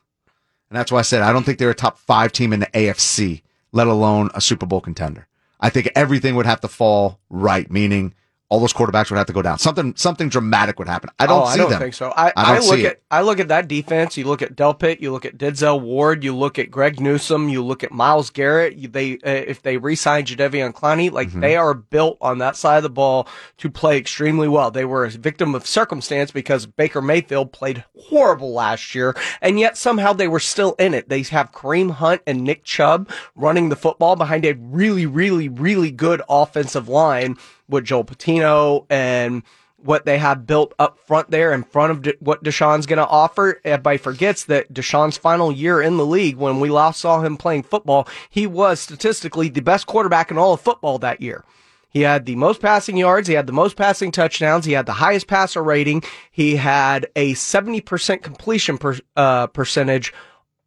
And 0.69 0.77
that's 0.77 0.91
why 0.91 0.99
I 0.99 1.03
said 1.03 1.21
I 1.21 1.31
don't 1.31 1.43
think 1.45 1.57
they're 1.57 1.69
a 1.69 1.75
top 1.75 1.97
five 1.99 2.31
team 2.31 2.51
in 2.51 2.59
the 2.59 2.67
AFC, 2.67 3.41
let 3.71 3.87
alone 3.87 4.29
a 4.33 4.41
Super 4.41 4.65
Bowl 4.65 4.81
contender. 4.81 5.27
I 5.59 5.69
think 5.69 5.89
everything 5.95 6.35
would 6.35 6.45
have 6.45 6.61
to 6.61 6.67
fall 6.67 7.19
right, 7.29 7.69
meaning 7.69 8.13
all 8.49 8.59
those 8.59 8.73
quarterbacks 8.73 9.11
would 9.11 9.17
have 9.17 9.27
to 9.27 9.33
go 9.33 9.43
down. 9.43 9.59
Something 9.59 9.95
something 9.95 10.27
dramatic 10.27 10.79
would 10.79 10.87
happen. 10.87 11.11
I 11.19 11.27
don't 11.27 11.43
oh, 11.43 11.45
see 11.45 11.53
I 11.53 11.57
don't 11.57 11.69
them. 11.69 11.79
think 11.79 11.93
so. 11.93 12.11
I, 12.15 12.29
I, 12.29 12.55
I 12.55 12.59
look 12.59 12.79
at 12.79 12.85
it. 12.93 13.03
I 13.11 13.21
look 13.21 13.39
at 13.39 13.47
that 13.49 13.67
defense. 13.67 14.17
You 14.17 14.25
look 14.25 14.41
at 14.41 14.55
Delpit. 14.55 14.99
You 15.01 15.11
look 15.11 15.23
at 15.23 15.37
Denzel 15.37 15.79
Ward. 15.79 16.23
You 16.23 16.35
look 16.35 16.57
at 16.57 16.71
Greg 16.71 16.99
Newsome. 16.99 17.47
You 17.49 17.63
look 17.63 17.83
at 17.83 17.91
Myles 17.91 18.31
Garrett. 18.31 18.75
You, 18.75 18.87
they 18.87 19.13
uh, 19.13 19.19
if 19.23 19.61
they 19.61 19.77
re-sign 19.77 20.25
Jadeveon 20.25 20.73
Clowney, 20.73 21.11
like 21.11 21.29
mm-hmm. 21.29 21.41
they 21.41 21.55
are 21.55 21.75
built 21.75 22.17
on 22.21 22.39
that 22.39 22.55
side 22.55 22.77
of 22.77 22.83
the 22.83 22.89
ball 22.89 23.27
to 23.57 23.69
play 23.69 23.97
extremely 23.97 24.47
well. 24.47 24.71
They 24.71 24.85
were 24.85 25.05
a 25.05 25.09
victim 25.11 25.53
of 25.53 25.67
circumstance 25.67 26.31
because 26.31 26.65
Baker 26.65 27.03
Mayfield 27.03 27.53
played 27.53 27.83
horrible 27.95 28.51
last 28.51 28.95
year, 28.95 29.15
and 29.41 29.59
yet 29.59 29.77
somehow 29.77 30.13
they 30.13 30.27
were 30.27 30.39
still 30.39 30.73
in 30.79 30.95
it. 30.95 31.07
They 31.07 31.21
have 31.23 31.51
Kareem 31.51 31.91
Hunt 31.91 32.23
and 32.25 32.43
Nick 32.43 32.63
Chubb 32.63 33.09
running 33.35 33.69
the 33.69 33.75
football 33.75 34.15
behind 34.15 34.43
a 34.43 34.53
really, 34.53 35.05
really, 35.05 35.49
really 35.49 35.91
good 35.91 36.23
offensive 36.27 36.89
line 36.89 37.37
with 37.69 37.85
Joel 37.85 38.05
Bitonio 38.05 38.85
and 38.89 39.43
what 39.83 40.05
they 40.05 40.17
have 40.17 40.45
built 40.45 40.73
up 40.77 40.99
front 40.99 41.31
there 41.31 41.53
in 41.53 41.63
front 41.63 41.91
of 41.91 42.01
De- 42.01 42.17
what 42.19 42.43
Deshaun's 42.43 42.85
going 42.85 42.97
to 42.97 43.07
offer. 43.07 43.59
Everybody 43.63 43.97
forgets 43.97 44.45
that 44.45 44.73
Deshaun's 44.73 45.17
final 45.17 45.51
year 45.51 45.81
in 45.81 45.97
the 45.97 46.05
league, 46.05 46.35
when 46.35 46.59
we 46.59 46.69
last 46.69 46.99
saw 46.99 47.21
him 47.21 47.37
playing 47.37 47.63
football, 47.63 48.07
he 48.29 48.45
was 48.47 48.79
statistically 48.79 49.49
the 49.49 49.61
best 49.61 49.87
quarterback 49.87 50.31
in 50.31 50.37
all 50.37 50.53
of 50.53 50.61
football 50.61 50.99
that 50.99 51.21
year. 51.21 51.43
He 51.91 52.01
had 52.01 52.25
the 52.25 52.35
most 52.35 52.61
passing 52.61 52.97
yards. 52.97 53.27
He 53.27 53.33
had 53.33 53.47
the 53.47 53.53
most 53.53 53.75
passing 53.75 54.11
touchdowns. 54.11 54.65
He 54.65 54.73
had 54.73 54.85
the 54.85 54.93
highest 54.93 55.27
passer 55.27 55.63
rating. 55.63 56.03
He 56.29 56.55
had 56.55 57.07
a 57.15 57.33
70% 57.33 58.21
completion 58.21 58.77
per, 58.77 58.97
uh, 59.15 59.47
percentage 59.47 60.13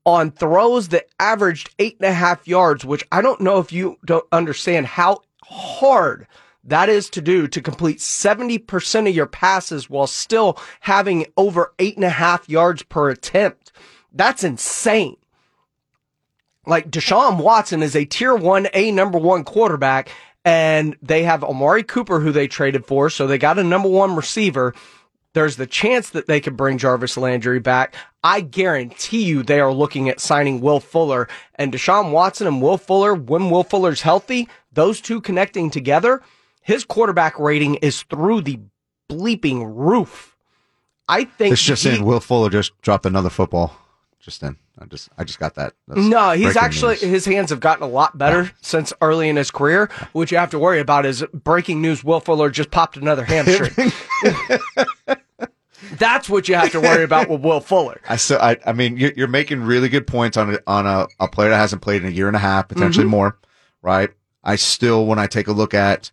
on 0.05 0.33
throws 0.33 0.89
that 0.89 1.07
averaged 1.21 1.71
eight 1.79 1.97
and 2.01 2.09
a 2.09 2.13
half 2.13 2.49
yards, 2.49 2.85
which 2.85 3.05
I 3.13 3.23
don't 3.23 3.41
know 3.41 3.59
if 3.59 3.73
you 3.73 3.99
don't 4.05 4.27
understand 4.33 4.87
how 4.87 5.21
hard 5.45 6.27
that 6.65 6.89
is 6.89 7.11
to 7.11 7.21
do 7.21 7.49
to 7.49 7.61
complete 7.61 7.99
70% 7.99 9.09
of 9.09 9.15
your 9.15 9.27
passes 9.27 9.91
while 9.91 10.07
still 10.07 10.59
having 10.81 11.27
over 11.37 11.73
eight 11.79 11.97
and 11.97 12.05
a 12.05 12.11
half 12.11 12.49
yards 12.49 12.83
per 12.85 13.11
attempt. 13.11 13.73
That's 14.13 14.45
insane. 14.45 15.17
Like 16.65 16.91
Deshaun 16.91 17.43
Watson 17.43 17.83
is 17.83 17.97
a 17.97 18.05
tier 18.05 18.37
one, 18.37 18.69
a 18.73 18.93
number 18.93 19.19
one 19.19 19.43
quarterback, 19.43 20.11
and 20.45 20.97
they 21.03 21.25
have 21.25 21.43
Amari 21.43 21.83
Cooper, 21.83 22.21
who 22.21 22.31
they 22.31 22.47
traded 22.47 22.87
for. 22.87 23.11
So 23.11 23.27
they 23.27 23.39
got 23.39 23.59
a 23.59 23.65
number 23.65 23.89
one 23.89 24.15
receiver. 24.15 24.75
There's 25.35 25.57
the 25.57 25.67
chance 25.67 26.11
that 26.11 26.27
they 26.27 26.41
could 26.41 26.57
bring 26.57 26.79
Jarvis 26.79 27.17
Landry 27.17 27.59
back. 27.59 27.95
I 28.23 28.43
guarantee 28.43 29.25
you 29.25 29.43
they 29.43 29.61
are 29.61 29.73
looking 29.73 30.09
at 30.09 30.21
signing 30.21 30.61
Will 30.61 30.79
Fuller 30.79 31.27
and 31.57 31.73
Deshaun 31.73 32.13
Watson 32.13 32.47
and 32.47 32.63
Will 32.63 32.77
Fuller. 32.77 33.15
When 33.15 33.51
Will 33.51 33.65
Fuller's 33.65 34.03
healthy, 34.03 34.49
those 34.73 35.01
two 35.01 35.21
connecting 35.21 35.71
together, 35.71 36.23
his 36.63 36.85
quarterback 36.85 37.39
rating 37.39 37.77
is 37.77 38.03
through 38.03 38.43
the 38.43 38.61
bleeping 39.11 39.63
roof. 39.75 40.37
I 41.09 41.25
think 41.25 41.53
it's 41.53 41.63
just 41.63 41.85
he, 41.85 41.97
in. 41.97 42.05
Will 42.05 42.21
Fuller 42.21 42.49
just 42.49 42.81
dropped 42.81 43.05
another 43.05 43.31
football. 43.31 43.77
Just 44.21 44.43
in. 44.43 44.57
I 44.79 44.87
just 44.87 45.09
I 45.19 45.25
just 45.25 45.39
got 45.39 45.57
that. 45.57 45.75
That's 45.89 46.01
no, 46.01 46.31
he's 46.31 46.57
actually 46.57 46.95
news. 46.95 47.03
his 47.03 47.25
hands 47.25 47.51
have 47.51 47.61
gotten 47.61 47.83
a 47.83 47.89
lot 47.89 48.17
better 48.17 48.45
yeah. 48.45 48.51
since 48.63 48.93
early 49.01 49.29
in 49.29 49.37
his 49.37 49.51
career. 49.51 49.91
What 50.13 50.31
you 50.31 50.39
have 50.39 50.51
to 50.51 50.59
worry 50.59 50.81
about 50.81 51.05
is 51.05 51.25
breaking 51.35 51.83
news. 51.83 52.03
Will 52.03 52.21
Fuller 52.21 52.49
just 52.49 52.71
popped 52.71 52.97
another 52.97 53.25
hamstring. 53.25 53.93
That's 55.99 56.31
what 56.31 56.49
you 56.49 56.55
have 56.55 56.71
to 56.73 56.81
worry 56.81 57.03
about 57.03 57.29
with 57.29 57.43
Will 57.43 57.61
Fuller. 57.61 58.01
I 58.09 58.17
so 58.17 58.39
I, 58.39 58.57
I 58.65 58.73
mean 58.73 58.97
you're, 58.97 59.13
you're 59.17 59.29
making 59.29 59.63
really 59.63 59.89
good 59.89 60.07
points 60.07 60.37
on 60.37 60.55
a, 60.55 60.59
on 60.67 60.87
a, 60.87 61.07
a 61.19 61.29
player 61.29 61.51
that 61.51 61.57
hasn't 61.57 61.83
played 61.83 62.03
in 62.03 62.09
a 62.09 62.13
year 62.13 62.29
and 62.29 62.37
a 62.37 62.41
half, 62.41 62.69
potentially 62.69 63.05
mm-hmm. 63.05 63.11
more, 63.11 63.39
right? 63.83 64.11
I 64.45 64.57
still 64.57 65.05
when 65.07 65.19
I 65.19 65.27
take 65.27 65.49
a 65.49 65.53
look 65.53 65.75
at 65.75 66.13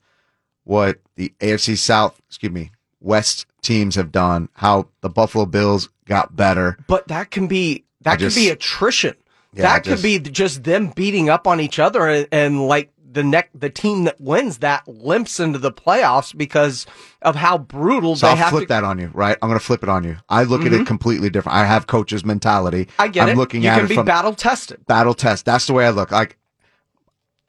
what 0.69 0.99
the 1.15 1.33
AFC 1.39 1.75
South, 1.75 2.21
excuse 2.27 2.51
me, 2.51 2.69
West 3.01 3.47
teams 3.63 3.95
have 3.95 4.11
done, 4.11 4.49
how 4.53 4.87
the 5.01 5.09
Buffalo 5.09 5.47
Bills 5.47 5.89
got 6.05 6.35
better. 6.35 6.77
But 6.85 7.07
that 7.07 7.31
can 7.31 7.47
be 7.47 7.85
that 8.01 8.19
just, 8.19 8.35
could 8.35 8.41
be 8.43 8.49
attrition. 8.49 9.15
Yeah, 9.51 9.63
that 9.63 9.83
just, 9.83 9.95
could 9.95 10.03
be 10.03 10.19
just 10.19 10.63
them 10.63 10.91
beating 10.95 11.27
up 11.27 11.47
on 11.47 11.59
each 11.59 11.79
other 11.79 12.07
and, 12.07 12.27
and 12.31 12.67
like 12.67 12.91
the 13.11 13.23
neck 13.23 13.49
the 13.55 13.71
team 13.71 14.03
that 14.03 14.21
wins 14.21 14.59
that 14.59 14.87
limps 14.87 15.39
into 15.39 15.57
the 15.57 15.71
playoffs 15.71 16.37
because 16.37 16.85
of 17.23 17.35
how 17.35 17.57
brutal 17.57 18.15
so 18.15 18.27
they 18.27 18.31
I'll 18.33 18.37
have 18.37 18.51
flip 18.51 18.65
to... 18.65 18.67
that 18.67 18.83
on 18.83 18.99
you, 18.99 19.09
right? 19.15 19.37
I'm 19.41 19.49
going 19.49 19.59
to 19.59 19.65
flip 19.65 19.81
it 19.81 19.89
on 19.89 20.03
you. 20.03 20.17
I 20.29 20.43
look 20.43 20.59
mm-hmm. 20.59 20.67
at 20.67 20.73
it 20.73 20.75
mm-hmm. 20.75 20.85
completely 20.85 21.31
different. 21.31 21.57
I 21.57 21.65
have 21.65 21.87
coach's 21.87 22.23
mentality. 22.23 22.89
I 22.99 23.07
get 23.07 23.23
I'm 23.23 23.29
it. 23.29 23.37
looking 23.37 23.63
you 23.63 23.69
at 23.69 23.77
can 23.77 23.85
it 23.85 23.89
be 23.89 23.95
from 23.95 24.05
battle 24.05 24.35
tested. 24.35 24.85
Battle 24.85 25.15
test. 25.15 25.45
That's 25.45 25.65
the 25.65 25.73
way 25.73 25.87
I 25.87 25.89
look. 25.89 26.11
Like 26.11 26.37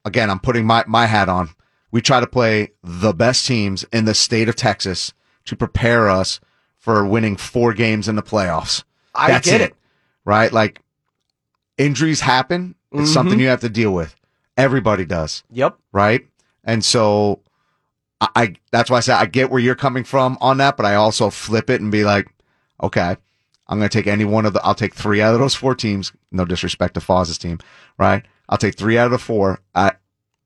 again, 0.06 0.30
I'm 0.30 0.40
putting 0.40 0.64
my 0.64 0.84
my 0.86 1.04
hat 1.04 1.28
on. 1.28 1.50
We 1.90 2.00
try 2.00 2.20
to 2.20 2.26
play 2.26 2.72
the 2.82 3.12
best 3.12 3.46
teams 3.46 3.84
in 3.92 4.04
the 4.04 4.14
state 4.14 4.48
of 4.48 4.56
Texas 4.56 5.12
to 5.46 5.56
prepare 5.56 6.08
us 6.08 6.40
for 6.78 7.04
winning 7.04 7.36
four 7.36 7.72
games 7.72 8.08
in 8.08 8.16
the 8.16 8.22
playoffs. 8.22 8.84
I 9.14 9.28
That's 9.28 9.48
get 9.48 9.60
it, 9.60 9.70
it. 9.70 9.76
Right? 10.24 10.52
Like 10.52 10.80
injuries 11.76 12.20
happen. 12.20 12.74
It's 12.92 13.02
mm-hmm. 13.02 13.12
something 13.12 13.40
you 13.40 13.48
have 13.48 13.60
to 13.60 13.68
deal 13.68 13.92
with. 13.92 14.14
Everybody 14.56 15.04
does. 15.04 15.42
Yep. 15.50 15.78
Right? 15.92 16.26
And 16.64 16.84
so 16.84 17.40
I, 18.20 18.28
I 18.36 18.54
that's 18.70 18.90
why 18.90 18.98
I 18.98 19.00
say 19.00 19.12
I 19.12 19.26
get 19.26 19.50
where 19.50 19.60
you're 19.60 19.74
coming 19.74 20.04
from 20.04 20.38
on 20.40 20.58
that, 20.58 20.76
but 20.76 20.86
I 20.86 20.94
also 20.94 21.30
flip 21.30 21.70
it 21.70 21.80
and 21.80 21.90
be 21.90 22.04
like, 22.04 22.28
okay, 22.82 23.16
I'm 23.66 23.78
going 23.78 23.88
to 23.88 23.98
take 23.98 24.06
any 24.06 24.24
one 24.24 24.46
of 24.46 24.52
the, 24.52 24.62
I'll 24.64 24.74
take 24.74 24.94
three 24.94 25.22
out 25.22 25.32
of 25.32 25.40
those 25.40 25.54
four 25.54 25.74
teams. 25.74 26.12
No 26.32 26.44
disrespect 26.44 26.94
to 26.94 27.00
Foz's 27.00 27.38
team, 27.38 27.58
right? 27.98 28.24
I'll 28.48 28.58
take 28.58 28.76
three 28.76 28.98
out 28.98 29.06
of 29.06 29.12
the 29.12 29.18
four. 29.18 29.60
I, 29.74 29.92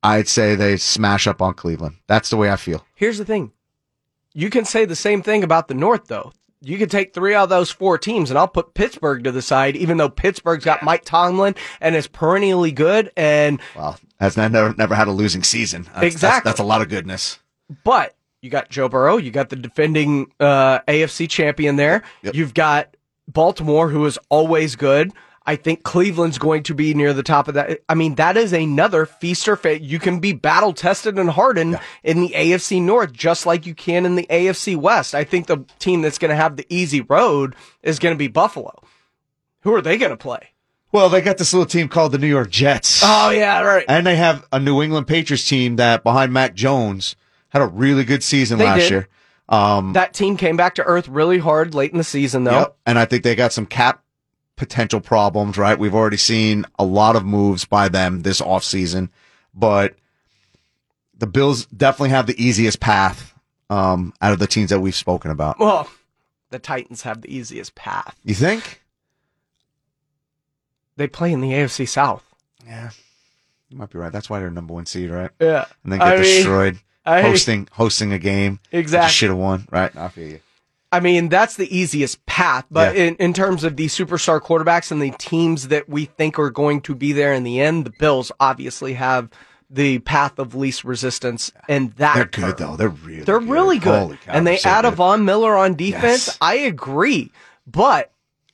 I'd 0.04 0.28
say 0.28 0.54
they 0.54 0.76
smash 0.76 1.26
up 1.26 1.40
on 1.40 1.54
Cleveland. 1.54 1.96
That's 2.06 2.28
the 2.28 2.36
way 2.36 2.50
I 2.50 2.56
feel. 2.56 2.84
Here's 2.94 3.18
the 3.18 3.24
thing. 3.24 3.52
You 4.34 4.50
can 4.50 4.64
say 4.64 4.84
the 4.84 4.94
same 4.94 5.22
thing 5.22 5.42
about 5.42 5.68
the 5.68 5.74
North, 5.74 6.08
though. 6.08 6.32
You 6.60 6.78
could 6.78 6.90
take 6.90 7.12
three 7.14 7.34
out 7.34 7.44
of 7.44 7.48
those 7.48 7.70
four 7.70 7.98
teams, 7.98 8.30
and 8.30 8.38
I'll 8.38 8.48
put 8.48 8.74
Pittsburgh 8.74 9.24
to 9.24 9.32
the 9.32 9.42
side, 9.42 9.76
even 9.76 9.96
though 9.96 10.08
Pittsburgh's 10.08 10.64
got 10.64 10.82
Mike 10.82 11.04
Tomlin 11.04 11.54
and 11.80 11.94
is 11.96 12.06
perennially 12.06 12.72
good. 12.72 13.10
And 13.16 13.60
well, 13.76 13.98
has 14.20 14.36
never 14.36 14.74
never 14.76 14.94
had 14.94 15.08
a 15.08 15.12
losing 15.12 15.42
season. 15.42 15.84
That's, 15.94 16.06
exactly, 16.06 16.18
that's, 16.20 16.44
that's 16.44 16.60
a 16.60 16.64
lot 16.64 16.82
of 16.82 16.88
goodness. 16.88 17.38
But 17.84 18.14
you 18.40 18.50
got 18.50 18.70
Joe 18.70 18.88
Burrow, 18.88 19.16
you 19.16 19.30
got 19.30 19.48
the 19.48 19.56
defending 19.56 20.30
uh, 20.40 20.80
AFC 20.80 21.28
champion 21.28 21.76
there. 21.76 22.02
Yep. 22.22 22.34
You've 22.34 22.54
got 22.54 22.96
Baltimore, 23.28 23.88
who 23.88 24.04
is 24.04 24.18
always 24.28 24.76
good. 24.76 25.12
I 25.46 25.56
think 25.56 25.82
Cleveland's 25.82 26.38
going 26.38 26.62
to 26.64 26.74
be 26.74 26.94
near 26.94 27.12
the 27.12 27.22
top 27.22 27.48
of 27.48 27.54
that. 27.54 27.80
I 27.88 27.94
mean, 27.94 28.14
that 28.14 28.36
is 28.36 28.52
another 28.52 29.04
feast 29.04 29.46
or 29.46 29.56
fate. 29.56 29.82
You 29.82 29.98
can 29.98 30.18
be 30.18 30.32
battle 30.32 30.72
tested 30.72 31.18
and 31.18 31.28
hardened 31.28 31.72
yeah. 31.72 31.82
in 32.02 32.20
the 32.20 32.30
AFC 32.30 32.80
North, 32.80 33.12
just 33.12 33.44
like 33.44 33.66
you 33.66 33.74
can 33.74 34.06
in 34.06 34.16
the 34.16 34.26
AFC 34.30 34.76
West. 34.76 35.14
I 35.14 35.24
think 35.24 35.46
the 35.46 35.64
team 35.78 36.00
that's 36.00 36.18
going 36.18 36.30
to 36.30 36.36
have 36.36 36.56
the 36.56 36.66
easy 36.70 37.02
road 37.02 37.54
is 37.82 37.98
going 37.98 38.14
to 38.14 38.18
be 38.18 38.28
Buffalo. 38.28 38.82
Who 39.62 39.74
are 39.74 39.82
they 39.82 39.98
going 39.98 40.10
to 40.10 40.16
play? 40.16 40.50
Well, 40.92 41.08
they 41.08 41.20
got 41.20 41.38
this 41.38 41.52
little 41.52 41.66
team 41.66 41.88
called 41.88 42.12
the 42.12 42.18
New 42.18 42.28
York 42.28 42.50
Jets. 42.50 43.02
Oh 43.04 43.30
yeah, 43.30 43.62
right. 43.62 43.84
And 43.88 44.06
they 44.06 44.14
have 44.14 44.46
a 44.52 44.60
New 44.60 44.80
England 44.80 45.08
Patriots 45.08 45.44
team 45.44 45.74
that 45.76 46.04
behind 46.04 46.32
Mac 46.32 46.54
Jones 46.54 47.16
had 47.48 47.62
a 47.62 47.66
really 47.66 48.04
good 48.04 48.22
season 48.22 48.58
they 48.58 48.64
last 48.64 48.82
did. 48.82 48.90
year. 48.90 49.08
Um, 49.48 49.94
that 49.94 50.14
team 50.14 50.36
came 50.36 50.56
back 50.56 50.76
to 50.76 50.84
earth 50.84 51.08
really 51.08 51.38
hard 51.38 51.74
late 51.74 51.90
in 51.90 51.98
the 51.98 52.04
season, 52.04 52.44
though. 52.44 52.60
Yep. 52.60 52.76
And 52.86 52.98
I 52.98 53.06
think 53.06 53.24
they 53.24 53.34
got 53.34 53.52
some 53.52 53.66
cap 53.66 54.03
potential 54.56 55.00
problems, 55.00 55.58
right? 55.58 55.78
We've 55.78 55.94
already 55.94 56.16
seen 56.16 56.64
a 56.78 56.84
lot 56.84 57.16
of 57.16 57.24
moves 57.24 57.64
by 57.64 57.88
them 57.88 58.22
this 58.22 58.40
offseason, 58.40 59.10
but 59.54 59.94
the 61.16 61.26
Bills 61.26 61.66
definitely 61.66 62.10
have 62.10 62.26
the 62.26 62.42
easiest 62.42 62.80
path 62.80 63.34
um, 63.70 64.12
out 64.20 64.32
of 64.32 64.38
the 64.38 64.46
teams 64.46 64.70
that 64.70 64.80
we've 64.80 64.94
spoken 64.94 65.30
about. 65.30 65.58
Well, 65.58 65.88
the 66.50 66.58
Titans 66.58 67.02
have 67.02 67.22
the 67.22 67.34
easiest 67.34 67.74
path. 67.74 68.18
You 68.24 68.34
think? 68.34 68.82
They 70.96 71.08
play 71.08 71.32
in 71.32 71.40
the 71.40 71.50
AFC 71.50 71.88
South. 71.88 72.24
Yeah. 72.64 72.90
You 73.68 73.78
might 73.78 73.90
be 73.90 73.98
right. 73.98 74.12
That's 74.12 74.30
why 74.30 74.38
they're 74.38 74.50
number 74.50 74.74
one 74.74 74.86
seed, 74.86 75.10
right? 75.10 75.30
Yeah. 75.40 75.64
And 75.82 75.92
then 75.92 75.98
get 75.98 76.08
I 76.08 76.16
destroyed 76.16 76.74
mean, 77.06 77.24
hosting 77.24 77.68
hosting 77.72 78.12
a 78.12 78.18
game. 78.18 78.60
Exactly. 78.70 79.10
Should 79.10 79.30
have 79.30 79.38
won, 79.38 79.66
right? 79.70 79.94
I 79.96 80.08
feel 80.08 80.28
you. 80.28 80.40
I 80.94 81.00
mean, 81.00 81.28
that's 81.28 81.56
the 81.56 81.76
easiest 81.76 82.24
path. 82.26 82.66
But 82.70 82.96
yeah. 82.96 83.04
in, 83.04 83.16
in 83.16 83.32
terms 83.32 83.64
of 83.64 83.76
the 83.76 83.86
superstar 83.86 84.40
quarterbacks 84.40 84.92
and 84.92 85.02
the 85.02 85.10
teams 85.18 85.68
that 85.68 85.88
we 85.88 86.04
think 86.04 86.38
are 86.38 86.50
going 86.50 86.80
to 86.82 86.94
be 86.94 87.12
there 87.12 87.32
in 87.32 87.42
the 87.42 87.60
end, 87.60 87.84
the 87.84 87.92
Bills 87.98 88.30
obviously 88.38 88.94
have 88.94 89.28
the 89.68 89.98
path 90.00 90.38
of 90.38 90.54
least 90.54 90.84
resistance, 90.84 91.50
and 91.68 91.92
that 91.94 92.14
they're 92.14 92.24
good 92.26 92.58
though. 92.58 92.76
They're 92.76 92.88
really 92.88 93.22
they're 93.22 93.40
good. 93.40 93.48
really 93.48 93.78
good, 93.78 94.20
cow, 94.20 94.32
and 94.32 94.46
they 94.46 94.58
so 94.58 94.68
add 94.68 94.82
good. 94.82 94.92
a 94.92 94.96
Von 94.96 95.24
Miller 95.24 95.56
on 95.56 95.74
defense. 95.74 96.28
Yes. 96.28 96.38
I 96.40 96.54
agree, 96.56 97.32
but 97.66 98.12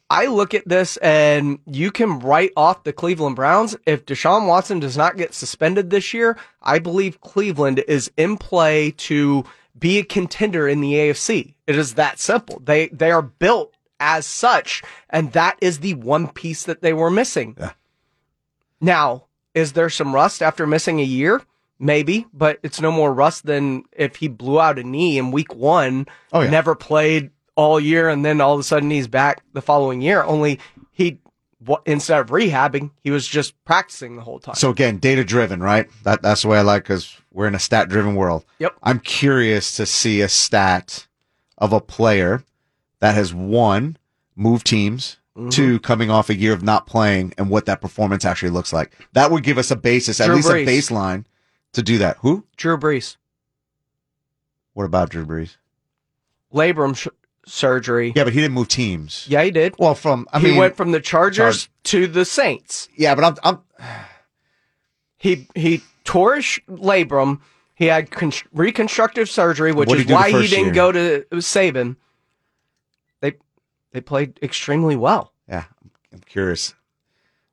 I 0.08 0.26
look 0.26 0.54
at 0.54 0.66
this 0.66 0.96
and 0.98 1.58
you 1.66 1.90
can 1.90 2.20
write 2.20 2.52
off 2.56 2.84
the 2.84 2.92
Cleveland 2.92 3.36
Browns 3.36 3.76
if 3.86 4.06
Deshaun 4.06 4.46
Watson 4.46 4.80
does 4.80 4.96
not 4.96 5.16
get 5.16 5.34
suspended 5.34 5.90
this 5.90 6.14
year. 6.14 6.38
I 6.62 6.78
believe 6.78 7.20
Cleveland 7.20 7.84
is 7.86 8.10
in 8.16 8.36
play 8.36 8.92
to 8.92 9.44
be 9.78 9.98
a 9.98 10.04
contender 10.04 10.68
in 10.68 10.80
the 10.80 10.94
AFC. 10.94 11.54
It 11.70 11.78
is 11.78 11.94
that 11.94 12.18
simple. 12.18 12.60
They 12.64 12.88
they 12.88 13.12
are 13.12 13.22
built 13.22 13.76
as 14.00 14.26
such, 14.26 14.82
and 15.08 15.30
that 15.34 15.56
is 15.60 15.78
the 15.78 15.94
one 15.94 16.26
piece 16.26 16.64
that 16.64 16.82
they 16.82 16.92
were 16.92 17.12
missing. 17.12 17.54
Yeah. 17.56 17.74
Now, 18.80 19.26
is 19.54 19.74
there 19.74 19.88
some 19.88 20.12
rust 20.12 20.42
after 20.42 20.66
missing 20.66 20.98
a 20.98 21.04
year? 21.04 21.40
Maybe, 21.78 22.26
but 22.32 22.58
it's 22.64 22.80
no 22.80 22.90
more 22.90 23.14
rust 23.14 23.46
than 23.46 23.84
if 23.92 24.16
he 24.16 24.26
blew 24.26 24.60
out 24.60 24.80
a 24.80 24.82
knee 24.82 25.16
in 25.16 25.30
week 25.30 25.54
one, 25.54 26.08
oh, 26.32 26.40
yeah. 26.40 26.50
never 26.50 26.74
played 26.74 27.30
all 27.54 27.78
year, 27.78 28.08
and 28.08 28.24
then 28.24 28.40
all 28.40 28.54
of 28.54 28.58
a 28.58 28.64
sudden 28.64 28.90
he's 28.90 29.06
back 29.06 29.44
the 29.52 29.62
following 29.62 30.02
year. 30.02 30.24
Only 30.24 30.58
he 30.90 31.20
instead 31.86 32.18
of 32.18 32.30
rehabbing, 32.30 32.90
he 33.04 33.12
was 33.12 33.28
just 33.28 33.54
practicing 33.64 34.16
the 34.16 34.22
whole 34.22 34.40
time. 34.40 34.56
So 34.56 34.70
again, 34.70 34.98
data 34.98 35.22
driven, 35.22 35.62
right? 35.62 35.88
That 36.02 36.20
that's 36.20 36.42
the 36.42 36.48
way 36.48 36.58
I 36.58 36.62
like 36.62 36.82
because 36.82 37.16
we're 37.32 37.46
in 37.46 37.54
a 37.54 37.60
stat 37.60 37.88
driven 37.88 38.16
world. 38.16 38.44
Yep. 38.58 38.74
I'm 38.82 38.98
curious 38.98 39.76
to 39.76 39.86
see 39.86 40.20
a 40.20 40.28
stat 40.28 41.06
of 41.60 41.72
a 41.72 41.80
player 41.80 42.42
that 43.00 43.14
has 43.14 43.34
won, 43.34 43.96
moved 44.36 44.66
teams, 44.66 45.18
mm-hmm. 45.36 45.50
two 45.50 45.80
coming 45.80 46.10
off 46.10 46.30
a 46.30 46.34
year 46.34 46.52
of 46.52 46.62
not 46.62 46.86
playing, 46.86 47.34
and 47.38 47.50
what 47.50 47.66
that 47.66 47.80
performance 47.80 48.24
actually 48.24 48.50
looks 48.50 48.72
like. 48.72 48.92
That 49.12 49.30
would 49.30 49.42
give 49.42 49.58
us 49.58 49.70
a 49.70 49.76
basis, 49.76 50.18
Drew 50.18 50.26
at 50.26 50.34
least 50.34 50.48
Brees. 50.48 50.62
a 50.62 50.66
baseline, 50.66 51.24
to 51.72 51.82
do 51.82 51.98
that. 51.98 52.18
Who? 52.18 52.44
Drew 52.56 52.76
Brees. 52.76 53.16
What 54.74 54.84
about 54.84 55.10
Drew 55.10 55.26
Brees? 55.26 55.56
Labrum 56.52 56.96
sh- 56.96 57.08
surgery. 57.46 58.12
Yeah, 58.14 58.24
but 58.24 58.32
he 58.32 58.40
didn't 58.40 58.54
move 58.54 58.68
teams. 58.68 59.26
Yeah, 59.28 59.42
he 59.42 59.50
did. 59.50 59.74
Well, 59.78 59.94
from 59.94 60.26
I 60.32 60.40
he 60.40 60.48
mean, 60.48 60.56
went 60.56 60.76
from 60.76 60.92
the 60.92 61.00
Chargers 61.00 61.68
to 61.84 62.06
the 62.06 62.24
Saints. 62.24 62.88
Yeah, 62.96 63.14
but 63.14 63.24
I'm, 63.24 63.36
I'm 63.42 63.86
he 65.16 65.46
he 65.54 65.82
tore 66.04 66.36
his 66.36 66.60
labrum. 66.68 67.40
He 67.80 67.86
had 67.86 68.10
con- 68.10 68.30
reconstructive 68.52 69.30
surgery, 69.30 69.72
which 69.72 69.90
is 69.90 70.04
why 70.04 70.30
he 70.30 70.46
didn't 70.48 70.66
year? 70.66 70.74
go 70.74 70.92
to 70.92 71.24
Saban. 71.32 71.96
They 73.20 73.36
they 73.92 74.02
played 74.02 74.38
extremely 74.42 74.96
well. 74.96 75.32
Yeah, 75.48 75.64
I'm 76.12 76.20
curious. 76.26 76.74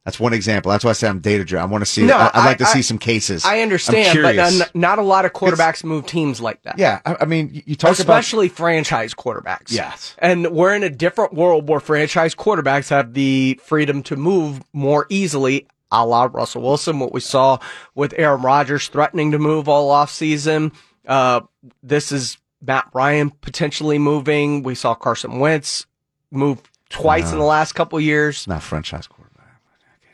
That's 0.04 0.20
one 0.20 0.34
example. 0.34 0.70
That's 0.70 0.84
why 0.84 0.90
I 0.90 0.94
say 0.94 1.08
I'm 1.08 1.22
data 1.22 1.46
driven. 1.46 1.64
I 1.64 1.72
want 1.72 1.82
to 1.82 1.90
see. 1.90 2.06
No, 2.06 2.18
I, 2.18 2.26
would 2.26 2.46
like 2.46 2.58
to 2.58 2.66
I, 2.66 2.74
see 2.74 2.82
some 2.82 2.98
cases. 2.98 3.46
I 3.46 3.62
understand, 3.62 4.22
but 4.22 4.36
not, 4.36 4.76
not, 4.76 5.00
a 5.00 5.02
lot 5.02 5.24
of 5.24 5.32
quarterbacks 5.32 5.86
move 5.86 6.06
teams 6.06 6.42
like 6.42 6.62
that. 6.64 6.78
Yeah, 6.78 7.00
I, 7.06 7.16
I 7.22 7.26
mean, 7.26 7.64
you 7.66 7.78
talk 7.78 7.92
especially 7.92 8.50
franchise 8.50 9.14
quarterbacks. 9.14 9.72
Yes, 9.72 10.14
and 10.20 10.52
we're 10.52 10.76
in 10.76 10.84
a 10.84 10.90
different 10.90 11.36
world 11.36 11.70
where 11.70 11.80
franchise 11.80 12.36
quarterbacks 12.36 12.90
have 12.90 13.14
the 13.14 13.62
freedom 13.64 14.04
to 14.04 14.18
move 14.18 14.62
more 14.74 15.06
easily 15.10 15.68
a 15.92 16.06
la 16.06 16.30
Russell 16.32 16.62
Wilson, 16.62 17.00
what 17.00 17.14
we 17.14 17.20
saw 17.20 17.58
with 17.96 18.14
Aaron 18.18 18.42
Rodgers 18.42 18.88
threatening 18.88 19.32
to 19.32 19.40
move 19.40 19.70
all 19.70 19.90
off 19.90 20.12
season. 20.12 20.72
Uh, 21.08 21.42
this 21.82 22.12
is 22.12 22.38
Matt 22.62 22.90
Ryan 22.94 23.30
potentially 23.30 24.00
moving. 24.00 24.64
We 24.64 24.76
saw 24.76 24.96
Carson 24.96 25.40
Wentz 25.40 25.86
move 26.32 26.62
twice 26.90 27.32
in 27.32 27.38
the 27.40 27.46
last 27.46 27.74
couple 27.74 28.00
years. 28.00 28.48
Not 28.48 28.64
franchise 28.64 29.08
quarterback. 29.08 29.28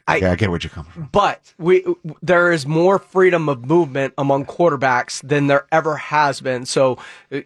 I, 0.06 0.16
I 0.16 0.36
get 0.36 0.50
what 0.50 0.64
you're 0.64 0.72
coming 0.72 0.92
from. 0.92 1.10
But 1.14 1.54
we 1.58 1.86
there 2.22 2.52
is 2.52 2.68
more 2.68 3.00
freedom 3.00 3.48
of 3.48 3.66
movement 3.66 4.14
among 4.18 4.46
quarterbacks 4.46 5.26
than 5.26 5.48
there 5.48 5.66
ever 5.72 5.96
has 5.96 6.42
been. 6.42 6.66
So 6.66 6.98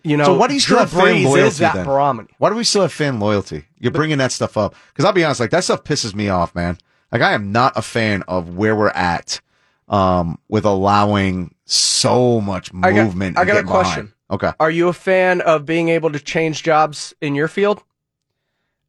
you 0.04 0.18
know, 0.18 0.26
so 0.26 0.34
why 0.34 0.48
do 0.48 0.56
you 0.56 0.60
still 0.60 0.80
have 0.80 0.90
fan 0.90 1.24
loyalty? 1.24 1.42
Is 1.42 1.60
that 1.60 1.76
then? 1.76 1.86
barometer. 1.86 2.30
Why 2.40 2.50
do 2.50 2.56
we 2.56 2.64
still 2.64 2.82
have 2.82 2.92
fan 2.92 3.20
loyalty? 3.20 3.66
You're 3.78 3.92
bringing 3.92 4.18
that 4.18 4.32
stuff 4.32 4.58
up 4.58 4.74
because 4.90 5.06
I'll 5.06 5.14
be 5.14 5.24
honest, 5.24 5.40
like 5.40 5.52
that 5.52 5.64
stuff 5.66 5.84
pisses 5.84 6.16
me 6.16 6.30
off, 6.30 6.56
man. 6.56 6.80
Like 7.12 7.22
I 7.22 7.34
am 7.34 7.52
not 7.52 7.74
a 7.76 7.82
fan 7.82 8.24
of 8.28 8.56
where 8.56 8.76
we're 8.76 8.90
at 8.90 9.40
um, 9.88 10.38
with 10.50 10.66
allowing 10.66 11.56
so 11.66 12.42
much 12.42 12.74
movement. 12.74 13.38
I 13.38 13.46
got, 13.46 13.52
I 13.52 13.62
got 13.62 13.64
a 13.64 13.68
question. 13.68 14.06
Behind. 14.06 14.14
Okay, 14.30 14.52
are 14.60 14.72
you 14.72 14.90
a 14.90 14.94
fan 14.94 15.42
of 15.42 15.66
being 15.66 15.90
able 15.90 16.12
to 16.12 16.20
change 16.20 16.64
jobs 16.64 17.14
in 17.22 17.34
your 17.34 17.48
field? 17.48 17.82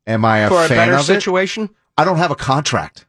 Am 0.07 0.25
I 0.25 0.39
a 0.39 0.49
for 0.49 0.65
a 0.65 0.69
better 0.69 0.99
situation? 1.01 1.65
It? 1.65 1.71
I 1.97 2.05
don't 2.05 2.17
have 2.17 2.31
a 2.31 2.37
contract. 2.37 3.07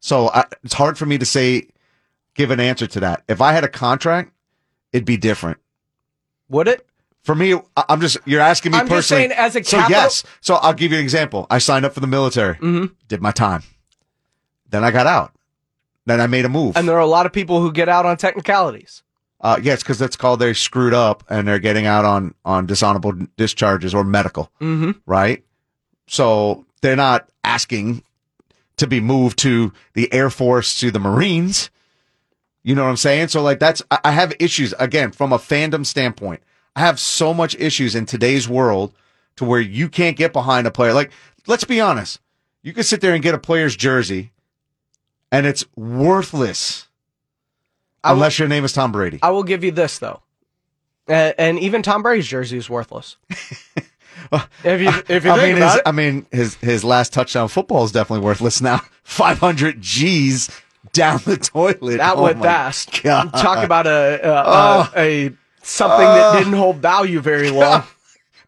So 0.00 0.28
I, 0.28 0.44
it's 0.62 0.74
hard 0.74 0.96
for 0.96 1.06
me 1.06 1.18
to 1.18 1.26
say, 1.26 1.68
give 2.34 2.52
an 2.52 2.60
answer 2.60 2.86
to 2.86 3.00
that. 3.00 3.24
If 3.26 3.40
I 3.40 3.52
had 3.52 3.64
a 3.64 3.68
contract, 3.68 4.32
it'd 4.92 5.04
be 5.04 5.16
different. 5.16 5.58
Would 6.48 6.68
it? 6.68 6.86
For 7.26 7.34
me, 7.34 7.54
I'm 7.76 8.00
just, 8.00 8.18
you're 8.24 8.40
asking 8.40 8.70
me 8.70 8.78
I'm 8.78 8.86
personally. 8.86 9.00
just 9.00 9.08
saying 9.08 9.32
as 9.32 9.56
a 9.56 9.60
capital- 9.60 9.88
So 9.88 9.90
yes. 9.90 10.24
So 10.40 10.54
I'll 10.54 10.72
give 10.72 10.92
you 10.92 10.98
an 10.98 11.02
example. 11.02 11.48
I 11.50 11.58
signed 11.58 11.84
up 11.84 11.92
for 11.92 11.98
the 11.98 12.06
military, 12.06 12.54
mm-hmm. 12.54 12.86
did 13.08 13.20
my 13.20 13.32
time. 13.32 13.64
Then 14.70 14.84
I 14.84 14.92
got 14.92 15.08
out. 15.08 15.32
Then 16.04 16.20
I 16.20 16.28
made 16.28 16.44
a 16.44 16.48
move. 16.48 16.76
And 16.76 16.88
there 16.88 16.94
are 16.94 17.00
a 17.00 17.06
lot 17.06 17.26
of 17.26 17.32
people 17.32 17.60
who 17.60 17.72
get 17.72 17.88
out 17.88 18.06
on 18.06 18.16
technicalities. 18.16 19.02
Uh, 19.40 19.58
yes, 19.60 19.82
because 19.82 19.98
that's 19.98 20.14
called 20.14 20.38
they 20.38 20.54
screwed 20.54 20.94
up 20.94 21.24
and 21.28 21.48
they're 21.48 21.58
getting 21.58 21.84
out 21.84 22.04
on, 22.04 22.32
on 22.44 22.64
dishonorable 22.64 23.12
discharges 23.36 23.92
or 23.92 24.04
medical. 24.04 24.52
Mm-hmm. 24.60 24.92
Right. 25.04 25.44
So 26.06 26.64
they're 26.80 26.94
not 26.94 27.28
asking 27.42 28.04
to 28.76 28.86
be 28.86 29.00
moved 29.00 29.36
to 29.40 29.72
the 29.94 30.12
Air 30.12 30.30
Force, 30.30 30.78
to 30.78 30.92
the 30.92 31.00
Marines. 31.00 31.70
You 32.62 32.76
know 32.76 32.84
what 32.84 32.90
I'm 32.90 32.96
saying? 32.96 33.28
So 33.28 33.42
like 33.42 33.58
that's, 33.58 33.82
I 33.90 34.12
have 34.12 34.32
issues 34.38 34.74
again 34.78 35.10
from 35.10 35.32
a 35.32 35.38
fandom 35.38 35.84
standpoint. 35.84 36.40
I 36.76 36.80
have 36.80 37.00
so 37.00 37.32
much 37.32 37.56
issues 37.56 37.94
in 37.94 38.04
today's 38.04 38.48
world 38.48 38.92
to 39.36 39.44
where 39.44 39.60
you 39.60 39.88
can't 39.88 40.16
get 40.16 40.32
behind 40.34 40.66
a 40.66 40.70
player. 40.70 40.92
Like, 40.92 41.10
let's 41.46 41.64
be 41.64 41.80
honest. 41.80 42.20
You 42.62 42.74
can 42.74 42.84
sit 42.84 43.00
there 43.00 43.14
and 43.14 43.22
get 43.22 43.34
a 43.34 43.38
player's 43.38 43.74
jersey 43.74 44.32
and 45.32 45.46
it's 45.46 45.64
worthless 45.74 46.86
will, 48.04 48.12
unless 48.12 48.38
your 48.38 48.48
name 48.48 48.64
is 48.64 48.72
Tom 48.72 48.92
Brady. 48.92 49.18
I 49.22 49.30
will 49.30 49.42
give 49.42 49.64
you 49.64 49.70
this 49.70 49.98
though. 49.98 50.20
Uh, 51.08 51.32
and 51.38 51.58
even 51.58 51.82
Tom 51.82 52.02
Brady's 52.02 52.26
jersey 52.26 52.58
is 52.58 52.68
worthless. 52.68 53.16
if 54.64 54.80
you 54.80 54.90
if 55.08 55.24
you 55.24 55.30
I 55.30 55.36
mean, 55.36 55.56
his, 55.56 55.80
I 55.86 55.92
mean, 55.92 56.26
his 56.32 56.54
his 56.56 56.84
last 56.84 57.12
touchdown 57.12 57.48
football 57.48 57.84
is 57.84 57.92
definitely 57.92 58.24
worthless 58.24 58.60
now. 58.60 58.80
Five 59.04 59.38
hundred 59.38 59.80
G's 59.80 60.50
down 60.92 61.20
the 61.24 61.36
toilet. 61.36 61.98
That 61.98 62.16
oh 62.16 62.22
went 62.24 62.42
fast. 62.42 63.02
God. 63.02 63.32
Talk 63.34 63.64
about 63.64 63.86
a 63.86 64.20
a, 64.22 64.42
oh. 64.46 64.92
a, 64.96 65.26
a 65.26 65.32
something 65.66 66.06
that 66.06 66.34
oh. 66.34 66.38
didn't 66.38 66.54
hold 66.54 66.76
value 66.76 67.20
very 67.20 67.50
long. 67.62 67.84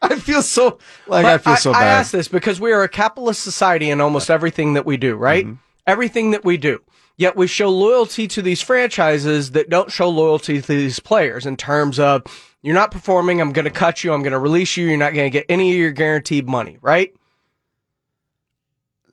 I 0.00 0.16
feel 0.16 0.42
so 0.42 0.78
like 1.06 1.26
I 1.26 1.38
feel 1.38 1.56
so 1.56 1.70
I, 1.70 1.74
bad. 1.74 1.82
I 1.82 1.86
ask 1.86 2.12
this 2.12 2.28
because 2.28 2.60
we 2.60 2.72
are 2.72 2.82
a 2.82 2.88
capitalist 2.88 3.42
society 3.42 3.90
in 3.90 4.00
almost 4.00 4.30
everything 4.30 4.74
that 4.74 4.86
we 4.86 4.96
do, 4.96 5.16
right? 5.16 5.44
Mm-hmm. 5.44 5.54
Everything 5.86 6.30
that 6.32 6.44
we 6.44 6.56
do. 6.56 6.80
Yet 7.16 7.34
we 7.34 7.48
show 7.48 7.68
loyalty 7.68 8.28
to 8.28 8.42
these 8.42 8.62
franchises 8.62 9.50
that 9.50 9.68
don't 9.68 9.90
show 9.90 10.08
loyalty 10.08 10.62
to 10.62 10.66
these 10.68 11.00
players 11.00 11.46
in 11.46 11.56
terms 11.56 11.98
of 11.98 12.22
you're 12.62 12.74
not 12.74 12.92
performing. 12.92 13.40
I'm 13.40 13.52
going 13.52 13.64
to 13.64 13.72
cut 13.72 14.04
you. 14.04 14.12
I'm 14.12 14.22
going 14.22 14.32
to 14.32 14.38
release 14.38 14.76
you. 14.76 14.86
You're 14.86 14.98
not 14.98 15.14
going 15.14 15.26
to 15.26 15.36
get 15.36 15.46
any 15.48 15.72
of 15.72 15.76
your 15.76 15.90
guaranteed 15.90 16.48
money, 16.48 16.78
right? 16.80 17.12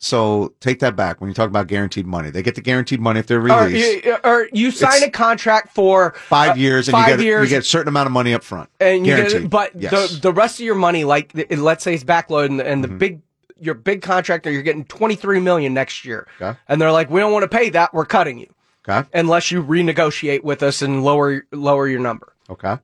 So 0.05 0.53
take 0.59 0.79
that 0.81 0.95
back. 0.95 1.19
When 1.19 1.31
you 1.31 1.33
talk 1.33 1.49
about 1.49 1.65
guaranteed 1.65 2.05
money, 2.05 2.29
they 2.29 2.43
get 2.43 2.53
the 2.53 2.61
guaranteed 2.61 2.99
money 2.99 3.19
if 3.19 3.25
they're 3.25 3.39
released. 3.39 4.05
Or, 4.05 4.23
or 4.23 4.49
you 4.53 4.69
sign 4.69 4.97
it's 4.97 5.07
a 5.07 5.09
contract 5.09 5.73
for 5.73 6.13
five 6.27 6.51
uh, 6.51 6.53
years, 6.53 6.87
and 6.87 6.93
five 6.93 7.09
you 7.09 7.17
get 7.17 7.23
years, 7.23 7.49
you 7.49 7.55
get 7.55 7.63
a 7.63 7.67
certain 7.67 7.87
amount 7.87 8.05
of 8.05 8.13
money 8.13 8.31
up 8.31 8.43
front, 8.43 8.69
and 8.79 9.07
you 9.07 9.15
guaranteed. 9.15 9.41
Get, 9.41 9.49
but 9.49 9.71
yes. 9.75 9.91
the 9.91 10.19
the 10.19 10.31
rest 10.31 10.59
of 10.59 10.65
your 10.65 10.75
money, 10.75 11.05
like 11.05 11.31
let's 11.49 11.83
say 11.83 11.95
it's 11.95 12.03
backloaded, 12.03 12.45
and, 12.45 12.61
and 12.61 12.83
the 12.83 12.87
mm-hmm. 12.87 12.97
big 12.99 13.21
your 13.59 13.73
big 13.73 14.03
contractor, 14.03 14.51
you're 14.51 14.61
getting 14.61 14.85
23 14.85 15.39
million 15.39 15.73
next 15.73 16.05
year, 16.05 16.27
okay. 16.39 16.55
and 16.67 16.79
they're 16.79 16.91
like, 16.91 17.09
we 17.09 17.19
don't 17.19 17.31
want 17.31 17.41
to 17.41 17.57
pay 17.57 17.69
that, 17.71 17.91
we're 17.91 18.05
cutting 18.05 18.37
you, 18.37 18.53
okay, 18.87 19.09
unless 19.13 19.49
you 19.49 19.63
renegotiate 19.63 20.43
with 20.43 20.61
us 20.61 20.83
and 20.83 21.03
lower 21.03 21.47
lower 21.51 21.87
your 21.87 21.99
number, 21.99 22.33
okay 22.47 22.77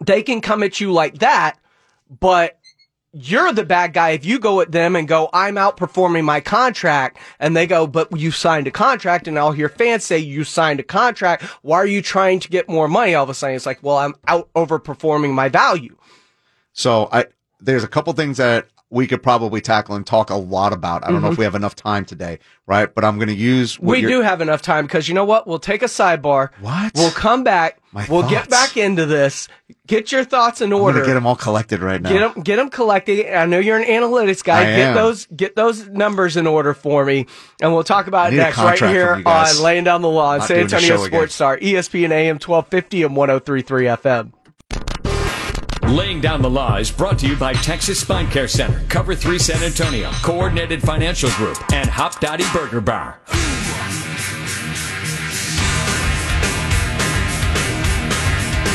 they 0.00 0.22
can 0.22 0.40
come 0.40 0.62
at 0.62 0.80
you 0.80 0.92
like 0.92 1.18
that, 1.18 1.58
but 2.20 2.58
you're 3.18 3.52
the 3.52 3.64
bad 3.64 3.92
guy 3.94 4.10
if 4.10 4.24
you 4.24 4.38
go 4.38 4.60
at 4.60 4.72
them 4.72 4.94
and 4.94 5.08
go, 5.08 5.30
I'm 5.32 5.54
outperforming 5.54 6.24
my 6.24 6.40
contract. 6.40 7.18
And 7.38 7.56
they 7.56 7.66
go, 7.66 7.86
but 7.86 8.16
you 8.16 8.30
signed 8.30 8.66
a 8.66 8.70
contract. 8.70 9.26
And 9.26 9.38
I'll 9.38 9.52
hear 9.52 9.68
fans 9.68 10.04
say, 10.04 10.18
you 10.18 10.44
signed 10.44 10.80
a 10.80 10.84
contract. 10.84 11.44
Why 11.62 11.78
are 11.78 11.86
you 11.86 12.02
trying 12.02 12.40
to 12.40 12.48
get 12.48 12.68
more 12.68 12.88
money? 12.88 13.14
All 13.14 13.24
of 13.24 13.30
a 13.30 13.34
sudden, 13.34 13.56
it's 13.56 13.66
like, 13.66 13.82
well, 13.82 13.96
I'm 13.96 14.14
out 14.28 14.52
overperforming 14.54 15.32
my 15.32 15.48
value. 15.48 15.96
So 16.72 17.08
I, 17.10 17.26
there's 17.60 17.84
a 17.84 17.88
couple 17.88 18.12
things 18.12 18.36
that 18.36 18.68
we 18.88 19.06
could 19.06 19.22
probably 19.22 19.60
tackle 19.60 19.96
and 19.96 20.06
talk 20.06 20.30
a 20.30 20.36
lot 20.36 20.72
about. 20.72 21.02
I 21.02 21.08
don't 21.08 21.16
mm-hmm. 21.16 21.22
know 21.22 21.28
if 21.28 21.32
mm-hmm. 21.32 21.40
we 21.40 21.44
have 21.44 21.54
enough 21.56 21.74
time 21.74 22.04
today, 22.04 22.38
right? 22.66 22.92
But 22.92 23.04
I'm 23.04 23.16
going 23.16 23.28
to 23.28 23.34
use. 23.34 23.80
We 23.80 24.00
do 24.00 24.20
have 24.20 24.40
enough 24.40 24.62
time 24.62 24.86
because 24.86 25.08
you 25.08 25.14
know 25.14 25.24
what? 25.24 25.46
We'll 25.46 25.58
take 25.58 25.82
a 25.82 25.86
sidebar. 25.86 26.52
What? 26.60 26.92
We'll 26.94 27.10
come 27.10 27.42
back. 27.42 27.80
My 27.90 28.06
we'll 28.08 28.22
thoughts. 28.22 28.32
get 28.32 28.50
back 28.50 28.76
into 28.76 29.04
this. 29.04 29.48
Get 29.88 30.12
your 30.12 30.22
thoughts 30.22 30.60
in 30.60 30.72
order. 30.72 31.04
get 31.04 31.14
them 31.14 31.26
all 31.26 31.34
collected 31.34 31.80
right 31.80 32.00
now. 32.00 32.10
Get 32.10 32.34
them, 32.34 32.42
get 32.42 32.56
them 32.56 32.68
collected. 32.68 33.34
I 33.34 33.46
know 33.46 33.58
you're 33.58 33.78
an 33.78 33.88
analytics 33.88 34.44
guy. 34.44 34.60
I 34.60 34.64
get 34.64 34.78
am. 34.88 34.94
those, 34.94 35.26
get 35.26 35.56
those 35.56 35.88
numbers 35.88 36.36
in 36.36 36.46
order 36.46 36.72
for 36.74 37.04
me, 37.04 37.26
and 37.60 37.72
we'll 37.72 37.84
talk 37.84 38.06
about 38.06 38.32
it 38.32 38.36
next 38.36 38.58
right 38.58 38.78
here 38.78 39.20
on 39.24 39.62
laying 39.62 39.84
down 39.84 40.02
the 40.02 40.10
law 40.10 40.38
San 40.40 40.60
Antonio 40.60 40.98
Sports 40.98 41.34
Star, 41.34 41.58
ESPN 41.58 42.10
AM 42.10 42.36
1250 42.36 43.02
and 43.02 43.16
103.3 43.16 43.64
FM. 43.98 44.32
Laying 45.88 46.20
Down 46.20 46.42
the 46.42 46.50
Law 46.50 46.78
is 46.78 46.90
brought 46.90 47.16
to 47.20 47.28
you 47.28 47.36
by 47.36 47.52
Texas 47.52 48.00
Spine 48.00 48.28
Care 48.28 48.48
Center, 48.48 48.82
Cover 48.88 49.14
3 49.14 49.38
San 49.38 49.62
Antonio, 49.62 50.10
Coordinated 50.20 50.82
Financial 50.82 51.30
Group, 51.30 51.56
and 51.72 51.88
Hop 51.88 52.14
Hopdoddy 52.14 52.52
Burger 52.52 52.80
Bar. 52.80 53.20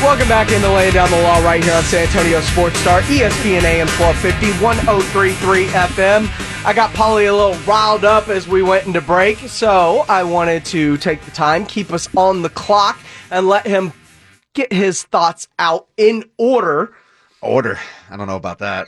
Welcome 0.00 0.26
back 0.26 0.50
into 0.52 0.72
Laying 0.72 0.94
Down 0.94 1.10
the 1.10 1.20
Law 1.20 1.44
right 1.44 1.62
here 1.62 1.74
on 1.74 1.82
San 1.82 2.06
Antonio 2.06 2.40
Sports 2.40 2.78
Star, 2.78 3.02
ESPN 3.02 3.62
AM 3.62 3.88
1250, 4.00 4.64
1033 4.64 5.66
FM. 5.66 6.64
I 6.64 6.72
got 6.72 6.92
Paulie 6.92 7.28
a 7.28 7.32
little 7.32 7.62
riled 7.64 8.06
up 8.06 8.28
as 8.28 8.48
we 8.48 8.62
went 8.62 8.86
into 8.86 9.02
break, 9.02 9.36
so 9.36 10.06
I 10.08 10.22
wanted 10.22 10.64
to 10.66 10.96
take 10.96 11.20
the 11.26 11.30
time, 11.30 11.66
keep 11.66 11.92
us 11.92 12.08
on 12.16 12.40
the 12.40 12.48
clock, 12.48 12.98
and 13.30 13.46
let 13.46 13.66
him 13.66 13.92
get 14.54 14.72
his 14.72 15.02
thoughts 15.02 15.48
out 15.58 15.88
in 15.96 16.24
order 16.38 16.94
Order. 17.42 17.80
I 18.08 18.16
don't 18.16 18.28
know 18.28 18.36
about 18.36 18.60
that. 18.60 18.86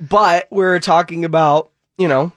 But 0.00 0.48
we're 0.50 0.80
talking 0.80 1.24
about, 1.24 1.70
you 1.96 2.08
know, 2.08 2.32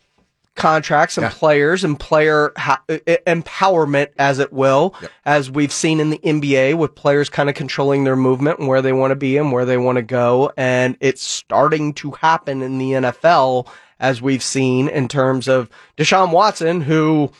contracts 0.53 1.17
and 1.17 1.25
yeah. 1.25 1.31
players 1.31 1.83
and 1.83 1.99
player 1.99 2.53
ha- 2.55 2.83
empowerment, 2.87 4.09
as 4.19 4.37
it 4.37 4.53
will, 4.53 4.93
yep. 5.01 5.11
as 5.25 5.49
we've 5.49 5.73
seen 5.73 5.99
in 5.99 6.11
the 6.11 6.19
NBA 6.19 6.75
with 6.77 6.93
players 6.93 7.27
kind 7.27 7.49
of 7.49 7.55
controlling 7.55 8.03
their 8.03 8.15
movement 8.15 8.59
and 8.59 8.67
where 8.67 8.83
they 8.83 8.93
want 8.93 9.11
to 9.11 9.15
be 9.15 9.37
and 9.37 9.51
where 9.51 9.65
they 9.65 9.77
want 9.77 9.95
to 9.95 10.03
go. 10.03 10.51
And 10.55 10.95
it's 10.99 11.23
starting 11.23 11.93
to 11.95 12.11
happen 12.11 12.61
in 12.61 12.77
the 12.77 12.91
NFL, 12.91 13.67
as 13.99 14.21
we've 14.21 14.43
seen 14.43 14.87
in 14.89 15.07
terms 15.07 15.47
of 15.47 15.71
Deshaun 15.97 16.31
Watson, 16.31 16.81
who 16.81 17.31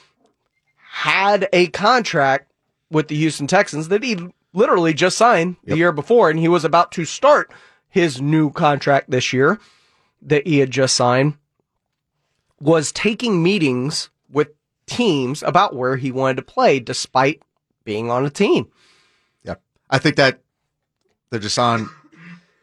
had 0.90 1.48
a 1.54 1.68
contract 1.68 2.52
with 2.90 3.10
the 3.10 3.16
Houston 3.16 3.45
Texans 3.45 3.90
that 3.90 4.02
he 4.02 4.18
literally 4.53 4.94
just 4.94 5.18
signed 5.18 5.57
yep. 5.64 5.74
the 5.74 5.78
year 5.78 5.91
before, 5.91 6.30
and 6.30 6.40
he 6.40 6.48
was 6.48 6.65
about 6.65 6.91
to 6.94 7.06
start 7.06 7.52
his 7.90 8.22
new 8.22 8.52
contract 8.52 9.10
this 9.10 9.34
year 9.34 9.60
that 10.22 10.45
he 10.48 10.60
had 10.60 10.72
just 10.72 10.95
signed 10.95 11.38
was 12.60 12.91
taking 12.91 13.44
meetings 13.44 14.10
with 14.30 14.49
teams 14.88 15.44
about 15.44 15.76
where 15.76 15.95
he 15.95 16.11
wanted 16.11 16.38
to 16.38 16.41
play 16.41 16.80
despite 16.80 17.41
being 17.84 18.10
on 18.10 18.26
a 18.26 18.30
team. 18.30 18.68
Yeah. 19.44 19.56
I 19.90 19.99
think 19.99 20.15
that 20.15 20.41
the 21.30 21.40
Deshaun 21.40 21.90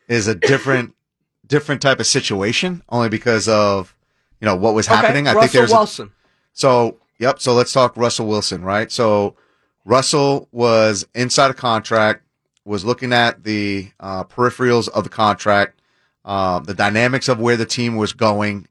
is 0.09 0.27
a 0.27 0.35
different 0.35 0.94
different 1.47 1.82
type 1.82 2.01
of 2.01 2.06
situation 2.06 2.82
only 2.89 3.09
because 3.09 3.48
of 3.48 3.94
you 4.40 4.47
know 4.47 4.56
what 4.56 4.74
was 4.74 4.86
happening. 4.86 5.28
Okay, 5.28 5.31
I 5.31 5.35
Russell 5.35 5.40
think 5.40 5.52
there's 5.52 5.70
Wilson. 5.70 6.09
A, 6.09 6.11
so 6.52 6.98
yep, 7.19 7.40
so 7.40 7.55
let's 7.55 7.73
talk 7.73 7.97
Russell 7.97 8.27
Wilson, 8.27 8.62
right? 8.62 8.90
So 8.90 9.36
Russell 9.85 10.48
was 10.52 11.06
inside 11.15 11.51
a 11.51 11.55
contract 11.55 12.23
was 12.65 12.85
looking 12.85 13.12
at 13.12 13.44
the 13.44 13.90
uh, 14.01 14.24
peripherals 14.24 14.89
of 14.89 15.05
the 15.05 15.11
contract, 15.11 15.81
uh, 16.24 16.59
the 16.61 16.73
dynamics 16.73 17.28
of 17.28 17.39
where 17.39 17.59
the 17.59 17.66
team 17.66 17.97
was 17.97 18.15
going, 18.15 18.66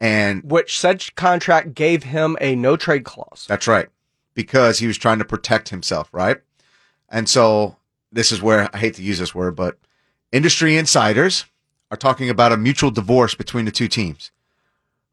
and 0.00 0.42
which 0.44 0.78
such 0.78 1.14
contract 1.14 1.74
gave 1.74 2.04
him 2.04 2.38
a 2.40 2.56
no 2.56 2.76
trade 2.76 3.04
clause. 3.04 3.44
That's 3.46 3.66
right, 3.66 3.88
because 4.32 4.78
he 4.78 4.86
was 4.86 4.96
trying 4.96 5.18
to 5.18 5.24
protect 5.26 5.68
himself, 5.68 6.08
right? 6.12 6.38
And 7.10 7.28
so 7.28 7.76
this 8.10 8.32
is 8.32 8.40
where 8.40 8.70
I 8.74 8.78
hate 8.78 8.94
to 8.94 9.02
use 9.02 9.18
this 9.18 9.34
word, 9.34 9.54
but 9.54 9.76
industry 10.32 10.78
insiders 10.78 11.44
are 11.90 11.98
talking 11.98 12.30
about 12.30 12.52
a 12.52 12.56
mutual 12.56 12.90
divorce 12.90 13.34
between 13.34 13.66
the 13.66 13.70
two 13.70 13.88
teams. 13.88 14.30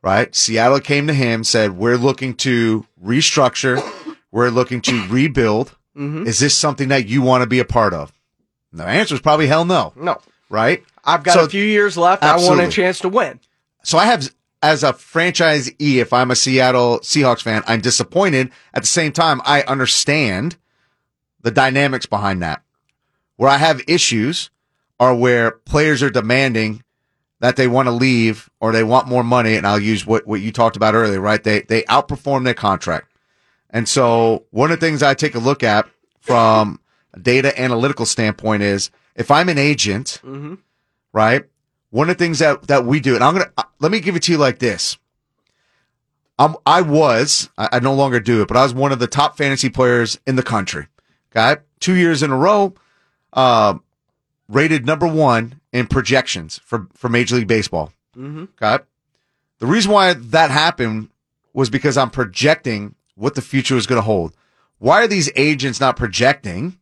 right? 0.02 0.34
Seattle 0.36 0.80
came 0.80 1.08
to 1.08 1.14
him, 1.14 1.44
said, 1.44 1.78
we're 1.78 1.98
looking 1.98 2.34
to 2.36 2.86
restructure. 3.04 3.78
We're 4.32 4.50
looking 4.50 4.82
to 4.82 5.08
rebuild. 5.08 5.76
Mm-hmm. 5.96 6.26
Is 6.26 6.40
this 6.40 6.58
something 6.58 6.90
that 6.90 7.08
you 7.08 7.22
want 7.22 7.44
to 7.44 7.48
be 7.48 7.60
a 7.60 7.66
part 7.66 7.94
of? 7.94 8.14
The 8.74 8.86
answer 8.86 9.16
is 9.16 9.22
probably 9.22 9.48
hell 9.48 9.66
no. 9.66 9.92
No. 9.96 10.20
Right? 10.50 10.84
I've 11.04 11.24
got 11.24 11.34
so, 11.34 11.44
a 11.46 11.50
few 11.50 11.64
years 11.64 11.98
left. 11.98 12.24
Absolutely. 12.24 12.48
I 12.48 12.62
want 12.62 12.72
a 12.72 12.76
chance 12.76 13.00
to 13.00 13.10
win. 13.10 13.40
So 13.84 13.98
I 13.98 14.06
have, 14.06 14.34
as 14.62 14.84
a 14.84 14.94
franchisee, 14.94 15.98
if 15.98 16.14
I'm 16.14 16.32
a 16.32 16.36
Seattle 16.36 17.00
Seahawks 17.00 17.42
fan, 17.42 17.64
I'm 17.68 17.82
disappointed. 17.82 18.52
At 18.74 18.84
the 18.84 18.88
same 18.88 19.12
time, 19.12 19.42
I 19.44 19.64
understand 19.64 20.58
the 21.42 21.52
dynamics 21.52 22.06
behind 22.06 22.42
that. 22.44 22.62
Where 23.36 23.50
I 23.50 23.58
have 23.58 23.82
issues 23.88 24.52
are 25.00 25.16
where 25.16 25.52
players 25.52 26.04
are 26.04 26.12
demanding 26.12 26.84
that 27.40 27.56
they 27.56 27.68
want 27.68 27.88
to 27.88 27.92
leave 27.92 28.50
or 28.60 28.72
they 28.72 28.84
want 28.84 29.08
more 29.08 29.24
money. 29.24 29.56
And 29.56 29.66
I'll 29.66 29.80
use 29.80 30.06
what, 30.06 30.28
what 30.28 30.42
you 30.42 30.52
talked 30.52 30.76
about 30.76 30.94
earlier, 30.94 31.20
right? 31.20 31.44
They, 31.44 31.62
they 31.62 31.82
outperform 31.84 32.46
their 32.46 32.54
contract. 32.54 33.11
And 33.72 33.88
so 33.88 34.46
one 34.52 34.72
of 34.72 34.80
the 34.80 34.86
things 34.86 35.02
I 35.02 35.14
take 35.14 35.36
a 35.36 35.40
look 35.40 35.64
at 35.64 35.88
from 36.20 36.80
a 37.14 37.20
data 37.20 37.60
analytical 37.60 38.06
standpoint 38.06 38.64
is 38.64 38.92
if 39.16 39.32
I'm 39.32 39.50
an 39.50 39.58
agent, 39.58 40.22
mm-hmm. 40.24 40.56
right? 41.14 41.46
One 41.90 42.10
of 42.10 42.18
the 42.18 42.24
things 42.24 42.40
that, 42.40 42.68
that 42.68 42.86
we 42.86 43.00
do, 43.00 43.16
and 43.16 43.24
I'm 43.24 43.34
going 43.34 43.46
to, 43.46 43.54
uh, 43.58 43.64
let 43.80 43.92
me 43.92 44.00
give 44.00 44.16
it 44.16 44.24
to 44.24 44.32
you 44.32 44.38
like 44.38 44.60
this. 44.60 44.98
I'm, 46.40 46.56
I 46.66 46.82
was, 46.82 47.50
I, 47.58 47.70
I 47.74 47.80
no 47.80 47.94
longer 47.94 48.20
do 48.20 48.42
it, 48.42 48.48
but 48.48 48.58
I 48.58 48.64
was 48.64 48.74
one 48.74 48.92
of 48.92 49.00
the 49.00 49.08
top 49.08 49.38
fantasy 49.38 49.70
players 49.70 50.20
in 50.26 50.36
the 50.36 50.44
country. 50.44 50.88
Okay. 51.36 51.62
Two 51.80 51.96
years 51.96 52.24
in 52.24 52.32
a 52.32 52.38
row, 52.38 52.74
uh, 53.34 53.76
rated 54.48 54.86
number 54.86 55.08
one 55.08 55.60
in 55.72 55.88
projections 55.88 56.60
for, 56.60 56.88
for 56.94 57.10
Major 57.10 57.36
League 57.36 57.48
Baseball. 57.48 57.92
Mm-hmm. 58.18 58.46
Okay. 58.62 58.84
The 59.60 59.68
reason 59.68 59.92
why 59.92 60.14
that 60.14 60.52
happened 60.52 61.10
was 61.54 61.70
because 61.70 61.98
I'm 61.98 62.10
projecting 62.10 62.96
what 63.22 63.36
the 63.36 63.42
future 63.42 63.78
is 63.78 63.86
going 63.86 63.98
to 63.98 64.06
hold. 64.06 64.36
Why 64.80 65.04
are 65.04 65.08
these 65.08 65.30
agents 65.36 65.80
not 65.80 65.96
projecting 65.96 66.80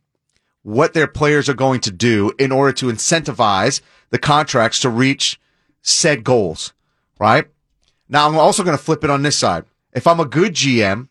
what 0.62 0.94
their 0.94 1.06
players 1.06 1.50
are 1.50 1.54
going 1.54 1.80
to 1.80 1.90
do 1.90 2.32
in 2.38 2.50
order 2.50 2.72
to 2.72 2.86
incentivize 2.86 3.82
the 4.08 4.18
contracts 4.18 4.80
to 4.80 4.88
reach 4.88 5.38
said 5.82 6.24
goals? 6.24 6.72
Right 7.18 7.46
now, 8.08 8.26
I'm 8.26 8.38
also 8.38 8.64
going 8.64 8.76
to 8.76 8.82
flip 8.82 9.04
it 9.04 9.10
on 9.10 9.22
this 9.22 9.36
side. 9.36 9.66
If 9.92 10.06
I'm 10.06 10.18
a 10.18 10.24
good 10.24 10.54
GM 10.54 11.08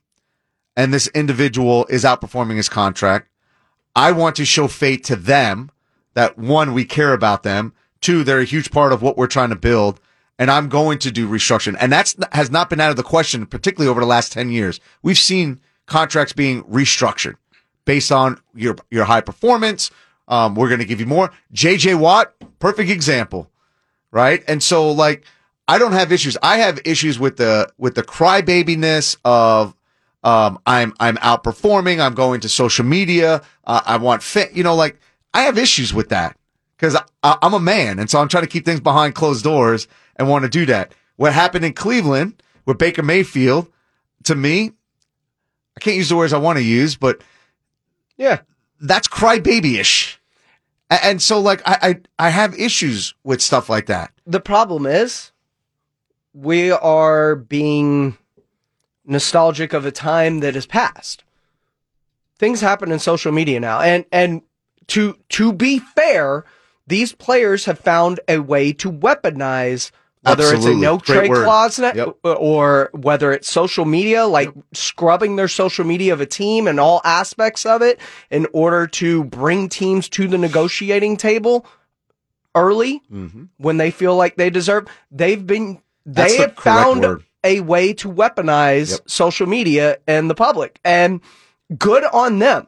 and 0.76 0.92
this 0.92 1.08
individual 1.10 1.86
is 1.92 2.04
outperforming 2.04 2.56
his 2.56 2.68
contract, 2.68 3.30
I 3.96 4.12
want 4.12 4.36
to 4.38 4.46
show 4.46 4.68
faith 4.68 5.04
to 5.04 5.16
them 5.16 5.70
that 6.16 6.40
one, 6.40 6.74
we 6.74 6.86
care 6.86 7.14
about 7.14 7.44
them. 7.44 7.74
Two, 8.02 8.24
they're 8.24 8.40
a 8.40 8.46
huge 8.46 8.72
part 8.72 8.94
of 8.94 9.04
what 9.04 9.16
we're 9.16 9.28
trying 9.28 9.50
to 9.50 9.56
build 9.56 10.02
and 10.40 10.50
I'm 10.50 10.70
going 10.70 10.98
to 11.00 11.12
do 11.12 11.28
restructuring. 11.28 11.76
And 11.80 11.92
that's 11.92 12.16
has 12.32 12.50
not 12.50 12.70
been 12.70 12.80
out 12.80 12.90
of 12.90 12.96
the 12.96 13.04
question, 13.04 13.46
particularly 13.46 13.90
over 13.92 14.00
the 14.00 14.08
last 14.08 14.32
10 14.32 14.50
years. 14.50 14.80
We've 15.04 15.18
seen 15.18 15.60
contracts 15.86 16.34
being 16.34 16.64
restructured 16.64 17.36
based 17.86 18.12
on 18.12 18.42
your, 18.56 18.78
your 18.90 19.04
high 19.04 19.22
performance. 19.22 19.92
Um, 20.30 20.56
we're 20.56 20.70
going 20.70 20.80
to 20.80 20.86
give 20.86 21.02
you 21.02 21.06
more. 21.06 21.32
JJ 21.54 22.00
Watt, 22.00 22.34
perfect 22.60 22.90
example, 22.90 23.52
right? 24.12 24.44
And 24.48 24.64
so 24.64 24.92
like, 24.92 25.26
I 25.68 25.78
don't 25.78 25.92
have 25.92 26.12
issues. 26.12 26.38
I 26.42 26.58
have 26.58 26.80
issues 26.86 27.20
with 27.20 27.38
the, 27.38 27.70
with 27.78 27.96
the 27.96 28.04
crybabiness 28.04 29.18
of, 29.26 29.76
um, 30.24 30.60
I'm, 30.66 30.94
I'm 31.00 31.18
outperforming. 31.18 32.00
I'm 32.00 32.14
going 32.14 32.42
to 32.42 32.50
social 32.50 32.86
media. 32.86 33.42
Uh, 33.66 33.82
I 33.86 33.98
want 33.98 34.24
fit, 34.24 34.54
you 34.54 34.64
know, 34.64 34.76
like 34.76 35.00
I 35.34 35.44
have 35.44 35.58
issues 35.58 35.94
with 35.94 36.10
that 36.10 36.38
because 36.78 36.96
I'm 37.24 37.54
a 37.54 37.60
man. 37.60 38.00
And 38.00 38.10
so 38.10 38.20
I'm 38.20 38.30
trying 38.30 38.44
to 38.44 38.50
keep 38.50 38.66
things 38.66 38.80
behind 38.80 39.16
closed 39.16 39.44
doors 39.44 39.88
and 40.20 40.30
want 40.30 40.44
to 40.44 40.50
do 40.50 40.68
that. 40.68 40.94
What 41.16 41.34
happened 41.34 41.66
in 41.66 41.74
Cleveland 41.74 42.44
with 42.66 42.78
Baker 42.78 43.02
Mayfield, 43.02 43.72
to 44.26 44.36
me, 44.36 44.74
I 45.76 45.80
can't 45.80 45.98
use 45.98 46.10
the 46.10 46.16
words 46.16 46.34
I 46.34 46.38
want 46.38 46.58
to 46.58 46.64
use, 46.64 46.96
but 46.96 47.24
yeah, 48.18 48.42
that's 48.82 49.08
crybaby-ish. 49.08 50.20
And 50.90 51.22
so, 51.22 51.40
like, 51.40 51.62
I, 51.66 52.02
I, 52.20 52.28
I 52.28 52.30
have 52.30 52.60
issues 52.60 53.14
with 53.24 53.42
stuff 53.42 53.70
like 53.70 53.86
that. 53.86 54.12
The 54.26 54.40
problem 54.40 54.86
is 54.86 55.32
we 56.34 56.72
are 56.72 57.36
being 57.36 58.18
nostalgic 59.06 59.74
of 59.74 59.86
a 59.86 59.92
time 59.92 60.40
that 60.42 60.56
has 60.56 60.66
passed. 60.66 61.24
Things 62.38 62.62
happen 62.62 62.92
in 62.92 63.00
social 63.00 63.32
media 63.32 63.60
now. 63.60 63.80
And, 63.82 64.06
and 64.12 64.42
to, 64.88 65.18
to 65.30 65.54
be 65.54 65.80
fair, 65.80 66.46
these 66.88 67.14
players 67.14 67.66
have 67.66 67.80
found 67.80 68.20
a 68.28 68.40
way 68.40 68.74
to 68.74 68.92
weaponize 68.92 69.92
whether 70.30 70.44
Absolutely. 70.44 70.72
it's 70.72 70.78
a 70.78 70.82
no 70.82 71.00
trade 71.00 71.32
clause 71.32 71.80
yep. 71.80 72.16
or 72.24 72.90
whether 72.94 73.32
it's 73.32 73.50
social 73.50 73.86
media, 73.86 74.26
like 74.26 74.54
yep. 74.54 74.64
scrubbing 74.74 75.36
their 75.36 75.48
social 75.48 75.86
media 75.86 76.14
of 76.14 76.22
a 76.22 76.26
team 76.26 76.68
and 76.68 76.80
all 76.80 77.02
aspects 77.04 77.66
of 77.66 77.82
it 77.82 78.00
in 78.30 78.48
order 78.54 78.88
to 78.88 79.24
bring 79.26 79.70
teams 79.70 80.10
to 80.10 80.28
the 80.28 80.38
negotiating 80.38 81.18
table 81.18 81.66
early 82.56 83.02
mm-hmm. 83.12 83.46
when 83.58 83.78
they 83.78 83.92
feel 83.92 84.16
like 84.16 84.36
they 84.36 84.50
deserve. 84.50 84.88
They've 85.12 85.46
been, 85.46 85.82
they 86.06 86.38
have 86.38 86.56
found 86.56 87.02
word. 87.02 87.24
a 87.44 87.60
way 87.62 87.94
to 87.94 88.10
weaponize 88.12 88.92
yep. 88.92 89.02
social 89.10 89.48
media 89.48 89.98
and 90.08 90.30
the 90.30 90.36
public 90.36 90.80
and 90.84 91.22
good 91.78 92.04
on 92.04 92.40
them 92.40 92.68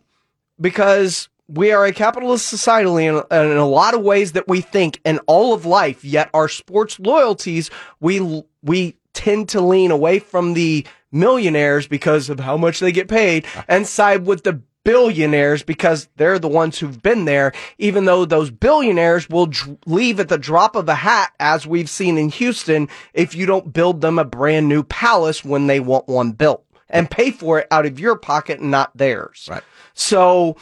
because 0.59 1.29
we 1.53 1.71
are 1.71 1.85
a 1.85 1.93
capitalist 1.93 2.47
society 2.47 3.05
in, 3.05 3.15
in, 3.15 3.57
a 3.57 3.67
lot 3.67 3.93
of 3.93 4.01
ways 4.01 4.33
that 4.33 4.47
we 4.47 4.61
think 4.61 4.99
in 5.03 5.19
all 5.27 5.53
of 5.53 5.65
life, 5.65 6.03
yet 6.03 6.29
our 6.33 6.47
sports 6.47 6.99
loyalties, 6.99 7.69
we, 7.99 8.43
we 8.63 8.95
tend 9.13 9.49
to 9.49 9.61
lean 9.61 9.91
away 9.91 10.19
from 10.19 10.53
the 10.53 10.85
millionaires 11.11 11.87
because 11.87 12.29
of 12.29 12.39
how 12.39 12.55
much 12.55 12.79
they 12.79 12.91
get 12.91 13.07
paid 13.07 13.45
and 13.67 13.85
side 13.85 14.25
with 14.25 14.43
the 14.43 14.61
billionaires 14.83 15.61
because 15.61 16.07
they're 16.15 16.39
the 16.39 16.47
ones 16.47 16.79
who've 16.79 17.01
been 17.01 17.25
there, 17.25 17.51
even 17.77 18.05
though 18.05 18.25
those 18.25 18.49
billionaires 18.49 19.29
will 19.29 19.51
leave 19.85 20.19
at 20.19 20.29
the 20.29 20.37
drop 20.37 20.75
of 20.75 20.89
a 20.89 20.95
hat, 20.95 21.33
as 21.39 21.67
we've 21.67 21.89
seen 21.89 22.17
in 22.17 22.29
Houston, 22.29 22.87
if 23.13 23.35
you 23.35 23.45
don't 23.45 23.73
build 23.73 24.01
them 24.01 24.17
a 24.17 24.25
brand 24.25 24.67
new 24.67 24.83
palace 24.83 25.43
when 25.43 25.67
they 25.67 25.79
want 25.79 26.07
one 26.07 26.31
built 26.31 26.65
and 26.89 27.11
pay 27.11 27.31
for 27.31 27.59
it 27.59 27.67
out 27.71 27.85
of 27.85 27.99
your 27.99 28.15
pocket 28.15 28.59
and 28.59 28.71
not 28.71 28.95
theirs. 28.95 29.47
Right. 29.49 29.63
So, 29.93 30.57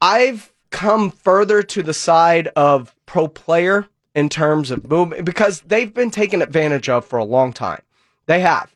I've 0.00 0.52
come 0.70 1.10
further 1.10 1.62
to 1.62 1.82
the 1.82 1.94
side 1.94 2.48
of 2.56 2.94
pro 3.06 3.28
player 3.28 3.88
in 4.14 4.28
terms 4.28 4.70
of 4.70 4.88
movement 4.88 5.24
because 5.24 5.60
they've 5.62 5.92
been 5.92 6.10
taken 6.10 6.42
advantage 6.42 6.88
of 6.88 7.04
for 7.04 7.18
a 7.18 7.24
long 7.24 7.52
time. 7.52 7.82
They 8.26 8.40
have, 8.40 8.74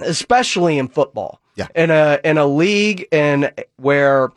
especially 0.00 0.78
in 0.78 0.88
football. 0.88 1.40
Yeah. 1.54 1.68
In 1.74 1.90
a 1.90 2.20
in 2.22 2.38
a 2.38 2.46
league 2.46 3.08
in 3.10 3.50
where 3.76 4.30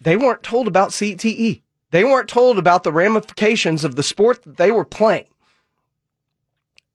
they 0.00 0.16
weren't 0.16 0.42
told 0.42 0.68
about 0.68 0.90
CTE. 0.90 1.62
They 1.92 2.04
weren't 2.04 2.28
told 2.28 2.58
about 2.58 2.84
the 2.84 2.92
ramifications 2.92 3.84
of 3.84 3.96
the 3.96 4.02
sport 4.02 4.42
that 4.42 4.56
they 4.56 4.70
were 4.70 4.84
playing. 4.84 5.26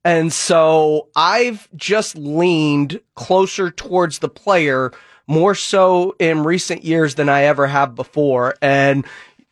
And 0.04 0.32
so 0.32 1.10
I've 1.16 1.68
just 1.76 2.16
leaned 2.16 3.02
closer 3.16 3.72
towards 3.72 4.20
the 4.20 4.30
player 4.30 4.92
more 5.28 5.56
so 5.56 6.16
in 6.20 6.44
recent 6.44 6.84
years 6.84 7.16
than 7.16 7.30
I 7.30 7.44
ever 7.44 7.68
have 7.68 7.96
before. 7.96 8.56
And 8.62 9.06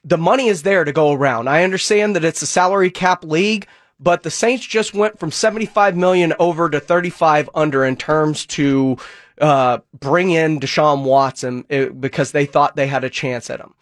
the 0.03 0.17
money 0.17 0.47
is 0.47 0.63
there 0.63 0.83
to 0.83 0.91
go 0.91 1.13
around. 1.13 1.47
I 1.47 1.63
understand 1.63 2.15
that 2.15 2.25
it's 2.25 2.41
a 2.41 2.47
salary 2.47 2.91
cap 2.91 3.23
league, 3.23 3.67
but 3.99 4.23
the 4.23 4.31
Saints 4.31 4.65
just 4.65 4.93
went 4.93 5.19
from 5.19 5.31
75 5.31 5.95
million 5.95 6.33
over 6.39 6.69
to 6.69 6.79
35 6.79 7.49
under 7.55 7.85
in 7.85 7.95
terms 7.95 8.45
to 8.47 8.97
uh, 9.39 9.79
bring 9.99 10.31
in 10.31 10.59
Deshaun 10.59 11.03
Watson 11.03 11.65
eh, 11.69 11.85
because 11.87 12.31
they 12.31 12.45
thought 12.45 12.75
they 12.75 12.87
had 12.87 13.03
a 13.03 13.09
chance 13.09 13.49
at 13.49 13.59
him. 13.59 13.73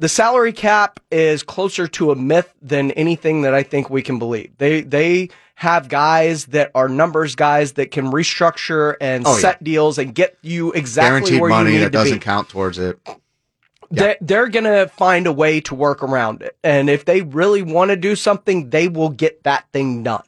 The 0.00 0.08
salary 0.08 0.52
cap 0.52 1.00
is 1.10 1.42
closer 1.42 1.88
to 1.88 2.12
a 2.12 2.16
myth 2.16 2.54
than 2.62 2.92
anything 2.92 3.42
that 3.42 3.52
I 3.52 3.64
think 3.64 3.90
we 3.90 4.02
can 4.02 4.18
believe. 4.18 4.56
They 4.58 4.82
they 4.82 5.30
have 5.56 5.88
guys 5.88 6.46
that 6.46 6.70
are 6.76 6.88
numbers 6.88 7.34
guys 7.34 7.72
that 7.72 7.90
can 7.90 8.12
restructure 8.12 8.94
and 9.00 9.26
oh, 9.26 9.34
set 9.38 9.58
yeah. 9.60 9.64
deals 9.64 9.98
and 9.98 10.14
get 10.14 10.38
you 10.40 10.70
exactly 10.70 11.10
Guaranteed 11.10 11.40
where 11.40 11.50
money 11.50 11.72
you 11.72 11.78
need 11.78 11.84
that 11.86 11.90
doesn't 11.90 12.20
count 12.20 12.48
towards 12.48 12.78
it. 12.78 12.96
Yeah. 13.06 13.14
They're, 13.90 14.16
they're 14.20 14.48
going 14.48 14.64
to 14.64 14.86
find 14.86 15.26
a 15.26 15.32
way 15.32 15.60
to 15.62 15.74
work 15.74 16.04
around 16.04 16.42
it. 16.42 16.56
And 16.62 16.88
if 16.88 17.06
they 17.06 17.22
really 17.22 17.62
want 17.62 17.88
to 17.88 17.96
do 17.96 18.14
something, 18.14 18.70
they 18.70 18.86
will 18.86 19.08
get 19.08 19.42
that 19.44 19.64
thing 19.72 20.04
done. 20.04 20.22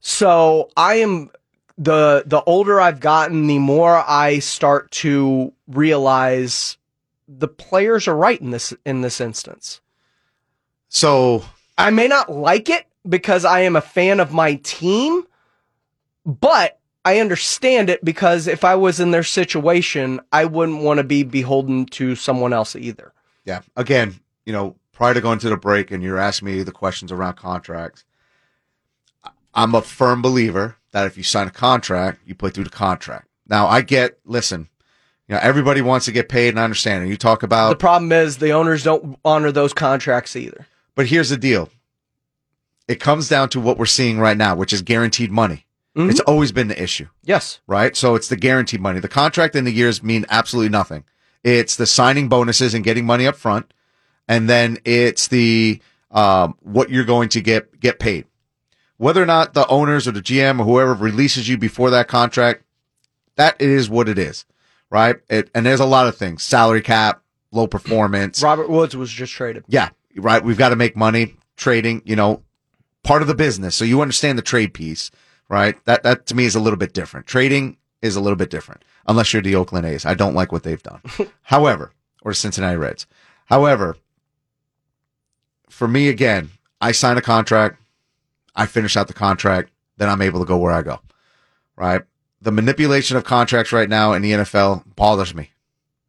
So 0.00 0.70
I 0.76 0.96
am 0.96 1.30
the, 1.76 2.22
the 2.26 2.42
older 2.44 2.80
I've 2.80 3.00
gotten, 3.00 3.48
the 3.48 3.58
more 3.58 3.96
I 3.96 4.38
start 4.38 4.90
to 4.92 5.52
realize 5.66 6.76
the 7.38 7.48
players 7.48 8.08
are 8.08 8.16
right 8.16 8.40
in 8.40 8.50
this, 8.50 8.74
in 8.84 9.02
this 9.02 9.20
instance. 9.20 9.80
So 10.88 11.44
I 11.78 11.90
may 11.90 12.08
not 12.08 12.30
like 12.30 12.68
it, 12.68 12.86
because 13.08 13.44
I 13.44 13.60
am 13.60 13.76
a 13.76 13.80
fan 13.80 14.20
of 14.20 14.32
my 14.32 14.56
team, 14.56 15.24
but 16.26 16.78
I 17.04 17.20
understand 17.20 17.88
it 17.88 18.04
because 18.04 18.46
if 18.46 18.62
I 18.62 18.74
was 18.74 19.00
in 19.00 19.10
their 19.10 19.22
situation, 19.22 20.20
I 20.32 20.44
wouldn't 20.44 20.82
want 20.82 20.98
to 20.98 21.04
be 21.04 21.22
beholden 21.22 21.86
to 21.86 22.14
someone 22.14 22.52
else 22.52 22.76
either. 22.76 23.14
Yeah. 23.44 23.62
Again, 23.76 24.20
you 24.44 24.52
know, 24.52 24.76
prior 24.92 25.14
to 25.14 25.20
going 25.22 25.38
to 25.38 25.48
the 25.48 25.56
break 25.56 25.90
and 25.90 26.02
you're 26.02 26.18
asking 26.18 26.46
me 26.46 26.62
the 26.62 26.72
questions 26.72 27.10
around 27.10 27.36
contracts, 27.36 28.04
I'm 29.54 29.74
a 29.74 29.80
firm 29.80 30.20
believer 30.20 30.76
that 30.92 31.06
if 31.06 31.16
you 31.16 31.22
sign 31.22 31.46
a 31.46 31.52
contract, 31.52 32.20
you 32.26 32.34
play 32.34 32.50
through 32.50 32.64
the 32.64 32.70
contract. 32.70 33.28
Now, 33.46 33.66
I 33.66 33.80
get, 33.80 34.18
listen, 34.26 34.68
you 35.30 35.36
know, 35.36 35.42
everybody 35.42 35.80
wants 35.80 36.06
to 36.06 36.12
get 36.12 36.28
paid, 36.28 36.48
and 36.48 36.58
I 36.58 36.64
understand. 36.64 37.02
And 37.02 37.08
you 37.08 37.16
talk 37.16 37.44
about 37.44 37.68
the 37.68 37.76
problem 37.76 38.10
is 38.10 38.38
the 38.38 38.50
owners 38.50 38.82
don't 38.82 39.16
honor 39.24 39.52
those 39.52 39.72
contracts 39.72 40.34
either. 40.34 40.66
But 40.96 41.06
here's 41.06 41.28
the 41.28 41.36
deal: 41.36 41.70
it 42.88 42.98
comes 42.98 43.28
down 43.28 43.48
to 43.50 43.60
what 43.60 43.78
we're 43.78 43.86
seeing 43.86 44.18
right 44.18 44.36
now, 44.36 44.56
which 44.56 44.72
is 44.72 44.82
guaranteed 44.82 45.30
money. 45.30 45.66
Mm-hmm. 45.96 46.10
It's 46.10 46.20
always 46.20 46.50
been 46.50 46.66
the 46.66 46.82
issue. 46.82 47.06
Yes. 47.22 47.60
Right. 47.68 47.96
So 47.96 48.16
it's 48.16 48.28
the 48.28 48.36
guaranteed 48.36 48.80
money. 48.80 48.98
The 48.98 49.08
contract 49.08 49.54
and 49.54 49.64
the 49.64 49.72
years 49.72 50.02
mean 50.02 50.26
absolutely 50.30 50.68
nothing. 50.68 51.04
It's 51.44 51.76
the 51.76 51.86
signing 51.86 52.28
bonuses 52.28 52.74
and 52.74 52.82
getting 52.82 53.06
money 53.06 53.28
up 53.28 53.36
front, 53.36 53.72
and 54.26 54.50
then 54.50 54.78
it's 54.84 55.28
the 55.28 55.80
um, 56.10 56.56
what 56.60 56.90
you're 56.90 57.04
going 57.04 57.28
to 57.30 57.40
get 57.40 57.78
get 57.78 58.00
paid. 58.00 58.26
Whether 58.96 59.22
or 59.22 59.26
not 59.26 59.54
the 59.54 59.66
owners 59.68 60.08
or 60.08 60.10
the 60.10 60.22
GM 60.22 60.58
or 60.58 60.64
whoever 60.64 60.92
releases 60.92 61.48
you 61.48 61.56
before 61.56 61.90
that 61.90 62.08
contract, 62.08 62.64
that 63.36 63.60
is 63.60 63.88
what 63.88 64.08
it 64.08 64.18
is 64.18 64.44
right? 64.90 65.16
It, 65.28 65.50
and 65.54 65.64
there's 65.64 65.80
a 65.80 65.86
lot 65.86 66.06
of 66.06 66.16
things: 66.16 66.42
salary 66.42 66.82
cap, 66.82 67.22
low 67.52 67.66
performance. 67.66 68.42
Robert 68.42 68.68
Woods 68.68 68.96
was 68.96 69.10
just 69.10 69.32
traded. 69.32 69.64
Yeah, 69.68 69.90
right. 70.16 70.42
We've 70.42 70.58
got 70.58 70.70
to 70.70 70.76
make 70.76 70.96
money 70.96 71.36
trading. 71.56 72.02
You 72.04 72.16
know, 72.16 72.42
part 73.02 73.22
of 73.22 73.28
the 73.28 73.34
business. 73.34 73.74
So 73.74 73.84
you 73.84 74.02
understand 74.02 74.38
the 74.38 74.42
trade 74.42 74.74
piece, 74.74 75.10
right? 75.48 75.82
That 75.84 76.02
that 76.02 76.26
to 76.26 76.34
me 76.34 76.44
is 76.44 76.54
a 76.54 76.60
little 76.60 76.78
bit 76.78 76.92
different. 76.92 77.26
Trading 77.26 77.76
is 78.02 78.16
a 78.16 78.20
little 78.20 78.36
bit 78.36 78.50
different, 78.50 78.84
unless 79.06 79.32
you're 79.32 79.42
the 79.42 79.56
Oakland 79.56 79.86
A's. 79.86 80.04
I 80.06 80.14
don't 80.14 80.34
like 80.34 80.52
what 80.52 80.62
they've 80.62 80.82
done. 80.82 81.00
However, 81.42 81.92
or 82.22 82.32
Cincinnati 82.32 82.76
Reds. 82.76 83.06
However, 83.46 83.96
for 85.68 85.88
me 85.88 86.08
again, 86.08 86.50
I 86.80 86.92
sign 86.92 87.16
a 87.16 87.22
contract, 87.22 87.80
I 88.54 88.66
finish 88.66 88.96
out 88.96 89.08
the 89.08 89.14
contract, 89.14 89.70
then 89.96 90.08
I'm 90.08 90.22
able 90.22 90.40
to 90.40 90.46
go 90.46 90.56
where 90.56 90.72
I 90.72 90.82
go. 90.82 91.00
Right? 91.76 92.02
The 92.40 92.52
manipulation 92.52 93.16
of 93.16 93.24
contracts 93.24 93.72
right 93.72 93.88
now 93.88 94.12
in 94.12 94.22
the 94.22 94.32
NFL 94.32 94.84
bothers 94.96 95.34
me. 95.34 95.50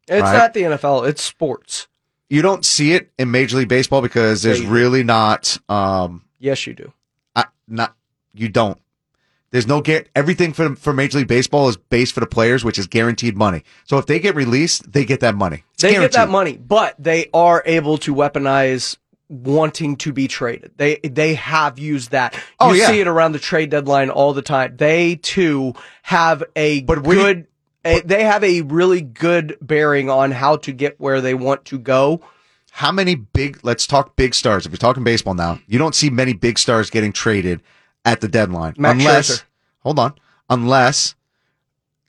It's 0.08 0.22
right? 0.22 0.36
not 0.36 0.54
the 0.54 0.62
NFL, 0.62 1.08
it's 1.08 1.22
sports. 1.22 1.88
You 2.28 2.42
don't 2.42 2.64
see 2.64 2.94
it 2.94 3.12
in 3.18 3.30
Major 3.30 3.58
League 3.58 3.68
Baseball 3.68 4.00
because 4.00 4.42
there's 4.42 4.62
yeah, 4.62 4.70
really 4.70 5.04
not. 5.04 5.58
Um, 5.68 6.24
yes, 6.38 6.66
you 6.66 6.72
do. 6.72 6.92
I, 7.36 7.44
not 7.68 7.94
you 8.32 8.48
don't. 8.48 8.78
There's 9.50 9.66
no 9.66 9.82
get 9.82 10.08
everything 10.16 10.54
for 10.54 10.74
for 10.76 10.94
Major 10.94 11.18
League 11.18 11.28
Baseball 11.28 11.68
is 11.68 11.76
based 11.76 12.14
for 12.14 12.20
the 12.20 12.26
players, 12.26 12.64
which 12.64 12.78
is 12.78 12.86
guaranteed 12.86 13.36
money. 13.36 13.64
So 13.84 13.98
if 13.98 14.06
they 14.06 14.18
get 14.18 14.34
released, 14.34 14.90
they 14.90 15.04
get 15.04 15.20
that 15.20 15.34
money. 15.34 15.64
It's 15.74 15.82
they 15.82 15.90
guaranteed. 15.90 16.12
get 16.12 16.18
that 16.18 16.30
money, 16.30 16.56
but 16.56 16.94
they 16.98 17.28
are 17.34 17.62
able 17.66 17.98
to 17.98 18.14
weaponize 18.14 18.96
wanting 19.32 19.96
to 19.96 20.12
be 20.12 20.28
traded. 20.28 20.72
They 20.76 20.96
they 20.96 21.34
have 21.34 21.78
used 21.78 22.10
that. 22.10 22.34
You 22.34 22.40
oh, 22.60 22.72
yeah. 22.72 22.86
see 22.86 23.00
it 23.00 23.08
around 23.08 23.32
the 23.32 23.38
trade 23.38 23.70
deadline 23.70 24.10
all 24.10 24.34
the 24.34 24.42
time. 24.42 24.76
They 24.76 25.16
too 25.16 25.74
have 26.02 26.44
a 26.54 26.82
but 26.82 27.02
good 27.02 27.46
a, 27.84 28.00
they 28.00 28.24
have 28.24 28.44
a 28.44 28.60
really 28.62 29.00
good 29.00 29.56
bearing 29.60 30.10
on 30.10 30.30
how 30.30 30.56
to 30.58 30.72
get 30.72 31.00
where 31.00 31.20
they 31.20 31.34
want 31.34 31.64
to 31.66 31.78
go. 31.78 32.20
How 32.70 32.92
many 32.92 33.14
big 33.14 33.60
let's 33.62 33.86
talk 33.86 34.16
big 34.16 34.34
stars. 34.34 34.66
If 34.66 34.72
you're 34.72 34.78
talking 34.78 35.04
baseball 35.04 35.34
now, 35.34 35.60
you 35.66 35.78
don't 35.78 35.94
see 35.94 36.10
many 36.10 36.32
big 36.32 36.58
stars 36.58 36.90
getting 36.90 37.12
traded 37.12 37.62
at 38.04 38.20
the 38.20 38.28
deadline. 38.28 38.74
Max 38.76 38.98
unless 38.98 39.30
Scherzer. 39.30 39.44
hold 39.80 39.98
on. 39.98 40.14
Unless 40.48 41.14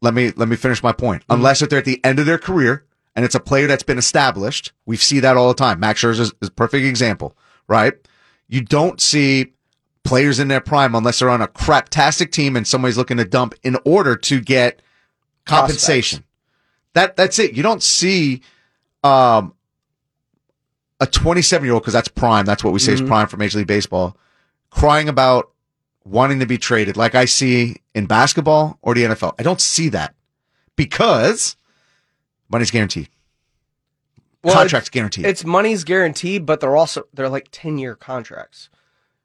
let 0.01 0.13
me 0.13 0.31
let 0.35 0.47
me 0.47 0.55
finish 0.55 0.83
my 0.83 0.91
point. 0.91 1.23
Mm-hmm. 1.23 1.33
Unless 1.33 1.61
if 1.61 1.69
they're 1.69 1.79
at 1.79 1.85
the 1.85 2.03
end 2.03 2.19
of 2.19 2.25
their 2.25 2.37
career 2.37 2.85
and 3.15 3.23
it's 3.26 3.35
a 3.35 3.40
player 3.40 3.68
that's 3.68 3.84
been 3.84 3.98
established. 3.98 4.72
We 4.85 4.98
see 4.98 5.19
that 5.19 5.38
all 5.38 5.48
the 5.48 5.53
time. 5.53 5.80
Max 5.80 6.02
Scherzer 6.02 6.19
is, 6.19 6.34
is 6.41 6.49
a 6.49 6.52
perfect 6.52 6.85
example, 6.85 7.35
right? 7.68 7.94
You 8.48 8.61
don't 8.61 8.99
see 8.99 9.53
players 10.03 10.40
in 10.40 10.48
their 10.48 10.61
prime 10.61 10.95
unless 10.95 11.19
they're 11.19 11.30
on 11.30 11.41
a 11.41 11.48
craptastic 11.48 12.31
team 12.31 12.56
and 12.56 12.68
somebody's 12.68 12.98
looking 12.98 13.18
to 13.18 13.26
dump 13.26 13.53
in 13.64 13.77
order 13.85 14.15
to 14.15 14.41
get 14.41 14.81
compensation. 15.45 16.19
Prospects. 16.19 16.30
That 16.94 17.15
that's 17.15 17.40
it. 17.40 17.53
You 17.53 17.64
don't 17.64 17.81
see 17.81 18.41
um, 19.03 19.53
a 20.99 21.07
27 21.07 21.65
year 21.65 21.73
old 21.73 21.84
because 21.84 21.94
that's 21.94 22.07
prime. 22.07 22.45
That's 22.45 22.64
what 22.64 22.73
we 22.73 22.80
say 22.80 22.94
mm-hmm. 22.94 23.03
is 23.03 23.10
prime 23.10 23.27
for 23.27 23.38
Major 23.38 23.60
League 23.60 23.68
Baseball, 23.68 24.18
crying 24.69 25.10
about 25.10 25.52
wanting 26.06 26.40
to 26.40 26.45
be 26.45 26.57
traded 26.57 26.98
like 26.98 27.15
I 27.15 27.26
see 27.26 27.77
in 27.95 28.06
basketball 28.06 28.77
or 28.81 28.94
the 28.94 29.03
NFL. 29.03 29.35
I 29.40 29.44
don't 29.44 29.61
see 29.61 29.90
that 29.90 30.14
because 30.76 31.56
Money's 32.53 32.71
guaranteed. 32.71 33.09
Well, 34.43 34.53
contracts 34.53 34.89
guaranteed. 34.89 35.25
It's 35.25 35.43
money's 35.43 35.84
guaranteed, 35.84 36.45
but 36.45 36.59
they're 36.59 36.75
also 36.75 37.07
they're 37.11 37.27
like 37.27 37.47
ten 37.51 37.80
year 37.80 37.95
contracts. 37.95 38.69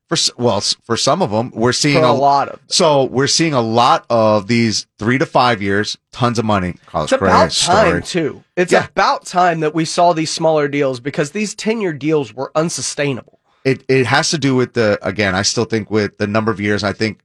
For 0.06 0.16
well, 0.38 0.62
for 0.62 0.96
some 0.96 1.20
of 1.20 1.30
them, 1.30 1.50
we're 1.54 1.74
seeing 1.74 2.02
a, 2.02 2.08
a, 2.08 2.12
lot 2.12 2.48
of. 2.48 2.60
Them. 2.60 2.64
So 2.68 3.04
we're 3.04 3.26
seeing 3.26 3.52
a 3.52 3.60
lot 3.60 4.06
of 4.08 4.46
these 4.46 4.86
three 4.98 5.18
to 5.18 5.26
five 5.26 5.60
years, 5.60 5.98
tons 6.10 6.38
of 6.38 6.46
money. 6.46 6.76
Carlos 6.86 7.12
it's 7.12 7.20
about 7.20 7.50
time 7.50 8.02
too. 8.02 8.42
It's 8.56 8.72
yeah. 8.72 8.86
about 8.86 9.26
time 9.26 9.60
that 9.60 9.74
we 9.74 9.84
saw 9.84 10.14
these 10.14 10.30
smaller 10.30 10.66
deals 10.66 10.98
because 10.98 11.32
these 11.32 11.54
ten 11.54 11.82
year 11.82 11.92
deals 11.92 12.32
were 12.32 12.50
unsustainable. 12.54 13.40
It 13.62 13.84
it 13.88 14.06
has 14.06 14.30
to 14.30 14.38
do 14.38 14.54
with 14.54 14.72
the 14.72 14.98
again. 15.02 15.34
I 15.34 15.42
still 15.42 15.66
think 15.66 15.90
with 15.90 16.16
the 16.16 16.26
number 16.26 16.50
of 16.50 16.60
years. 16.60 16.82
I 16.82 16.94
think 16.94 17.20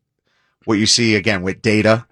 what 0.65 0.80
you 0.80 0.85
see 0.85 1.15
again 1.15 1.43
with 1.43 1.61
data 1.61 2.05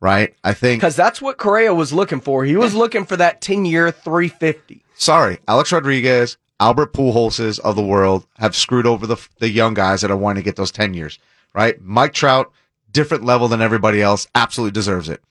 right? 0.00 0.34
I 0.44 0.54
think 0.54 0.80
because 0.80 0.96
that's 0.96 1.20
what 1.20 1.38
Correa 1.38 1.74
was 1.74 1.92
looking 1.92 2.20
for. 2.20 2.44
He 2.44 2.56
was 2.56 2.74
looking 2.74 3.04
for 3.04 3.16
that 3.16 3.40
ten 3.40 3.64
year 3.64 3.90
three 3.90 4.28
fifty. 4.28 4.82
Sorry, 4.94 5.38
Alex 5.46 5.72
Rodriguez, 5.72 6.36
Albert 6.60 6.92
Pujolses 6.92 7.60
of 7.60 7.76
the 7.76 7.84
world 7.84 8.26
have 8.38 8.56
screwed 8.56 8.86
over 8.86 9.06
the 9.06 9.16
the 9.38 9.48
young 9.48 9.74
guys 9.74 10.00
that 10.00 10.10
are 10.10 10.16
wanting 10.16 10.42
to 10.42 10.44
get 10.44 10.56
those 10.56 10.72
ten 10.72 10.94
years. 10.94 11.18
Right? 11.54 11.80
Mike 11.80 12.12
Trout, 12.12 12.52
different 12.92 13.24
level 13.24 13.48
than 13.48 13.62
everybody 13.62 14.02
else, 14.02 14.26
absolutely 14.34 14.72
deserves 14.72 15.08
it. 15.08 15.22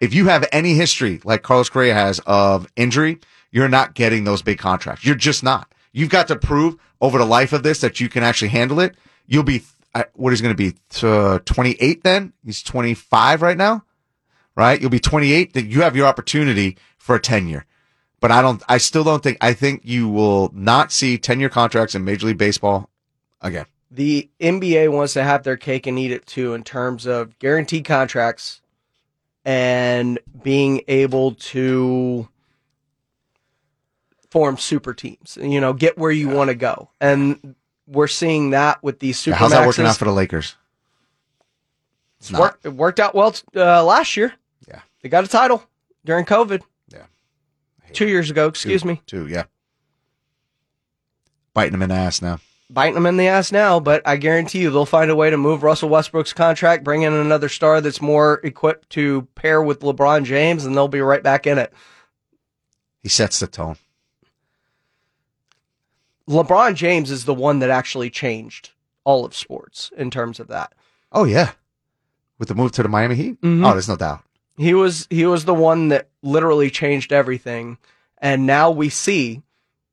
If 0.00 0.12
you 0.12 0.26
have 0.26 0.46
any 0.52 0.74
history 0.74 1.20
like 1.24 1.42
Carlos 1.42 1.68
Correa 1.68 1.94
has 1.94 2.20
of 2.26 2.66
injury, 2.76 3.18
you're 3.50 3.68
not 3.68 3.94
getting 3.94 4.24
those 4.24 4.42
big 4.42 4.58
contracts. 4.58 5.04
You're 5.04 5.14
just 5.14 5.42
not. 5.42 5.72
You've 5.92 6.10
got 6.10 6.26
to 6.28 6.36
prove 6.36 6.76
over 7.00 7.18
the 7.18 7.24
life 7.24 7.52
of 7.52 7.62
this 7.62 7.80
that 7.82 8.00
you 8.00 8.08
can 8.08 8.24
actually 8.24 8.48
handle 8.48 8.80
it. 8.80 8.96
You'll 9.26 9.44
be 9.44 9.62
what 10.14 10.32
is 10.32 10.40
going 10.40 10.54
to 10.54 10.72
be 10.72 10.76
uh, 11.02 11.38
28 11.44 12.02
then? 12.02 12.32
He's 12.44 12.62
25 12.62 13.42
right 13.42 13.56
now, 13.56 13.84
right? 14.56 14.80
You'll 14.80 14.90
be 14.90 15.00
28. 15.00 15.52
That 15.52 15.66
you 15.66 15.82
have 15.82 15.96
your 15.96 16.06
opportunity 16.06 16.76
for 16.98 17.16
a 17.16 17.20
10 17.20 17.48
year. 17.48 17.66
But 18.20 18.30
I 18.30 18.40
don't, 18.42 18.62
I 18.68 18.78
still 18.78 19.04
don't 19.04 19.22
think, 19.22 19.38
I 19.40 19.52
think 19.52 19.82
you 19.84 20.08
will 20.08 20.50
not 20.54 20.90
see 20.92 21.18
10 21.18 21.40
year 21.40 21.50
contracts 21.50 21.94
in 21.94 22.04
Major 22.04 22.26
League 22.28 22.38
Baseball 22.38 22.88
again. 23.40 23.66
The 23.90 24.30
NBA 24.40 24.90
wants 24.90 25.12
to 25.12 25.22
have 25.22 25.42
their 25.42 25.56
cake 25.56 25.86
and 25.86 25.98
eat 25.98 26.10
it 26.10 26.26
too 26.26 26.54
in 26.54 26.64
terms 26.64 27.06
of 27.06 27.38
guaranteed 27.38 27.84
contracts 27.84 28.62
and 29.44 30.18
being 30.42 30.82
able 30.88 31.34
to 31.34 32.28
form 34.30 34.56
super 34.56 34.94
teams, 34.94 35.38
you 35.40 35.60
know, 35.60 35.72
get 35.72 35.96
where 35.96 36.10
you 36.10 36.28
want 36.28 36.48
to 36.48 36.54
go. 36.54 36.88
And 37.00 37.54
we're 37.86 38.08
seeing 38.08 38.50
that 38.50 38.82
with 38.82 38.98
these 38.98 39.18
super. 39.18 39.36
How's 39.36 39.50
that 39.52 39.66
working 39.66 39.86
out 39.86 39.96
for 39.96 40.04
the 40.04 40.12
Lakers? 40.12 40.56
It's 42.20 42.32
work, 42.32 42.58
it 42.64 42.70
worked 42.70 43.00
out 43.00 43.14
well 43.14 43.34
uh, 43.54 43.84
last 43.84 44.16
year. 44.16 44.32
Yeah, 44.68 44.80
they 45.02 45.08
got 45.08 45.24
a 45.24 45.28
title 45.28 45.62
during 46.04 46.24
COVID. 46.24 46.62
Yeah, 46.90 47.04
two 47.92 48.08
years 48.08 48.30
ago. 48.30 48.46
Excuse 48.48 48.82
two, 48.82 48.88
me. 48.88 49.02
Two. 49.06 49.26
Yeah, 49.26 49.44
biting 51.52 51.72
them 51.72 51.82
in 51.82 51.90
the 51.90 51.96
ass 51.96 52.22
now. 52.22 52.40
Biting 52.70 52.94
them 52.94 53.04
in 53.04 53.18
the 53.18 53.28
ass 53.28 53.52
now, 53.52 53.78
but 53.78 54.00
I 54.06 54.16
guarantee 54.16 54.60
you 54.60 54.70
they'll 54.70 54.86
find 54.86 55.10
a 55.10 55.16
way 55.16 55.28
to 55.28 55.36
move 55.36 55.62
Russell 55.62 55.90
Westbrook's 55.90 56.32
contract, 56.32 56.82
bring 56.82 57.02
in 57.02 57.12
another 57.12 57.50
star 57.50 57.82
that's 57.82 58.00
more 58.00 58.40
equipped 58.42 58.88
to 58.90 59.28
pair 59.34 59.62
with 59.62 59.80
LeBron 59.80 60.24
James, 60.24 60.64
and 60.64 60.74
they'll 60.74 60.88
be 60.88 61.02
right 61.02 61.22
back 61.22 61.46
in 61.46 61.58
it. 61.58 61.74
He 63.02 63.10
sets 63.10 63.38
the 63.38 63.46
tone. 63.46 63.76
LeBron 66.28 66.74
James 66.74 67.10
is 67.10 67.24
the 67.24 67.34
one 67.34 67.58
that 67.58 67.70
actually 67.70 68.10
changed 68.10 68.70
all 69.04 69.24
of 69.24 69.34
sports 69.34 69.90
in 69.96 70.10
terms 70.10 70.40
of 70.40 70.48
that. 70.48 70.72
Oh 71.12 71.24
yeah, 71.24 71.52
with 72.38 72.48
the 72.48 72.54
move 72.54 72.72
to 72.72 72.82
the 72.82 72.88
Miami 72.88 73.14
Heat. 73.14 73.40
Mm-hmm. 73.40 73.64
Oh, 73.64 73.72
there's 73.72 73.88
no 73.88 73.96
doubt. 73.96 74.22
He 74.56 74.74
was 74.74 75.06
he 75.10 75.26
was 75.26 75.44
the 75.44 75.54
one 75.54 75.88
that 75.88 76.08
literally 76.22 76.70
changed 76.70 77.12
everything, 77.12 77.78
and 78.18 78.46
now 78.46 78.70
we 78.70 78.88
see 78.88 79.42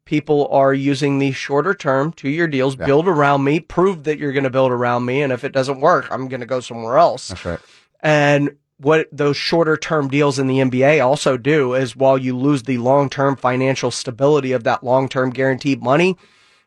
people 0.05 0.47
are 0.47 0.73
using 0.73 1.19
these 1.19 1.35
shorter 1.35 1.73
term 1.73 2.13
two 2.13 2.29
year 2.29 2.47
deals. 2.47 2.77
Yeah. 2.77 2.85
Build 2.85 3.07
around 3.07 3.43
me, 3.43 3.59
prove 3.59 4.03
that 4.05 4.17
you're 4.17 4.33
going 4.33 4.43
to 4.43 4.49
build 4.49 4.71
around 4.71 5.05
me, 5.05 5.21
and 5.21 5.33
if 5.33 5.43
it 5.43 5.51
doesn't 5.51 5.81
work, 5.81 6.07
I'm 6.11 6.27
going 6.27 6.41
to 6.41 6.47
go 6.47 6.59
somewhere 6.59 6.97
else. 6.97 7.29
That's 7.29 7.45
right. 7.45 7.59
And 8.01 8.57
what 8.81 9.07
those 9.11 9.37
shorter 9.37 9.77
term 9.77 10.07
deals 10.07 10.39
in 10.39 10.47
the 10.47 10.57
NBA 10.57 11.05
also 11.05 11.37
do 11.37 11.75
is 11.75 11.95
while 11.95 12.17
you 12.17 12.35
lose 12.35 12.63
the 12.63 12.79
long 12.79 13.09
term 13.09 13.35
financial 13.35 13.91
stability 13.91 14.51
of 14.53 14.63
that 14.63 14.83
long 14.83 15.07
term 15.07 15.29
guaranteed 15.29 15.83
money, 15.83 16.17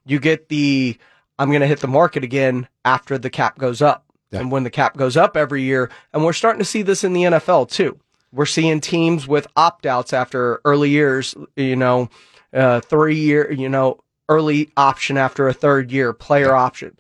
you 0.07 0.21
get 0.21 0.49
the 0.49 0.97
I'm 1.39 1.49
going 1.49 1.61
to 1.61 1.67
hit 1.67 1.81
the 1.81 1.89
market 1.89 2.23
again 2.23 2.69
after 2.85 3.19
the 3.19 3.31
cap 3.31 3.59
goes 3.59 3.83
up. 3.83 4.05
Yeah. 4.31 4.41
And 4.41 4.53
when 4.53 4.63
the 4.63 4.71
cap 4.71 4.97
goes 4.97 5.17
up 5.17 5.37
every 5.37 5.63
year, 5.63 5.91
and 6.13 6.25
we're 6.25 6.33
starting 6.33 6.61
to 6.61 6.65
see 6.65 6.83
this 6.83 7.03
in 7.03 7.13
the 7.13 7.25
NFL 7.25 7.71
too. 7.71 7.99
We're 8.33 8.47
seeing 8.47 8.81
teams 8.81 9.27
with 9.29 9.47
opt 9.57 9.87
outs 9.87 10.13
after 10.13 10.61
early 10.65 10.91
years, 10.91 11.35
you 11.57 11.77
know, 11.77 12.11
uh, 12.53 12.81
three 12.81 13.19
year, 13.19 13.51
you 13.53 13.69
know, 13.69 14.01
early 14.29 14.71
option 14.77 15.17
after 15.17 15.49
a 15.49 15.53
third 15.53 15.91
year, 15.91 16.13
player 16.13 16.47
yeah. 16.47 16.53
option. 16.53 16.97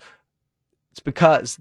It's 0.92 1.00
because 1.00 1.58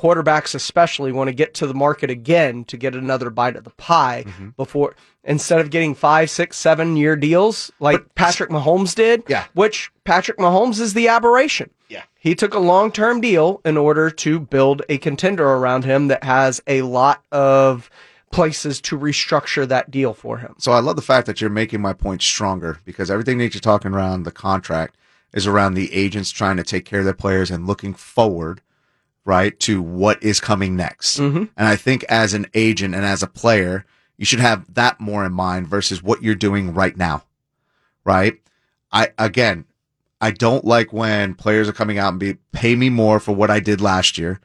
quarterbacks 0.00 0.54
especially 0.54 1.12
want 1.12 1.28
to 1.28 1.34
get 1.34 1.52
to 1.54 1.66
the 1.66 1.74
market 1.74 2.08
again 2.08 2.64
to 2.64 2.76
get 2.76 2.94
another 2.94 3.28
bite 3.28 3.56
of 3.56 3.64
the 3.64 3.70
pie 3.70 4.24
mm-hmm. 4.26 4.48
before 4.50 4.94
instead 5.24 5.60
of 5.60 5.70
getting 5.70 5.94
five, 5.94 6.30
six, 6.30 6.56
seven 6.56 6.96
year 6.96 7.16
deals 7.16 7.70
like 7.80 7.98
but, 7.98 8.14
Patrick 8.14 8.50
Mahomes 8.50 8.94
did. 8.94 9.22
Yeah. 9.28 9.44
Which 9.52 9.92
Patrick 10.04 10.38
Mahomes 10.38 10.80
is 10.80 10.94
the 10.94 11.08
aberration. 11.08 11.70
Yeah. 11.88 12.04
He 12.18 12.34
took 12.34 12.54
a 12.54 12.58
long 12.58 12.90
term 12.90 13.20
deal 13.20 13.60
in 13.64 13.76
order 13.76 14.10
to 14.10 14.40
build 14.40 14.82
a 14.88 14.96
contender 14.98 15.46
around 15.46 15.84
him 15.84 16.08
that 16.08 16.24
has 16.24 16.62
a 16.66 16.82
lot 16.82 17.22
of 17.30 17.90
places 18.30 18.80
to 18.80 18.98
restructure 18.98 19.68
that 19.68 19.90
deal 19.90 20.14
for 20.14 20.38
him. 20.38 20.54
So 20.58 20.72
I 20.72 20.78
love 20.78 20.96
the 20.96 21.02
fact 21.02 21.26
that 21.26 21.40
you're 21.40 21.50
making 21.50 21.82
my 21.82 21.92
point 21.92 22.22
stronger 22.22 22.78
because 22.84 23.10
everything 23.10 23.38
that 23.38 23.52
you're 23.52 23.60
talking 23.60 23.92
around 23.92 24.22
the 24.22 24.30
contract 24.30 24.96
is 25.34 25.46
around 25.46 25.74
the 25.74 25.92
agents 25.92 26.30
trying 26.30 26.56
to 26.56 26.64
take 26.64 26.86
care 26.86 27.00
of 27.00 27.04
their 27.04 27.12
players 27.12 27.50
and 27.50 27.66
looking 27.66 27.92
forward 27.92 28.62
right, 29.24 29.58
to 29.60 29.82
what 29.82 30.22
is 30.22 30.40
coming 30.40 30.76
next. 30.76 31.18
Mm-hmm. 31.18 31.44
And 31.56 31.68
I 31.68 31.76
think 31.76 32.04
as 32.04 32.34
an 32.34 32.46
agent 32.54 32.94
and 32.94 33.04
as 33.04 33.22
a 33.22 33.28
player, 33.28 33.84
you 34.16 34.24
should 34.24 34.40
have 34.40 34.74
that 34.74 35.00
more 35.00 35.24
in 35.24 35.32
mind 35.32 35.68
versus 35.68 36.02
what 36.02 36.22
you're 36.22 36.34
doing 36.34 36.74
right 36.74 36.96
now, 36.96 37.24
right? 38.04 38.34
I, 38.92 39.08
again, 39.18 39.64
I 40.20 40.30
don't 40.30 40.64
like 40.64 40.92
when 40.92 41.34
players 41.34 41.68
are 41.68 41.72
coming 41.72 41.98
out 41.98 42.10
and 42.10 42.20
be, 42.20 42.34
pay 42.52 42.76
me 42.76 42.90
more 42.90 43.20
for 43.20 43.34
what 43.34 43.50
I 43.50 43.60
did 43.60 43.80
last 43.80 44.18
year. 44.18 44.40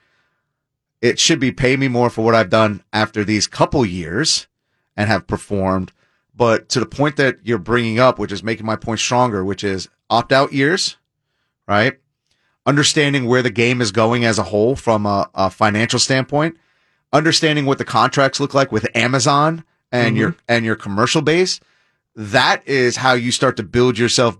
It 1.01 1.19
should 1.19 1.39
be 1.39 1.51
pay 1.51 1.75
me 1.75 1.87
more 1.87 2.09
for 2.09 2.23
what 2.23 2.35
I've 2.35 2.49
done 2.49 2.83
after 2.93 3.23
these 3.23 3.47
couple 3.47 3.85
years 3.85 4.47
and 4.95 5.09
have 5.09 5.27
performed. 5.27 5.91
But 6.33 6.69
to 6.69 6.79
the 6.79 6.85
point 6.85 7.17
that 7.17 7.39
you're 7.43 7.57
bringing 7.57 7.99
up, 7.99 8.17
which 8.17 8.31
is 8.31 8.43
making 8.43 8.65
my 8.65 8.75
point 8.75 8.99
stronger, 8.99 9.43
which 9.43 9.63
is 9.63 9.89
opt 10.09 10.31
out 10.31 10.53
years, 10.53 10.97
right? 11.67 11.97
Understanding 12.65 13.25
where 13.25 13.41
the 13.41 13.49
game 13.49 13.81
is 13.81 13.91
going 13.91 14.25
as 14.25 14.39
a 14.39 14.43
whole 14.43 14.75
from 14.75 15.05
a, 15.05 15.29
a 15.35 15.49
financial 15.49 15.99
standpoint, 15.99 16.57
understanding 17.13 17.65
what 17.65 17.77
the 17.77 17.85
contracts 17.85 18.39
look 18.39 18.53
like 18.53 18.71
with 18.71 18.87
Amazon 18.95 19.63
and 19.91 20.09
mm-hmm. 20.09 20.17
your 20.17 20.35
and 20.47 20.65
your 20.65 20.75
commercial 20.75 21.21
base. 21.21 21.59
That 22.15 22.67
is 22.67 22.97
how 22.97 23.13
you 23.13 23.31
start 23.31 23.57
to 23.57 23.63
build 23.63 23.97
yourself 23.97 24.37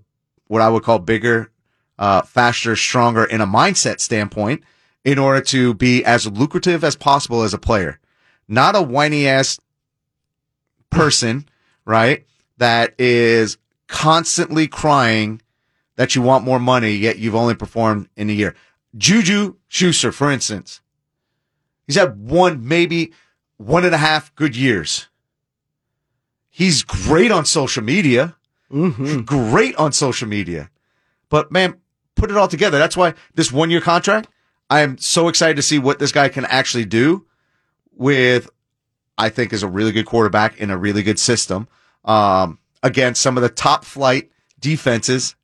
what 0.47 0.61
I 0.61 0.69
would 0.69 0.84
call 0.84 0.99
bigger, 0.99 1.52
uh, 1.99 2.22
faster, 2.22 2.76
stronger 2.76 3.26
in 3.26 3.41
a 3.41 3.47
mindset 3.47 3.99
standpoint 3.99 4.64
in 5.03 5.19
order 5.19 5.41
to 5.41 5.73
be 5.73 6.03
as 6.03 6.27
lucrative 6.27 6.84
as 6.84 6.95
possible 6.95 7.43
as 7.43 7.53
a 7.53 7.60
player. 7.60 7.99
Not 8.47 8.76
a 8.76 8.81
whiny 8.81 9.27
ass 9.27 9.60
person, 10.89 11.47
right? 11.85 12.26
That 12.57 12.95
is 12.99 13.57
constantly 13.88 14.68
crying 14.68 15.41
that 15.95 16.15
you 16.15 16.22
want 16.22 16.43
more 16.43 16.59
money, 16.59 16.91
yet 16.91 17.17
you've 17.17 17.35
only 17.35 17.55
performed 17.55 18.09
in 18.15 18.30
a 18.30 18.34
year. 18.34 18.55
Juju 18.97 19.55
Schuster, 19.67 20.11
for 20.11 20.31
instance, 20.31 20.81
he's 21.85 21.95
had 21.95 22.19
one, 22.19 22.67
maybe 22.67 23.11
one 23.57 23.85
and 23.85 23.95
a 23.95 23.99
half 23.99 24.34
good 24.35 24.55
years. 24.55 25.07
He's 26.49 26.84
great 26.84 27.31
on 27.31 27.45
social 27.45 27.84
media. 27.84 28.35
Mm-hmm. 28.72 29.22
Great 29.22 29.76
on 29.76 29.91
social 29.91 30.27
media. 30.27 30.69
But 31.30 31.51
man, 31.51 31.76
put 32.15 32.31
it 32.31 32.38
all 32.38 32.47
together. 32.47 32.77
That's 32.77 32.97
why 32.97 33.13
this 33.34 33.51
one 33.51 33.69
year 33.69 33.81
contract, 33.81 34.30
I 34.69 34.81
am 34.81 34.97
so 34.97 35.27
excited 35.27 35.57
to 35.57 35.61
see 35.61 35.80
what 35.80 35.99
this 35.99 36.11
guy 36.11 36.30
can 36.30 36.45
actually 36.45 36.85
do 36.85 37.26
with, 37.93 38.49
I 39.17 39.30
think 39.30 39.53
is 39.53 39.63
a 39.63 39.67
really 39.67 39.91
good 39.91 40.05
quarterback 40.05 40.59
in 40.59 40.72
a 40.72 40.77
really 40.77 41.03
good 41.03 41.19
system. 41.19 41.67
Um, 42.03 42.59
against 42.84 43.22
some 43.22 43.35
of 43.35 43.43
the 43.43 43.49
top 43.49 43.84
flight 43.84 44.30
defenses 44.59 45.35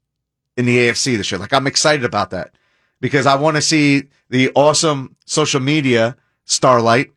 in 0.57 0.65
the 0.65 0.77
AFC 0.77 1.17
this 1.17 1.31
year. 1.31 1.39
Like 1.39 1.53
I'm 1.53 1.67
excited 1.67 2.05
about 2.05 2.31
that 2.31 2.53
because 2.99 3.25
I 3.25 3.35
want 3.35 3.57
to 3.57 3.61
see 3.61 4.03
the 4.29 4.51
awesome 4.55 5.15
social 5.25 5.59
media 5.59 6.15
starlight 6.45 7.11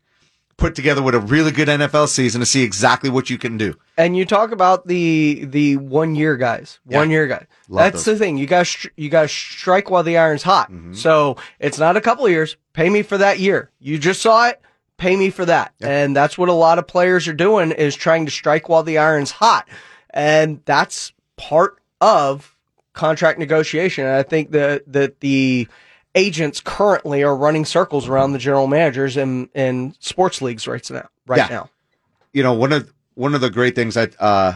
put 0.57 0.75
together 0.75 1.01
with 1.01 1.15
a 1.15 1.19
really 1.19 1.51
good 1.51 1.67
NFL 1.67 2.07
season 2.07 2.39
to 2.39 2.45
see 2.45 2.63
exactly 2.63 3.09
what 3.09 3.29
you 3.29 3.37
can 3.37 3.57
do. 3.57 3.75
And 3.97 4.15
you 4.15 4.25
talk 4.25 4.51
about 4.51 4.87
the 4.87 5.45
the 5.45 5.77
one 5.77 6.15
year 6.15 6.37
guys, 6.37 6.79
yeah. 6.87 6.97
one 6.97 7.09
year 7.09 7.27
guys. 7.27 7.45
Love 7.67 7.83
That's 7.91 8.05
those. 8.05 8.17
the 8.17 8.25
thing. 8.25 8.37
You 8.37 8.47
guys 8.47 8.87
you 8.95 9.09
guys 9.09 9.31
strike 9.31 9.89
while 9.89 10.03
the 10.03 10.17
iron's 10.17 10.43
hot. 10.43 10.71
Mm-hmm. 10.71 10.93
So 10.93 11.37
it's 11.59 11.79
not 11.79 11.97
a 11.97 12.01
couple 12.01 12.25
of 12.25 12.31
years. 12.31 12.57
Pay 12.73 12.89
me 12.89 13.01
for 13.01 13.17
that 13.17 13.39
year. 13.39 13.71
You 13.79 13.97
just 13.97 14.21
saw 14.21 14.49
it. 14.49 14.61
Pay 14.97 15.17
me 15.17 15.29
for 15.29 15.45
that. 15.45 15.73
Yeah. 15.79 15.89
And 15.89 16.15
that's 16.15 16.37
what 16.37 16.47
a 16.47 16.53
lot 16.53 16.79
of 16.79 16.87
players 16.87 17.27
are 17.27 17.33
doing 17.33 17.71
is 17.71 17.95
trying 17.95 18.25
to 18.25 18.31
strike 18.31 18.69
while 18.69 18.83
the 18.83 18.97
iron's 18.97 19.31
hot. 19.31 19.67
And 20.09 20.61
that's 20.63 21.11
part 21.35 21.81
of 21.99 22.54
contract 22.95 23.37
negotiation. 23.37 24.05
And 24.05 24.15
I 24.15 24.23
think 24.23 24.51
that 24.51 24.91
that 24.91 25.19
the 25.19 25.67
agents 26.15 26.61
currently 26.61 27.23
are 27.23 27.35
running 27.35 27.65
circles 27.65 28.07
around 28.07 28.31
the 28.31 28.39
general 28.39 28.67
managers 28.67 29.17
in 29.17 29.49
in 29.53 29.93
sports 29.99 30.41
leagues 30.41 30.67
right 30.67 30.89
now. 30.89 31.07
Right 31.27 31.37
yeah. 31.37 31.47
now, 31.49 31.69
you 32.33 32.41
know 32.41 32.53
one 32.53 32.73
of 32.73 32.91
one 33.13 33.35
of 33.35 33.41
the 33.41 33.51
great 33.51 33.75
things 33.75 33.93
that 33.93 34.19
uh, 34.19 34.53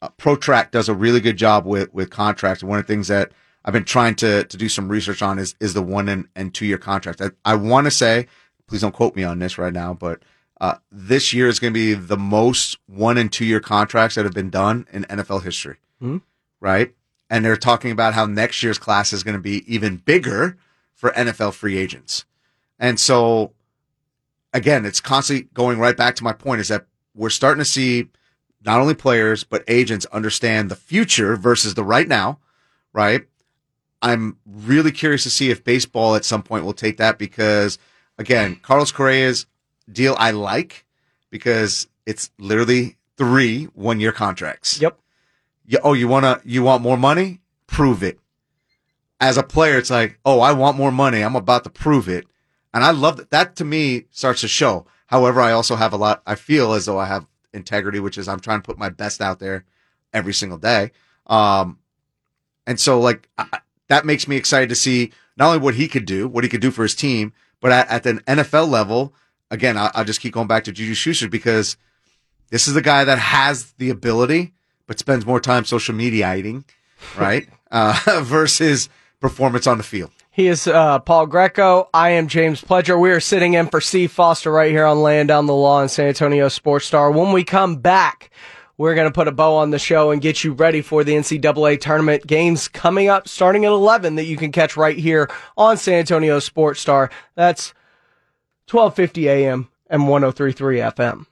uh, 0.00 0.08
Spotrac 0.18 0.70
does 0.70 0.88
a 0.88 0.94
really 0.94 1.20
good 1.20 1.36
job 1.36 1.66
with 1.66 1.92
with 1.92 2.10
contracts. 2.10 2.62
One 2.62 2.78
of 2.78 2.86
the 2.86 2.92
things 2.92 3.08
that 3.08 3.32
I've 3.64 3.72
been 3.72 3.84
trying 3.84 4.14
to 4.16 4.44
to 4.44 4.56
do 4.56 4.68
some 4.68 4.88
research 4.88 5.22
on 5.22 5.38
is 5.38 5.56
is 5.58 5.74
the 5.74 5.82
one 5.82 6.08
and, 6.08 6.28
and 6.36 6.54
two 6.54 6.66
year 6.66 6.78
contract. 6.78 7.20
I, 7.20 7.30
I 7.44 7.56
want 7.56 7.86
to 7.86 7.90
say, 7.90 8.28
please 8.68 8.82
don't 8.82 8.94
quote 8.94 9.16
me 9.16 9.24
on 9.24 9.40
this 9.40 9.58
right 9.58 9.72
now, 9.72 9.94
but 9.94 10.22
uh, 10.60 10.76
this 10.90 11.32
year 11.32 11.48
is 11.48 11.58
going 11.58 11.72
to 11.72 11.78
be 11.78 11.94
the 11.94 12.16
most 12.16 12.78
one 12.86 13.18
and 13.18 13.32
two 13.32 13.44
year 13.44 13.60
contracts 13.60 14.14
that 14.14 14.24
have 14.24 14.34
been 14.34 14.50
done 14.50 14.86
in 14.92 15.04
NFL 15.04 15.42
history. 15.42 15.76
Mm-hmm. 16.02 16.18
Right 16.60 16.94
and 17.28 17.44
they're 17.44 17.56
talking 17.56 17.90
about 17.90 18.14
how 18.14 18.26
next 18.26 18.62
year's 18.62 18.78
class 18.78 19.12
is 19.12 19.22
going 19.22 19.36
to 19.36 19.42
be 19.42 19.64
even 19.72 19.96
bigger 19.96 20.56
for 20.94 21.10
NFL 21.10 21.54
free 21.54 21.76
agents. 21.76 22.24
And 22.78 22.98
so 23.00 23.52
again, 24.52 24.84
it's 24.84 25.00
constantly 25.00 25.48
going 25.54 25.78
right 25.78 25.96
back 25.96 26.14
to 26.16 26.24
my 26.24 26.32
point 26.32 26.60
is 26.60 26.68
that 26.68 26.86
we're 27.14 27.30
starting 27.30 27.60
to 27.60 27.64
see 27.64 28.08
not 28.64 28.80
only 28.80 28.94
players 28.94 29.44
but 29.44 29.64
agents 29.68 30.06
understand 30.06 30.70
the 30.70 30.76
future 30.76 31.36
versus 31.36 31.74
the 31.74 31.84
right 31.84 32.08
now, 32.08 32.38
right? 32.92 33.26
I'm 34.02 34.38
really 34.46 34.92
curious 34.92 35.24
to 35.24 35.30
see 35.30 35.50
if 35.50 35.64
baseball 35.64 36.14
at 36.14 36.24
some 36.24 36.42
point 36.42 36.64
will 36.64 36.72
take 36.72 36.98
that 36.98 37.18
because 37.18 37.78
again, 38.18 38.56
Carlos 38.62 38.92
Correa's 38.92 39.46
deal 39.90 40.14
I 40.18 40.30
like 40.30 40.84
because 41.30 41.88
it's 42.04 42.30
literally 42.38 42.96
three 43.16 43.64
one 43.74 44.00
year 44.00 44.12
contracts. 44.12 44.80
Yep 44.80 44.98
you, 45.66 45.78
oh, 45.82 45.92
you 45.92 46.08
wanna, 46.08 46.40
you 46.44 46.62
want 46.62 46.82
more 46.82 46.96
money? 46.96 47.40
Prove 47.66 48.02
it. 48.02 48.18
As 49.20 49.36
a 49.36 49.42
player, 49.42 49.78
it's 49.78 49.90
like, 49.90 50.18
oh, 50.24 50.40
I 50.40 50.52
want 50.52 50.76
more 50.76 50.92
money. 50.92 51.22
I'm 51.22 51.36
about 51.36 51.64
to 51.64 51.70
prove 51.70 52.08
it. 52.08 52.26
And 52.74 52.84
I 52.84 52.90
love 52.90 53.16
that. 53.16 53.30
That 53.30 53.56
to 53.56 53.64
me 53.64 54.04
starts 54.10 54.42
to 54.42 54.48
show. 54.48 54.86
However, 55.06 55.40
I 55.40 55.52
also 55.52 55.76
have 55.76 55.92
a 55.92 55.96
lot, 55.96 56.22
I 56.26 56.34
feel 56.34 56.72
as 56.72 56.84
though 56.84 56.98
I 56.98 57.06
have 57.06 57.26
integrity, 57.52 58.00
which 58.00 58.18
is 58.18 58.28
I'm 58.28 58.40
trying 58.40 58.60
to 58.60 58.66
put 58.66 58.78
my 58.78 58.90
best 58.90 59.20
out 59.20 59.38
there 59.38 59.64
every 60.12 60.34
single 60.34 60.58
day. 60.58 60.92
Um, 61.26 61.78
and 62.66 62.78
so 62.78 63.00
like 63.00 63.28
I, 63.38 63.60
that 63.88 64.04
makes 64.04 64.28
me 64.28 64.36
excited 64.36 64.68
to 64.68 64.74
see 64.74 65.12
not 65.36 65.48
only 65.48 65.58
what 65.58 65.74
he 65.74 65.88
could 65.88 66.06
do, 66.06 66.28
what 66.28 66.44
he 66.44 66.50
could 66.50 66.60
do 66.60 66.70
for 66.70 66.82
his 66.82 66.94
team, 66.94 67.32
but 67.60 67.72
at, 67.72 67.88
at 67.88 68.02
the 68.02 68.14
NFL 68.24 68.68
level, 68.68 69.14
again, 69.50 69.76
I, 69.76 69.90
will 69.96 70.04
just 70.04 70.20
keep 70.20 70.34
going 70.34 70.48
back 70.48 70.64
to 70.64 70.72
Juju 70.72 70.94
Schuster 70.94 71.28
because 71.28 71.76
this 72.50 72.68
is 72.68 72.74
the 72.74 72.82
guy 72.82 73.04
that 73.04 73.18
has 73.18 73.72
the 73.72 73.90
ability 73.90 74.54
but 74.86 74.98
spends 74.98 75.26
more 75.26 75.40
time 75.40 75.64
social 75.64 75.94
mediating, 75.94 76.64
right? 77.16 77.48
uh, 77.70 78.20
versus 78.24 78.88
performance 79.20 79.66
on 79.66 79.78
the 79.78 79.84
field. 79.84 80.10
He 80.30 80.48
is 80.48 80.66
uh, 80.66 80.98
Paul 80.98 81.26
Greco. 81.26 81.88
I 81.94 82.10
am 82.10 82.28
James 82.28 82.60
Pledger. 82.60 83.00
We 83.00 83.10
are 83.10 83.20
sitting 83.20 83.54
in 83.54 83.68
for 83.68 83.80
Steve 83.80 84.12
Foster 84.12 84.52
right 84.52 84.70
here 84.70 84.84
on 84.84 85.02
Laying 85.02 85.26
Down 85.26 85.46
the 85.46 85.54
Law 85.54 85.82
in 85.82 85.88
San 85.88 86.08
Antonio 86.08 86.48
Sports 86.48 86.84
Star. 86.84 87.10
When 87.10 87.32
we 87.32 87.42
come 87.42 87.76
back, 87.76 88.30
we're 88.76 88.94
going 88.94 89.08
to 89.08 89.14
put 89.14 89.28
a 89.28 89.32
bow 89.32 89.56
on 89.56 89.70
the 89.70 89.78
show 89.78 90.10
and 90.10 90.20
get 90.20 90.44
you 90.44 90.52
ready 90.52 90.82
for 90.82 91.04
the 91.04 91.14
NCAA 91.14 91.80
tournament 91.80 92.26
games 92.26 92.68
coming 92.68 93.08
up 93.08 93.26
starting 93.26 93.64
at 93.64 93.72
11 93.72 94.16
that 94.16 94.26
you 94.26 94.36
can 94.36 94.52
catch 94.52 94.76
right 94.76 94.98
here 94.98 95.30
on 95.56 95.78
San 95.78 96.00
Antonio 96.00 96.38
Sports 96.38 96.80
Star. 96.80 97.10
That's 97.34 97.72
1250 98.70 99.28
AM 99.30 99.68
and 99.88 100.06
1033 100.06 100.78
FM. 100.80 101.26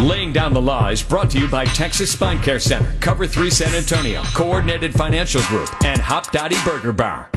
Laying 0.00 0.32
Down 0.32 0.54
the 0.54 0.62
Law 0.62 0.88
is 0.88 1.02
brought 1.02 1.28
to 1.32 1.38
you 1.38 1.46
by 1.46 1.66
Texas 1.66 2.12
Spine 2.12 2.40
Care 2.40 2.58
Center, 2.58 2.90
Cover 3.00 3.26
3 3.26 3.50
San 3.50 3.74
Antonio, 3.74 4.22
Coordinated 4.34 4.94
Financial 4.94 5.42
Group, 5.42 5.68
and 5.84 6.00
Hopdoddy 6.00 6.56
Burger 6.64 6.92
Bar. 6.92 7.28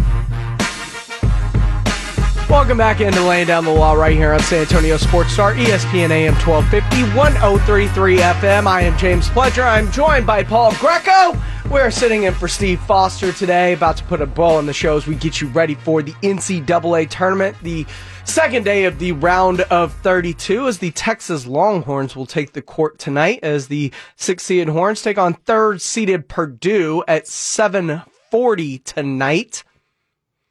Welcome 2.54 2.78
back 2.78 3.02
into 3.02 3.20
Laying 3.20 3.48
Down 3.48 3.66
the 3.66 3.72
Law 3.72 3.94
right 3.94 4.16
here 4.16 4.32
on 4.32 4.40
San 4.42 4.62
Antonio 4.62 4.96
Sports 4.98 5.34
Star, 5.34 5.56
ESPN 5.56 6.12
AM 6.12 6.36
1250, 6.36 7.18
1033 7.18 8.18
FM. 8.20 8.68
I 8.68 8.82
am 8.82 8.96
James 8.96 9.28
Pledger. 9.30 9.66
I'm 9.66 9.92
joined 9.92 10.28
by 10.28 10.44
Paul 10.44 10.72
Greco. 10.76 11.36
We're 11.72 11.90
sitting 11.90 12.24
in 12.24 12.34
for 12.36 12.48
Steve 12.48 12.80
Foster 12.82 13.34
today, 13.34 13.74
about 13.74 13.98
to 13.98 14.04
put 14.04 14.22
a 14.22 14.28
bow 14.28 14.56
on 14.56 14.68
the 14.68 14.72
show 14.72 14.96
as 14.96 15.08
we 15.08 15.16
get 15.16 15.42
you 15.42 15.48
ready 15.48 15.74
for 15.74 16.04
the 16.04 16.12
NCAA 16.22 17.10
tournament. 17.10 17.58
The 17.64 17.88
Second 18.24 18.66
day 18.66 18.86
of 18.86 19.00
the 19.00 19.14
round 19.14 19.62
of 19.62 19.92
32 19.92 20.68
as 20.68 20.78
the 20.78 20.92
Texas 20.92 21.48
Longhorns 21.48 22.16
will 22.16 22.28
take 22.28 22.54
the 22.54 22.62
court 22.62 23.00
tonight 23.00 23.40
as 23.42 23.68
the 23.68 23.92
six 24.16 24.44
seeded 24.44 24.70
Horns 24.70 25.02
take 25.02 25.18
on 25.18 25.34
third 25.34 25.82
seeded 25.82 26.30
Purdue 26.30 27.04
at 27.08 27.28
740 27.28 28.78
tonight. 28.78 29.64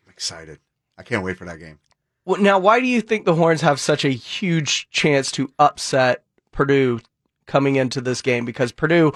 I'm 0.05 0.11
excited. 0.11 0.59
I 0.99 1.05
can't 1.05 1.25
wait 1.25 1.37
for 1.37 1.45
that 1.45 1.59
game. 1.61 1.79
Now, 2.27 2.59
why 2.59 2.81
do 2.81 2.87
you 2.87 3.01
think 3.01 3.25
the 3.25 3.35
Horns 3.35 3.61
have 3.63 3.81
such 3.81 4.05
a 4.05 4.11
huge 4.11 4.89
chance 4.91 5.33
to 5.33 5.53
upset 5.59 6.23
Purdue 6.53 7.01
coming 7.47 7.77
into 7.77 8.01
this 8.01 8.23
game? 8.23 8.45
Because 8.45 8.71
Purdue, 8.71 9.13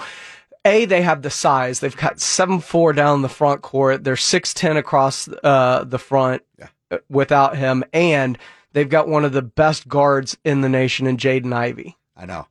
A, 0.65 0.85
they 0.85 1.01
have 1.01 1.21
the 1.21 1.29
size. 1.29 1.79
They've 1.79 1.95
got 1.95 2.19
7 2.19 2.59
4 2.59 2.93
down 2.93 3.21
the 3.21 3.29
front 3.29 3.61
court. 3.61 4.03
They're 4.03 4.15
6'10 4.15 4.77
across 4.77 5.29
uh, 5.43 5.85
the 5.85 5.99
front 5.99 6.43
yeah. 6.59 6.67
Uh, 6.91 6.97
without 7.09 7.57
him. 7.57 7.83
And 7.93 8.37
they've 8.73 8.89
got 8.89 9.07
one 9.07 9.23
of 9.23 9.31
the 9.31 9.41
best 9.41 9.87
guards 9.87 10.37
in 10.43 10.61
the 10.61 10.69
nation 10.69 11.07
in 11.07 11.17
Jaden 11.17 11.53
Ivey. 11.53 11.97
I 12.15 12.25
know. 12.25 12.47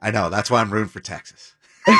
I 0.00 0.10
know. 0.10 0.30
That's 0.30 0.50
why 0.50 0.60
I'm 0.60 0.72
rooting 0.72 0.88
for 0.88 1.00
Texas. 1.00 1.54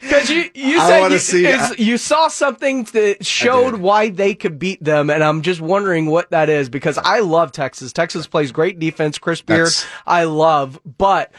Because 0.00 0.30
you 0.30 0.50
you 0.54 0.78
said 0.80 1.08
you, 1.10 1.18
see, 1.18 1.46
I, 1.46 1.72
you, 1.78 1.96
saw 1.96 2.28
something 2.28 2.84
that 2.84 3.24
showed 3.24 3.76
why 3.76 4.10
they 4.10 4.34
could 4.34 4.58
beat 4.58 4.82
them, 4.82 5.10
and 5.10 5.24
I'm 5.24 5.42
just 5.42 5.60
wondering 5.60 6.06
what 6.06 6.30
that 6.30 6.50
is 6.50 6.68
because 6.68 6.98
I 6.98 7.20
love 7.20 7.52
Texas. 7.52 7.92
Texas 7.92 8.26
plays 8.26 8.52
great 8.52 8.78
defense. 8.78 9.18
Chris 9.18 9.40
Beard, 9.40 9.72
I 10.06 10.24
love, 10.24 10.80
but 10.84 11.32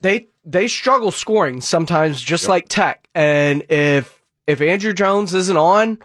they 0.00 0.28
they 0.44 0.68
struggle 0.68 1.10
scoring 1.10 1.60
sometimes, 1.60 2.20
just 2.20 2.44
yep. 2.44 2.50
like 2.50 2.68
Tech. 2.68 3.08
And 3.14 3.64
if 3.70 4.22
if 4.46 4.60
Andrew 4.60 4.92
Jones 4.92 5.32
isn't 5.32 5.56
on, 5.56 5.98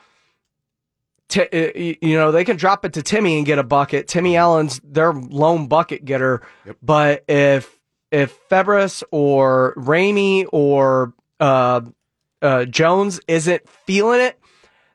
t- 1.28 1.42
uh, 1.42 1.72
you 1.76 2.18
know 2.18 2.32
they 2.32 2.46
can 2.46 2.58
drop 2.58 2.86
it 2.86 2.94
to 2.94 3.04
Timmy 3.04 3.38
and 3.38 3.46
get 3.46 3.60
a 3.60 3.64
bucket. 3.64 4.08
Timmy 4.08 4.38
Allen's 4.38 4.80
their 4.84 5.14
lone 5.14 5.68
bucket 5.68 6.06
getter, 6.06 6.42
yep. 6.66 6.78
but 6.82 7.26
if 7.28 7.75
if 8.16 8.48
Febres 8.48 9.04
or 9.12 9.74
Ramey 9.76 10.48
or 10.54 11.14
uh, 11.42 11.82
uh, 12.42 12.64
Jones 12.64 13.20
isn't 13.28 13.68
feeling 13.68 14.22
it, 14.22 14.40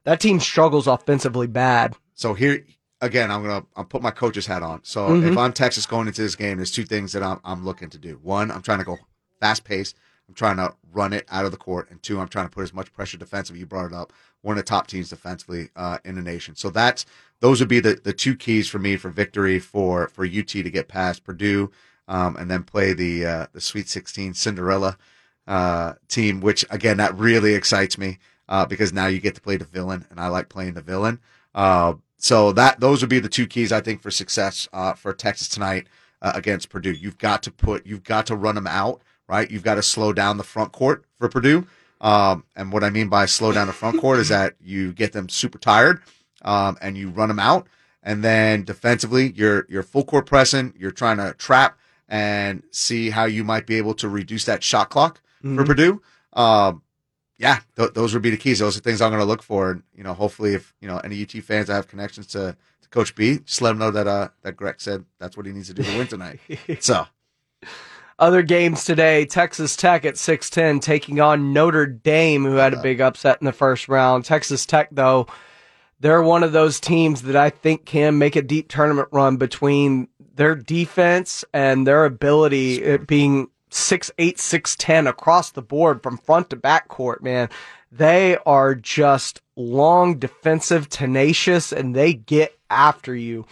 that 0.04 0.20
team 0.20 0.40
struggles 0.40 0.86
offensively 0.86 1.46
bad. 1.46 1.94
So 2.14 2.32
here 2.32 2.64
again, 3.02 3.30
I'm 3.30 3.42
gonna 3.42 3.66
I'll 3.76 3.84
put 3.84 4.00
my 4.00 4.10
coach's 4.10 4.46
hat 4.46 4.62
on. 4.62 4.80
So 4.84 5.08
mm-hmm. 5.08 5.32
if 5.32 5.36
I'm 5.36 5.52
Texas 5.52 5.84
going 5.84 6.08
into 6.08 6.22
this 6.22 6.34
game, 6.34 6.56
there's 6.56 6.70
two 6.70 6.84
things 6.84 7.12
that 7.12 7.22
I'm 7.22 7.40
I'm 7.44 7.62
looking 7.62 7.90
to 7.90 7.98
do. 7.98 8.18
One, 8.22 8.50
I'm 8.50 8.62
trying 8.62 8.78
to 8.78 8.84
go 8.84 8.96
fast 9.38 9.64
pace. 9.64 9.92
I'm 10.26 10.34
trying 10.34 10.56
to 10.56 10.74
run 10.90 11.12
it 11.12 11.26
out 11.28 11.44
of 11.44 11.50
the 11.50 11.58
court, 11.58 11.90
and 11.90 12.02
two, 12.02 12.20
I'm 12.20 12.28
trying 12.28 12.46
to 12.46 12.50
put 12.50 12.62
as 12.62 12.72
much 12.72 12.90
pressure 12.92 13.18
defensively. 13.18 13.60
You 13.60 13.66
brought 13.66 13.86
it 13.86 13.92
up, 13.92 14.14
one 14.40 14.56
of 14.56 14.64
the 14.64 14.68
top 14.68 14.86
teams 14.86 15.10
defensively 15.10 15.68
uh, 15.76 15.98
in 16.06 16.14
the 16.14 16.22
nation. 16.22 16.56
So 16.56 16.70
that's 16.70 17.04
those 17.40 17.60
would 17.60 17.68
be 17.68 17.80
the 17.80 18.00
the 18.02 18.14
two 18.14 18.34
keys 18.34 18.66
for 18.66 18.78
me 18.78 18.96
for 18.96 19.10
victory 19.10 19.58
for 19.58 20.08
for 20.08 20.24
UT 20.24 20.48
to 20.48 20.70
get 20.70 20.88
past 20.88 21.22
Purdue 21.22 21.70
um, 22.10 22.36
and 22.36 22.50
then 22.50 22.64
play 22.64 22.92
the 22.92 23.24
uh, 23.24 23.46
the 23.52 23.60
Sweet 23.60 23.88
16 23.88 24.34
Cinderella 24.34 24.98
uh, 25.46 25.94
team, 26.08 26.40
which 26.40 26.66
again 26.68 26.98
that 26.98 27.16
really 27.16 27.54
excites 27.54 27.96
me 27.96 28.18
uh, 28.48 28.66
because 28.66 28.92
now 28.92 29.06
you 29.06 29.20
get 29.20 29.36
to 29.36 29.40
play 29.40 29.56
the 29.56 29.64
villain, 29.64 30.04
and 30.10 30.20
I 30.20 30.26
like 30.26 30.48
playing 30.50 30.74
the 30.74 30.82
villain. 30.82 31.20
Uh, 31.54 31.94
so 32.18 32.52
that 32.52 32.80
those 32.80 33.00
would 33.00 33.08
be 33.08 33.20
the 33.20 33.28
two 33.28 33.46
keys 33.46 33.72
I 33.72 33.80
think 33.80 34.02
for 34.02 34.10
success 34.10 34.68
uh, 34.72 34.92
for 34.92 35.14
Texas 35.14 35.48
tonight 35.48 35.86
uh, 36.20 36.32
against 36.34 36.68
Purdue. 36.68 36.90
You've 36.92 37.16
got 37.16 37.44
to 37.44 37.50
put, 37.50 37.86
you've 37.86 38.04
got 38.04 38.26
to 38.26 38.36
run 38.36 38.56
them 38.56 38.66
out, 38.66 39.02
right? 39.28 39.50
You've 39.50 39.62
got 39.62 39.76
to 39.76 39.82
slow 39.82 40.12
down 40.12 40.36
the 40.36 40.44
front 40.44 40.72
court 40.72 41.04
for 41.18 41.28
Purdue. 41.28 41.66
Um, 42.00 42.44
and 42.56 42.72
what 42.72 42.82
I 42.82 42.90
mean 42.90 43.08
by 43.08 43.26
slow 43.26 43.52
down 43.52 43.68
the 43.68 43.72
front 43.72 44.00
court 44.00 44.18
is 44.18 44.28
that 44.28 44.54
you 44.60 44.92
get 44.92 45.12
them 45.12 45.28
super 45.28 45.58
tired 45.58 46.00
um, 46.42 46.76
and 46.80 46.96
you 46.96 47.10
run 47.10 47.28
them 47.28 47.38
out. 47.38 47.68
And 48.02 48.24
then 48.24 48.64
defensively, 48.64 49.32
you're 49.32 49.66
you're 49.68 49.82
full 49.82 50.04
court 50.04 50.24
pressing. 50.24 50.72
You're 50.78 50.90
trying 50.90 51.18
to 51.18 51.34
trap 51.34 51.78
and 52.10 52.64
see 52.72 53.08
how 53.08 53.24
you 53.24 53.44
might 53.44 53.66
be 53.66 53.76
able 53.76 53.94
to 53.94 54.08
reduce 54.08 54.44
that 54.44 54.62
shot 54.62 54.90
clock 54.90 55.22
mm-hmm. 55.42 55.56
for 55.56 55.64
Purdue. 55.64 56.02
Um, 56.32 56.82
yeah, 57.38 57.60
th- 57.76 57.94
those 57.94 58.12
would 58.12 58.22
be 58.22 58.30
the 58.30 58.36
keys. 58.36 58.58
Those 58.58 58.76
are 58.76 58.80
things 58.80 59.00
I'm 59.00 59.10
going 59.10 59.20
to 59.20 59.26
look 59.26 59.42
for. 59.42 59.70
And, 59.70 59.82
you 59.94 60.02
know, 60.02 60.12
hopefully 60.12 60.54
if, 60.54 60.74
you 60.80 60.88
know, 60.88 60.98
any 60.98 61.22
UT 61.22 61.30
fans 61.42 61.68
that 61.68 61.74
have 61.74 61.88
connections 61.88 62.26
to, 62.28 62.56
to 62.82 62.88
Coach 62.90 63.14
B, 63.14 63.38
just 63.38 63.62
let 63.62 63.70
them 63.70 63.78
know 63.78 63.92
that, 63.92 64.06
uh, 64.06 64.28
that 64.42 64.56
Greg 64.56 64.80
said 64.80 65.04
that's 65.18 65.36
what 65.36 65.46
he 65.46 65.52
needs 65.52 65.68
to 65.68 65.74
do 65.74 65.84
to 65.84 65.96
win 65.96 66.08
tonight. 66.08 66.40
so. 66.80 67.06
Other 68.18 68.42
games 68.42 68.84
today, 68.84 69.24
Texas 69.24 69.76
Tech 69.76 70.04
at 70.04 70.16
6'10 70.16 70.82
taking 70.82 71.20
on 71.20 71.54
Notre 71.54 71.86
Dame, 71.86 72.44
who 72.44 72.56
had 72.56 72.74
a 72.74 72.82
big 72.82 73.00
upset 73.00 73.38
in 73.40 73.46
the 73.46 73.52
first 73.52 73.88
round. 73.88 74.26
Texas 74.26 74.66
Tech, 74.66 74.88
though, 74.92 75.26
they're 76.00 76.22
one 76.22 76.42
of 76.42 76.52
those 76.52 76.80
teams 76.80 77.22
that 77.22 77.36
I 77.36 77.48
think 77.48 77.86
can 77.86 78.18
make 78.18 78.36
a 78.36 78.42
deep 78.42 78.68
tournament 78.68 79.08
run 79.10 79.38
between 79.38 80.08
their 80.40 80.54
defense 80.54 81.44
and 81.52 81.86
their 81.86 82.06
ability 82.06 82.82
at 82.82 83.06
being 83.06 83.48
six 83.68 84.10
eight 84.16 84.40
six 84.40 84.74
ten 84.74 85.06
across 85.06 85.50
the 85.50 85.60
board 85.60 86.02
from 86.02 86.16
front 86.16 86.48
to 86.48 86.56
back 86.56 86.88
court, 86.88 87.22
man. 87.22 87.50
They 87.92 88.38
are 88.46 88.74
just 88.74 89.42
long, 89.54 90.18
defensive, 90.18 90.88
tenacious, 90.88 91.72
and 91.72 91.94
they 91.94 92.14
get 92.14 92.58
after 92.70 93.14
you. 93.14 93.44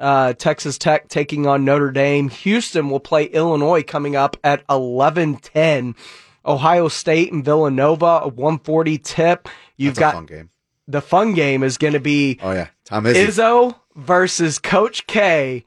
Uh, 0.00 0.32
Texas 0.32 0.78
Tech 0.78 1.06
taking 1.06 1.46
on 1.46 1.64
Notre 1.64 1.92
Dame. 1.92 2.28
Houston 2.28 2.90
will 2.90 2.98
play 2.98 3.26
Illinois 3.26 3.84
coming 3.84 4.16
up 4.16 4.36
at 4.42 4.66
11:10. 4.66 5.94
Ohio 6.44 6.88
State 6.88 7.32
and 7.32 7.44
Villanova, 7.44 8.22
a 8.24 8.28
140 8.28 8.98
tip. 8.98 9.48
You've 9.76 9.94
That's 9.94 10.12
got 10.12 10.28
fun 10.28 10.50
the 10.88 11.00
fun 11.00 11.34
game 11.34 11.62
is 11.62 11.78
going 11.78 11.92
to 11.92 12.00
be 12.00 12.40
oh 12.42 12.50
yeah, 12.50 12.66
Tom 12.84 13.04
Izzo. 13.04 13.26
Izzo 13.28 13.74
versus 13.94 14.58
Coach 14.58 15.06
K 15.06 15.64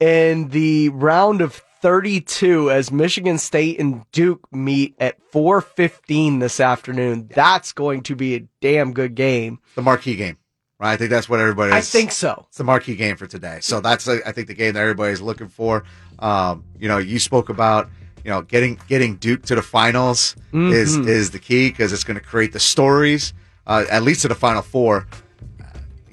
in 0.00 0.48
the 0.48 0.88
round 0.90 1.40
of 1.40 1.62
32 1.84 2.70
as 2.70 2.90
Michigan 2.90 3.36
State 3.38 3.78
and 3.78 4.04
Duke 4.10 4.46
meet 4.52 4.94
at 4.98 5.18
4:15 5.32 6.40
this 6.40 6.58
afternoon. 6.58 7.28
That's 7.34 7.72
going 7.72 8.02
to 8.04 8.16
be 8.16 8.34
a 8.34 8.40
damn 8.60 8.92
good 8.92 9.14
game. 9.14 9.58
The 9.74 9.82
marquee 9.82 10.16
game. 10.16 10.38
Right? 10.78 10.92
I 10.92 10.96
think 10.96 11.10
that's 11.10 11.28
what 11.28 11.40
everybody 11.40 11.72
I 11.72 11.82
think 11.82 12.10
so. 12.10 12.46
It's 12.48 12.58
the 12.58 12.64
marquee 12.64 12.96
game 12.96 13.16
for 13.16 13.26
today. 13.26 13.58
So 13.60 13.80
that's 13.80 14.08
I 14.08 14.32
think 14.32 14.48
the 14.48 14.54
game 14.54 14.74
that 14.74 14.80
everybody's 14.80 15.20
looking 15.20 15.48
for. 15.48 15.84
Um, 16.18 16.64
you 16.78 16.88
know, 16.88 16.98
you 16.98 17.18
spoke 17.18 17.48
about 17.48 17.90
you 18.24 18.30
know 18.30 18.42
getting 18.42 18.80
getting 18.88 19.16
Duke 19.16 19.42
to 19.42 19.54
the 19.54 19.62
finals 19.62 20.36
mm-hmm. 20.52 20.72
is 20.72 20.96
is 20.96 21.30
the 21.32 21.38
key 21.38 21.68
because 21.68 21.92
it's 21.92 22.04
going 22.04 22.18
to 22.18 22.24
create 22.24 22.52
the 22.52 22.60
stories 22.60 23.34
uh, 23.66 23.84
at 23.90 24.02
least 24.02 24.22
to 24.22 24.28
the 24.28 24.34
final 24.34 24.62
four 24.62 25.06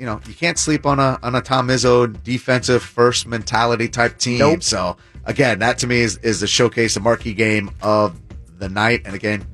you 0.02 0.08
know, 0.08 0.20
you 0.28 0.34
can't 0.34 0.58
sleep 0.58 0.88
on 0.88 1.00
a 1.00 1.20
on 1.22 1.36
a 1.36 1.42
Tom 1.42 1.68
Izzo 1.68 2.12
defensive 2.24 2.82
first 2.82 3.28
mentality 3.28 3.88
type 3.88 4.18
team. 4.18 4.40
Nope. 4.40 4.64
So 4.64 4.98
again, 5.26 5.60
that 5.60 5.78
to 5.78 5.88
me 5.88 6.00
is 6.00 6.18
is 6.18 6.40
the 6.40 6.48
showcase, 6.48 6.96
the 6.96 7.02
marquee 7.02 7.36
game 7.36 7.70
of 7.84 8.20
the 8.58 8.68
night. 8.68 9.04
And 9.06 9.14
again, 9.14 9.46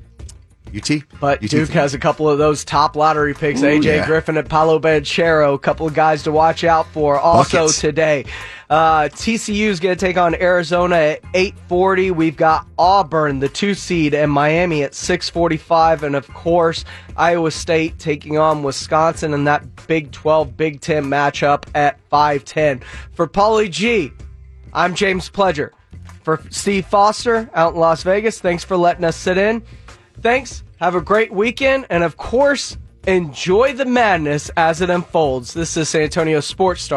UT. 0.74 1.02
But 1.20 1.42
UT 1.42 1.50
Duke 1.50 1.70
has 1.70 1.94
a 1.94 1.98
couple 1.98 2.28
of 2.28 2.38
those 2.38 2.64
top 2.64 2.96
lottery 2.96 3.34
picks. 3.34 3.62
Ooh, 3.62 3.66
AJ 3.66 3.84
yeah. 3.84 4.06
Griffin 4.06 4.36
and 4.36 4.48
Paolo 4.48 4.78
Banchero, 4.78 5.54
a 5.54 5.58
couple 5.58 5.86
of 5.86 5.94
guys 5.94 6.22
to 6.24 6.32
watch 6.32 6.64
out 6.64 6.86
for 6.88 7.18
also 7.18 7.62
Buckets. 7.62 7.80
today. 7.80 8.24
Uh, 8.70 9.04
TCU 9.04 9.68
is 9.68 9.80
going 9.80 9.96
to 9.96 10.00
take 10.00 10.18
on 10.18 10.34
Arizona 10.34 10.96
at 10.96 11.22
8:40. 11.32 12.10
We've 12.10 12.36
got 12.36 12.66
Auburn, 12.78 13.38
the 13.40 13.48
two 13.48 13.74
seed, 13.74 14.14
and 14.14 14.30
Miami 14.30 14.82
at 14.82 14.92
6:45, 14.92 16.02
and 16.02 16.14
of 16.14 16.28
course 16.34 16.84
Iowa 17.16 17.50
State 17.50 17.98
taking 17.98 18.36
on 18.38 18.62
Wisconsin 18.62 19.32
in 19.32 19.44
that 19.44 19.86
Big 19.86 20.12
12 20.12 20.56
Big 20.56 20.80
10 20.80 21.04
matchup 21.04 21.64
at 21.74 21.98
5:10. 22.10 22.82
For 23.12 23.26
Paulie 23.26 23.70
G, 23.70 24.12
I'm 24.74 24.94
James 24.94 25.30
Pledger. 25.30 25.70
For 26.22 26.42
Steve 26.50 26.84
Foster 26.84 27.48
out 27.54 27.72
in 27.72 27.80
Las 27.80 28.02
Vegas, 28.02 28.38
thanks 28.38 28.62
for 28.62 28.76
letting 28.76 29.04
us 29.04 29.16
sit 29.16 29.38
in. 29.38 29.62
Thanks. 30.20 30.64
Have 30.80 30.94
a 30.94 31.00
great 31.00 31.32
weekend, 31.32 31.86
and 31.90 32.02
of 32.02 32.16
course, 32.16 32.76
enjoy 33.06 33.72
the 33.72 33.84
madness 33.84 34.50
as 34.56 34.80
it 34.80 34.90
unfolds. 34.90 35.54
This 35.54 35.76
is 35.76 35.88
San 35.88 36.02
Antonio 36.02 36.40
Sports 36.40 36.82
Star. 36.82 36.96